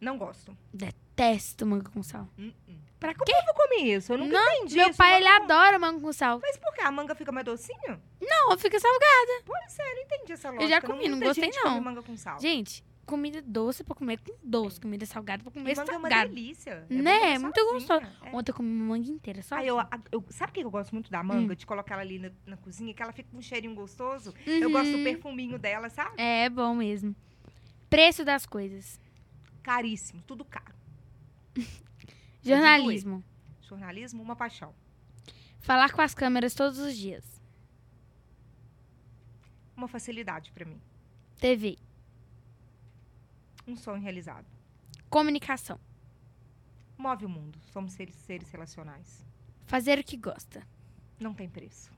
Não 0.00 0.16
gosto. 0.16 0.56
Detesto 0.72 1.66
manga 1.66 1.90
com 1.90 2.02
sal. 2.02 2.26
Hum, 2.38 2.52
hum. 2.68 2.78
Pra 2.98 3.12
Como 3.14 3.24
quê? 3.24 3.32
eu 3.34 3.44
vou 3.44 3.54
comer 3.54 3.96
isso? 3.96 4.12
Eu 4.12 4.18
nunca 4.18 4.32
Não, 4.32 4.52
entendi 4.54 4.76
Meu 4.76 4.88
isso. 4.90 4.96
pai, 4.98 5.16
ele 5.16 5.26
com- 5.26 5.42
adora 5.44 5.78
manga 5.78 6.00
com 6.00 6.12
sal. 6.12 6.38
Mas 6.40 6.56
por 6.56 6.72
que? 6.74 6.80
A 6.82 6.90
manga 6.92 7.14
fica 7.14 7.32
mais 7.32 7.44
docinha? 7.44 8.00
Não, 8.20 8.56
fica 8.58 8.78
salgado. 8.78 9.42
Pois 9.44 9.78
é, 9.78 9.90
eu 9.90 9.94
não 9.96 10.02
entendi 10.02 10.32
essa 10.32 10.50
lógica. 10.50 10.68
já 10.68 10.80
comi, 10.80 11.08
não 11.08 11.18
muita 11.18 11.26
gostei, 11.26 11.50
não. 11.50 11.62
come 11.62 11.80
manga 11.80 12.02
com 12.02 12.16
sal. 12.16 12.38
Gente, 12.40 12.84
comida 13.10 13.42
doce 13.42 13.84
pra 13.84 13.94
comer 13.94 14.18
com 14.20 14.32
doce. 14.42 14.80
Comida 14.80 15.04
salgada 15.04 15.42
pra 15.42 15.52
comer 15.52 15.72
E 15.72 15.76
manga 15.76 15.92
é 15.92 15.96
uma 15.98 16.08
delícia. 16.08 16.86
Né? 16.88 17.34
É 17.34 17.38
muito 17.38 17.58
sozinha. 17.60 17.74
gostoso. 17.74 18.06
É. 18.22 18.34
Ontem 18.36 18.50
eu 18.52 18.54
comi 18.56 18.68
uma 18.70 18.84
manga 18.96 19.10
inteira, 19.10 19.42
só. 19.42 19.56
Aí 19.56 19.66
eu, 19.66 19.78
a- 19.78 19.88
eu- 20.10 20.24
sabe 20.30 20.50
o 20.50 20.54
que 20.54 20.60
eu 20.64 20.70
gosto 20.70 20.92
muito 20.92 21.10
da 21.10 21.22
manga? 21.22 21.52
Hum. 21.52 21.56
De 21.56 21.66
colocar 21.66 21.94
ela 21.94 22.02
ali 22.02 22.18
na, 22.18 22.30
na 22.46 22.56
cozinha, 22.56 22.94
que 22.94 23.02
ela 23.02 23.12
fica 23.12 23.28
com 23.30 23.36
um 23.38 23.42
cheirinho 23.42 23.74
gostoso. 23.74 24.32
Eu 24.46 24.70
gosto 24.70 24.92
do 24.92 24.98
Uhum. 24.98 25.04
perfuminho 25.04 25.58
dela, 25.58 25.90
sabe? 25.90 26.14
É 26.16 26.48
bom 26.48 26.74
mesmo. 26.74 27.14
Preço 27.90 28.24
das 28.24 28.46
coisas. 28.46 28.98
Caríssimo, 29.62 30.22
tudo 30.26 30.44
caro. 30.44 30.74
Jornalismo. 32.42 33.22
Jornalismo, 33.62 34.22
uma 34.22 34.34
paixão. 34.36 34.74
Falar 35.60 35.92
com 35.92 36.00
as 36.00 36.14
câmeras 36.14 36.54
todos 36.54 36.78
os 36.78 36.96
dias. 36.96 37.40
Uma 39.76 39.88
facilidade 39.88 40.50
pra 40.52 40.64
mim. 40.64 40.80
TV. 41.38 41.76
Um 43.70 43.76
sonho 43.76 44.02
realizado. 44.02 44.46
Comunicação. 45.08 45.78
Move 46.98 47.24
o 47.24 47.28
mundo. 47.28 47.58
Somos 47.72 47.92
seres, 47.92 48.16
seres 48.16 48.50
relacionais. 48.50 49.24
Fazer 49.66 49.98
o 49.98 50.04
que 50.04 50.16
gosta. 50.16 50.66
Não 51.20 51.32
tem 51.32 51.48
preço. 51.48 51.90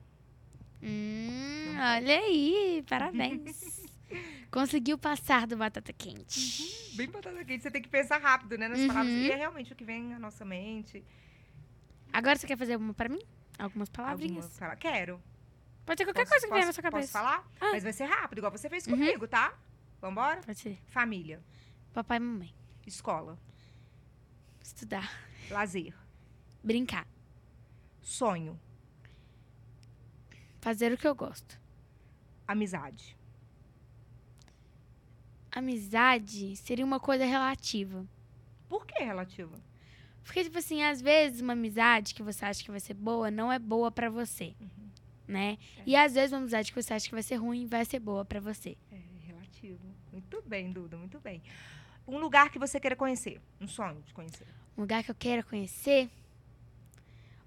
Hum, 0.81 1.75
olha 1.79 2.19
aí, 2.19 2.83
parabéns. 2.87 3.81
Conseguiu 4.51 4.97
passar 4.97 5.47
do 5.47 5.57
batata 5.57 5.91
quente. 5.91 6.93
Bem 6.95 7.09
batata 7.09 7.43
quente. 7.43 7.63
Você 7.63 7.71
tem 7.71 7.81
que 7.81 7.89
pensar 7.89 8.19
rápido, 8.19 8.57
né? 8.57 8.67
Nas 8.67 8.79
Uhum. 8.79 8.87
palavras. 8.87 9.13
E 9.13 9.31
é 9.31 9.35
realmente 9.35 9.73
o 9.73 9.75
que 9.75 9.83
vem 9.83 10.13
à 10.13 10.19
nossa 10.19 10.45
mente. 10.45 11.03
Agora 12.11 12.37
você 12.37 12.45
quer 12.45 12.57
fazer 12.57 12.75
uma 12.75 12.93
pra 12.93 13.09
mim? 13.09 13.21
Algumas 13.57 13.89
palavrinhas? 13.89 14.45
Alguma 14.45 14.59
fala- 14.59 14.75
Quero. 14.75 15.19
Pode 15.85 15.97
ser 15.97 16.05
qualquer 16.05 16.21
Posso- 16.21 16.29
coisa 16.31 16.47
que 16.47 16.53
vier 16.53 16.65
posso- 16.65 16.67
na 16.67 16.73
sua 16.73 16.83
cabeça. 16.83 17.11
Posso 17.19 17.25
falar? 17.25 17.47
Ah. 17.59 17.71
Mas 17.71 17.83
vai 17.83 17.93
ser 17.93 18.05
rápido, 18.05 18.37
igual 18.37 18.51
você 18.51 18.69
fez 18.69 18.85
Uhum. 18.85 18.93
comigo, 18.93 19.27
tá? 19.27 19.53
Vambora? 19.99 20.41
Pode 20.41 20.59
ser. 20.59 20.77
Família, 20.87 21.41
Papai 21.93 22.17
e 22.17 22.19
mamãe. 22.19 22.53
escola, 22.85 23.37
Estudar. 24.61 25.11
lazer, 25.49 25.93
Brincar. 26.63 27.07
sonho, 28.01 28.59
Fazer 30.61 30.93
o 30.93 30.97
que 30.97 31.05
eu 31.07 31.13
gosto. 31.15 31.59
amizade. 32.47 33.17
Amizade 35.51 36.55
seria 36.55 36.85
uma 36.85 36.99
coisa 36.99 37.25
relativa. 37.25 38.05
Por 38.69 38.85
que 38.87 39.03
relativa? 39.03 39.55
Porque, 40.23 40.43
tipo 40.43 40.57
assim, 40.57 40.81
às 40.83 41.01
vezes 41.01 41.41
uma 41.41 41.53
amizade 41.53 42.15
que 42.15 42.23
você 42.23 42.45
acha 42.45 42.63
que 42.63 42.71
vai 42.71 42.79
ser 42.79 42.93
boa 42.93 43.29
não 43.29 43.51
é 43.51 43.59
boa 43.59 43.91
pra 43.91 44.09
você, 44.09 44.55
Uhum. 44.59 44.89
né? 45.27 45.57
É. 45.79 45.83
E 45.85 45.95
às 45.97 46.13
vezes 46.13 46.31
uma 46.31 46.39
amizade 46.39 46.71
que 46.71 46.81
você 46.81 46.93
acha 46.93 47.05
que 47.07 47.13
vai 47.13 47.21
ser 47.23 47.35
ruim 47.35 47.67
vai 47.67 47.83
ser 47.85 47.99
boa 47.99 48.23
pra 48.25 48.39
você. 48.39 48.77
É 48.89 48.97
relativo. 49.27 49.79
Muito 50.11 50.41
bem, 50.43 50.71
Duda, 50.71 50.95
muito 50.97 51.19
bem. 51.19 51.41
Um 52.07 52.17
lugar 52.19 52.49
que 52.49 52.59
você 52.59 52.79
queira 52.79 52.95
conhecer, 52.95 53.39
um 53.61 53.67
sonho 53.67 54.01
de 54.01 54.13
conhecer. 54.13 54.45
Um 54.77 54.81
lugar 54.81 55.03
que 55.03 55.11
eu 55.11 55.15
quero 55.15 55.45
conhecer. 55.45 56.09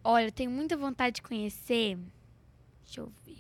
Olha, 0.03 0.27
eu 0.27 0.33
tenho 0.33 0.51
muita 0.51 0.77
vontade 0.77 1.17
de 1.17 1.23
conhecer. 1.23 1.99
Deixa 2.85 3.01
eu 3.01 3.13
ver. 3.25 3.39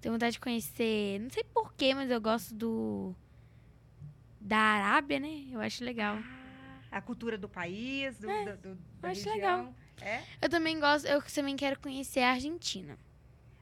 Tenho 0.00 0.14
vontade 0.14 0.32
de 0.34 0.40
conhecer. 0.40 1.18
Não 1.20 1.30
sei 1.30 1.44
porquê, 1.44 1.94
mas 1.94 2.10
eu 2.10 2.20
gosto 2.20 2.54
do. 2.54 3.14
Da 4.40 4.56
Arábia, 4.56 5.20
né? 5.20 5.46
Eu 5.50 5.60
acho 5.60 5.84
legal. 5.84 6.16
Ah, 6.16 6.96
a 6.98 7.00
cultura 7.02 7.36
do 7.36 7.48
país, 7.48 8.16
do, 8.18 8.30
É, 8.30 8.56
do- 8.56 8.74
do- 8.74 8.80
da 9.00 9.08
acho 9.10 9.28
região. 9.28 9.34
legal. 9.34 9.74
É? 10.00 10.22
Eu 10.40 10.48
também 10.48 10.80
gosto. 10.80 11.04
Eu 11.06 11.20
também 11.22 11.56
quero 11.56 11.78
conhecer 11.78 12.20
a 12.20 12.30
Argentina. 12.30 12.96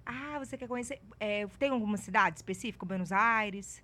Ah, 0.06 0.38
você 0.38 0.56
quer 0.56 0.68
conhecer. 0.68 1.00
é, 1.18 1.46
tem 1.58 1.70
alguma 1.70 1.96
cidade 1.96 2.36
específica? 2.36 2.86
Buenos 2.86 3.10
Aires? 3.10 3.82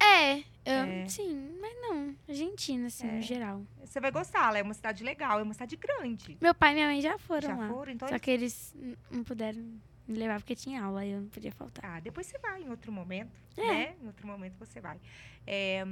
É, 0.00 0.44
É. 0.70 1.08
sim, 1.08 1.56
mas 1.60 1.72
não. 1.80 2.14
Argentina, 2.28 2.86
assim, 2.88 3.06
É. 3.08 3.12
no 3.12 3.22
geral. 3.22 3.64
Você 3.84 4.00
vai 4.00 4.10
gostar, 4.10 4.48
ela 4.48 4.58
é 4.58 4.62
uma 4.62 4.74
cidade 4.74 5.04
legal, 5.04 5.38
é 5.38 5.42
uma 5.42 5.54
cidade 5.54 5.76
grande. 5.76 6.36
Meu 6.40 6.54
pai 6.54 6.72
e 6.72 6.74
minha 6.74 6.86
mãe 6.88 7.00
já 7.00 7.18
foram 7.18 7.48
Já 7.48 7.56
lá. 7.56 7.68
foram? 7.68 7.92
Então 7.92 8.08
Só 8.08 8.14
eles- 8.14 8.22
que 8.24 8.30
eles 8.30 8.74
não 9.10 9.22
puderam 9.24 9.60
me 10.08 10.18
levar 10.18 10.40
porque 10.40 10.54
tinha 10.56 10.82
aula 10.82 11.04
e 11.04 11.10
eu 11.12 11.20
não 11.20 11.28
podia 11.28 11.52
faltar. 11.52 11.84
Ah, 11.84 12.00
depois 12.00 12.26
você 12.26 12.38
vai 12.38 12.62
em 12.62 12.68
outro 12.70 12.90
momento, 12.92 13.30
É. 13.56 13.62
né? 13.66 13.96
Em 14.02 14.06
outro 14.06 14.26
momento 14.26 14.56
você 14.58 14.80
vai. 14.80 15.00
É, 15.46 15.84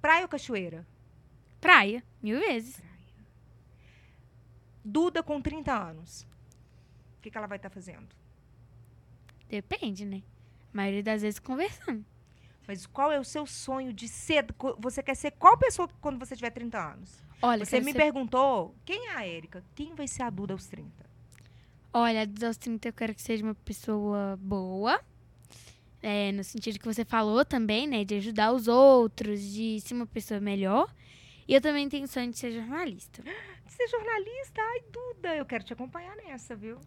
praia 0.00 0.22
ou 0.22 0.28
cachoeira? 0.28 0.86
Praia, 1.60 2.02
mil 2.22 2.38
vezes. 2.38 2.76
Praia. 2.76 2.94
Duda 4.84 5.22
com 5.22 5.40
30 5.40 5.72
anos. 5.72 6.26
O 7.18 7.22
que, 7.22 7.30
que 7.30 7.38
ela 7.38 7.46
vai 7.46 7.56
estar 7.56 7.70
fazendo? 7.70 8.08
Depende, 9.48 10.04
né? 10.04 10.22
A 10.72 10.76
maioria 10.76 11.02
das 11.02 11.22
vezes 11.22 11.38
conversando. 11.38 12.04
Mas 12.66 12.86
qual 12.86 13.12
é 13.12 13.18
o 13.20 13.24
seu 13.24 13.46
sonho 13.46 13.92
de 13.92 14.08
ser? 14.08 14.46
Você 14.78 15.02
quer 15.02 15.14
ser 15.14 15.32
qual 15.32 15.56
pessoa 15.58 15.88
quando 16.00 16.18
você 16.18 16.34
tiver 16.34 16.50
30 16.50 16.78
anos? 16.92 17.22
Olha, 17.42 17.64
Você 17.64 17.78
me 17.80 17.92
ser- 17.92 17.98
perguntou 17.98 18.74
quem 18.84 19.08
é 19.08 19.16
a 19.16 19.26
Érica? 19.26 19.62
Quem 19.74 19.94
vai 19.94 20.08
ser 20.08 20.22
a 20.22 20.30
Duda 20.30 20.54
aos 20.54 20.66
30? 20.66 20.90
Olha, 21.92 22.26
dos 22.26 22.42
aos 22.42 22.56
30 22.56 22.88
eu 22.88 22.92
quero 22.92 23.14
que 23.14 23.20
seja 23.22 23.44
uma 23.44 23.54
pessoa 23.54 24.38
boa. 24.40 25.00
É, 26.02 26.32
no 26.32 26.42
sentido 26.44 26.78
que 26.78 26.84
você 26.84 27.04
falou 27.04 27.44
também, 27.44 27.86
né? 27.86 28.04
De 28.04 28.14
ajudar 28.16 28.52
os 28.52 28.68
outros, 28.68 29.40
de 29.40 29.80
ser 29.80 29.94
uma 29.94 30.06
pessoa 30.06 30.40
melhor. 30.40 30.92
E 31.46 31.54
eu 31.54 31.60
também 31.60 31.88
tenho 31.88 32.06
sonho 32.08 32.30
de 32.30 32.38
ser 32.38 32.52
jornalista. 32.52 33.22
De 33.22 33.30
ser 33.72 33.88
jornalista? 33.88 34.60
Ai, 34.62 34.80
Duda, 34.92 35.36
eu 35.36 35.44
quero 35.44 35.64
te 35.64 35.72
acompanhar 35.72 36.16
nessa, 36.16 36.56
viu? 36.56 36.78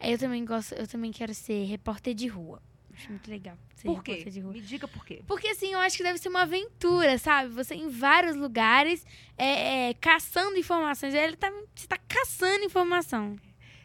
Aí 0.00 0.12
Eu 0.12 0.18
também 0.18 0.44
gosto, 0.44 0.74
eu 0.74 0.86
também 0.86 1.10
quero 1.12 1.34
ser 1.34 1.64
repórter 1.66 2.14
de 2.14 2.26
rua. 2.28 2.60
Acho 2.94 3.10
muito 3.10 3.30
legal. 3.30 3.56
Por 3.82 4.02
quê? 4.02 4.12
repórter 4.12 4.32
de 4.32 4.40
rua. 4.40 4.52
Me 4.52 4.60
diga 4.60 4.88
por 4.88 5.04
quê. 5.04 5.22
Porque 5.26 5.48
assim, 5.48 5.72
eu 5.72 5.80
acho 5.80 5.96
que 5.96 6.02
deve 6.02 6.18
ser 6.18 6.28
uma 6.28 6.42
aventura, 6.42 7.18
sabe? 7.18 7.50
Você 7.50 7.74
em 7.74 7.88
vários 7.88 8.36
lugares, 8.36 9.04
é, 9.36 9.90
é, 9.90 9.94
caçando 9.94 10.56
informações. 10.56 11.12
Ele 11.12 11.36
tá, 11.36 11.52
você 11.74 11.86
tá 11.86 11.98
caçando 12.08 12.64
informação. 12.64 13.36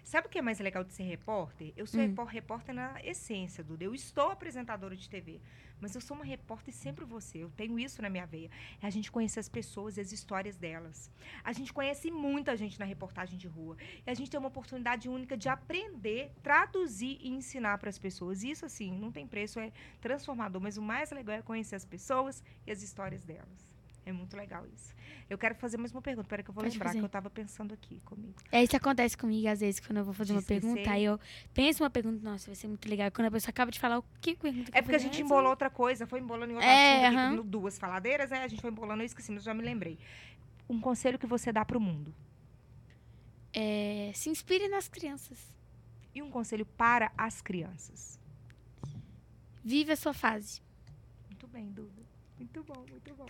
Sabe 0.10 0.26
o 0.26 0.30
que 0.32 0.40
é 0.40 0.42
mais 0.42 0.60
legal 0.60 0.84
de 0.84 0.92
ser 0.92 1.04
repórter? 1.04 1.72
Eu 1.78 1.86
sou 1.86 2.02
Hum. 2.02 2.16
repórter 2.26 2.74
na 2.74 3.00
essência, 3.04 3.64
Duda. 3.64 3.84
Eu 3.84 3.94
estou 3.94 4.32
apresentadora 4.32 4.96
de 4.96 5.08
TV. 5.08 5.40
Mas 5.80 5.94
eu 5.94 6.02
sou 6.02 6.18
uma 6.18 6.26
repórter 6.26 6.74
sempre 6.74 7.06
você. 7.06 7.38
Eu 7.44 7.52
tenho 7.52 7.78
isso 7.78 8.02
na 8.02 8.10
minha 8.10 8.26
veia. 8.26 8.50
É 8.82 8.88
a 8.88 8.90
gente 8.90 9.12
conhecer 9.12 9.40
as 9.40 9.48
pessoas 9.48 9.98
e 9.98 10.02
as 10.02 10.12
histórias 10.12 10.58
delas. 10.58 11.12
A 11.44 11.54
gente 11.54 11.72
conhece 11.72 12.10
muita 12.10 12.58
gente 12.58 12.80
na 12.80 12.86
reportagem 12.86 13.38
de 13.38 13.48
rua. 13.48 13.78
E 14.04 14.10
a 14.10 14.16
gente 14.16 14.32
tem 14.32 14.40
uma 14.40 14.50
oportunidade 14.50 15.08
única 15.08 15.38
de 15.38 15.48
aprender, 15.48 16.32
traduzir 16.42 17.20
e 17.22 17.30
ensinar 17.30 17.78
para 17.78 17.90
as 17.90 18.00
pessoas. 18.00 18.44
Isso, 18.44 18.66
assim, 18.66 18.92
não 18.92 19.12
tem 19.12 19.28
preço, 19.28 19.60
é 19.60 19.72
transformador. 20.02 20.60
Mas 20.60 20.76
o 20.76 20.82
mais 20.82 21.12
legal 21.12 21.36
é 21.36 21.44
conhecer 21.44 21.76
as 21.76 21.86
pessoas 21.86 22.44
e 22.66 22.72
as 22.72 22.82
histórias 22.82 23.24
delas. 23.24 23.69
É 24.10 24.12
muito 24.12 24.36
legal 24.36 24.66
isso. 24.74 24.94
Eu 25.30 25.38
quero 25.38 25.54
fazer 25.54 25.78
mais 25.78 25.92
uma 25.92 26.02
pergunta. 26.02 26.28
Peraí 26.28 26.44
que 26.44 26.50
eu 26.50 26.54
vou 26.54 26.64
Pode 26.64 26.74
lembrar 26.74 26.88
fazer. 26.88 26.98
que 27.00 27.04
eu 27.06 27.08
estava 27.08 27.30
pensando 27.30 27.74
aqui 27.76 28.00
comigo. 28.04 28.34
É 28.52 28.62
isso 28.64 28.72
que 28.72 28.76
acontece 28.76 29.16
comigo, 29.16 29.48
às 29.48 29.60
vezes, 29.60 29.80
quando 29.80 29.98
eu 30.00 30.04
vou 30.06 30.14
fazer 30.16 30.34
uma 30.34 30.42
pergunta, 30.42 30.90
aí 30.90 31.04
eu 31.06 31.20
penso 31.54 31.84
uma 31.84 31.90
pergunta, 31.92 32.28
nossa, 32.28 32.48
vai 32.48 32.56
ser 32.56 32.68
muito 32.68 32.90
legal. 32.90 33.12
Quando 33.12 33.28
a 33.28 33.32
pessoa 33.32 33.52
acaba 33.52 33.70
de 33.72 33.80
falar 33.80 34.00
o 34.00 34.04
que 34.20 34.36
pergunta 34.36 34.72
que 34.72 34.78
É 34.78 34.82
porque 34.82 34.96
a 34.96 35.00
gente 35.00 35.22
embolou 35.22 35.52
outra 35.52 35.70
coisa, 35.70 36.08
foi 36.08 36.20
embolando 36.20 36.54
em 36.54 36.56
outro 36.56 36.68
É, 36.68 37.06
assunto 37.06 37.44
duas 37.44 37.78
faladeiras, 37.78 38.32
né? 38.32 38.44
A 38.44 38.48
gente 38.48 38.62
foi 38.62 38.72
embolando, 38.72 39.04
eu 39.04 39.06
esqueci, 39.06 39.32
mas 39.32 39.44
já 39.44 39.54
me 39.54 39.62
lembrei. 39.62 40.00
Um 40.68 40.82
conselho 40.82 41.20
que 41.20 41.28
você 41.28 41.52
dá 41.52 41.64
pro 41.64 41.80
mundo. 41.80 42.12
É, 43.54 44.12
se 44.16 44.30
inspire 44.32 44.68
nas 44.68 44.88
crianças. 44.88 45.38
E 46.16 46.24
um 46.24 46.32
conselho 46.32 46.66
para 46.66 47.12
as 47.16 47.40
crianças. 47.42 48.20
Vive 49.64 49.92
a 49.92 49.96
sua 49.96 50.14
fase. 50.14 50.60
Muito 51.28 51.48
bem, 51.48 51.70
Duda. 51.72 52.02
Muito 52.40 52.64
bom, 52.64 52.84
muito 52.90 53.14
bom. 53.14 53.28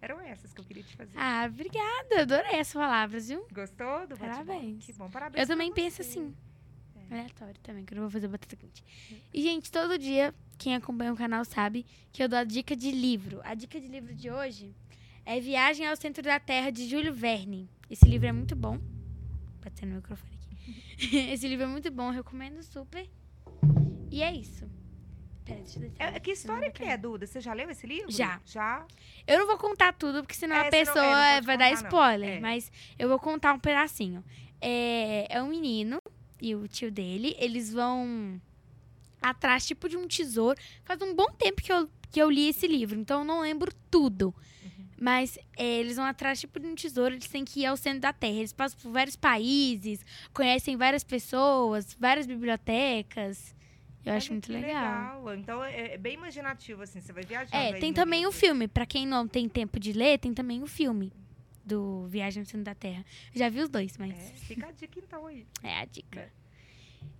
Eram 0.00 0.20
essas 0.20 0.52
que 0.52 0.60
eu 0.60 0.64
queria 0.64 0.82
te 0.82 0.94
fazer. 0.96 1.12
Ah, 1.16 1.46
obrigada. 1.48 2.22
Adorei 2.22 2.52
essas 2.54 2.74
palavras, 2.74 3.28
viu? 3.28 3.44
Gostou 3.52 4.06
do 4.06 4.16
bate-bola? 4.16 4.44
Parabéns. 4.44 4.86
Que 4.86 4.92
bom, 4.92 5.10
parabéns 5.10 5.42
Eu 5.42 5.46
também 5.46 5.68
você. 5.70 5.74
penso 5.74 6.02
assim. 6.02 6.34
É. 7.10 7.14
Aleatório 7.14 7.58
também, 7.62 7.84
que 7.84 7.94
eu 7.94 7.96
não 7.96 8.02
vou 8.04 8.10
fazer 8.10 8.28
batata 8.28 8.54
quente. 8.54 8.84
E, 9.32 9.42
gente, 9.42 9.72
todo 9.72 9.98
dia, 9.98 10.34
quem 10.56 10.74
acompanha 10.74 11.12
o 11.12 11.16
canal 11.16 11.44
sabe 11.44 11.84
que 12.12 12.22
eu 12.22 12.28
dou 12.28 12.38
a 12.38 12.44
dica 12.44 12.76
de 12.76 12.90
livro. 12.90 13.40
A 13.44 13.54
dica 13.54 13.80
de 13.80 13.88
livro 13.88 14.14
de 14.14 14.30
hoje 14.30 14.74
é 15.24 15.40
Viagem 15.40 15.86
ao 15.86 15.96
Centro 15.96 16.22
da 16.22 16.38
Terra, 16.38 16.70
de 16.70 16.88
Júlio 16.88 17.12
Verne. 17.12 17.68
Esse 17.90 18.04
livro 18.06 18.26
é 18.28 18.32
muito 18.32 18.54
bom. 18.54 18.78
Batendo 19.64 19.90
no 19.90 19.96
microfone 19.96 20.32
aqui. 20.34 21.16
Esse 21.32 21.48
livro 21.48 21.64
é 21.64 21.68
muito 21.68 21.90
bom, 21.90 22.10
recomendo 22.10 22.62
super. 22.62 23.08
E 24.10 24.22
é 24.22 24.32
isso. 24.32 24.68
Pera, 25.48 25.60
deixa 25.60 25.78
eu 25.78 25.82
descer. 25.88 26.02
É, 26.02 26.20
que 26.20 26.30
história 26.30 26.70
que 26.70 26.84
é, 26.84 26.96
Duda? 26.96 27.26
Você 27.26 27.40
já 27.40 27.52
leu 27.54 27.70
esse 27.70 27.86
livro? 27.86 28.10
Já. 28.12 28.40
Já? 28.44 28.86
Eu 29.26 29.38
não 29.38 29.46
vou 29.46 29.56
contar 29.58 29.92
tudo, 29.94 30.22
porque 30.22 30.34
senão 30.34 30.54
É, 30.56 30.60
a 30.60 30.66
é, 30.66 30.70
pessoa 30.70 30.94
não 31.02 31.34
pode 31.34 31.46
vai 31.46 31.56
dar 31.58 31.70
contar, 31.70 31.82
não. 31.82 31.88
spoiler. 31.88 32.36
É. 32.36 32.40
Mas 32.40 32.70
eu 32.98 33.08
vou 33.08 33.18
contar 33.18 33.52
um 33.54 33.58
pedacinho. 33.58 34.22
É, 34.60 35.26
é 35.30 35.42
um 35.42 35.48
menino 35.48 36.00
e 36.40 36.54
o 36.54 36.68
tio 36.68 36.90
dele, 36.90 37.34
eles 37.38 37.72
vão 37.72 38.40
atrás, 39.22 39.66
tipo, 39.66 39.88
de 39.88 39.96
um 39.96 40.06
tesouro. 40.06 40.58
Faz 40.84 41.00
um 41.02 41.14
bom 41.14 41.30
tempo 41.32 41.62
que 41.62 41.72
eu, 41.72 41.88
que 42.10 42.20
eu 42.20 42.30
li 42.30 42.48
esse 42.48 42.66
livro, 42.66 42.98
então 42.98 43.20
eu 43.20 43.24
não 43.24 43.40
lembro 43.40 43.72
tudo. 43.90 44.34
Mas 45.00 45.38
é, 45.56 45.64
eles 45.64 45.94
vão 45.96 46.04
atrás, 46.04 46.40
tipo, 46.40 46.58
de 46.58 46.66
um 46.66 46.74
tesouro, 46.74 47.14
eles 47.14 47.28
têm 47.28 47.44
que 47.44 47.60
ir 47.60 47.66
ao 47.66 47.76
centro 47.76 48.00
da 48.00 48.12
Terra. 48.12 48.34
Eles 48.38 48.52
passam 48.52 48.80
por 48.80 48.90
vários 48.90 49.14
países, 49.14 50.04
conhecem 50.32 50.76
várias 50.76 51.04
pessoas, 51.04 51.96
várias 52.00 52.26
bibliotecas. 52.26 53.54
Eu 54.08 54.14
acho 54.14 54.28
Olha, 54.28 54.32
muito 54.32 54.46
que 54.46 54.52
legal. 54.52 55.34
Então 55.34 55.62
é, 55.62 55.94
é 55.94 55.98
bem 55.98 56.14
imaginativo, 56.14 56.82
assim. 56.82 57.00
Você 57.00 57.12
vai 57.12 57.24
viajando. 57.24 57.54
É, 57.54 57.78
tem 57.78 57.92
também 57.92 58.26
o 58.26 58.32
filme. 58.32 58.66
Pra 58.66 58.86
quem 58.86 59.06
não 59.06 59.28
tem 59.28 59.48
tempo 59.48 59.78
de 59.78 59.92
ler, 59.92 60.18
tem 60.18 60.32
também 60.32 60.62
o 60.62 60.66
filme 60.66 61.12
do 61.62 62.06
Viagem 62.06 62.40
ao 62.40 62.46
Centro 62.46 62.64
da 62.64 62.74
Terra. 62.74 63.04
Já 63.34 63.50
vi 63.50 63.60
os 63.60 63.68
dois, 63.68 63.98
mas 63.98 64.14
É, 64.14 64.32
fica 64.36 64.66
a 64.66 64.72
dica 64.72 64.98
então 64.98 65.26
aí. 65.26 65.46
é, 65.62 65.80
a 65.80 65.84
dica. 65.84 66.32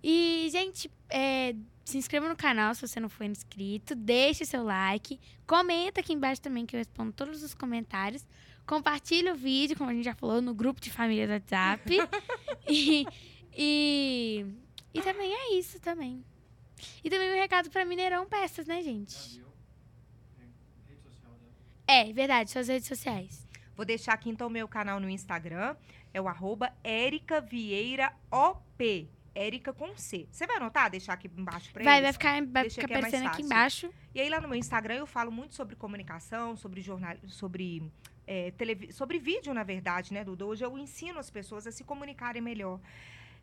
E, 0.03 0.47
gente, 0.51 0.89
é, 1.09 1.55
se 1.85 1.97
inscreva 1.97 2.27
no 2.27 2.35
canal 2.35 2.73
se 2.73 2.81
você 2.81 2.99
não 2.99 3.07
for 3.07 3.23
inscrito. 3.25 3.93
Deixe 3.93 4.43
seu 4.43 4.63
like. 4.63 5.19
Comenta 5.45 5.99
aqui 6.01 6.13
embaixo 6.13 6.41
também 6.41 6.65
que 6.65 6.75
eu 6.75 6.79
respondo 6.79 7.11
todos 7.11 7.43
os 7.43 7.53
comentários. 7.53 8.25
Compartilhe 8.65 9.29
o 9.29 9.35
vídeo, 9.35 9.77
como 9.77 9.91
a 9.91 9.93
gente 9.93 10.05
já 10.05 10.15
falou, 10.15 10.41
no 10.41 10.55
grupo 10.55 10.81
de 10.81 10.89
família 10.89 11.27
do 11.27 11.33
WhatsApp. 11.33 11.83
e, 12.67 13.05
e, 13.55 14.45
e 14.91 15.01
também 15.01 15.31
é 15.33 15.53
isso 15.53 15.79
também. 15.79 16.23
E 17.03 17.09
também 17.09 17.31
um 17.31 17.35
recado 17.35 17.69
pra 17.69 17.85
Mineirão 17.85 18.27
Peças, 18.27 18.65
né, 18.67 18.81
gente? 18.81 19.41
É, 21.87 22.11
verdade, 22.13 22.51
suas 22.51 22.67
redes 22.67 22.87
sociais. 22.87 23.47
Vou 23.75 23.85
deixar 23.85 24.13
aqui 24.13 24.29
então 24.29 24.47
o 24.47 24.51
meu 24.51 24.67
canal 24.67 24.99
no 24.99 25.09
Instagram. 25.09 25.75
É 26.13 26.21
o 26.21 26.27
arroba 26.27 26.71
Vieira 27.49 28.13
OP. 28.31 29.09
Érica 29.35 29.71
com 29.71 29.95
C. 29.95 30.27
Você 30.31 30.45
vai 30.45 30.57
anotar? 30.57 30.89
Deixar 30.89 31.13
aqui 31.13 31.29
embaixo 31.37 31.71
pra 31.71 31.83
Vai, 31.83 31.93
eles? 31.99 32.03
vai 32.03 32.13
ficar, 32.13 32.33
vai 32.45 32.63
Deixa 32.63 32.81
ficar 32.81 32.87
que 32.87 32.93
é 32.93 33.01
mais 33.01 33.13
aparecendo 33.13 33.27
aqui 33.27 33.43
fácil. 33.43 33.87
embaixo. 33.89 33.93
E 34.13 34.19
aí 34.19 34.27
lá 34.29 34.41
no 34.41 34.49
meu 34.49 34.57
Instagram 34.57 34.95
eu 34.95 35.05
falo 35.07 35.31
muito 35.31 35.55
sobre 35.55 35.75
comunicação, 35.75 36.57
sobre 36.57 36.81
jornal, 36.81 37.15
sobre 37.27 37.89
é, 38.27 38.51
televi- 38.51 38.91
sobre 38.91 39.17
vídeo, 39.17 39.53
na 39.53 39.63
verdade, 39.63 40.13
né, 40.13 40.25
Duda? 40.25 40.45
Hoje 40.45 40.65
eu 40.65 40.77
ensino 40.77 41.19
as 41.19 41.29
pessoas 41.29 41.65
a 41.67 41.71
se 41.71 41.83
comunicarem 41.83 42.41
melhor. 42.41 42.81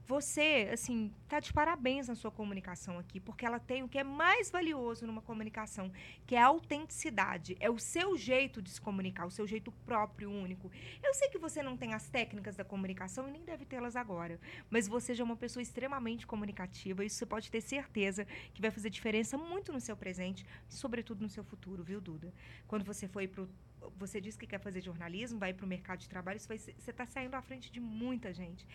Você, 0.07 0.68
assim, 0.72 1.12
tá 1.28 1.40
de 1.40 1.52
parabéns 1.52 2.07
na 2.07 2.14
sua 2.14 2.30
comunicação 2.30 2.98
aqui, 2.98 3.18
porque 3.18 3.44
ela 3.44 3.59
tem 3.59 3.82
o 3.82 3.88
que 3.88 3.98
é 3.98 4.04
mais 4.04 4.50
valioso 4.50 5.04
numa 5.07 5.20
comunicação, 5.20 5.90
que 6.26 6.36
é 6.36 6.40
a 6.40 6.46
autenticidade. 6.46 7.57
É 7.59 7.68
o 7.68 7.78
seu 7.78 8.16
jeito 8.16 8.62
de 8.62 8.70
se 8.70 8.80
comunicar, 8.80 9.26
o 9.26 9.30
seu 9.30 9.46
jeito 9.46 9.72
próprio, 9.84 10.30
único. 10.30 10.70
Eu 11.02 11.12
sei 11.12 11.28
que 11.28 11.38
você 11.38 11.61
não 11.62 11.76
tem 11.76 11.92
as 11.92 12.09
técnicas 12.09 12.54
da 12.54 12.64
comunicação 12.64 13.28
e 13.28 13.32
nem 13.32 13.44
deve 13.44 13.64
tê-las 13.64 13.96
agora, 13.96 14.38
mas 14.70 14.86
você 14.86 15.12
já 15.12 15.24
é 15.24 15.26
uma 15.26 15.36
pessoa 15.36 15.62
extremamente 15.62 16.26
comunicativa, 16.26 17.04
isso 17.04 17.16
você 17.16 17.26
pode 17.26 17.50
ter 17.50 17.61
certeza 17.61 18.24
que 18.54 18.62
vai 18.62 18.70
fazer 18.70 18.90
diferença 18.90 19.36
muito 19.36 19.72
no 19.72 19.80
seu 19.80 19.96
presente, 19.96 20.46
e 20.70 20.74
sobretudo 20.74 21.20
no 21.20 21.28
seu 21.28 21.42
futuro, 21.42 21.82
viu, 21.82 22.00
Duda? 22.00 22.32
Quando 22.68 22.84
você 22.84 23.09
foi 23.09 23.26
pro 23.26 23.48
você 23.96 24.20
disse 24.20 24.38
que 24.38 24.46
quer 24.46 24.59
fazer 24.59 24.80
jornalismo, 24.80 25.38
vai 25.38 25.52
para 25.52 25.64
o 25.64 25.68
mercado 25.68 26.00
de 26.00 26.09
trabalho, 26.09 26.40
vai, 26.48 26.59
você 26.59 26.74
está 26.86 27.07
saindo 27.07 27.34
à 27.34 27.42
frente 27.42 27.70
de 27.70 27.80
muita 27.80 28.32
gente. 28.32 28.66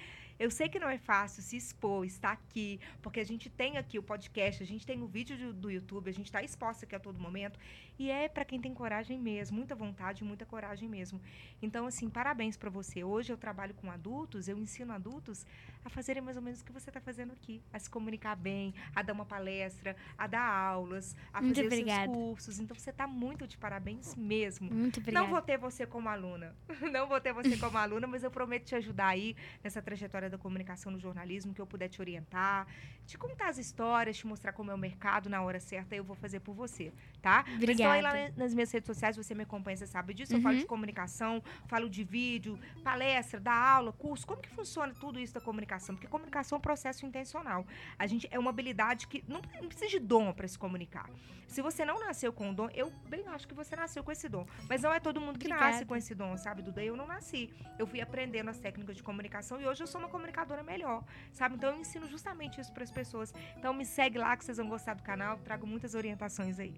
Eu 0.42 0.50
sei 0.50 0.68
que 0.68 0.80
não 0.80 0.90
é 0.90 0.98
fácil 0.98 1.44
se 1.44 1.56
expor, 1.56 2.04
estar 2.04 2.32
aqui, 2.32 2.80
porque 3.00 3.20
a 3.20 3.24
gente 3.24 3.48
tem 3.48 3.78
aqui 3.78 4.00
o 4.00 4.02
podcast, 4.02 4.64
a 4.64 4.66
gente 4.66 4.88
tem 4.88 5.04
o 5.04 5.06
vídeo 5.06 5.38
do, 5.38 5.54
do 5.54 5.70
YouTube, 5.70 6.10
a 6.10 6.12
gente 6.12 6.26
está 6.26 6.42
exposta 6.42 6.84
aqui 6.84 6.96
a 6.96 7.00
todo 7.00 7.20
momento. 7.20 7.60
E 8.00 8.10
é 8.10 8.28
para 8.28 8.44
quem 8.44 8.60
tem 8.60 8.74
coragem 8.74 9.20
mesmo, 9.20 9.58
muita 9.58 9.76
vontade, 9.76 10.24
muita 10.24 10.44
coragem 10.44 10.90
mesmo. 10.90 11.22
Então, 11.62 11.86
assim, 11.86 12.10
parabéns 12.10 12.58
para 12.58 12.72
você. 12.72 13.04
Hoje 13.04 13.32
eu 13.32 13.38
trabalho 13.38 13.76
com 13.76 13.92
adultos, 13.92 14.48
eu 14.48 14.58
ensino 14.58 14.92
adultos 14.92 15.46
a 15.86 15.90
fazerem 15.90 16.24
mais 16.24 16.36
ou 16.36 16.42
menos 16.42 16.62
o 16.62 16.66
que 16.66 16.72
você 16.72 16.90
está 16.90 17.00
fazendo 17.00 17.34
aqui, 17.34 17.62
a 17.72 17.78
se 17.78 17.88
comunicar 17.88 18.36
bem, 18.36 18.74
a 18.96 19.04
dar 19.04 19.14
uma 19.14 19.26
palestra, 19.26 19.96
a 20.18 20.26
dar 20.26 20.42
aulas, 20.42 21.16
a 21.32 21.40
Muito 21.40 21.58
fazer 21.58 21.68
obrigada. 21.68 22.10
os 22.10 22.16
seus 22.16 22.26
cursos. 22.26 22.60
Então, 22.60 22.76
você 22.76 22.90
está 22.90 23.06
muito 23.06 23.46
de 23.46 23.60
parabéns 23.60 24.16
mesmo. 24.16 24.74
Muito 24.74 25.00
obrigada. 25.00 25.24
Não 25.24 25.32
vou 25.32 25.42
ter 25.44 25.60
você 25.60 25.86
como 25.86 26.10
aluna. 26.10 26.56
Não 26.92 27.08
vou 27.08 27.22
ter 27.22 27.32
você 27.32 27.56
como 27.58 27.78
aluna, 27.78 28.08
mas 28.08 28.24
eu 28.24 28.32
prometo 28.32 28.66
te 28.66 28.74
ajudar 28.74 29.10
aí 29.10 29.36
nessa 29.64 29.80
trajetória 29.80 30.31
da 30.32 30.38
comunicação 30.38 30.92
no 30.92 31.00
jornalismo, 31.00 31.54
que 31.54 31.62
eu 31.62 31.68
puder 31.68 31.88
te 31.90 32.02
orientar, 32.02 32.66
te 33.06 33.18
contar 33.18 33.50
as 33.50 33.58
histórias, 33.58 34.18
te 34.18 34.26
mostrar 34.26 34.54
como 34.54 34.72
é 34.72 34.74
o 34.74 34.78
mercado 34.78 35.30
na 35.30 35.42
hora 35.42 35.60
certa, 35.60 35.96
eu 35.96 36.04
vou 36.04 36.16
fazer 36.16 36.40
por 36.40 36.54
você, 36.56 36.92
tá? 37.22 37.44
Mas 37.48 37.70
então 37.70 37.92
aí 37.92 38.02
lá 38.02 38.10
Obrigada. 38.10 38.34
nas 38.38 38.54
minhas 38.54 38.72
redes 38.72 38.88
sociais, 38.88 39.18
você 39.18 39.36
me 39.36 39.44
acompanha, 39.44 39.78
você 39.78 39.86
sabe 39.88 40.14
disso. 40.14 40.34
Eu 40.34 40.42
falo 40.42 40.56
Uhum. 40.56 40.62
de 40.62 40.66
comunicação, 40.68 41.44
falo 41.68 41.90
de 41.90 42.04
vídeo, 42.04 42.58
palestra, 42.84 43.40
da 43.40 43.54
aula, 43.54 43.92
curso. 43.94 44.26
Como 44.26 44.42
que 44.42 44.50
funciona 44.50 44.94
tudo 45.00 45.20
isso 45.20 45.34
da 45.34 45.42
comunicação? 45.42 45.96
Porque 45.96 46.08
comunicação 46.08 46.56
é 46.56 46.60
um 46.60 46.62
processo 46.62 47.06
intencional. 47.06 47.66
A 48.00 48.08
gente 48.08 48.28
é 48.32 48.40
uma 48.40 48.50
habilidade 48.50 49.08
que 49.08 49.24
não, 49.28 49.42
não 49.62 49.68
precisa 49.68 49.90
de 49.90 50.00
dom 50.00 50.32
para 50.34 50.48
se 50.48 50.58
comunicar. 50.58 51.10
Se 51.48 51.62
você 51.62 51.84
não 51.84 52.00
nasceu 52.00 52.32
com 52.32 52.50
o 52.50 52.54
dom, 52.54 52.70
eu 52.74 52.90
bem 53.10 53.28
acho 53.28 53.46
que 53.46 53.54
você 53.54 53.76
nasceu 53.76 54.02
com 54.06 54.12
esse 54.12 54.30
dom. 54.30 54.46
Mas 54.70 54.82
não 54.84 54.94
é 54.94 55.02
todo 55.02 55.20
mundo 55.20 55.38
que 55.38 55.50
nasce 55.50 55.64
Obrigada. 55.64 55.86
com 55.86 55.96
esse 55.98 56.16
dom, 56.16 56.38
sabe, 56.38 56.62
Duda? 56.62 56.82
Eu 56.82 56.96
não 56.96 57.06
nasci. 57.06 57.54
Eu 57.78 57.86
fui 57.86 58.00
aprendendo 58.00 58.50
as 58.50 58.58
técnicas 58.58 58.96
de 58.96 59.04
comunicação 59.04 59.60
e 59.60 59.68
hoje 59.68 59.84
eu 59.84 59.88
sou 59.88 60.00
uma 60.00 60.08
comunicadora 60.12 60.62
melhor, 60.62 61.04
sabe? 61.32 61.56
Então 61.56 61.72
eu 61.72 61.80
ensino 61.80 62.08
justamente 62.08 62.60
isso 62.60 62.72
para 62.72 62.84
as 62.84 62.92
pessoas. 62.92 63.34
Então 63.58 63.74
me 63.74 63.86
segue 63.86 64.18
lá 64.18 64.36
que 64.38 64.46
vocês 64.46 64.58
vão 64.58 64.68
gostar 64.68 64.94
do 64.94 65.04
canal. 65.04 65.38
Trago 65.40 65.66
muitas 65.66 65.96
orientações 65.96 66.60
aí. 66.60 66.76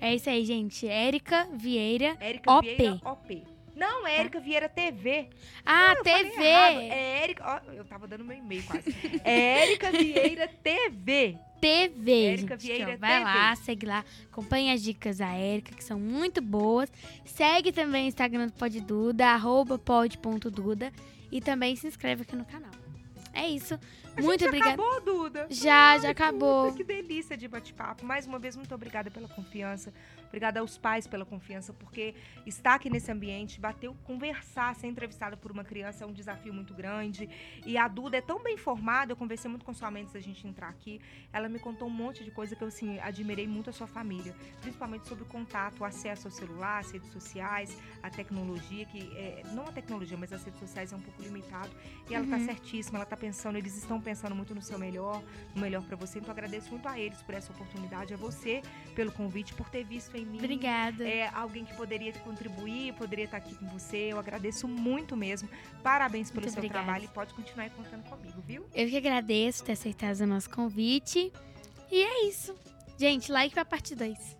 É 0.00 0.14
isso 0.14 0.30
aí, 0.30 0.44
gente. 0.44 0.86
Érica 0.88 1.48
Vieira. 1.52 2.16
Érica 2.20 2.52
OP. 2.52 2.74
Vieira 2.74 3.00
OP. 3.04 3.58
Não, 3.78 4.04
é 4.04 4.16
Érica 4.18 4.40
Vieira 4.40 4.68
TV. 4.68 5.28
Ah, 5.64 5.94
falei 6.04 6.30
TV. 6.30 6.44
É 6.44 7.22
Érica. 7.22 7.44
ó, 7.46 7.72
eu 7.72 7.84
tava 7.84 8.08
dando 8.08 8.24
meu 8.24 8.36
e-mail 8.36 8.64
quase. 8.64 8.92
É 9.22 9.62
Érica 9.62 9.92
Vieira 9.92 10.48
TV. 10.48 11.38
TV. 11.60 12.24
Érica 12.24 12.56
Vieira 12.56 12.94
ó, 12.94 12.96
vai 12.96 13.18
TV. 13.18 13.24
lá, 13.24 13.56
segue 13.56 13.86
lá, 13.86 14.04
acompanha 14.30 14.74
as 14.74 14.82
dicas 14.82 15.18
da 15.18 15.32
Érica, 15.32 15.74
que 15.74 15.84
são 15.84 15.98
muito 15.98 16.40
boas. 16.40 16.90
Segue 17.24 17.70
também 17.70 18.06
o 18.06 18.08
Instagram 18.08 18.46
do 18.46 18.52
Pod 18.52 18.80
Duda, 18.80 19.26
arroba 19.28 19.78
pod.duda. 19.78 20.92
E 21.30 21.40
também 21.40 21.76
se 21.76 21.86
inscreve 21.86 22.22
aqui 22.22 22.34
no 22.34 22.44
canal. 22.44 22.70
É 23.32 23.46
isso. 23.46 23.78
Muito 24.22 24.44
obrigada. 24.44 24.72
Acabou, 24.82 25.00
Duda. 25.00 25.46
Já, 25.50 25.98
já 25.98 26.04
Ai, 26.08 26.10
acabou. 26.12 26.64
Duda, 26.66 26.76
que 26.76 26.84
delícia 26.84 27.36
de 27.36 27.46
bate-papo. 27.48 28.04
Mais 28.04 28.26
uma 28.26 28.38
vez, 28.38 28.56
muito 28.56 28.74
obrigada 28.74 29.10
pela 29.10 29.28
confiança. 29.28 29.92
Obrigada 30.26 30.60
aos 30.60 30.76
pais 30.76 31.06
pela 31.06 31.24
confiança, 31.24 31.72
porque 31.72 32.14
estar 32.44 32.74
aqui 32.74 32.90
nesse 32.90 33.10
ambiente, 33.10 33.58
bater, 33.58 33.90
conversar, 34.04 34.74
ser 34.74 34.86
entrevistada 34.86 35.36
por 35.38 35.50
uma 35.50 35.64
criança 35.64 36.04
é 36.04 36.06
um 36.06 36.12
desafio 36.12 36.52
muito 36.52 36.74
grande. 36.74 37.28
E 37.64 37.78
a 37.78 37.88
Duda 37.88 38.18
é 38.18 38.20
tão 38.20 38.42
bem 38.42 38.56
formada, 38.58 39.12
eu 39.12 39.16
conversei 39.16 39.48
muito 39.50 39.64
com 39.64 39.72
sua 39.72 39.90
mãe 39.90 40.02
antes 40.02 40.12
da 40.12 40.20
gente 40.20 40.46
entrar 40.46 40.68
aqui. 40.68 41.00
Ela 41.32 41.48
me 41.48 41.58
contou 41.58 41.88
um 41.88 41.90
monte 41.90 42.24
de 42.24 42.30
coisa 42.30 42.54
que 42.54 42.62
eu, 42.62 42.68
assim, 42.68 42.98
admirei 43.00 43.46
muito 43.48 43.70
a 43.70 43.72
sua 43.72 43.86
família. 43.86 44.34
Principalmente 44.60 45.08
sobre 45.08 45.24
o 45.24 45.26
contato, 45.26 45.80
o 45.80 45.84
acesso 45.84 46.26
ao 46.28 46.30
celular, 46.30 46.80
às 46.80 46.90
redes 46.90 47.10
sociais, 47.10 47.76
a 48.02 48.10
tecnologia, 48.10 48.84
que 48.84 48.98
é, 49.16 49.42
não 49.54 49.64
a 49.64 49.72
tecnologia, 49.72 50.16
mas 50.18 50.30
as 50.32 50.44
redes 50.44 50.60
sociais 50.60 50.92
é 50.92 50.96
um 50.96 51.00
pouco 51.00 51.22
limitado. 51.22 51.70
E 52.10 52.14
ela 52.14 52.26
tá 52.26 52.36
Uhum. 52.36 52.44
certíssima, 52.44 52.98
ela 52.98 53.06
tá 53.06 53.16
pensando, 53.16 53.56
eles 53.56 53.74
estão 53.76 53.98
pensando 53.98 54.07
muito 54.34 54.54
no 54.54 54.62
seu 54.62 54.78
melhor, 54.78 55.22
no 55.54 55.60
melhor 55.60 55.82
para 55.82 55.96
você. 55.96 56.18
Então 56.18 56.30
agradeço 56.30 56.70
muito 56.70 56.88
a 56.88 56.98
eles 56.98 57.20
por 57.22 57.34
essa 57.34 57.52
oportunidade, 57.52 58.14
a 58.14 58.16
você 58.16 58.62
pelo 58.94 59.12
convite, 59.12 59.54
por 59.54 59.68
ter 59.68 59.84
visto 59.84 60.16
em 60.16 60.24
mim 60.24 60.38
Obrigada. 60.38 61.06
é, 61.06 61.28
alguém 61.28 61.64
que 61.64 61.74
poderia 61.74 62.12
contribuir, 62.20 62.92
poderia 62.94 63.24
estar 63.24 63.36
aqui 63.38 63.54
com 63.54 63.66
você. 63.68 64.12
Eu 64.12 64.18
agradeço 64.18 64.66
muito 64.68 65.16
mesmo. 65.16 65.48
Parabéns 65.82 66.30
pelo 66.30 66.42
Muito 66.42 66.52
seu 66.52 66.60
obrigada. 66.60 66.84
trabalho 66.84 67.04
e 67.04 67.08
pode 67.08 67.34
continuar 67.34 67.64
aí 67.64 67.70
contando 67.70 68.04
comigo, 68.04 68.40
viu? 68.46 68.66
Eu 68.74 68.88
que 68.88 68.96
agradeço 68.96 69.64
ter 69.64 69.72
aceitado 69.72 70.20
o 70.20 70.26
nosso 70.26 70.50
convite. 70.50 71.32
E 71.90 72.02
é 72.02 72.26
isso. 72.26 72.54
Gente, 72.98 73.30
like 73.30 73.54
pra 73.54 73.64
parte 73.64 73.94
2. 73.94 74.36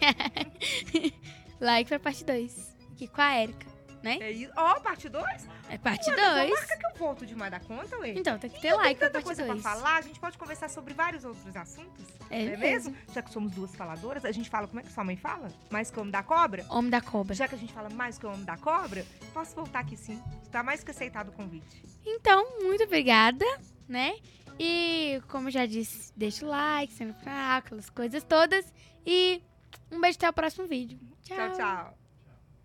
like 1.60 1.88
pra 1.88 1.98
parte 1.98 2.24
2. 2.24 2.76
Aqui 2.92 3.06
com 3.06 3.20
a 3.20 3.34
Érica, 3.34 3.66
né? 4.02 4.18
É 4.20 4.30
isso. 4.30 4.52
Ó, 4.56 4.80
parte 4.80 5.08
2? 5.08 5.48
É 5.68 5.78
parte 5.78 6.08
Marca 6.10 6.46
2. 6.46 6.64
que 6.64 6.86
eu 6.86 6.98
volto 6.98 7.26
demais 7.26 7.50
da 7.50 7.60
conta, 7.60 7.98
ué. 7.98 8.10
Então, 8.10 8.38
tem 8.38 8.50
que 8.50 8.60
ter 8.60 8.68
Tem 8.68 8.76
like 8.76 8.98
pra 8.98 9.08
tanta 9.08 9.22
parte 9.22 9.24
coisa 9.24 9.44
pra 9.44 9.54
2. 9.54 9.62
falar, 9.62 9.96
a 9.96 10.00
gente 10.00 10.18
pode 10.20 10.38
conversar 10.38 10.68
sobre 10.68 10.94
vários 10.94 11.24
outros 11.24 11.54
assuntos. 11.56 12.04
É 12.30 12.44
é 12.44 12.56
mesmo? 12.56 12.96
Já 13.12 13.22
que 13.22 13.30
somos 13.30 13.52
duas 13.52 13.74
faladoras, 13.74 14.24
a 14.24 14.32
gente 14.32 14.48
fala, 14.48 14.66
como 14.66 14.80
é 14.80 14.82
que 14.82 14.92
sua 14.92 15.04
mãe 15.04 15.16
fala? 15.16 15.48
Mais 15.70 15.90
que 15.90 15.98
o 15.98 16.00
homem 16.00 16.12
da 16.12 16.22
cobra? 16.22 16.64
Homem 16.70 16.90
da 16.90 17.00
cobra. 17.00 17.34
Já 17.34 17.48
que 17.48 17.54
a 17.54 17.58
gente 17.58 17.72
fala 17.72 17.90
mais 17.90 18.18
que 18.18 18.26
o 18.26 18.30
homem 18.30 18.44
da 18.44 18.56
cobra, 18.56 19.04
posso 19.32 19.54
voltar 19.54 19.80
aqui 19.80 19.96
sim. 19.96 20.22
Está 20.42 20.62
mais 20.62 20.82
que 20.82 20.90
aceitado 20.90 21.28
o 21.28 21.32
convite. 21.32 21.82
Então, 22.04 22.62
muito 22.62 22.84
obrigada, 22.84 23.44
né? 23.88 24.14
E, 24.58 25.22
como 25.28 25.50
já 25.50 25.66
disse, 25.66 26.12
deixa 26.16 26.44
o 26.44 26.48
like, 26.48 26.92
sempre 26.92 27.14
pra 27.22 27.58
aquelas 27.58 27.88
coisas 27.90 28.24
todas. 28.24 28.72
E 29.06 29.42
um 29.90 30.00
beijo 30.00 30.18
até 30.18 30.28
o 30.28 30.32
próximo 30.32 30.66
vídeo. 30.66 30.98
tchau. 31.22 31.52
tchau. 31.52 31.97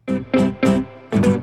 Thank 0.06 0.64
you. 1.26 1.43